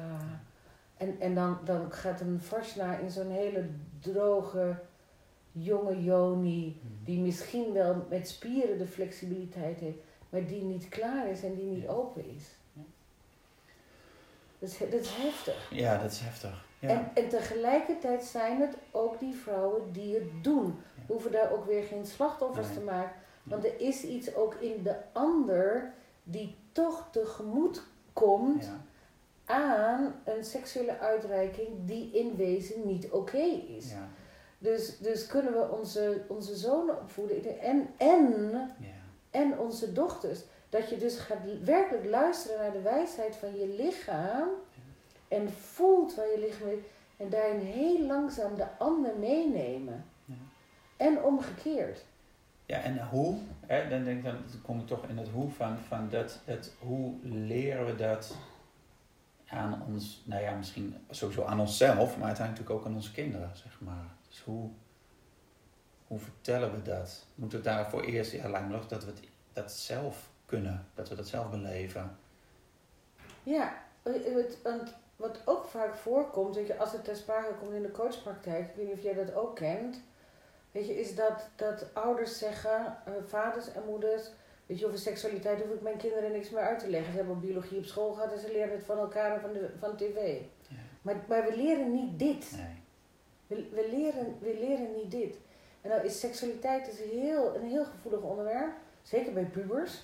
en 0.97 1.19
en 1.19 1.35
dan, 1.35 1.59
dan 1.63 1.91
gaat 1.91 2.21
een 2.21 2.41
vashna 2.41 2.97
in 2.97 3.09
zo'n 3.09 3.31
hele 3.31 3.65
droge, 3.99 4.79
jonge 5.51 6.03
joni. 6.03 6.81
Die 7.03 7.19
misschien 7.19 7.73
wel 7.73 8.05
met 8.09 8.27
spieren 8.27 8.77
de 8.77 8.87
flexibiliteit 8.87 9.79
heeft. 9.79 9.97
Maar 10.29 10.45
die 10.45 10.63
niet 10.63 10.89
klaar 10.89 11.29
is 11.29 11.43
en 11.43 11.55
die 11.55 11.65
niet 11.65 11.87
open 11.87 12.25
is. 12.35 12.43
Dat 14.61 14.69
is, 14.69 14.77
dat 14.77 14.99
is 14.99 15.09
heftig. 15.15 15.67
Ja, 15.71 15.97
dat 15.97 16.11
is 16.11 16.19
heftig. 16.19 16.65
Ja. 16.79 16.89
En, 16.89 17.11
en 17.13 17.29
tegelijkertijd 17.29 18.23
zijn 18.23 18.61
het 18.61 18.75
ook 18.91 19.19
die 19.19 19.35
vrouwen 19.35 19.91
die 19.91 20.15
het 20.15 20.43
doen. 20.43 20.65
Ja. 20.65 21.01
We 21.07 21.13
hoeven 21.13 21.31
daar 21.31 21.51
ook 21.51 21.65
weer 21.65 21.83
geen 21.83 22.05
slachtoffers 22.05 22.67
Nee. 22.67 22.75
te 22.77 22.83
maken. 22.83 23.15
Want 23.43 23.65
er 23.65 23.79
is 23.81 24.03
iets 24.03 24.35
ook 24.35 24.53
in 24.53 24.83
de 24.83 24.95
ander 25.11 25.93
die 26.23 26.55
toch 26.71 27.07
tegemoet 27.11 27.81
komt 28.13 28.63
ja. 28.65 28.81
aan 29.45 30.15
een 30.25 30.43
seksuele 30.43 30.99
uitreiking 30.99 31.67
die 31.85 32.11
in 32.11 32.35
wezen 32.35 32.87
niet 32.87 33.09
oké 33.09 33.37
is. 33.77 33.91
Ja. 33.91 34.07
Dus, 34.57 34.97
dus 34.97 35.27
kunnen 35.27 35.53
we 35.53 35.69
onze, 35.69 36.21
onze 36.27 36.55
zonen 36.55 37.01
opvoeden 37.01 37.59
en, 37.59 37.87
en, 37.97 38.51
Ja. 38.79 38.87
en 39.31 39.59
onze 39.59 39.93
dochters. 39.93 40.39
Dat 40.71 40.89
je 40.89 40.97
dus 40.97 41.17
gaat 41.17 41.37
werkelijk 41.63 42.05
luisteren 42.05 42.59
naar 42.59 42.71
de 42.71 42.81
wijsheid 42.81 43.35
van 43.35 43.59
je 43.59 43.67
lichaam. 43.67 44.49
En 45.27 45.49
voelt 45.49 46.15
waar 46.15 46.27
je 46.27 46.39
lichaam 46.39 46.67
is. 46.67 46.79
En 47.17 47.29
daarin 47.29 47.59
heel 47.59 48.05
langzaam 48.05 48.55
de 48.55 48.77
ander 48.77 49.17
meenemen. 49.19 50.05
Ja. 50.25 50.33
En 50.97 51.23
omgekeerd. 51.23 52.05
Ja, 52.65 52.77
en 52.81 53.07
hoe, 53.07 53.37
hè, 53.65 53.89
dan, 53.89 54.03
denk 54.03 54.17
ik, 54.17 54.23
dan 54.23 54.37
kom 54.61 54.79
ik 54.79 54.87
toch 54.87 55.07
in 55.07 55.17
het 55.17 55.29
hoe 55.29 55.49
van, 55.49 55.77
van 55.77 56.09
dat, 56.09 56.39
het, 56.45 56.73
hoe 56.79 57.15
leren 57.23 57.85
we 57.85 57.95
dat 57.95 58.35
aan 59.47 59.83
ons, 59.87 60.23
nou 60.25 60.41
ja, 60.41 60.55
misschien 60.55 60.95
sowieso 61.09 61.43
aan 61.43 61.59
onszelf, 61.59 62.17
maar 62.17 62.27
uiteindelijk 62.27 62.39
natuurlijk 62.39 62.79
ook 62.79 62.85
aan 62.85 62.95
onze 62.95 63.11
kinderen, 63.11 63.51
zeg 63.53 63.81
maar. 63.81 64.15
Dus 64.27 64.41
hoe, 64.41 64.69
hoe 66.07 66.19
vertellen 66.19 66.71
we 66.71 66.81
dat? 66.81 67.25
Moeten 67.35 67.57
we 67.57 67.63
daarvoor 67.63 68.01
eerst, 68.01 68.31
ja, 68.31 68.49
lijkt 68.49 68.67
me 68.67 68.79
dat 68.87 69.05
we 69.05 69.11
het, 69.11 69.19
dat 69.53 69.71
zelf 69.71 70.30
kunnen, 70.51 70.85
dat 70.93 71.09
we 71.09 71.15
dat 71.15 71.27
zelf 71.27 71.49
beleven. 71.49 72.17
Ja, 73.43 73.73
het, 74.03 74.61
want 74.63 74.93
wat 75.15 75.41
ook 75.45 75.65
vaak 75.65 75.95
voorkomt, 75.95 76.55
weet 76.55 76.67
je, 76.67 76.77
als 76.77 76.91
het 76.91 77.03
ter 77.03 77.15
sprake 77.15 77.53
komt 77.53 77.73
in 77.73 77.81
de 77.81 77.91
coachpraktijk, 77.91 78.69
ik 78.69 78.75
weet 78.75 78.87
niet 78.87 78.95
of 78.95 79.03
jij 79.03 79.13
dat 79.13 79.33
ook 79.35 79.55
kent, 79.55 80.01
weet 80.71 80.87
je, 80.87 80.99
is 80.99 81.15
dat, 81.15 81.49
dat 81.55 81.85
ouders 81.93 82.37
zeggen, 82.37 82.97
eh, 83.05 83.13
vaders 83.27 83.71
en 83.71 83.83
moeders, 83.85 84.29
weet 84.65 84.79
je, 84.79 84.85
over 84.85 84.97
seksualiteit 84.97 85.61
hoef 85.61 85.73
ik 85.73 85.81
mijn 85.81 85.97
kinderen 85.97 86.31
niks 86.31 86.49
meer 86.49 86.63
uit 86.63 86.79
te 86.79 86.89
leggen. 86.89 87.11
Ze 87.11 87.17
hebben 87.17 87.39
biologie 87.39 87.77
op 87.77 87.85
school 87.85 88.13
gehad 88.13 88.31
en 88.31 88.39
ze 88.39 88.51
leren 88.51 88.71
het 88.71 88.83
van 88.83 88.97
elkaar 88.97 89.35
en 89.35 89.41
van, 89.41 89.53
de, 89.53 89.69
van 89.79 89.95
tv. 89.95 90.39
Ja. 90.67 90.75
Maar, 91.01 91.15
maar 91.27 91.43
we 91.43 91.55
leren 91.55 91.91
niet 91.91 92.19
dit. 92.19 92.51
Nee. 92.51 92.79
We, 93.47 93.69
we, 93.75 93.89
leren, 93.89 94.37
we 94.39 94.57
leren 94.59 94.95
niet 94.95 95.11
dit. 95.11 95.37
En 95.81 95.89
nou 95.89 96.05
is 96.05 96.19
seksualiteit 96.19 96.87
is 96.87 96.99
heel, 97.11 97.55
een 97.55 97.67
heel 97.67 97.85
gevoelig 97.85 98.21
onderwerp. 98.21 98.71
Zeker 99.01 99.33
bij 99.33 99.45
pubers. 99.45 100.03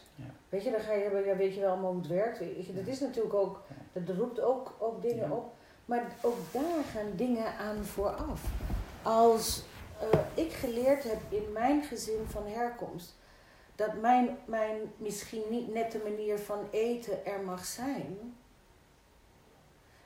Weet 0.49 0.63
je, 0.63 0.71
dan 0.71 0.79
ga 0.79 0.93
je, 0.93 1.23
ja, 1.25 1.35
weet 1.35 1.53
je 1.53 1.59
wel 1.59 1.69
allemaal 1.71 1.91
hoe 1.91 2.01
het 2.01 2.09
werkt. 2.09 2.39
Weet 2.39 2.65
je, 2.65 2.73
dat 2.73 2.87
is 2.87 2.99
natuurlijk 2.99 3.33
ook, 3.33 3.61
dat 3.93 4.15
roept 4.15 4.39
ook, 4.41 4.75
ook 4.79 5.01
dingen 5.01 5.29
Ja. 5.29 5.35
op. 5.35 5.53
Maar 5.85 6.15
ook 6.21 6.37
daar 6.51 6.83
gaan 6.93 7.11
dingen 7.15 7.53
aan 7.57 7.83
vooraf. 7.83 8.41
Als 9.03 9.63
eh, 9.99 10.19
ik 10.33 10.51
geleerd 10.53 11.03
heb 11.03 11.19
in 11.29 11.51
mijn 11.51 11.83
gezin 11.83 12.25
van 12.27 12.47
herkomst, 12.47 13.15
dat 13.75 13.93
mijn, 14.01 14.37
mijn 14.45 14.77
misschien 14.97 15.43
niet 15.49 15.73
nette 15.73 15.97
manier 16.03 16.37
van 16.39 16.67
eten 16.71 17.25
er 17.25 17.39
mag 17.41 17.65
zijn. 17.65 18.35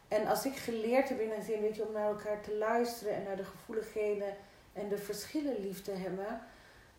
En 0.08 0.28
als 0.28 0.46
ik 0.46 0.56
geleerd 0.56 1.10
heb 1.10 1.20
in 1.20 1.32
een 1.32 1.44
zin, 1.44 1.62
weet 1.62 1.76
je, 1.76 1.88
om 1.88 1.94
naar 1.94 2.08
elkaar 2.10 2.42
te 2.42 2.56
luisteren 2.58 3.14
en 3.16 3.24
naar 3.24 3.36
de 3.38 3.44
gevoeligheden 3.44 4.36
en 4.74 4.90
de 4.90 4.98
verschillen 4.98 5.60
lief 5.60 5.82
te 5.82 5.92
hebben, 5.92 6.42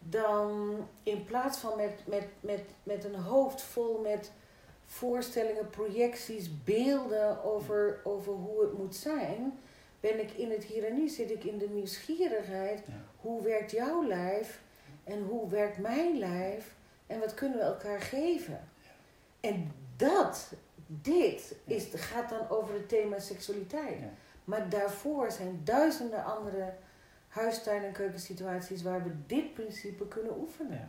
dan 0.09 0.77
in 1.03 1.25
plaats 1.25 1.59
van 1.59 1.77
met, 1.77 2.07
met, 2.07 2.27
met, 2.41 2.63
met 2.83 3.05
een 3.05 3.15
hoofd 3.15 3.63
vol 3.63 4.01
met 4.01 4.33
voorstellingen, 4.87 5.71
projecties, 5.71 6.63
beelden 6.65 7.45
over, 7.45 8.01
over 8.05 8.33
hoe 8.33 8.61
het 8.61 8.79
moet 8.79 8.97
zijn, 8.97 9.59
ben 10.01 10.21
ik 10.21 10.33
in 10.33 10.51
het 10.51 10.65
hier 10.65 10.85
en 10.85 10.95
nu, 10.95 11.09
zit 11.09 11.31
ik 11.31 11.45
in 11.45 11.59
de 11.59 11.69
nieuwsgierigheid. 11.69 12.83
Ja. 12.87 12.93
Hoe 13.21 13.43
werkt 13.43 13.71
jouw 13.71 14.07
lijf 14.07 14.61
en 15.05 15.23
hoe 15.23 15.49
werkt 15.49 15.79
mijn 15.79 16.19
lijf 16.19 16.75
en 17.07 17.21
wat 17.21 17.35
kunnen 17.35 17.59
we 17.59 17.65
elkaar 17.65 18.01
geven? 18.01 18.69
En 19.41 19.73
dat, 19.97 20.53
dit, 20.87 21.55
is, 21.65 21.87
gaat 21.95 22.29
dan 22.29 22.49
over 22.49 22.75
het 22.75 22.89
thema 22.89 23.19
seksualiteit. 23.19 23.99
Ja. 23.99 24.11
Maar 24.45 24.69
daarvoor 24.69 25.33
zijn 25.33 25.61
duizenden 25.65 26.25
andere 26.25 26.73
huistuin- 27.33 27.85
en 27.85 27.93
keukensituaties 27.93 28.83
waar 28.83 29.03
we 29.05 29.11
dit 29.27 29.55
principe 29.55 30.09
kunnen 30.09 30.39
oefenen. 30.39 30.73
Ja. 30.79 30.89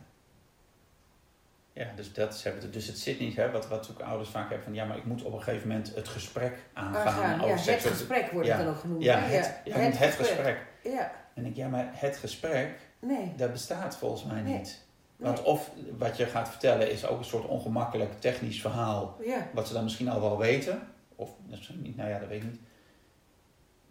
Ja, 1.82 1.90
dus, 1.96 2.12
dat 2.12 2.34
is, 2.34 2.44
het- 2.44 2.72
dus 2.72 2.86
het 2.86 2.98
zit 2.98 3.20
niet, 3.20 3.36
hè, 3.36 3.50
wat, 3.50 3.68
wat 3.68 3.90
ook 3.90 4.00
ouders 4.00 4.30
vaak 4.30 4.46
hebben 4.48 4.64
van 4.64 4.74
ja, 4.74 4.84
maar 4.84 4.96
ik 4.96 5.04
moet 5.04 5.22
op 5.22 5.32
een 5.32 5.42
gegeven 5.42 5.68
moment 5.68 5.94
het 5.94 6.08
gesprek 6.08 6.58
aangaan. 6.72 7.06
Aangaan. 7.06 7.34
over 7.34 7.46
Ja, 7.48 7.52
het 7.54 7.64
seksuele- 7.64 7.96
gesprek 7.96 8.30
wordt 8.30 8.46
Ja. 8.48 8.56
het 8.56 8.64
dan 8.64 8.74
ook 8.74 8.80
genoemd. 8.80 9.02
Ja, 9.02 9.18
hè? 9.18 9.36
het, 9.36 9.60
ja, 9.64 9.76
het, 9.76 9.96
gesprek. 10.14 10.66
Ja, 10.82 11.12
En 11.34 11.44
ik, 11.44 11.56
ja, 11.56 11.68
maar 11.68 11.88
het 11.92 12.16
gesprek, 12.16 12.78
nee. 12.98 13.32
dat 13.36 13.52
bestaat 13.52 13.96
volgens 13.96 14.24
mij 14.24 14.40
Nee. 14.42 14.58
niet. 14.58 14.82
Want 15.16 15.36
nee. 15.36 15.46
of 15.46 15.70
wat 15.98 16.16
je 16.16 16.26
gaat 16.26 16.48
vertellen 16.48 16.90
is 16.90 17.06
ook 17.06 17.18
een 17.18 17.24
soort 17.24 17.46
ongemakkelijk 17.46 18.20
technisch 18.20 18.60
verhaal, 18.60 19.16
Ja, 19.24 19.46
wat 19.52 19.66
ze 19.68 19.72
dan 19.74 19.84
misschien 19.84 20.08
al 20.08 20.20
wel 20.20 20.38
weten. 20.38 20.88
Of 21.16 21.30
misschien 21.48 21.82
niet, 21.82 21.96
nou 21.96 22.08
ja, 22.10 22.18
dat 22.18 22.28
weet 22.28 22.42
ik 22.42 22.50
niet. 22.50 22.60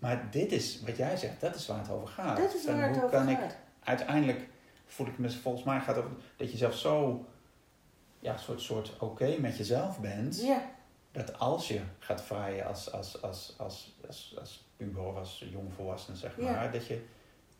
Maar 0.03 0.31
dit 0.31 0.51
is, 0.51 0.81
wat 0.85 0.97
jij 0.97 1.17
zegt, 1.17 1.41
dat 1.41 1.55
is 1.55 1.67
waar 1.67 1.79
het 1.79 1.89
over 1.89 2.07
gaat. 2.07 2.37
dat 2.37 2.53
is 2.53 2.65
waar 2.65 2.81
het 2.87 2.95
hoe 2.95 3.03
over 3.03 3.17
kan 3.17 3.29
ik 3.29 3.37
gaat. 3.37 3.55
uiteindelijk 3.83 4.47
voel 4.85 5.07
ik 5.07 5.17
me, 5.17 5.31
volgens 5.31 5.63
mij 5.63 5.79
gaat 5.79 5.95
het 5.95 6.05
over 6.05 6.17
dat 6.37 6.51
je 6.51 6.57
zelf 6.57 6.77
zo, 6.77 7.25
ja, 8.19 8.37
soort, 8.37 8.61
soort 8.61 8.99
oké 8.99 9.35
met 9.39 9.57
jezelf 9.57 9.99
bent. 9.99 10.41
Ja, 10.41 10.61
Dat 11.11 11.39
als 11.39 11.67
je 11.67 11.81
gaat 11.99 12.21
vrijen 12.23 12.65
als, 12.65 12.91
als, 12.91 13.21
als, 13.21 13.53
als, 13.57 13.95
als, 14.07 14.35
als 14.39 14.65
puber 14.77 15.03
of 15.03 15.15
als 15.15 15.45
jongvolwassene, 15.51 16.17
zeg 16.17 16.37
Ja. 16.37 16.51
maar, 16.51 16.71
dat 16.71 16.87
je 16.87 17.05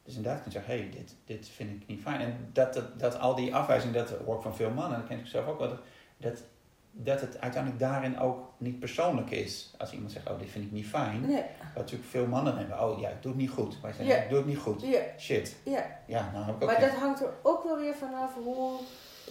dus 0.03 0.15
inderdaad 0.15 0.41
kunt 0.41 0.53
zeggen, 0.53 0.73
hé, 0.73 0.79
hey, 0.79 0.89
dit, 0.89 1.15
dit 1.25 1.47
vind 1.49 1.81
ik 1.81 1.87
niet 1.87 2.01
fijn. 2.01 2.21
En 2.21 2.49
dat, 2.53 2.73
dat, 2.73 2.99
dat 2.99 3.19
al 3.19 3.35
die 3.35 3.55
afwijzingen, 3.55 3.93
dat 3.93 4.09
hoor 4.25 4.35
ik 4.35 4.41
van 4.41 4.55
veel 4.55 4.71
mannen, 4.71 4.99
dat 4.99 5.07
ken 5.07 5.19
ik 5.19 5.25
zelf 5.27 5.47
ook 5.47 5.59
wel, 5.59 5.69
dat, 5.69 5.79
dat, 6.17 6.43
dat 6.95 7.21
het 7.21 7.41
uiteindelijk 7.41 7.81
daarin 7.81 8.19
ook 8.19 8.51
niet 8.57 8.79
persoonlijk 8.79 9.29
is. 9.31 9.73
Als 9.77 9.93
iemand 9.93 10.11
zegt, 10.11 10.29
oh, 10.29 10.39
dit 10.39 10.49
vind 10.49 10.65
ik 10.65 10.71
niet 10.71 10.85
fijn. 10.87 11.21
nee. 11.21 11.43
Wat 11.59 11.75
natuurlijk 11.83 12.09
veel 12.09 12.27
mannen 12.27 12.57
hebben, 12.57 12.79
oh 12.83 12.99
ja, 12.99 13.09
ik 13.09 13.21
doe 13.21 13.31
het 13.31 13.41
niet 13.41 13.49
goed. 13.49 13.81
Wij 13.81 13.91
zeggen, 13.93 14.15
Ja. 14.15 14.21
ik 14.21 14.29
doe 14.29 14.37
het 14.37 14.47
niet 14.47 14.57
goed. 14.57 14.85
Shit. 15.17 15.55
ja. 15.63 15.85
Ja, 16.07 16.29
nou 16.33 16.45
heb 16.45 16.55
ik 16.55 16.61
ook 16.63 16.69
Maar 16.71 16.79
dat 16.81 16.89
hangt 16.89 17.21
er 17.21 17.33
ook 17.41 17.63
wel 17.63 17.77
weer 17.77 17.93
vanaf 17.95 18.33
hoe. 18.35 18.71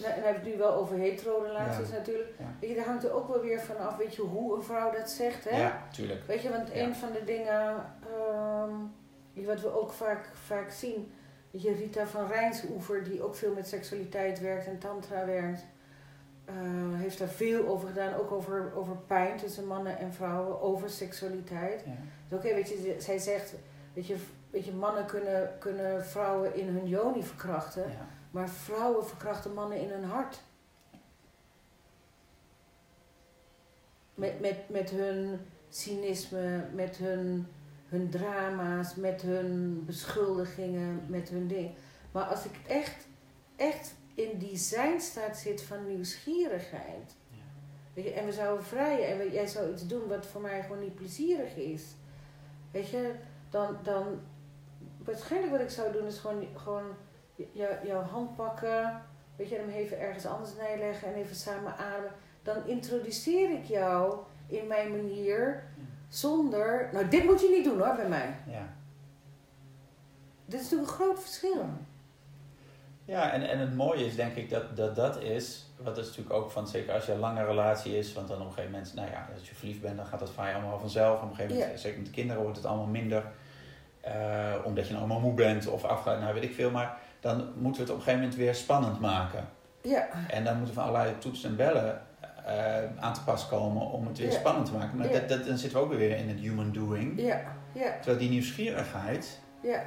Nou, 0.01 0.13
en 0.13 0.15
dan 0.15 0.23
heb 0.27 0.37
ik 0.37 0.43
het 0.43 0.51
nu 0.53 0.57
wel 0.57 0.73
over 0.73 0.97
hetero-relaties 0.97 1.89
Ja. 1.89 1.95
natuurlijk. 1.97 2.33
Ja. 2.39 2.45
Weet 2.59 2.69
je, 2.69 2.75
daar 2.75 2.85
hangt 2.85 3.03
er 3.03 3.11
ook 3.13 3.27
wel 3.27 3.41
weer 3.41 3.59
vanaf, 3.59 3.97
weet 3.97 4.15
je, 4.15 4.21
hoe 4.21 4.55
een 4.55 4.63
vrouw 4.63 4.91
dat 4.91 5.09
zegt. 5.09 5.49
Hè? 5.49 5.57
Ja, 5.61 5.87
tuurlijk. 5.91 6.23
Weet 6.27 6.41
je, 6.41 6.49
want 6.49 6.67
Ja. 6.73 6.81
een 6.81 6.95
van 6.95 7.11
de 7.11 7.23
dingen 7.23 7.85
ehm, 8.17 9.45
wat 9.45 9.61
we 9.61 9.79
ook 9.81 9.91
vaak, 9.91 10.29
vaak 10.45 10.71
zien, 10.71 11.11
weet 11.51 11.61
je, 11.61 11.73
Rita 11.73 12.05
van 12.07 12.27
Rijnsoever, 12.27 13.03
die 13.03 13.23
ook 13.23 13.35
veel 13.35 13.53
met 13.53 13.67
seksualiteit 13.67 14.39
werkt 14.39 14.67
en 14.67 14.79
tantra 14.79 15.25
werkt, 15.25 15.65
eh, 16.45 16.55
heeft 16.93 17.19
daar 17.19 17.27
veel 17.27 17.67
over 17.67 17.87
gedaan, 17.87 18.13
ook 18.13 18.31
over, 18.31 18.71
over 18.75 18.97
pijn 18.97 19.37
tussen 19.37 19.67
mannen 19.67 19.97
en 19.97 20.13
vrouwen, 20.13 20.61
over 20.61 20.89
seksualiteit. 20.89 21.83
Ja. 21.85 21.91
Dus 22.27 22.37
Oké, 22.37 22.53
weet 22.53 22.69
je, 22.69 22.95
zij 22.99 23.17
zegt, 23.17 23.53
weet 23.93 24.07
je, 24.07 24.15
weet 24.49 24.65
je 24.65 24.73
mannen 24.73 25.05
kunnen, 25.05 25.57
kunnen 25.59 26.05
vrouwen 26.05 26.55
in 26.55 26.67
hun 26.67 26.87
joni 26.87 27.23
verkrachten, 27.23 27.89
Ja. 27.89 28.07
Maar 28.31 28.49
vrouwen 28.49 29.05
verkrachten 29.05 29.53
mannen 29.53 29.79
in 29.79 29.89
hun 29.89 30.03
hart. 30.03 30.41
Met, 34.13 34.39
met, 34.39 34.69
met 34.69 34.89
hun 34.89 35.39
cynisme, 35.69 36.65
met 36.73 36.97
hun, 36.97 37.47
hun 37.87 38.09
drama's, 38.09 38.95
met 38.95 39.21
hun 39.21 39.83
beschuldigingen, 39.85 41.05
met 41.07 41.29
hun 41.29 41.47
dingen. 41.47 41.73
Maar 42.11 42.23
als 42.23 42.45
ik 42.45 42.59
echt, 42.67 43.07
echt 43.55 43.95
in 44.13 44.37
die 44.37 44.57
zijnstaat 44.57 45.37
zit 45.37 45.61
van 45.61 45.87
nieuwsgierigheid. 45.87 47.15
Weet 47.93 48.05
je, 48.05 48.13
en 48.13 48.25
we 48.25 48.31
zouden 48.31 48.65
vrijen 48.65 49.07
en 49.07 49.17
we- 49.17 49.31
jij 49.31 49.47
zou 49.47 49.71
iets 49.71 49.87
doen 49.87 50.07
wat 50.07 50.25
voor 50.25 50.41
mij 50.41 50.61
gewoon 50.61 50.79
niet 50.79 50.95
plezierig 50.95 51.55
is. 51.55 51.83
Weet 52.71 52.89
je, 52.89 53.11
dan, 53.49 53.77
dan 53.83 54.19
waarschijnlijk 55.03 55.51
wat 55.51 55.61
ik 55.61 55.69
zou 55.69 55.91
doen 55.91 56.05
is 56.07 56.19
gewoon, 56.19 56.47
gewoon 56.55 56.85
jou- 57.51 57.85
jouw 57.87 58.01
hand 58.01 58.35
pakken, 58.35 59.01
weet 59.35 59.49
je, 59.49 59.55
hem 59.55 59.69
even 59.69 59.99
ergens 59.99 60.25
anders 60.25 60.55
neerleggen 60.55 61.07
en 61.07 61.13
even 61.13 61.35
samen 61.35 61.77
ademen. 61.77 62.11
Dan 62.43 62.67
introduceer 62.67 63.49
ik 63.51 63.63
jou 63.63 64.17
in 64.47 64.67
mijn 64.67 64.91
manier 64.91 65.63
zonder, 66.09 66.89
nou 66.93 67.07
dit 67.07 67.23
moet 67.23 67.41
je 67.41 67.49
niet 67.49 67.63
doen 67.63 67.79
hoor 67.81 67.95
bij 67.95 68.09
mij. 68.09 68.35
Ja. 68.47 68.73
Dit 70.45 70.59
is 70.59 70.69
natuurlijk 70.69 70.91
een 70.91 70.97
groot 70.97 71.19
verschil. 71.21 71.65
Ja, 73.05 73.31
en, 73.31 73.49
en 73.49 73.59
het 73.59 73.75
mooie 73.75 74.05
is 74.05 74.15
denk 74.15 74.35
ik 74.35 74.49
dat 74.49 74.75
dat, 74.77 74.95
dat 74.95 75.21
is, 75.21 75.65
wat 75.77 75.97
is 75.97 76.05
natuurlijk 76.07 76.35
ook 76.35 76.51
van, 76.51 76.67
zeker 76.67 76.93
als 76.93 77.05
je 77.05 77.11
een 77.11 77.19
lange 77.19 77.45
relatie 77.45 77.97
is, 77.97 78.13
want 78.13 78.27
dan 78.27 78.37
op 78.41 78.45
een 78.47 78.51
gegeven 78.53 78.71
moment, 78.71 78.93
nou 78.93 79.09
ja, 79.11 79.27
als 79.37 79.49
je 79.49 79.55
verliefd 79.55 79.81
bent, 79.81 79.97
dan 79.97 80.05
gaat 80.05 80.19
dat 80.19 80.31
vaak 80.31 80.53
allemaal 80.53 80.79
vanzelf. 80.79 81.21
Op 81.21 81.29
een 81.29 81.35
gegeven 81.35 81.55
moment, 81.55 81.71
Ja. 81.73 81.77
zeker 81.77 81.97
met 81.97 82.05
de 82.07 82.13
kinderen, 82.13 82.41
wordt 82.41 82.57
het 82.57 82.65
allemaal 82.65 82.85
minder, 82.85 83.23
eh, 84.01 84.13
omdat 84.63 84.83
je 84.87 84.93
nou 84.93 85.03
allemaal 85.05 85.21
moe 85.23 85.33
bent 85.33 85.67
of 85.67 85.83
afgaat, 85.83 86.19
nou 86.19 86.33
weet 86.33 86.43
ik 86.43 86.53
veel, 86.53 86.71
maar 86.71 86.97
dan 87.19 87.37
moeten 87.55 87.81
we 87.85 87.87
het 87.87 87.89
op 87.89 87.95
een 87.95 88.01
gegeven 88.03 88.19
moment 88.19 88.35
weer 88.35 88.55
spannend 88.55 88.99
maken. 88.99 89.47
Ja, 89.81 90.07
En 90.29 90.43
dan 90.43 90.57
moeten 90.57 90.75
we 90.75 90.81
allerlei 90.81 91.17
toetsen 91.17 91.49
en 91.49 91.55
bellen 91.55 92.01
eh, 92.45 92.77
aan 92.99 93.13
te 93.13 93.23
pas 93.23 93.47
komen 93.47 93.81
om 93.91 94.07
het 94.07 94.17
weer 94.17 94.31
Ja. 94.31 94.37
spannend 94.39 94.65
te 94.65 94.71
maken. 94.73 94.97
Maar 94.97 95.05
Ja. 95.07 95.19
dat, 95.19 95.29
dat, 95.29 95.45
dan 95.45 95.57
zitten 95.57 95.79
we 95.79 95.85
ook 95.85 95.93
weer 95.93 96.17
in 96.17 96.29
het 96.29 96.39
human 96.39 96.71
doing. 96.71 97.19
ja, 97.21 97.41
ja, 97.71 97.91
Terwijl 97.95 98.17
die 98.17 98.29
nieuwsgierigheid, 98.29 99.39
ja. 99.61 99.81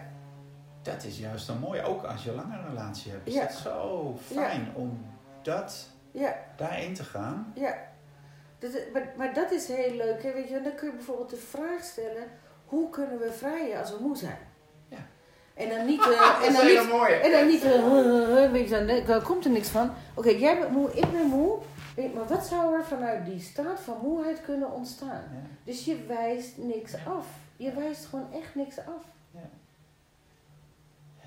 Dat 0.87 1.05
is 1.05 1.19
juist 1.19 1.47
dan 1.47 1.59
mooi. 1.59 1.83
Ook 1.83 2.05
als 2.05 2.25
je 2.25 2.31
een 2.31 2.37
lange 2.37 2.59
relatie 2.69 3.11
hebt. 3.13 3.27
Is 3.29 3.35
Ja. 3.35 3.41
het 3.41 3.53
zo 3.55 4.17
fijn 4.35 4.69
om 4.75 5.05
dat 5.43 5.87
ja. 6.11 6.35
daarin 6.57 6.95
te 6.95 7.05
gaan. 7.05 7.53
Ja, 7.55 7.75
dat, 8.59 8.73
is- 8.75 8.83
maar, 8.93 9.13
maar 9.17 9.35
dat 9.35 9.51
is 9.51 9.69
heel 9.69 9.95
leuk. 9.97 10.23
Hè? 10.23 10.33
Weet 10.33 10.49
je, 10.49 10.61
dan 10.63 10.75
kun 10.75 10.87
je 10.89 10.95
bijvoorbeeld 10.95 11.31
de 11.31 11.37
vraag 11.37 11.83
stellen: 11.83 12.25
hoe 12.67 12.91
kunnen 12.91 13.19
we 13.19 13.33
vrijen 13.33 13.79
als 13.81 13.91
we 13.91 13.97
moe 14.01 14.17
zijn? 14.17 14.39
Ja. 14.89 14.97
En 15.55 15.69
dan 15.69 15.87
niet. 15.87 16.01
eh, 16.01 16.41
en 16.47 16.53
dan 16.53 16.67
niet 16.67 16.89
mooie. 16.91 17.15
en 17.15 17.31
dan 17.33 17.47
niet, 17.47 17.65
eh, 17.65 18.51
weet 18.53 18.69
je, 18.69 19.03
dan, 19.07 19.23
komt 19.23 19.45
er 19.45 19.51
niks 19.51 19.69
van. 19.69 19.91
Oké, 20.15 20.29
jij 20.31 20.59
bent 20.59 20.71
moe, 20.73 20.93
ik 20.93 21.13
ben 21.13 21.27
moe. 21.27 21.59
Weet 21.97 22.11
je, 22.11 22.17
Maar 22.17 22.27
wat 22.27 22.47
zou 22.47 22.75
er 22.75 22.85
vanuit 22.85 23.25
die 23.27 23.41
staat 23.41 23.81
van 23.81 23.97
moeheid 24.03 24.41
kunnen 24.43 24.73
ontstaan? 24.73 25.23
Dus 25.65 25.85
je 25.85 26.05
wijst 26.07 26.57
niks 26.57 26.95
af. 26.95 27.27
Je 27.57 27.73
wijst 27.73 28.05
gewoon 28.07 28.33
echt 28.33 28.55
niks 28.55 28.79
af. 28.79 29.03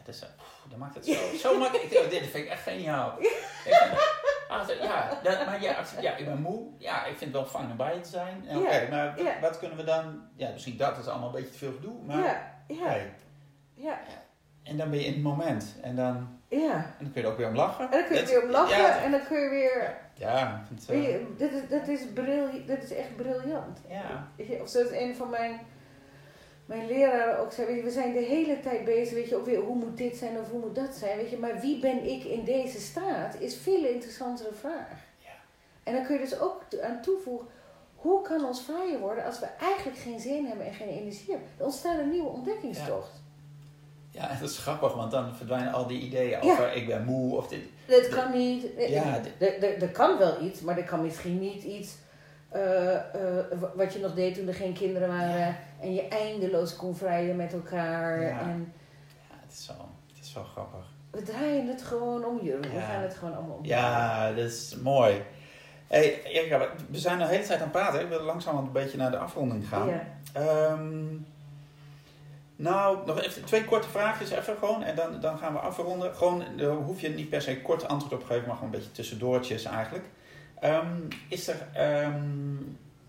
Dat, 0.09 0.29
is, 0.29 0.69
dat 0.69 0.77
maakt 0.77 0.95
het 0.95 1.05
zo, 1.15 1.37
zo 1.37 1.57
makkelijk. 1.59 1.91
Ik- 1.91 2.09
Dit 2.09 2.19
vind 2.21 2.35
ik 2.45 2.47
echt 2.49 2.63
geniaal. 2.63 3.13
Ah, 4.49 4.67
zo- 4.67 4.73
ja, 4.83 5.19
dat, 5.23 5.45
maar 5.45 5.61
ja, 5.61 5.73
als- 5.73 5.93
ja, 6.01 6.15
ik 6.15 6.25
ben 6.25 6.41
moe. 6.41 6.67
Ja, 6.77 6.99
ik 7.05 7.17
vind 7.17 7.19
het 7.19 7.41
wel 7.41 7.45
fijn 7.45 7.71
om 7.71 7.77
bij 7.77 7.93
je 7.95 8.01
te 8.01 8.09
zijn. 8.09 8.43
Oké, 8.55 8.75
Ja, 8.75 8.89
maar 8.89 9.21
ja. 9.23 9.39
wat 9.41 9.59
kunnen 9.59 9.77
we 9.77 9.83
dan... 9.83 10.21
Ja, 10.35 10.49
misschien 10.51 10.77
dat 10.77 10.97
is 10.97 11.07
allemaal 11.07 11.27
een 11.27 11.33
beetje 11.35 11.51
te 11.51 11.57
veel 11.57 11.71
gedoe. 11.71 11.93
Maar, 12.05 12.17
Ja, 12.17 12.53
ja, 12.67 12.95
ja, 13.73 13.99
En 14.63 14.77
dan 14.77 14.89
ben 14.89 14.99
je 14.99 15.05
in 15.05 15.13
het 15.13 15.21
moment. 15.23 15.75
En 15.81 15.95
dan, 15.95 16.39
ja. 16.47 16.73
en 16.73 16.95
dan 16.99 17.11
kun 17.11 17.21
je 17.21 17.27
er 17.27 17.31
ook 17.33 17.37
weer 17.37 17.47
om 17.47 17.55
lachen. 17.55 17.85
En 17.85 17.91
dan 17.91 18.05
kun 18.07 18.15
je 18.15 18.21
Dat- 18.21 18.29
weer 18.31 18.43
om 18.43 18.49
lachen 18.49 18.77
Ja, 18.77 19.01
en 19.01 19.11
dan 19.11 19.23
kun 19.27 19.39
je 19.39 19.49
weer. 19.49 19.97
ja, 20.13 20.63
Weet 20.87 20.89
eh, 20.89 21.03
je, 21.03 21.35
is, 21.37 21.69
dat, 21.69 21.87
is 21.87 22.01
briljant, 22.13 22.67
dat 22.67 22.83
is 22.83 22.93
echt 22.93 23.15
briljant. 23.15 23.79
ja. 23.87 24.27
Of 24.61 24.69
zoals 24.69 24.91
een 24.91 25.15
van 25.15 25.29
mijn, 25.29 25.59
mijn 26.69 26.87
leraren 26.87 27.39
ook 27.39 27.51
zei, 27.51 27.67
weet 27.67 27.75
je, 27.77 27.83
we 27.83 27.91
zijn 27.91 28.13
de 28.13 28.19
hele 28.19 28.59
tijd 28.59 28.85
bezig, 28.85 29.13
weet 29.13 29.29
je, 29.29 29.35
ook 29.35 29.45
weer 29.45 29.59
hoe 29.59 29.75
moet 29.75 29.97
dit 29.97 30.15
zijn 30.15 30.39
of 30.39 30.49
hoe 30.49 30.59
moet 30.59 30.75
dat 30.75 30.93
zijn, 30.95 31.17
weet 31.17 31.29
je, 31.29 31.37
maar 31.37 31.59
wie 31.59 31.79
ben 31.79 32.09
ik 32.09 32.23
in 32.23 32.43
deze 32.43 32.79
staat 32.79 33.35
is 33.39 33.55
veel 33.57 33.85
interessantere 33.85 34.53
vraag. 34.53 34.91
Ja. 35.17 35.29
En 35.83 35.93
dan 35.93 36.05
kun 36.05 36.15
je 36.15 36.21
dus 36.21 36.39
ook 36.39 36.61
aan 36.83 37.01
toevoegen, 37.01 37.47
hoe 37.95 38.21
kan 38.21 38.45
ons 38.45 38.61
vrijer 38.61 38.99
worden 38.99 39.25
als 39.25 39.39
we 39.39 39.45
eigenlijk 39.61 39.97
geen 39.97 40.19
zin 40.19 40.45
hebben 40.45 40.65
en 40.65 40.73
geen 40.73 40.87
energie 40.89 41.29
hebben? 41.31 41.47
Er 41.57 41.65
ontstaat 41.65 41.97
een 41.99 42.09
nieuwe 42.09 42.29
ontdekkingstocht. 42.29 43.11
Ja, 44.11 44.37
dat 44.41 44.49
is 44.49 44.57
grappig, 44.57 44.93
want 44.93 45.11
dan 45.11 45.35
verdwijnen 45.35 45.73
al 45.73 45.87
die 45.87 46.01
ideeën 46.01 46.29
Ja. 46.29 46.39
over 46.51 46.75
ik 46.75 46.87
ben 46.87 47.05
moe 47.05 47.35
of 47.37 47.47
dit. 47.47 47.61
Dat 47.87 48.07
kan 48.09 48.31
niet, 48.31 48.65
Ja, 48.77 49.21
er, 49.39 49.81
er, 49.81 49.89
kan 49.89 50.17
wel 50.17 50.41
iets, 50.41 50.61
maar 50.61 50.77
er 50.77 50.83
kan 50.83 51.01
misschien 51.01 51.39
niet 51.39 51.63
iets 51.63 51.95
eh, 52.49 52.93
eh, 52.95 53.01
wa- 53.59 53.71
wat 53.75 53.93
je 53.93 53.99
nog 53.99 54.13
deed 54.13 54.35
toen 54.35 54.47
er 54.47 54.53
geen 54.53 54.73
kinderen 54.73 55.07
waren 55.07 55.55
en 55.81 55.93
je 55.93 56.07
eindeloos 56.07 56.75
kon 56.75 56.95
vrijen 56.95 57.35
met 57.35 57.53
elkaar. 57.53 58.21
Ja. 58.21 58.39
En 58.39 58.73
Ja, 59.29 59.35
het 59.41 59.51
is 59.51 59.65
zo, 59.65 59.73
het 60.07 60.23
is 60.23 60.31
zo 60.31 60.43
grappig. 60.43 60.85
we 61.11 61.21
draaien 61.23 61.67
het 61.67 61.81
gewoon 61.81 62.25
om 62.25 62.39
je. 62.43 62.57
We 62.59 62.79
gaan 62.79 63.01
het 63.01 63.13
gewoon 63.15 63.35
allemaal 63.35 63.55
om. 63.55 63.65
Ja, 63.65 64.27
dat 64.33 64.45
is 64.45 64.75
mooi. 64.81 65.21
Hey, 65.87 66.23
Erika, 66.23 66.59
we- 66.89 66.97
zijn 66.99 67.17
de 67.17 67.25
hele 67.27 67.43
tijd 67.43 67.57
aan 67.59 67.63
het 67.63 67.71
praten. 67.71 68.01
Ik 68.01 68.07
wil 68.07 68.21
langzaam 68.21 68.57
een 68.57 68.71
beetje 68.71 68.97
naar 68.97 69.11
de 69.11 69.17
afronding 69.17 69.67
gaan. 69.67 69.87
Ja. 69.87 70.03
Ehm, 70.33 71.05
nou, 72.55 73.05
nog 73.05 73.21
even 73.21 73.45
twee 73.45 73.65
korte 73.65 73.89
vraagjes 73.89 74.29
even 74.31 74.57
gewoon. 74.57 74.83
En 74.83 74.95
dan, 74.95 75.19
dan 75.19 75.37
gaan 75.37 75.53
we 75.53 75.59
afronden. 75.59 76.15
Gewoon, 76.15 76.43
daar 76.57 76.69
hoef 76.71 77.01
je 77.01 77.09
niet 77.09 77.29
per 77.29 77.41
se 77.41 77.61
kort 77.61 77.87
antwoord 77.87 78.13
op 78.13 78.19
te 78.19 78.25
geven, 78.25 78.47
maar 78.47 78.55
gewoon 78.55 78.71
een 78.73 78.77
beetje 78.79 78.91
tussendoortjes 78.91 79.63
eigenlijk. 79.65 80.05
Ehm, 80.59 80.87
is 81.29 81.47
er, 81.47 81.67
ehm, 81.73 82.21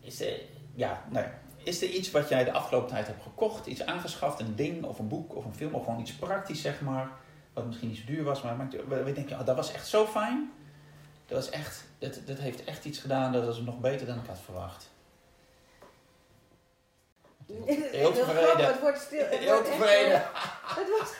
is 0.00 0.20
er, 0.20 0.40
ja, 0.74 1.02
nee. 1.08 1.24
Is 1.62 1.82
er 1.82 1.88
iets 1.88 2.10
wat 2.10 2.28
jij 2.28 2.44
de 2.44 2.52
afgelopen 2.52 2.88
tijd 2.88 3.06
hebt 3.06 3.22
gekocht? 3.22 3.66
Iets 3.66 3.86
aangeschaft, 3.86 4.40
een 4.40 4.56
ding 4.56 4.84
of 4.84 4.98
een 4.98 5.08
boek 5.08 5.34
of 5.36 5.44
een 5.44 5.54
film 5.54 5.74
of 5.74 5.84
gewoon 5.84 6.00
iets 6.00 6.12
praktisch 6.12 6.60
zeg 6.62 6.80
maar. 6.80 7.10
Wat 7.52 7.66
misschien 7.66 7.88
niet 7.88 7.98
zo 7.98 8.04
duur 8.06 8.24
was, 8.24 8.42
maar 8.42 8.56
maakt- 8.56 8.86
waar 8.86 9.08
je 9.08 9.26
oh, 9.30 9.46
dat 9.46 9.56
was 9.56 9.72
echt 9.72 9.86
zo 9.88 10.06
fijn. 10.06 10.52
Dat 11.26 11.38
was 11.38 11.50
echt, 11.50 11.84
dat, 11.98 12.20
dat 12.26 12.38
heeft 12.38 12.64
echt 12.64 12.84
iets 12.84 12.98
gedaan, 12.98 13.32
dat 13.32 13.44
was 13.44 13.60
nog 13.60 13.78
beter 13.80 14.06
dan 14.06 14.18
ik 14.18 14.26
had 14.26 14.38
verwacht. 14.44 14.90
Heel 17.64 18.12
tevreden. 18.12 18.66
Het 18.66 18.80
wordt 18.80 18.98
stil. 19.00 19.20
Het 19.26 19.38
Heel 19.38 19.52
wordt 19.52 19.64
tevreden. 19.72 20.22
het, 20.76 20.88
wordt, 20.88 21.16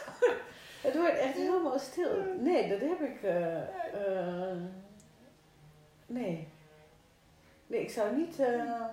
het 0.82 0.94
wordt 0.96 1.16
echt 1.18 1.34
helemaal 1.34 1.78
stil. 1.78 2.10
Nee, 2.40 2.68
dat 2.68 2.80
heb 2.80 3.00
ik. 3.00 3.22
eh, 3.22 3.56
eh, 3.58 4.56
nee. 6.06 6.48
Nee, 7.66 7.80
ik 7.82 7.90
zou 7.90 8.16
niet. 8.16 8.38
eh, 8.38 8.84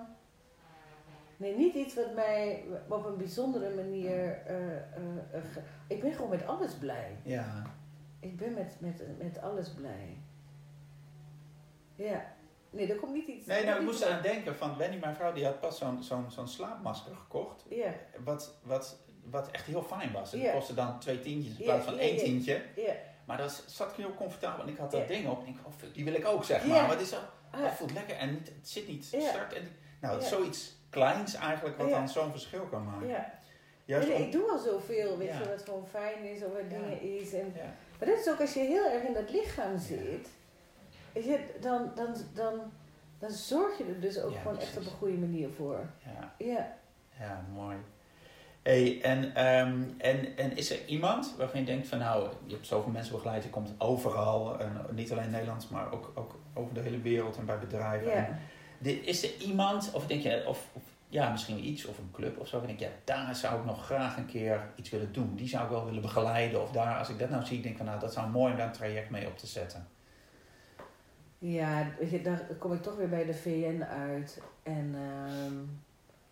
nee, 1.38 1.56
niet 1.56 1.74
iets 1.74 1.94
wat 1.94 2.14
mij 2.14 2.64
op 2.88 3.04
een 3.06 3.16
bijzondere 3.16 3.74
manier. 3.74 4.42
eh, 4.46 4.76
eh, 4.76 5.16
eh, 5.32 5.42
ik 5.88 6.00
ben 6.00 6.12
gewoon 6.12 6.30
met 6.30 6.46
alles 6.46 6.74
blij. 6.74 7.16
Ja, 7.22 7.62
Ik 8.20 8.36
ben 8.36 8.54
met, 8.54 8.76
met, 8.78 9.02
met 9.18 9.40
alles 9.40 9.68
blij. 9.70 10.18
Ja. 11.94 12.36
Nee, 12.70 12.92
er 12.92 12.98
komt 12.98 13.12
niet 13.12 13.26
iets. 13.28 13.46
nee, 13.46 13.64
nou, 13.64 13.78
ik 13.78 13.84
moest 13.84 14.02
eraan 14.02 14.22
denken 14.22 14.56
van 14.56 14.76
Wendy, 14.76 14.96
mijn 14.98 15.14
vrouw, 15.14 15.32
die 15.32 15.44
had 15.44 15.60
pas 15.60 15.78
zo'n 15.78 16.02
zo'n 16.02 16.30
zo'n 16.30 16.48
slaapmasker 16.48 17.14
gekocht. 17.14 17.64
Ja, 17.68 17.92
Wat, 18.24 18.54
wat, 18.62 18.98
wat 19.24 19.50
echt 19.50 19.66
heel 19.66 19.82
fijn 19.82 20.12
was. 20.12 20.32
Het 20.32 20.40
Ja. 20.40 20.52
kostte 20.52 20.74
dan 20.74 20.98
twee 20.98 21.20
tientjes 21.20 21.52
in 21.58 21.64
Ja, 21.64 21.64
plaats 21.72 21.84
van 21.84 21.98
één 21.98 22.16
tientje. 22.18 22.62
ja. 22.76 22.92
Maar 23.24 23.36
dat 23.36 23.64
zat 23.66 23.92
heel 23.92 24.14
comfortabel. 24.14 24.62
En 24.62 24.68
ik 24.70 24.76
had 24.78 24.90
dat 24.90 25.08
ding 25.08 25.28
op. 25.28 25.40
En 25.42 25.46
ik 25.48 25.54
dacht, 25.54 25.66
oh, 25.66 25.72
fuck, 25.76 25.94
die 25.94 26.04
wil 26.04 26.14
ik 26.14 26.26
ook, 26.26 26.44
zeg 26.44 26.66
maar. 26.66 26.90
Het, 26.90 27.00
is 27.00 27.14
al, 27.14 27.20
Ah, 27.50 27.70
voelt 27.72 27.92
lekker 27.92 28.16
en 28.16 28.30
niet, 28.32 28.48
het 28.48 28.68
zit 28.68 28.88
niet 28.88 29.04
strak. 29.04 29.52
En, 29.52 29.68
nou, 30.00 30.22
zoiets 30.22 30.76
kleins 30.90 31.34
eigenlijk 31.34 31.76
wat 31.76 31.90
dan 31.90 32.08
zo'n 32.08 32.30
verschil 32.30 32.60
kan 32.70 32.84
maken. 32.84 33.08
ja. 33.08 33.36
Juist 33.84 34.10
om- 34.12 34.22
ik 34.22 34.32
doe 34.32 34.50
al 34.50 34.58
zoveel, 34.58 35.18
weet 35.18 35.28
je, 35.28 35.48
wat 35.48 35.62
gewoon 35.64 35.86
fijn 35.86 36.22
is 36.24 36.44
of 36.44 36.52
wat 36.52 36.70
dingen 36.70 37.02
is. 37.20 37.32
En, 37.34 37.52
maar 37.98 38.08
dat 38.08 38.18
is 38.18 38.28
ook 38.28 38.40
als 38.40 38.54
je 38.54 38.60
heel 38.60 38.90
erg 38.92 39.02
in 39.02 39.12
dat 39.14 39.30
lichaam 39.30 39.78
zit, 39.78 40.28
weet 41.12 41.24
je, 41.24 41.38
dan, 41.60 41.90
dan, 41.94 42.14
dan, 42.34 42.54
dan 43.18 43.30
zorg 43.30 43.78
je 43.78 43.84
er 43.84 44.00
dus 44.00 44.20
ook 44.20 44.32
gewoon 44.42 44.58
echt 44.58 44.76
op 44.76 44.84
een 44.84 44.90
goede 44.98 45.16
manier 45.16 45.48
voor. 45.56 45.80
Ja. 46.04 46.34
Ja. 46.46 46.76
Ja, 47.20 47.44
mooi. 47.54 47.76
Hey, 48.62 48.98
en, 49.02 49.34
ehm, 49.34 49.82
en, 49.98 50.36
en 50.36 50.56
is 50.56 50.70
er 50.70 50.84
iemand 50.86 51.34
waarvan 51.36 51.60
je 51.60 51.66
denkt 51.66 51.88
van 51.88 51.98
nou, 51.98 52.28
je 52.46 52.54
hebt 52.54 52.66
zoveel 52.66 52.92
mensen 52.92 53.12
begeleid, 53.14 53.42
je 53.42 53.50
komt 53.50 53.74
overal, 53.78 54.58
en 54.60 54.80
niet 54.90 55.12
alleen 55.12 55.30
Nederlands, 55.30 55.68
maar 55.68 55.92
ook, 55.92 56.12
ook 56.14 56.34
over 56.54 56.74
de 56.74 56.80
hele 56.80 57.00
wereld 57.00 57.36
en 57.36 57.46
bij 57.46 57.58
bedrijven. 57.58 58.12
En 58.12 58.22
ja. 58.22 58.38
Is 58.80 59.24
er 59.24 59.36
iemand, 59.40 59.90
of 59.92 60.06
denk 60.06 60.22
je, 60.22 60.44
of, 60.46 60.68
of 60.72 60.82
ja, 61.08 61.30
misschien 61.30 61.66
iets, 61.66 61.84
of 61.86 61.98
een 61.98 62.10
club 62.12 62.38
of 62.38 62.48
zo, 62.48 62.60
je 62.60 62.66
denkt, 62.66 62.80
ja, 62.80 62.88
daar 63.04 63.36
zou 63.36 63.58
ik 63.58 63.64
nog 63.64 63.84
graag 63.84 64.16
een 64.16 64.26
keer 64.26 64.70
iets 64.76 64.90
willen 64.90 65.12
doen. 65.12 65.34
Die 65.36 65.48
zou 65.48 65.64
ik 65.64 65.70
wel 65.70 65.84
willen 65.84 66.02
begeleiden. 66.02 66.62
Of 66.62 66.70
daar, 66.70 66.98
als 66.98 67.08
ik 67.08 67.18
dat 67.18 67.30
nou 67.30 67.44
zie, 67.44 67.60
denk 67.60 67.70
ik 67.70 67.76
van 67.76 67.86
nou, 67.86 68.00
dat 68.00 68.12
zou 68.12 68.30
mooi 68.30 68.50
om 68.52 68.58
daar 68.58 68.66
een 68.66 68.72
traject 68.72 69.10
mee 69.10 69.26
op 69.26 69.38
te 69.38 69.46
zetten. 69.46 69.88
Ja, 71.38 71.86
weet 71.98 72.10
je, 72.10 72.22
daar 72.22 72.40
kom 72.58 72.72
ik 72.72 72.82
toch 72.82 72.96
weer 72.96 73.08
bij 73.08 73.24
de 73.24 73.34
VN 73.34 73.82
uit. 73.82 74.42
En, 74.62 74.94
ehm, 74.94 75.54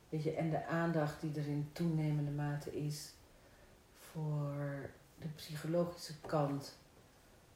weet 0.09 0.23
je, 0.23 0.35
en 0.35 0.51
de 0.51 0.67
aandacht 0.67 1.21
die 1.21 1.31
er 1.35 1.47
in 1.47 1.69
toenemende 1.73 2.31
mate 2.31 2.85
is 2.85 3.13
voor 3.99 4.91
de 5.19 5.29
psychologische 5.37 6.21
kant 6.27 6.79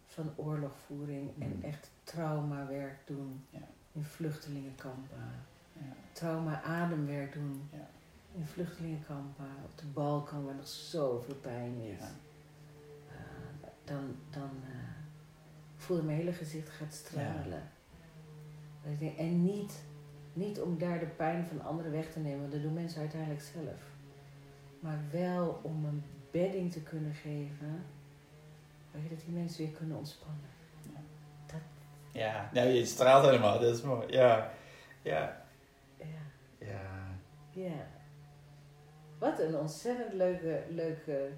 van 0.07 0.33
oorlogvoering 0.37 1.31
en 1.39 1.57
Mm. 1.57 1.65
echt 1.65 1.91
traumawerk 2.05 2.99
doen 3.07 3.45
Ja. 3.51 3.59
In 3.93 4.05
vluchtelingenkampen. 4.05 5.19
Ja. 5.73 5.83
Trauma-ademwerk 6.13 7.33
doen 7.33 7.69
Ja. 7.73 7.89
in 8.35 8.47
vluchtelingenkampen 8.47 9.47
op 9.65 9.79
de 9.79 9.87
Balkan 9.87 10.45
waar 10.45 10.55
nog 10.55 10.69
zoveel 10.69 11.35
pijn 11.35 11.81
is. 11.81 11.99
Ja. 11.99 12.11
Eh, 13.09 13.69
dan 13.85 14.17
dan 14.31 14.51
eh, 14.65 14.79
voelde 15.77 16.03
mijn 16.03 16.17
hele 16.19 16.33
gezicht 16.33 16.69
gaat 16.69 16.95
stralen. 16.95 17.63
En 19.17 19.45
niet, 19.45 19.85
niet 20.33 20.61
om 20.61 20.79
daar 20.79 20.99
de 20.99 21.07
pijn 21.07 21.47
van 21.47 21.63
anderen 21.63 21.93
weg 21.93 22.13
te 22.13 22.19
nemen, 22.19 22.41
want 22.41 22.53
dat 22.53 22.63
doen 22.63 22.73
mensen 22.73 23.01
uiteindelijk 23.01 23.41
zelf. 23.43 23.83
Maar 24.81 24.99
wel 25.11 25.61
om 25.63 25.85
een 25.85 26.03
bedding 26.31 26.73
te 26.73 26.83
kunnen 26.83 27.15
geven, 27.15 27.85
waar 28.93 29.03
je 29.03 29.09
dat 29.09 29.21
die 29.25 29.35
mensen 29.35 29.65
weer 29.65 29.75
kunnen 29.77 29.97
ontspannen. 29.97 30.50
Ja, 32.13 32.49
nee, 32.53 32.75
je 32.75 32.85
straalt 32.87 33.25
helemaal. 33.25 33.59
Dat 33.61 33.75
is 33.75 33.83
mooi. 33.83 34.07
Ja. 34.13 34.51
Ja. 35.03 35.43
Ja. 35.99 36.07
Ja. 36.59 36.81
Ja. 37.51 37.87
Wat 39.19 39.39
een 39.41 39.57
ontzettend 39.57 40.13
leuke, 40.13 40.63
leuke, 40.69 41.29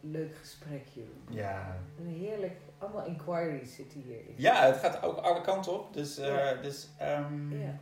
leuk 0.00 0.36
gesprek, 0.36 0.86
joh. 0.92 1.04
Ja. 1.30 1.76
Een 1.98 2.06
heerlijk, 2.06 2.56
allemaal 2.78 3.06
inquiries 3.06 3.74
zitten 3.74 4.00
hierin. 4.00 4.34
Ja, 4.36 4.66
het 4.66 4.76
gaat 4.76 5.02
ook 5.02 5.16
alle 5.16 5.40
kanten 5.40 5.72
op. 5.72 5.92
Dus, 5.94 6.16
Ja. 6.16 6.54
dus 6.54 6.88
ehm, 6.98 7.52
Ja. 7.60 7.78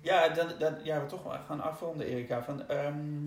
ja, 0.00 0.28
dan, 0.28 0.48
dan, 0.58 0.74
ja, 0.84 1.00
we 1.00 1.06
toch 1.06 1.22
wel 1.22 1.32
gaan 1.46 1.60
afronden, 1.60 2.06
Erika. 2.06 2.42
Van, 2.42 2.68
ehm, 2.68 3.26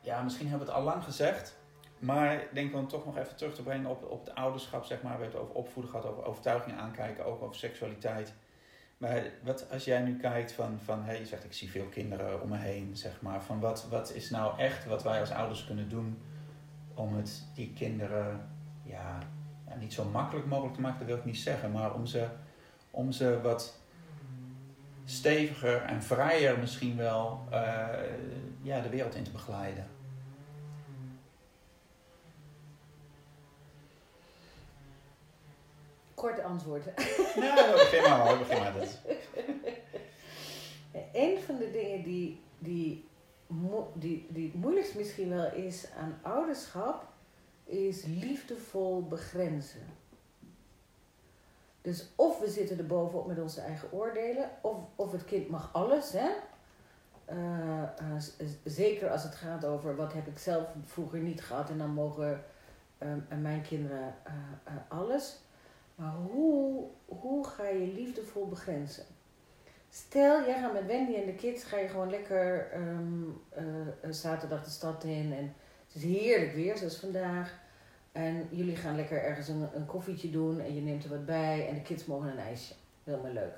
ja, 0.00 0.22
misschien 0.22 0.48
hebben 0.48 0.66
we 0.66 0.72
het 0.72 0.82
al 0.82 0.88
lang 0.88 1.04
gezegd. 1.04 1.60
Maar 2.02 2.34
ik 2.34 2.48
denk 2.52 2.72
dan 2.72 2.86
toch 2.86 3.04
nog 3.04 3.18
even 3.18 3.36
terug 3.36 3.54
te 3.54 3.62
brengen 3.62 3.90
op, 3.90 4.10
op 4.10 4.24
het 4.24 4.34
ouderschap, 4.34 4.84
zeg 4.84 5.02
maar. 5.02 5.16
We 5.16 5.22
hebben 5.22 5.40
het 5.40 5.48
over 5.48 5.60
opvoeden 5.60 5.92
gehad, 5.92 6.06
over 6.06 6.24
overtuigingen 6.24 6.78
aankijken, 6.78 7.24
ook 7.24 7.42
over 7.42 7.56
seksualiteit. 7.56 8.32
Maar 8.98 9.22
wat, 9.42 9.70
als 9.70 9.84
jij 9.84 10.00
nu 10.00 10.16
kijkt 10.16 10.52
van, 10.52 10.78
van 10.84 11.02
hey, 11.04 11.18
je 11.18 11.26
zegt 11.26 11.44
ik 11.44 11.52
zie 11.52 11.70
veel 11.70 11.84
kinderen 11.84 12.42
om 12.42 12.48
me 12.48 12.56
heen, 12.56 12.96
zeg 12.96 13.20
maar. 13.20 13.42
Van 13.42 13.60
wat, 13.60 13.86
wat 13.90 14.12
is 14.12 14.30
nou 14.30 14.58
echt 14.58 14.84
wat 14.84 15.02
wij 15.02 15.20
als 15.20 15.30
ouders 15.30 15.64
kunnen 15.64 15.88
doen 15.88 16.18
om 16.94 17.16
het 17.16 17.44
die 17.54 17.72
kinderen 17.72 18.48
ja, 18.82 19.18
niet 19.78 19.92
zo 19.92 20.04
makkelijk 20.04 20.46
mogelijk 20.46 20.74
te 20.74 20.80
maken, 20.80 20.98
dat 20.98 21.08
wil 21.08 21.16
ik 21.16 21.24
niet 21.24 21.38
zeggen. 21.38 21.72
Maar 21.72 21.94
om 21.94 22.06
ze, 22.06 22.28
om 22.90 23.12
ze 23.12 23.40
wat 23.42 23.80
steviger 25.04 25.82
en 25.82 26.02
vrijer 26.02 26.58
misschien 26.58 26.96
wel 26.96 27.46
eh, 27.50 27.88
ja, 28.62 28.80
de 28.80 28.88
wereld 28.88 29.14
in 29.14 29.24
te 29.24 29.30
begeleiden. 29.30 29.86
Kort 36.22 36.42
antwoord. 36.42 36.84
Nou, 37.36 37.72
begin 37.72 38.02
maar 38.02 38.28
hoor, 38.28 38.38
begin 38.38 38.58
maar. 38.62 38.72
Dat. 38.78 38.98
Een 41.12 41.38
van 41.46 41.56
de 41.56 41.70
dingen 41.70 42.02
die, 42.02 42.40
die, 42.58 43.08
die, 43.94 44.26
die 44.30 44.46
het 44.46 44.54
moeilijkst 44.54 44.94
misschien 44.94 45.28
wel 45.28 45.52
is 45.52 45.86
aan 45.98 46.18
ouderschap, 46.22 47.04
is 47.64 48.04
liefdevol 48.04 49.06
begrenzen. 49.06 49.86
Dus 51.80 52.08
of 52.16 52.38
we 52.40 52.50
zitten 52.50 52.78
er 52.78 52.86
bovenop 52.86 53.26
met 53.26 53.38
onze 53.40 53.60
eigen 53.60 53.92
oordelen, 53.92 54.50
of, 54.60 54.76
of 54.96 55.12
het 55.12 55.24
kind 55.24 55.48
mag 55.48 55.70
alles, 55.72 56.12
hè. 56.12 56.30
Eh, 57.24 57.82
eh, 57.82 57.88
z- 58.18 58.36
zeker 58.64 59.10
als 59.10 59.22
het 59.22 59.34
gaat 59.34 59.64
over 59.64 59.96
wat 59.96 60.12
heb 60.12 60.26
ik 60.26 60.38
zelf 60.38 60.64
vroeger 60.86 61.18
niet 61.18 61.42
gehad 61.42 61.70
en 61.70 61.78
dan 61.78 61.90
mogen 61.90 62.44
en 63.28 63.42
mijn 63.42 63.62
kinderen 63.62 64.14
eh, 64.22 64.32
eh, 64.64 64.72
alles. 64.88 65.40
Maar 65.94 66.14
hoe, 66.14 66.84
hoe 67.04 67.46
ga 67.46 67.68
je 67.68 67.92
liefdevol 67.94 68.48
begrenzen? 68.48 69.04
Stel, 69.90 70.44
jij 70.46 70.60
gaat 70.60 70.72
met 70.72 70.86
Wendy 70.86 71.14
en 71.14 71.26
de 71.26 71.34
kids, 71.34 71.64
ga 71.64 71.78
je 71.78 71.88
gewoon 71.88 72.10
lekker 72.10 72.70
eh, 72.70 74.10
zaterdag 74.10 74.64
de 74.64 74.70
stad 74.70 75.04
in. 75.04 75.32
En 75.32 75.54
het 75.86 75.94
is 75.94 76.02
heerlijk 76.02 76.52
weer, 76.52 76.76
zoals 76.76 76.96
vandaag. 76.96 77.60
En 78.12 78.48
jullie 78.50 78.76
gaan 78.76 78.96
lekker 78.96 79.22
ergens 79.22 79.48
een, 79.48 79.68
een 79.74 79.86
koffietje 79.86 80.30
doen 80.30 80.60
en 80.60 80.74
je 80.74 80.80
neemt 80.80 81.04
er 81.04 81.10
wat 81.10 81.26
bij. 81.26 81.68
En 81.68 81.74
de 81.74 81.82
kids 81.82 82.04
mogen 82.04 82.30
een 82.30 82.38
ijsje. 82.38 82.74
Helemaal 83.04 83.32
leuk. 83.32 83.54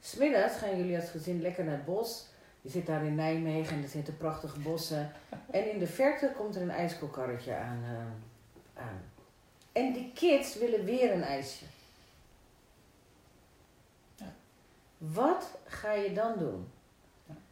Smiddags 0.00 0.56
gaan 0.56 0.76
jullie 0.76 0.96
als 0.96 1.10
gezin 1.10 1.40
lekker 1.40 1.64
naar 1.64 1.74
het 1.74 1.84
bos. 1.84 2.28
Je 2.60 2.70
zit 2.70 2.86
daar 2.86 3.04
in 3.04 3.14
Nijmegen 3.14 3.76
en 3.76 3.82
er 3.82 3.88
zitten 3.88 4.16
prachtige 4.16 4.60
bossen. 4.60 5.12
En 5.50 5.70
in 5.72 5.78
de 5.78 5.86
verte 5.86 6.32
komt 6.36 6.56
er 6.56 6.62
een 6.62 6.70
ijskoelkarretje 6.70 7.54
aan, 7.54 7.82
eh, 7.84 8.82
aan. 8.82 9.02
En 9.72 9.92
die 9.92 10.12
kids 10.14 10.58
willen 10.58 10.84
weer 10.84 11.12
een 11.12 11.22
ijsje. 11.22 11.64
Ja. 14.14 14.32
Wat 14.98 15.58
ga 15.64 15.92
je 15.92 16.12
dan 16.12 16.38
doen? 16.38 16.68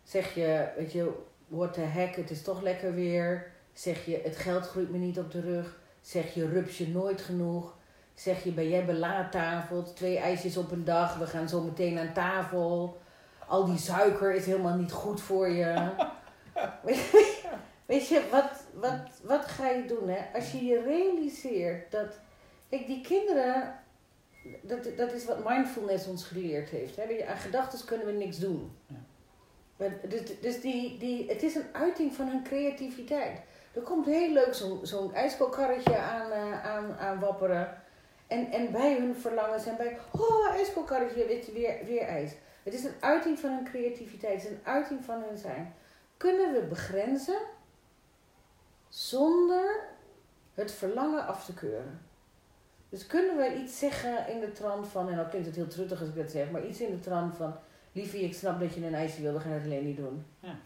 Zeg 0.04 0.34
je, 0.34 0.68
weet 0.76 0.92
je, 0.92 1.12
what 1.48 1.72
the 1.72 1.80
heck, 1.80 2.16
het 2.16 2.30
is 2.30 2.42
toch 2.42 2.62
lekker 2.62 2.94
weer. 2.94 3.50
Zeg 3.72 4.04
je, 4.04 4.20
het 4.24 4.36
geld 4.36 4.66
groeit 4.66 4.90
me 4.90 4.98
niet 4.98 5.18
op 5.18 5.30
de 5.30 5.40
rug. 5.40 5.76
Zeg 6.00 6.34
je, 6.34 6.48
rups 6.48 6.78
je 6.78 6.88
nooit 6.88 7.20
genoeg. 7.20 7.76
Zeg 8.14 8.44
je, 8.44 8.52
ben 8.52 8.68
jij 8.68 8.84
belaattafeld? 8.84 9.96
Twee 9.96 10.18
ijsjes 10.18 10.56
op 10.56 10.70
een 10.70 10.84
dag, 10.84 11.16
we 11.16 11.26
gaan 11.26 11.48
zo 11.48 11.60
meteen 11.60 11.98
aan 11.98 12.12
tafel. 12.12 13.00
Al 13.46 13.64
die 13.64 13.78
suiker 13.78 14.34
is 14.34 14.46
helemaal 14.46 14.76
niet 14.76 14.92
goed 14.92 15.20
voor 15.20 15.48
je. 15.48 15.90
Weet 17.86 18.08
je, 18.08 18.28
wat, 18.30 18.57
wat, 18.80 19.20
wat 19.22 19.44
ga 19.44 19.68
je 19.68 19.84
doen? 19.84 20.08
Hè? 20.08 20.20
Als 20.34 20.52
je 20.52 20.64
je 20.64 20.82
realiseert 20.82 21.90
dat. 21.90 22.18
Kijk, 22.70 22.86
die 22.86 23.00
kinderen. 23.00 23.80
Dat, 24.62 24.96
dat 24.96 25.12
is 25.12 25.24
wat 25.24 25.48
mindfulness 25.48 26.06
ons 26.06 26.24
geleerd 26.24 26.68
heeft. 26.68 26.96
Hè? 26.96 27.26
Aan 27.28 27.36
gedachten 27.36 27.86
kunnen 27.86 28.06
we 28.06 28.12
niks 28.12 28.38
doen. 28.38 28.72
Ja. 28.86 28.96
Maar, 29.76 29.90
dus 30.08 30.40
dus 30.40 30.60
die, 30.60 30.98
die, 30.98 31.28
het 31.28 31.42
is 31.42 31.54
een 31.54 31.66
uiting 31.72 32.14
van 32.14 32.28
hun 32.28 32.42
creativiteit. 32.42 33.40
Er 33.74 33.82
komt 33.82 34.06
heel 34.06 34.32
leuk 34.32 34.54
zo'n 34.54 34.78
zo'n 34.82 35.14
ijskoolkarretje 35.14 35.96
aan, 35.96 36.30
eh, 36.30 36.66
aan, 36.66 36.96
aan 36.98 37.20
wapperen. 37.20 37.82
En, 38.26 38.50
en 38.50 38.72
bij 38.72 38.98
hun 38.98 39.16
verlangens 39.16 39.66
en 39.66 39.76
bij. 39.76 39.98
Oh, 40.10 40.48
ijskoolkarretje, 40.50 41.26
weet 41.26 41.46
je, 41.46 41.52
weer, 41.52 41.76
weer 41.86 42.02
ijs. 42.02 42.32
Het 42.62 42.74
is 42.74 42.84
een 42.84 42.94
uiting 43.00 43.38
van 43.38 43.50
hun 43.50 43.64
creativiteit. 43.64 44.42
Het 44.42 44.50
is 44.50 44.56
een 44.56 44.64
uiting 44.64 45.04
van 45.04 45.22
hun 45.22 45.38
zijn. 45.38 45.74
Kunnen 46.16 46.52
we 46.52 46.60
begrenzen 46.60 47.38
zonder 48.88 49.88
het 50.54 50.72
verlangen 50.72 51.26
af 51.26 51.44
te 51.44 51.54
keuren. 51.54 52.00
Dus 52.88 53.06
kunnen 53.06 53.36
we 53.36 53.54
iets 53.62 53.78
zeggen 53.78 54.28
in 54.28 54.40
de 54.40 54.52
trant 54.52 54.88
van, 54.88 55.08
en 55.08 55.16
dan 55.16 55.28
klinkt 55.28 55.46
het 55.46 55.56
heel 55.56 55.66
truttig 55.66 56.00
als 56.00 56.08
ik 56.08 56.16
dat 56.16 56.30
zeg, 56.30 56.50
maar 56.50 56.66
iets 56.66 56.80
in 56.80 56.90
de 56.90 57.00
trant 57.00 57.36
van, 57.36 57.54
liefie, 57.92 58.24
ik 58.24 58.34
snap 58.34 58.60
dat 58.60 58.74
je 58.74 58.86
een 58.86 58.94
ijsje 58.94 59.22
wil, 59.22 59.32
we 59.32 59.40
gaan 59.40 59.52
het 59.52 59.64
alleen 59.64 59.84
niet 59.84 59.96
doen. 59.96 60.26
Ja. 60.40 60.56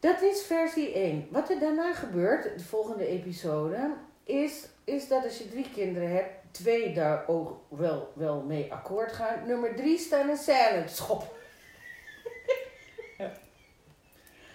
Dat 0.00 0.22
is 0.22 0.42
versie 0.42 0.92
1. 0.92 1.28
Wat 1.30 1.50
er 1.50 1.58
daarna 1.58 1.94
gebeurt, 1.94 2.58
de 2.58 2.64
volgende 2.64 3.06
episode, 3.06 3.94
is, 4.24 4.68
is 4.84 5.08
dat 5.08 5.24
als 5.24 5.38
je 5.38 5.48
drie 5.48 5.70
kinderen 5.70 6.10
hebt, 6.10 6.30
twee 6.50 6.94
daar 6.94 7.28
ook 7.28 7.60
wel, 7.68 8.12
wel 8.14 8.40
mee 8.40 8.72
akkoord 8.72 9.12
gaan. 9.12 9.46
Nummer 9.46 9.76
drie 9.76 9.98
staan 9.98 10.28
een 10.28 10.36
scène 10.36 10.84
te 10.84 10.94
schoppen. 10.94 11.28
Ja. 13.18 13.32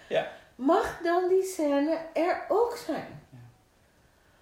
Ja. 0.08 0.32
Mag 0.60 1.00
dan 1.02 1.28
die 1.28 1.42
scène 1.42 1.98
er 2.12 2.44
ook 2.48 2.76
zijn? 2.76 3.20
Ja. 3.30 3.38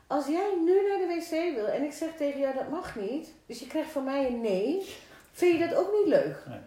Als 0.06 0.26
jij 0.26 0.54
nu 0.64 0.88
naar 0.88 0.98
de 0.98 1.06
wc 1.14 1.54
wil 1.54 1.66
en 1.66 1.82
ik 1.82 1.92
zeg 1.92 2.16
tegen 2.16 2.40
jou 2.40 2.54
dat 2.54 2.68
mag 2.68 2.96
niet, 2.96 3.32
dus 3.46 3.60
je 3.60 3.66
krijgt 3.66 3.90
van 3.90 4.04
mij 4.04 4.26
een 4.26 4.40
nee, 4.40 4.94
vind 5.32 5.58
je 5.58 5.68
dat 5.68 5.78
ook 5.78 5.92
niet 5.92 6.06
leuk? 6.06 6.42
Nee. 6.48 6.60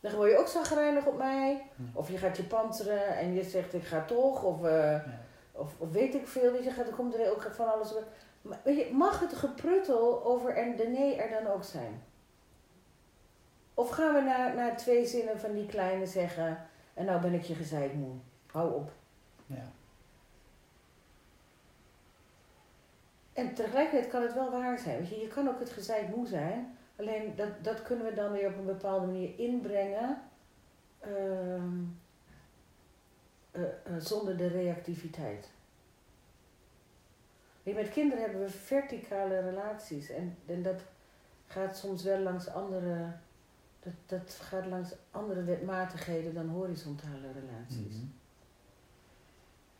Dan 0.00 0.14
word 0.14 0.30
je 0.30 0.38
ook 0.38 0.46
zagrijnig 0.48 1.06
op 1.06 1.16
mij, 1.16 1.66
Hm. 1.76 1.82
of 1.98 2.10
je 2.10 2.18
gaat 2.18 2.36
je 2.36 2.42
panteren 2.42 3.16
en 3.16 3.34
je 3.34 3.42
zegt 3.42 3.74
ik 3.74 3.84
ga 3.84 4.04
toch, 4.04 4.42
of, 4.42 4.64
eh, 4.64 4.72
Ja. 4.92 5.04
of, 5.52 5.72
of 5.78 5.90
weet 5.90 6.14
ik 6.14 6.26
veel, 6.28 6.52
weet 6.52 6.64
je, 6.64 6.70
gaat, 6.70 6.86
er 6.86 6.94
komt 6.94 7.14
er 7.14 7.30
ook 7.30 7.42
van 7.54 7.72
alles. 7.72 7.94
op. 7.94 8.04
Maar 8.42 8.60
weet 8.64 8.76
je, 8.78 8.92
mag 8.94 9.20
het 9.20 9.32
gepruttel 9.32 10.24
over 10.24 10.56
en 10.56 10.76
de 10.76 10.86
nee 10.86 11.14
er 11.16 11.42
dan 11.44 11.52
ook 11.52 11.64
zijn? 11.64 12.02
Of 13.74 13.88
gaan 13.90 14.14
we 14.14 14.20
na, 14.20 14.52
na 14.52 14.74
twee 14.74 15.06
zinnen 15.06 15.38
van 15.40 15.54
die 15.54 15.66
kleine 15.66 16.06
zeggen, 16.06 16.66
en 16.94 17.04
nou 17.04 17.20
ben 17.20 17.34
ik 17.34 17.42
je 17.42 17.54
gezeik 17.54 17.92
moe, 17.94 18.14
hou 18.52 18.74
op. 18.74 18.92
Ja. 19.46 19.72
En 23.32 23.54
tegelijkertijd 23.54 24.10
kan 24.10 24.22
het 24.22 24.34
wel 24.34 24.50
waar 24.50 24.78
zijn. 24.78 24.98
Weet 24.98 25.08
je, 25.08 25.16
je 25.16 25.28
kan 25.28 25.48
ook 25.48 25.58
het 25.58 25.70
gezeik 25.70 26.08
moe 26.08 26.26
zijn. 26.26 26.76
Alleen 26.96 27.36
dat, 27.36 27.64
dat 27.64 27.82
kunnen 27.82 28.06
we 28.06 28.14
dan 28.14 28.32
weer 28.32 28.48
op 28.48 28.58
een 28.58 28.64
bepaalde 28.64 29.06
manier 29.06 29.38
inbrengen. 29.38 30.22
ehm, 31.00 31.82
eh, 33.50 33.62
eh, 33.62 33.94
zonder 33.98 34.36
de 34.36 34.46
reactiviteit. 34.46 35.50
Weet 37.62 37.74
je, 37.74 37.82
met 37.82 37.90
kinderen 37.90 38.22
hebben 38.22 38.40
we 38.40 38.48
verticale 38.50 39.40
relaties. 39.40 40.10
En, 40.10 40.36
en 40.46 40.62
dat 40.62 40.82
gaat 41.46 41.76
soms 41.76 42.02
wel 42.02 42.18
langs 42.18 42.48
andere... 42.48 43.12
Dat, 43.80 43.92
dat 44.06 44.38
gaat 44.40 44.66
langs 44.66 44.94
andere 45.10 45.44
wetmatigheden 45.44 46.34
dan 46.34 46.48
horizontale 46.48 47.32
relaties. 47.32 47.96
Mhm. 47.96 48.06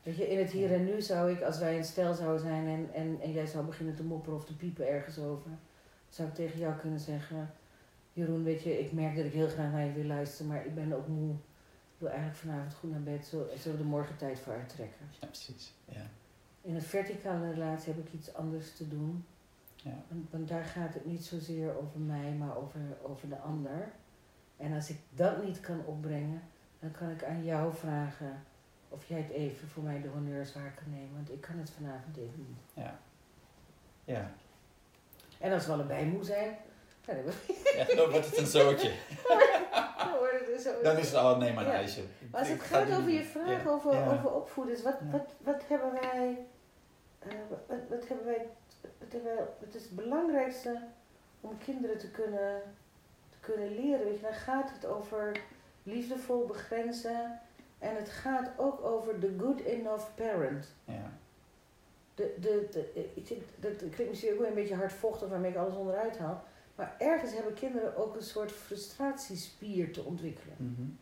Weet 0.03 0.17
je, 0.17 0.31
in 0.31 0.39
het 0.39 0.51
hier 0.51 0.73
en 0.73 0.85
nu 0.85 1.01
zou 1.01 1.31
ik, 1.31 1.43
als 1.43 1.59
wij 1.59 1.77
een 1.77 1.85
stel 1.85 2.15
zouden 2.15 2.41
zijn 2.41 2.67
en, 2.67 2.89
en, 2.95 3.21
en 3.21 3.33
jij 3.33 3.47
zou 3.47 3.65
beginnen 3.65 3.95
te 3.95 4.03
mopperen 4.03 4.39
of 4.39 4.45
te 4.45 4.57
piepen 4.57 4.89
ergens 4.89 5.19
over, 5.19 5.51
zou 6.09 6.29
ik 6.29 6.35
tegen 6.35 6.59
jou 6.59 6.75
kunnen 6.75 7.01
zeggen, 7.01 7.51
Jeroen, 8.13 8.45
weet 8.45 8.63
je, 8.63 8.79
ik 8.79 8.93
merk 8.93 9.17
dat 9.17 9.25
ik 9.25 9.33
heel 9.33 9.49
graag 9.49 9.73
naar 9.73 9.85
je 9.85 9.93
wil 9.93 10.05
luisteren, 10.05 10.47
maar 10.47 10.67
ik 10.67 10.75
ben 10.75 10.93
ook 10.93 11.09
moe. 11.09 11.33
Ik 11.33 12.07
wil 12.07 12.09
eigenlijk 12.09 12.39
vanavond 12.39 12.75
goed 12.75 12.91
naar 12.91 13.03
bed, 13.03 13.27
zullen 13.27 13.49
we 13.63 13.77
de 13.77 13.89
morgen 13.89 14.17
tijd 14.17 14.39
voor 14.39 14.53
uittrekken. 14.53 15.07
Ja, 15.21 15.27
precies. 15.27 15.73
Ja. 15.85 16.07
In 16.63 16.75
een 16.75 16.83
verticale 16.83 17.51
relatie 17.51 17.93
heb 17.93 18.07
ik 18.07 18.13
iets 18.13 18.35
anders 18.35 18.77
te 18.77 18.89
doen. 18.89 19.25
Ja. 19.77 20.03
Want, 20.09 20.31
want 20.31 20.49
daar 20.49 20.65
gaat 20.65 20.95
het 20.95 21.07
niet 21.07 21.25
zozeer 21.25 21.77
over 21.77 22.01
mij, 22.01 22.33
maar 22.33 22.57
over, 22.57 22.81
over 23.03 23.29
de 23.29 23.39
ander. 23.39 23.93
En 24.57 24.73
als 24.73 24.91
ik 24.91 24.99
dat 25.15 25.45
niet 25.45 25.61
kan 25.61 25.85
opbrengen, 25.85 26.43
dan 26.79 26.91
kan 26.91 27.11
ik 27.11 27.25
aan 27.25 27.45
jou 27.45 27.75
vragen 27.75 28.43
of 28.91 29.05
jij 29.07 29.19
het 29.19 29.31
even 29.31 29.69
voor 29.69 29.83
mij 29.83 30.01
de 30.01 30.09
honneurs 30.09 30.55
waar 30.55 30.73
kan 30.75 30.93
nemen. 30.93 31.15
Want 31.15 31.31
ik 31.33 31.41
kan 31.41 31.59
het 31.59 31.71
vanavond 31.71 32.17
even 32.17 32.47
niet. 32.49 32.85
Ja. 32.85 32.99
Ja. 34.05 34.31
En 35.39 35.53
als 35.53 35.67
we 35.67 35.73
allebei 35.73 36.07
moe 36.07 36.25
zijn, 36.25 36.57
dan, 37.05 37.15
hebben 37.15 37.33
we- 37.47 37.61
ja, 37.89 37.95
dan 37.97 38.11
wordt 38.11 38.27
het 38.27 38.39
een 38.39 38.47
zootje. 38.47 38.93
dan 39.99 40.19
wordt 40.19 40.39
het 40.39 40.47
dus 40.47 40.63
zo. 40.63 40.83
Dan 40.83 40.97
is 40.97 41.07
het 41.07 41.15
al, 41.15 41.37
neem 41.37 41.55
maar 41.55 41.65
een 41.65 41.71
Ja. 41.71 41.77
ijsje. 41.77 42.03
Maar 42.31 42.41
als 42.41 42.49
het 42.49 42.61
ga 42.61 42.85
gaat 42.85 42.99
over 42.99 43.11
je 43.11 43.25
vraag 43.25 43.65
ja. 43.65 43.71
over, 43.71 43.91
over 44.13 44.31
opvoeders, 44.35 44.83
wat, 44.83 44.97
wat, 45.11 45.35
wat 45.43 45.63
hebben 45.69 45.93
wij, 45.93 46.39
eh, 47.19 47.29
wat, 47.49 47.79
wat 47.89 48.09
hebben 48.09 48.27
wij, 48.27 48.47
wat 48.99 49.13
hebben 49.13 49.35
wij, 49.35 49.45
wat 49.61 49.75
is 49.75 49.83
het 49.83 49.97
belangrijkste 49.97 50.83
om 51.41 51.59
kinderen 51.59 51.99
te 51.99 52.11
kunnen, 52.11 52.63
te 53.31 53.37
kunnen 53.41 53.75
leren? 53.75 54.05
Weet 54.05 54.17
je, 54.17 54.23
dan 54.23 54.33
gaat 54.35 54.71
het 54.73 54.87
over 54.87 55.41
liefdevol 55.83 56.47
begrenzen 56.47 57.41
en 57.81 57.97
het 57.97 58.09
gaat 58.11 58.51
ook 58.57 58.81
over 58.85 59.19
the 59.19 59.35
good 59.39 59.61
enough 59.61 60.05
parent. 60.15 60.67
Ja. 60.85 61.13
De, 62.15 62.35
de, 62.41 62.69
de, 62.73 63.11
ik 63.15 63.27
zit- 63.27 63.43
dat 63.57 63.77
klinkt 63.77 64.09
misschien 64.09 64.33
ook 64.33 64.39
wel 64.39 64.49
een 64.49 64.55
beetje 64.55 64.75
hardvochtig 64.75 65.29
waarmee 65.29 65.51
ik 65.51 65.57
alles 65.57 65.75
onderuit 65.75 66.19
haal. 66.19 66.45
Maar 66.75 66.95
ergens 66.99 67.33
hebben 67.35 67.55
kinderen 67.55 67.97
ook 67.97 68.17
een 68.17 68.23
soort 68.23 68.53
frustratiespier 68.53 69.93
te 69.93 70.03
ontwikkelen. 70.03 70.99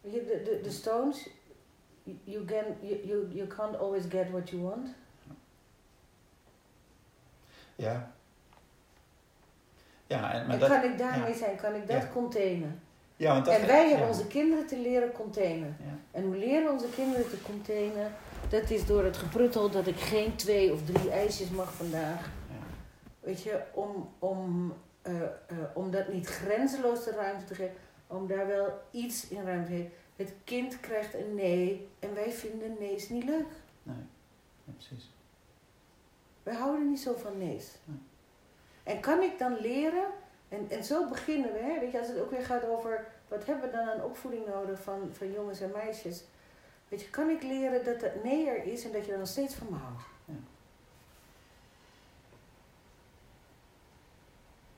Weet 0.00 0.12
je, 0.12 0.24
de, 0.24 0.42
de, 0.42 0.60
de 0.62 0.70
Stones, 0.70 1.28
you, 2.24 2.44
can, 2.44 2.64
you, 2.80 3.06
you, 3.06 3.28
you 3.32 3.46
can't 3.46 3.76
always 3.76 4.04
get 4.08 4.30
what 4.30 4.50
you 4.50 4.62
want. 4.62 4.88
Ja. 7.76 8.12
Ja, 10.06 10.32
en, 10.32 10.46
maar 10.46 10.54
en 10.54 10.60
dat, 10.60 10.68
kan 10.68 10.82
ik 10.90 10.98
daarmee 10.98 11.30
ja. 11.30 11.36
zijn, 11.36 11.56
kan 11.56 11.74
ik 11.74 11.86
dat 11.86 12.02
Ja. 12.02 12.08
containen? 12.12 12.82
Ja, 13.16 13.32
want 13.32 13.44
dat 13.44 13.54
en 13.54 13.66
wij 13.66 13.88
hebben 13.88 14.08
onze 14.08 14.26
kinderen 14.26 14.66
te 14.66 14.78
leren 14.78 15.12
containen. 15.12 15.76
En 16.10 16.24
hoe 16.24 16.36
leren 16.36 16.72
onze 16.72 16.88
kinderen 16.88 17.28
te 17.28 17.42
containen? 17.42 18.12
Dat 18.48 18.70
is 18.70 18.86
door 18.86 19.04
het 19.04 19.16
gepruttel 19.16 19.70
dat 19.70 19.86
ik 19.86 19.96
geen 19.96 20.36
twee 20.36 20.72
of 20.72 20.84
drie 20.84 21.10
ijsjes 21.10 21.50
mag 21.50 21.74
vandaag. 21.74 22.30
Weet 23.20 23.42
je, 23.42 23.62
om, 23.72 24.08
om, 24.18 24.72
eh, 25.02 25.22
eh, 25.22 25.28
om 25.74 25.90
dat 25.90 26.12
niet 26.12 26.26
grenzeloos 26.26 27.04
de 27.04 27.10
ruimte 27.10 27.44
te 27.44 27.54
geven, 27.54 27.74
om 28.06 28.26
daar 28.26 28.46
wel 28.46 28.80
iets 28.90 29.28
in 29.28 29.44
ruimte 29.44 29.70
te 29.70 29.76
geven. 29.76 29.92
Het 30.16 30.32
kind 30.44 30.80
krijgt 30.80 31.14
een 31.14 31.34
nee 31.34 31.88
en 31.98 32.14
wij 32.14 32.32
vinden 32.32 32.76
nee's 32.78 33.08
niet 33.08 33.24
leuk. 33.24 33.46
Nee. 33.82 33.96
Ja, 34.64 34.72
precies. 34.72 35.10
Wij 36.42 36.54
houden 36.54 36.90
niet 36.90 37.00
zo 37.00 37.14
van 37.14 37.38
nee's. 37.38 37.70
Nee. 37.84 37.98
En 38.82 39.00
kan 39.00 39.22
ik 39.22 39.38
dan 39.38 39.56
leren, 39.60 40.06
en, 40.54 40.70
en 40.70 40.84
zo 40.84 41.08
beginnen 41.08 41.52
we, 41.52 41.58
hè, 41.58 41.80
weet 41.80 41.92
je, 41.92 41.98
als 41.98 42.08
het 42.08 42.20
ook 42.20 42.30
weer 42.30 42.44
gaat 42.44 42.66
over 42.66 43.06
wat 43.28 43.46
hebben 43.46 43.70
we 43.70 43.76
dan 43.76 43.88
aan 43.88 44.02
opvoeding 44.02 44.46
nodig 44.46 44.82
van, 44.82 45.10
van 45.12 45.32
jongens 45.32 45.60
en 45.60 45.70
meisjes. 45.70 46.24
Weet 46.88 47.00
je, 47.00 47.10
kan 47.10 47.30
ik 47.30 47.42
leren 47.42 47.84
dat 47.84 48.00
het 48.00 48.24
nee 48.24 48.48
er 48.48 48.64
is 48.64 48.84
en 48.84 48.92
dat 48.92 49.06
je 49.06 49.12
er 49.12 49.18
nog 49.18 49.28
steeds 49.28 49.54
van 49.54 49.66
me 49.70 49.76
houdt? 49.76 50.02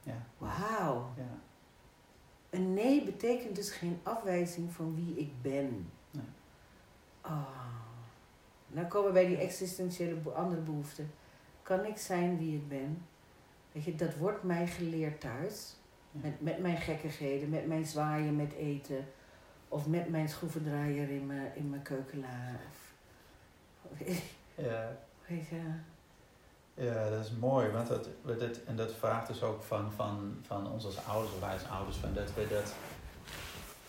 Ja. 0.02 0.26
Wauw. 0.38 1.10
Ja. 1.16 1.38
Een 2.50 2.74
nee 2.74 3.04
betekent 3.04 3.56
dus 3.56 3.70
geen 3.70 4.00
afwijzing 4.02 4.72
van 4.72 4.94
wie 4.94 5.16
ik 5.16 5.42
ben. 5.42 5.90
Nee. 6.10 6.24
Oh. 7.24 7.66
Nou 8.66 8.86
komen 8.86 9.06
we 9.08 9.12
bij 9.12 9.26
die 9.26 9.36
existentiële 9.36 10.30
andere 10.34 10.60
behoeften. 10.60 11.12
Kan 11.62 11.84
ik 11.84 11.96
zijn 11.96 12.38
wie 12.38 12.56
ik 12.56 12.68
ben? 12.68 13.06
Weet 13.76 13.84
je, 13.84 13.94
dat 13.94 14.16
wordt 14.16 14.42
mij 14.42 14.66
geleerd 14.66 15.20
thuis. 15.20 15.74
Met, 16.10 16.40
met 16.40 16.58
mijn 16.58 16.76
gekkigheden, 16.76 17.48
met 17.48 17.66
mijn 17.66 17.86
zwaaien 17.86 18.36
met 18.36 18.52
eten. 18.52 19.04
Of 19.68 19.86
met 19.86 20.08
mijn 20.08 20.28
schroevendraaier 20.28 21.10
in 21.10 21.26
mijn, 21.26 21.50
in 21.54 21.70
mijn 21.70 21.82
keukenla. 21.82 22.50
Of, 23.92 23.98
Ja. 24.54 24.96
weet 25.26 25.48
je, 25.48 25.60
Ja, 26.74 27.10
dat 27.10 27.24
is 27.24 27.30
mooi, 27.30 27.68
want 27.70 27.88
dat, 27.88 28.08
dat, 28.24 28.58
en 28.66 28.76
dat 28.76 28.92
vraagt 28.94 29.26
dus 29.26 29.42
ook 29.42 29.62
van, 29.62 29.92
van, 29.92 30.38
van 30.42 30.70
ons 30.70 30.84
als 30.84 31.06
ouders 31.06 31.34
of 31.34 31.40
wij 31.40 31.52
als 31.52 31.68
ouders, 31.68 31.96
van 31.96 32.14
dat, 32.14 32.34
we 32.34 32.46
dat, 32.48 32.74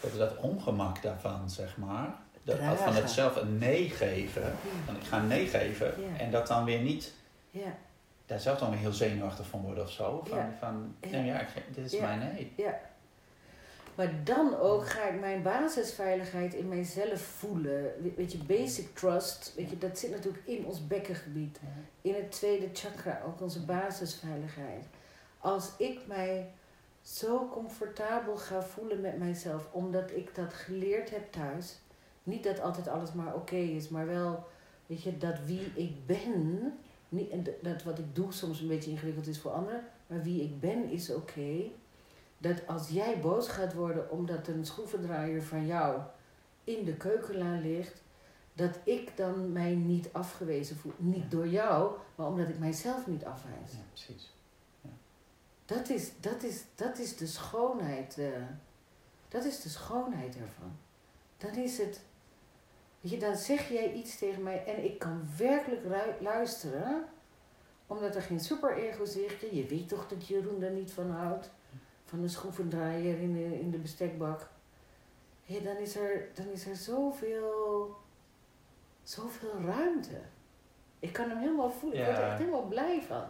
dat 0.01 0.11
we 0.11 0.17
dat 0.17 0.37
ongemak 0.37 1.01
daarvan, 1.01 1.49
zeg 1.49 1.77
maar, 1.77 2.15
dat, 2.43 2.57
van 2.77 2.93
het 2.95 3.09
zelf 3.09 3.35
een 3.35 3.57
nee 3.57 3.89
geven, 3.89 4.53
van 4.85 4.95
ik 4.95 5.03
ga 5.03 5.19
een 5.19 5.27
nee 5.27 5.47
geven, 5.47 5.93
Ja. 6.01 6.17
en 6.17 6.31
dat 6.31 6.47
dan 6.47 6.65
weer 6.65 6.81
niet, 6.81 7.13
ja, 7.49 7.75
daar 8.27 8.39
zelf 8.39 8.59
dan 8.59 8.69
weer 8.69 8.79
heel 8.79 8.91
zenuwachtig 8.93 9.47
van 9.47 9.61
worden 9.61 9.83
of 9.83 9.91
zo, 9.91 10.23
van, 10.25 10.37
Ja. 10.37 10.53
van 10.59 10.95
Ja. 11.01 11.09
nee, 11.09 11.25
ja, 11.25 11.39
ik, 11.39 11.47
ge- 11.47 11.61
dit 11.73 11.85
is 11.85 11.91
Ja. 11.91 12.01
mijn 12.15 12.33
nee. 12.33 12.53
ja. 12.57 12.79
Maar 13.95 14.23
dan 14.23 14.55
ook 14.55 14.87
ga 14.89 15.03
ik 15.07 15.19
mijn 15.19 15.41
basisveiligheid 15.41 16.53
in 16.53 16.67
mijzelf 16.67 17.21
voelen. 17.21 17.81
We- 18.01 18.13
Weet 18.15 18.31
je, 18.31 18.37
basic 18.37 18.95
trust, 18.95 19.53
weet 19.55 19.69
je, 19.69 19.77
dat 19.77 19.97
zit 19.99 20.11
natuurlijk 20.11 20.43
in 20.45 20.65
ons 20.65 20.87
bekkengebied. 20.87 21.59
in 22.01 22.13
het 22.13 22.31
tweede 22.31 22.69
chakra, 22.73 23.21
ook 23.25 23.41
onze 23.41 23.65
basisveiligheid. 23.65 24.85
Als 25.39 25.69
ik 25.77 25.99
mij 26.07 26.49
zo 27.01 27.47
comfortabel 27.49 28.35
ga 28.37 28.61
voelen 28.61 29.01
met 29.01 29.17
mijzelf, 29.17 29.67
omdat 29.71 30.11
ik 30.11 30.35
dat 30.35 30.53
geleerd 30.53 31.09
heb 31.09 31.31
thuis. 31.31 31.77
Niet 32.23 32.43
dat 32.43 32.59
altijd 32.61 32.87
alles 32.87 33.13
maar 33.13 33.35
oké 33.35 33.55
is, 33.55 33.89
maar 33.89 34.07
wel, 34.07 34.45
weet 34.85 35.03
je, 35.03 35.17
dat 35.17 35.35
wie 35.45 35.71
ik 35.75 36.05
ben, 36.05 36.73
niet, 37.09 37.29
en 37.29 37.43
dat- 37.43 37.61
dat 37.63 37.83
wat 37.83 37.99
ik 37.99 38.15
doe 38.15 38.31
soms 38.33 38.59
een 38.61 38.67
beetje 38.67 38.91
ingewikkeld 38.91 39.27
is 39.27 39.39
voor 39.39 39.51
anderen, 39.51 39.83
maar 40.07 40.23
wie 40.23 40.41
ik 40.43 40.59
ben 40.59 40.89
is 40.89 41.13
oké. 41.13 41.63
Dat 42.37 42.67
als 42.67 42.89
jij 42.89 43.19
boos 43.21 43.47
gaat 43.47 43.73
worden 43.73 44.11
omdat 44.11 44.47
een 44.47 44.65
schroevendraaier 44.65 45.43
van 45.43 45.65
jou 45.65 46.01
in 46.63 46.85
de 46.85 46.93
keukenla 46.95 47.59
ligt, 47.59 48.01
dat 48.53 48.79
ik 48.83 49.17
dan 49.17 49.51
mij 49.51 49.75
niet 49.75 50.09
afgewezen 50.11 50.75
voel. 50.77 50.93
Niet 50.97 51.31
door 51.31 51.47
jou, 51.47 51.95
maar 52.15 52.27
omdat 52.27 52.49
ik 52.49 52.59
mijzelf 52.59 53.07
niet 53.07 53.25
afwijs. 53.25 53.71
Ja, 53.71 53.77
precies. 53.93 54.31
Dat, 55.65 55.89
is, 55.89 56.11
dat, 56.19 56.43
is, 56.43 56.63
dat 56.75 56.97
is 56.99 57.17
de 57.17 57.27
schoonheid. 57.27 58.17
eh, 58.17 58.27
dat 59.27 59.43
is 59.45 59.61
de 59.61 59.69
schoonheid 59.69 60.35
ervan. 60.35 60.77
Dan 61.37 61.55
is 61.55 61.77
het. 61.77 62.01
Je, 63.09 63.17
dan 63.17 63.35
zeg 63.35 63.69
jij 63.69 63.93
iets 63.93 64.17
tegen 64.17 64.43
mij 64.43 64.63
en 64.65 64.83
ik 64.83 64.99
kan 64.99 65.21
werkelijk 65.37 65.81
luisteren. 66.21 67.05
Omdat 67.87 68.15
er 68.15 68.21
geen 68.21 68.39
superego 68.39 69.05
zegt. 69.05 69.41
Je 69.51 69.65
weet 69.69 69.89
toch 69.89 70.07
dat 70.07 70.27
Jeroen 70.27 70.61
er 70.63 70.71
niet 70.71 70.91
van 70.91 71.11
houdt. 71.11 71.49
Van 72.05 72.21
een 72.21 72.29
schroevendraaier 72.29 73.19
in 73.19 73.33
de, 73.33 73.59
in 73.59 73.71
de 73.71 73.77
bestekbak. 73.77 74.47
Ja, 75.43 75.59
dan 75.59 75.77
is 75.77 75.95
er, 75.95 76.27
dan 76.33 76.45
is 76.51 76.65
er 76.65 76.75
zoveel, 76.75 77.95
zoveel 79.03 79.53
ruimte. 79.65 80.19
Ik 80.99 81.13
kan 81.13 81.29
hem 81.29 81.37
helemaal 81.37 81.71
voelen. 81.71 81.99
Ik 81.99 82.05
word 82.05 82.17
er 82.17 82.23
echt 82.29 82.37
helemaal 82.37 82.65
blij 82.67 83.01
van. 83.07 83.23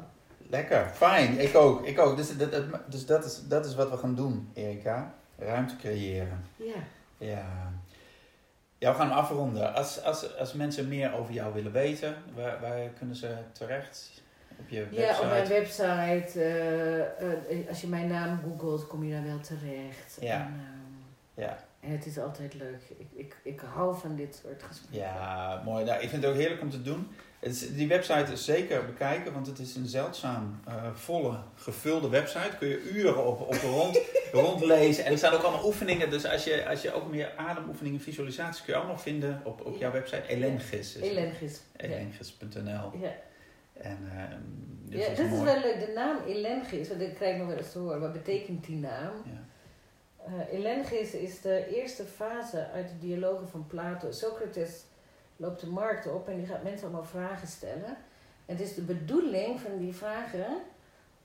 Lekker, 0.50 0.90
fijn, 0.90 1.40
ik 1.40 1.56
ook, 1.56 1.86
ik 1.86 2.00
ook. 2.00 2.16
Dus, 2.18 2.38
dat, 2.38 2.52
dat- 2.52 2.92
dus 2.92 3.06
dat, 3.06 3.26
is, 3.26 3.48
dat 3.48 3.66
is 3.66 3.76
wat 3.76 3.90
we 3.90 3.98
gaan 3.98 4.16
doen, 4.16 4.50
Erika. 4.54 5.14
Ruimte 5.38 5.76
creëren. 5.76 6.46
Ja. 6.56 6.76
Ja. 7.18 7.74
Ja, 8.78 8.92
we 8.92 8.98
gaan 8.98 9.08
hem 9.10 9.18
afronden. 9.18 9.74
Als, 9.74 10.04
als, 10.04 10.38
als 10.38 10.54
mensen 10.54 10.88
meer 10.88 11.14
over 11.14 11.34
jou 11.34 11.54
willen 11.54 11.72
weten, 11.72 12.16
waar, 12.36 12.62
waar 12.62 12.90
kunnen 12.98 13.16
ze 13.16 13.36
terecht? 13.52 14.22
Op 14.60 14.70
je 14.70 14.80
website? 14.80 15.02
Ja, 15.02 15.20
op 15.20 15.26
mijn 15.30 15.48
website. 15.48 16.42
eh, 16.44 17.60
eh, 17.60 17.68
als 17.70 17.82
je 17.82 17.88
mijn 17.88 18.08
naam 18.08 18.40
googelt, 18.44 18.88
kom 18.88 19.04
je 19.04 19.12
daar 19.14 19.24
wel 19.24 19.40
terecht. 19.40 20.18
Ja. 20.22 20.36
En, 20.36 20.54
ehm, 20.60 21.42
Ja. 21.44 21.58
En 21.80 21.92
het 21.92 22.06
is 22.06 22.20
altijd 22.20 22.54
leuk. 22.54 22.82
Ik, 22.98 23.08
ik, 23.14 23.36
ik 23.44 23.60
hou 23.60 23.98
van 24.00 24.16
dit 24.16 24.40
soort 24.42 24.64
gesprekken. 24.64 25.00
Ja, 25.00 25.62
mooi. 25.66 25.86
Nou, 25.86 26.02
ik 26.02 26.10
vind 26.10 26.24
het 26.24 26.32
ook 26.32 26.38
heerlijk 26.38 26.62
om 26.62 26.70
te 26.70 26.82
doen. 26.82 27.08
Is, 27.40 27.74
die 27.76 27.88
website 27.88 28.32
is 28.32 28.46
zeker 28.46 28.86
bekijken, 28.86 29.34
want 29.34 29.48
het 29.48 29.60
is 29.60 29.76
een 29.76 29.86
zeldzaam 29.86 30.60
eh, 30.68 30.94
volle, 30.94 31.38
gevulde 31.56 32.10
website. 32.10 32.58
Kun 32.60 32.68
je 32.68 32.90
uren 32.94 33.26
op, 33.26 33.42
op 33.42 33.54
rond, 33.54 34.00
rondlezen. 34.32 35.06
En 35.06 35.12
er 35.12 35.18
staan 35.18 35.34
ook 35.34 35.42
allemaal 35.42 35.66
oefeningen. 35.66 36.10
Dus 36.10 36.26
als 36.26 36.44
je, 36.44 36.68
als 36.68 36.82
je 36.82 36.94
ook 36.94 37.10
meer 37.10 37.34
ademoefeningen, 37.38 38.02
visualisaties 38.02 38.64
kun 38.64 38.74
je 38.74 38.80
allemaal 38.80 38.98
vinden 39.00 39.42
op, 39.44 39.66
op 39.66 39.78
jouw 39.78 39.92
website. 39.92 40.28
Elengis. 40.28 40.96
is. 40.96 41.62
Elengis.nl. 41.76 42.92
Ja. 43.02 43.12
En 43.74 43.98
ehm, 44.16 44.42
dus 44.84 45.02
ja, 45.02 45.10
dat 45.10 45.18
is 45.18 45.26
is 45.26 45.32
mooi. 45.32 45.44
wel 45.44 45.60
leuk. 45.60 45.80
De 45.80 45.92
naam 45.96 46.18
Elengis, 46.28 46.90
want 46.90 47.02
ik 47.02 47.16
krijg 47.16 47.38
nog 47.38 47.48
wel 47.48 47.58
eens 47.58 47.72
te 47.72 47.80
horen. 47.80 48.00
Wat 48.00 48.14
betekent 48.14 48.66
die 48.66 48.78
naam? 48.78 49.14
Ja. 49.26 49.46
Eh 50.28 50.54
Elengis 50.54 51.14
is 51.14 51.42
de 51.42 51.76
eerste 51.76 52.04
fase 52.04 52.70
uit 52.70 52.88
de 52.88 52.98
dialogen 52.98 53.48
van 53.48 53.68
Plato. 53.68 54.12
Socrates 54.12 54.84
loopt 55.36 55.60
de 55.60 55.68
markt 55.68 56.08
op 56.08 56.28
en 56.28 56.38
die 56.38 56.46
gaat 56.46 56.64
mensen 56.64 56.88
allemaal 56.88 57.06
vragen 57.06 57.48
stellen. 57.48 57.98
En 58.46 58.56
het 58.56 58.60
is 58.60 58.76
de 58.76 58.82
bedoeling 58.82 59.60
van 59.60 59.78
die 59.78 59.94
vragen 59.94 60.62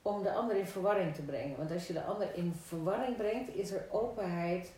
om 0.03 0.23
de 0.23 0.33
ander 0.33 0.57
in 0.57 0.67
verwarring 0.67 1.15
te 1.15 1.23
brengen. 1.23 1.57
Want 1.57 1.71
als 1.71 1.87
je 1.87 1.93
de 1.93 2.03
ander 2.03 2.35
in 2.35 2.55
verwarring 2.55 3.17
brengt, 3.17 3.55
is 3.55 3.71
er 3.71 3.87
openheid 3.91 4.73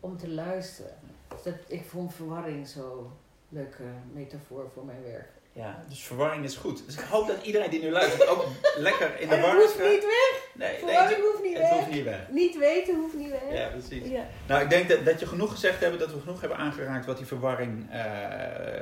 om 0.00 0.16
te 0.16 0.28
luisteren. 0.28 0.96
Dus 1.28 1.42
dat, 1.42 1.54
ik 1.66 1.84
vond 1.84 2.14
verwarring 2.14 2.68
zo 2.68 3.12
leuke 3.48 3.84
metafoor 4.12 4.70
voor 4.70 4.84
mijn 4.84 5.02
werk. 5.02 5.37
Ja, 5.52 5.82
dus 5.88 6.02
verwarring 6.02 6.44
is 6.44 6.56
goed. 6.56 6.82
Dus 6.86 6.94
ik 6.94 7.00
hoop 7.10 7.26
dat 7.26 7.36
iedereen 7.42 7.70
die 7.70 7.82
nu 7.82 7.90
luistert 7.90 8.28
ook 8.28 8.44
lekker 8.88 9.20
in 9.20 9.28
de 9.28 9.40
war 9.40 9.54
het 9.54 9.64
is. 9.64 9.70
hoeft 9.72 9.90
niet 9.90 10.02
weg. 10.04 10.42
Nee, 10.54 10.78
Verwarring 10.78 11.08
het, 11.16 11.26
hoeft 11.30 11.42
niet 11.42 11.52
het 11.58 11.62
weg. 11.62 11.70
hoeft 11.78 11.90
niet 11.90 12.04
weg. 12.04 12.28
Niet 12.30 12.56
weten 12.58 12.94
hoeft 12.94 13.14
niet 13.14 13.30
weg. 13.30 13.42
Ja, 13.52 13.68
precies. 13.68 14.08
Ja. 14.08 14.26
Nou, 14.46 14.62
ik 14.62 14.70
denk 14.70 14.88
dat, 14.88 15.04
dat 15.04 15.20
je 15.20 15.26
genoeg 15.26 15.50
gezegd 15.50 15.80
hebt, 15.80 15.98
dat 15.98 16.12
we 16.12 16.20
genoeg 16.20 16.40
hebben 16.40 16.58
aangeraakt 16.58 17.06
wat 17.06 17.16
die 17.16 17.26
verwarring 17.26 17.90
eh, 17.90 18.00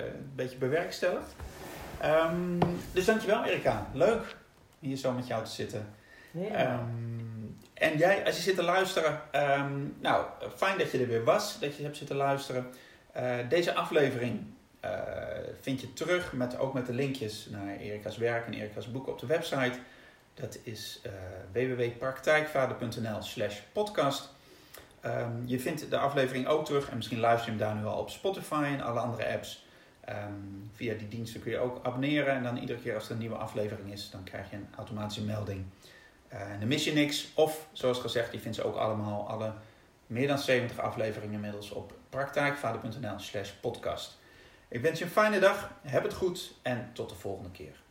een 0.07 0.33
beetje 0.35 0.57
bewerkstelligt. 0.57 1.35
Ehm, 2.01 2.59
dus 2.93 3.05
dankjewel 3.05 3.45
Erika. 3.45 3.87
Leuk 3.93 4.37
hier 4.79 4.97
zo 4.97 5.13
met 5.13 5.27
jou 5.27 5.45
te 5.45 5.51
zitten. 5.51 5.95
Nee, 6.31 6.49
Ehm, 6.49 6.81
en 7.75 7.97
jij, 7.99 8.25
als 8.27 8.37
je 8.37 8.43
zit 8.43 8.57
te 8.57 8.63
luisteren, 8.63 9.21
ehm, 9.31 9.73
nou, 10.01 10.25
fijn 10.57 10.79
dat 10.79 10.91
je 10.91 10.99
er 10.99 11.07
weer 11.07 11.25
was, 11.25 11.61
dat 11.61 11.77
je 11.77 11.83
hebt 11.83 11.97
zitten 11.97 12.17
luisteren. 12.17 12.67
Eh, 13.13 13.35
deze 13.49 13.75
aflevering 13.75 14.45
eh, 14.81 14.91
vind 15.61 15.81
je 15.81 15.93
terug, 15.93 16.33
met, 16.33 16.59
ook 16.59 16.75
met 16.75 16.87
de 16.87 16.93
linkjes 16.93 17.47
naar 17.51 17.77
Erika's 17.77 18.17
werk 18.17 18.47
en 18.47 18.55
Erika's 18.55 18.91
boeken 18.91 19.13
op 19.13 19.19
de 19.19 19.27
website. 19.27 19.79
Dat 20.35 20.59
is 20.63 21.01
eh 21.03 21.13
www.praktijkvader.nl 21.53 23.23
slash 23.23 23.61
podcast. 23.73 24.35
Ehm, 25.01 25.31
je 25.45 25.61
vindt 25.61 25.91
de 25.91 25.99
aflevering 25.99 26.47
ook 26.47 26.65
terug 26.65 26.91
en 26.91 26.97
misschien 26.97 27.21
luister 27.21 27.53
je 27.53 27.59
hem 27.59 27.69
daar 27.69 27.77
nu 27.77 27.85
al 27.85 27.99
op 27.99 28.11
Spotify 28.11 28.63
en 28.65 28.81
alle 28.81 29.01
andere 29.01 29.33
apps. 29.33 29.65
Ehm, 30.01 30.33
via 30.73 30.95
die 30.95 31.09
diensten 31.09 31.41
kun 31.41 31.51
je 31.51 31.59
ook 31.59 31.81
abonneren 31.83 32.35
en 32.35 32.43
dan 32.43 32.57
iedere 32.57 32.79
keer 32.79 32.95
als 32.95 33.05
er 33.05 33.13
een 33.13 33.19
nieuwe 33.19 33.37
aflevering 33.37 33.93
is, 33.93 34.11
dan 34.11 34.25
krijg 34.25 34.51
je 34.51 34.57
een 34.57 34.69
automatische 34.77 35.25
melding. 35.25 35.65
Eh, 36.29 36.51
en 36.51 36.59
dan 36.59 36.69
mis 36.69 36.85
je 36.85 36.93
niks. 36.93 37.33
Of, 37.35 37.69
zoals 37.73 37.99
gezegd, 37.99 38.33
je 38.33 38.41
vindt 38.41 38.57
ze 38.57 38.65
ook 38.65 38.77
allemaal, 38.77 39.29
alle 39.29 39.53
meer 40.07 40.29
dan 40.29 40.39
70 40.39 40.79
afleveringen 40.79 41.35
inmiddels 41.35 41.71
op 41.71 41.95
praktijkvader.nl 42.09 43.19
slash 43.19 43.51
podcast. 43.51 44.16
Ik 44.69 44.81
wens 44.81 44.99
je 44.99 45.05
een 45.05 45.11
fijne 45.11 45.39
dag, 45.39 45.73
heb 45.83 46.03
het 46.03 46.15
goed 46.15 46.55
en 46.63 46.91
tot 46.93 47.09
de 47.09 47.15
volgende 47.15 47.51
keer. 47.51 47.83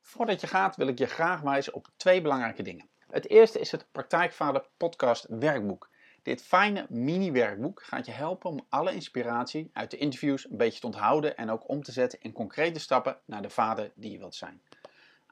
Voordat 0.00 0.40
je 0.40 0.46
gaat 0.46 0.76
wil 0.76 0.86
ik 0.86 0.98
je 0.98 1.06
graag 1.06 1.40
wijzen 1.40 1.74
op 1.74 1.88
twee 1.96 2.20
belangrijke 2.20 2.62
dingen. 2.62 2.88
Het 3.10 3.28
eerste 3.28 3.60
is 3.60 3.70
het 3.70 3.86
Praktijkvader 3.92 4.64
podcast 4.76 5.26
werkboek. 5.28 5.90
Dit 6.22 6.42
fijne 6.42 6.86
mini-werkboek 6.88 7.82
gaat 7.82 8.06
je 8.06 8.12
helpen 8.12 8.50
om 8.50 8.66
alle 8.68 8.94
inspiratie 8.94 9.70
uit 9.72 9.90
de 9.90 9.96
interviews 9.96 10.50
een 10.50 10.56
beetje 10.56 10.80
te 10.80 10.86
onthouden 10.86 11.36
en 11.36 11.50
ook 11.50 11.68
om 11.68 11.82
te 11.82 11.92
zetten 11.92 12.20
in 12.20 12.32
concrete 12.32 12.80
stappen 12.80 13.18
naar 13.24 13.42
de 13.42 13.50
vader 13.50 13.92
die 13.94 14.10
je 14.10 14.18
wilt 14.18 14.34
zijn. 14.34 14.62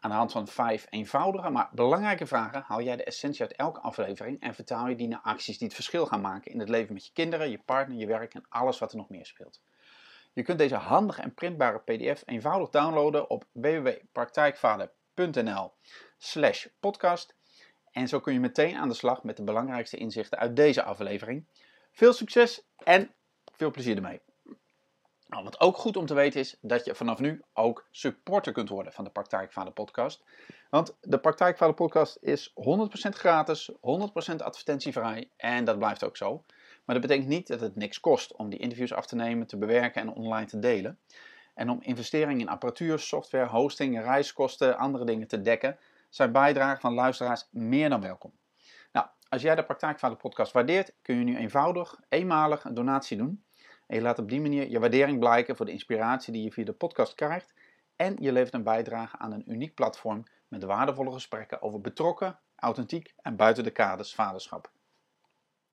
Aan 0.04 0.10
de 0.10 0.16
hand 0.16 0.32
van 0.32 0.48
vijf 0.48 0.86
eenvoudige, 0.90 1.50
maar 1.50 1.68
belangrijke 1.72 2.26
vragen 2.26 2.64
haal 2.66 2.82
jij 2.82 2.96
de 2.96 3.04
essentie 3.04 3.40
uit 3.40 3.52
elke 3.52 3.80
aflevering 3.80 4.40
en 4.40 4.54
vertaal 4.54 4.88
je 4.88 4.96
die 4.96 5.08
naar 5.08 5.20
acties 5.22 5.58
die 5.58 5.66
het 5.66 5.76
verschil 5.76 6.06
gaan 6.06 6.20
maken 6.20 6.52
in 6.52 6.58
het 6.58 6.68
leven 6.68 6.94
met 6.94 7.06
je 7.06 7.12
kinderen, 7.12 7.50
je 7.50 7.58
partner, 7.58 7.96
je 7.96 8.06
werk 8.06 8.34
en 8.34 8.44
alles 8.48 8.78
wat 8.78 8.90
er 8.90 8.96
nog 8.96 9.08
meer 9.08 9.26
speelt. 9.26 9.62
Je 10.32 10.42
kunt 10.42 10.58
deze 10.58 10.74
handige 10.74 11.22
en 11.22 11.34
printbare 11.34 11.78
PDF 11.78 12.22
eenvoudig 12.26 12.70
downloaden 12.70 13.30
op 13.30 13.44
www.praktijkvader.nl 13.52 15.72
slash 16.18 16.66
podcast. 16.80 17.34
En 17.90 18.08
zo 18.08 18.20
kun 18.20 18.32
je 18.32 18.40
meteen 18.40 18.76
aan 18.76 18.88
de 18.88 18.94
slag 18.94 19.22
met 19.22 19.36
de 19.36 19.44
belangrijkste 19.44 19.96
inzichten 19.96 20.38
uit 20.38 20.56
deze 20.56 20.82
aflevering. 20.82 21.46
Veel 21.92 22.12
succes 22.12 22.62
en 22.76 23.14
veel 23.56 23.70
plezier 23.70 23.96
ermee. 23.96 24.20
Nou, 25.34 25.46
wat 25.46 25.60
ook 25.60 25.76
goed 25.76 25.96
om 25.96 26.06
te 26.06 26.14
weten 26.14 26.40
is 26.40 26.56
dat 26.60 26.84
je 26.84 26.94
vanaf 26.94 27.18
nu 27.18 27.42
ook 27.52 27.86
supporter 27.90 28.52
kunt 28.52 28.68
worden 28.68 28.92
van 28.92 29.04
de 29.04 29.10
Praktijkvader 29.10 29.72
podcast. 29.72 30.24
Want 30.70 30.96
de 31.00 31.18
Praktijkvader 31.18 31.74
podcast 31.74 32.18
is 32.20 32.50
100% 32.50 32.52
gratis, 33.08 33.70
100% 33.72 33.76
advertentievrij 34.36 35.30
en 35.36 35.64
dat 35.64 35.78
blijft 35.78 36.04
ook 36.04 36.16
zo. 36.16 36.44
Maar 36.84 36.96
dat 36.98 37.00
betekent 37.00 37.28
niet 37.28 37.46
dat 37.46 37.60
het 37.60 37.76
niks 37.76 38.00
kost 38.00 38.36
om 38.36 38.50
die 38.50 38.58
interviews 38.58 38.92
af 38.92 39.06
te 39.06 39.14
nemen, 39.14 39.46
te 39.46 39.56
bewerken 39.56 40.02
en 40.02 40.12
online 40.12 40.46
te 40.46 40.58
delen. 40.58 40.98
En 41.54 41.70
om 41.70 41.78
investeringen 41.82 42.40
in 42.40 42.48
apparatuur, 42.48 42.98
software, 42.98 43.46
hosting, 43.46 44.00
reiskosten, 44.00 44.76
andere 44.76 45.04
dingen 45.04 45.26
te 45.26 45.40
dekken, 45.40 45.78
zijn 46.08 46.32
bijdragen 46.32 46.80
van 46.80 46.94
luisteraars 46.94 47.48
meer 47.50 47.88
dan 47.88 48.00
welkom. 48.00 48.32
Nou, 48.92 49.06
als 49.28 49.42
jij 49.42 49.54
de 49.54 49.64
Praktijkvader 49.64 50.16
podcast 50.16 50.52
waardeert, 50.52 50.92
kun 51.02 51.18
je 51.18 51.24
nu 51.24 51.36
eenvoudig, 51.36 52.00
eenmalig 52.08 52.64
een 52.64 52.74
donatie 52.74 53.16
doen. 53.16 53.44
En 53.86 53.96
je 53.96 54.02
laat 54.02 54.18
op 54.18 54.28
die 54.28 54.40
manier 54.40 54.70
je 54.70 54.80
waardering 54.80 55.18
blijken 55.18 55.56
voor 55.56 55.66
de 55.66 55.72
inspiratie 55.72 56.32
die 56.32 56.42
je 56.42 56.52
via 56.52 56.64
de 56.64 56.72
podcast 56.72 57.14
krijgt. 57.14 57.54
En 57.96 58.16
je 58.18 58.32
levert 58.32 58.54
een 58.54 58.62
bijdrage 58.62 59.18
aan 59.18 59.32
een 59.32 59.52
uniek 59.52 59.74
platform 59.74 60.24
met 60.48 60.64
waardevolle 60.64 61.12
gesprekken 61.12 61.62
over 61.62 61.80
betrokken, 61.80 62.38
authentiek 62.56 63.14
en 63.22 63.36
buiten 63.36 63.64
de 63.64 63.70
kaders 63.70 64.14
vaderschap. 64.14 64.70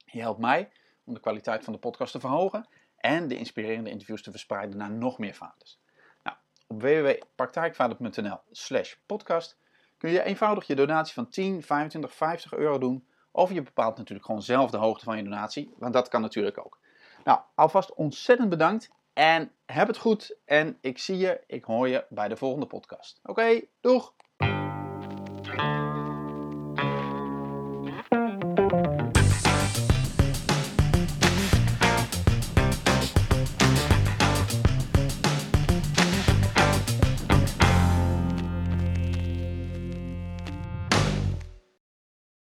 Je 0.06 0.20
helpt 0.20 0.40
mij 0.40 0.72
om 1.04 1.14
de 1.14 1.20
kwaliteit 1.20 1.64
van 1.64 1.74
de 1.74 1.80
podcast 1.80 2.12
te 2.12 2.20
verhogen 2.20 2.68
en 2.98 3.28
de 3.28 3.38
inspirerende 3.38 3.90
interviews 3.90 4.24
te 4.24 4.32
verspreiden 4.32 4.78
naar 4.78 4.92
nog 4.92 5.18
meer 5.18 5.34
vaders. 5.34 5.80
Nou, 6.24 6.38
op 6.68 6.82
www.praktijkvader.nl 6.82 8.40
slash 8.52 8.96
podcast 9.06 9.58
kun 9.98 10.12
je 10.12 10.24
eenvoudig 10.24 10.68
je 10.68 10.76
donatie 10.76 11.14
van 11.14 11.30
10, 11.30 11.64
25, 11.64 12.14
50 12.14 12.54
euro 12.54 12.78
doen. 12.78 13.08
Of 13.32 13.52
je 13.52 13.62
bepaalt 13.62 13.98
natuurlijk 13.98 14.26
gewoon 14.26 14.42
zelf 14.42 14.72
de 14.72 14.78
hoogte 14.78 15.06
van 15.06 15.18
je 15.18 15.24
donatie, 15.24 15.74
want 15.78 15.94
dat 15.94 16.08
kan 16.08 16.22
natuurlijk 16.22 16.58
ook. 16.58 16.80
Nou, 17.24 17.40
alvast 17.56 17.94
ontzettend 17.94 18.50
bedankt 18.50 18.90
en 19.14 19.52
heb 19.66 19.88
het 19.88 19.98
goed. 19.98 20.38
En 20.46 20.78
ik 20.82 20.98
zie 20.98 21.18
je, 21.18 21.44
ik 21.48 21.64
hoor 21.64 21.88
je 21.88 22.06
bij 22.10 22.28
de 22.28 22.36
volgende 22.36 22.66
podcast. 22.66 23.20
Oké, 23.24 23.62
doeg! 23.82 24.14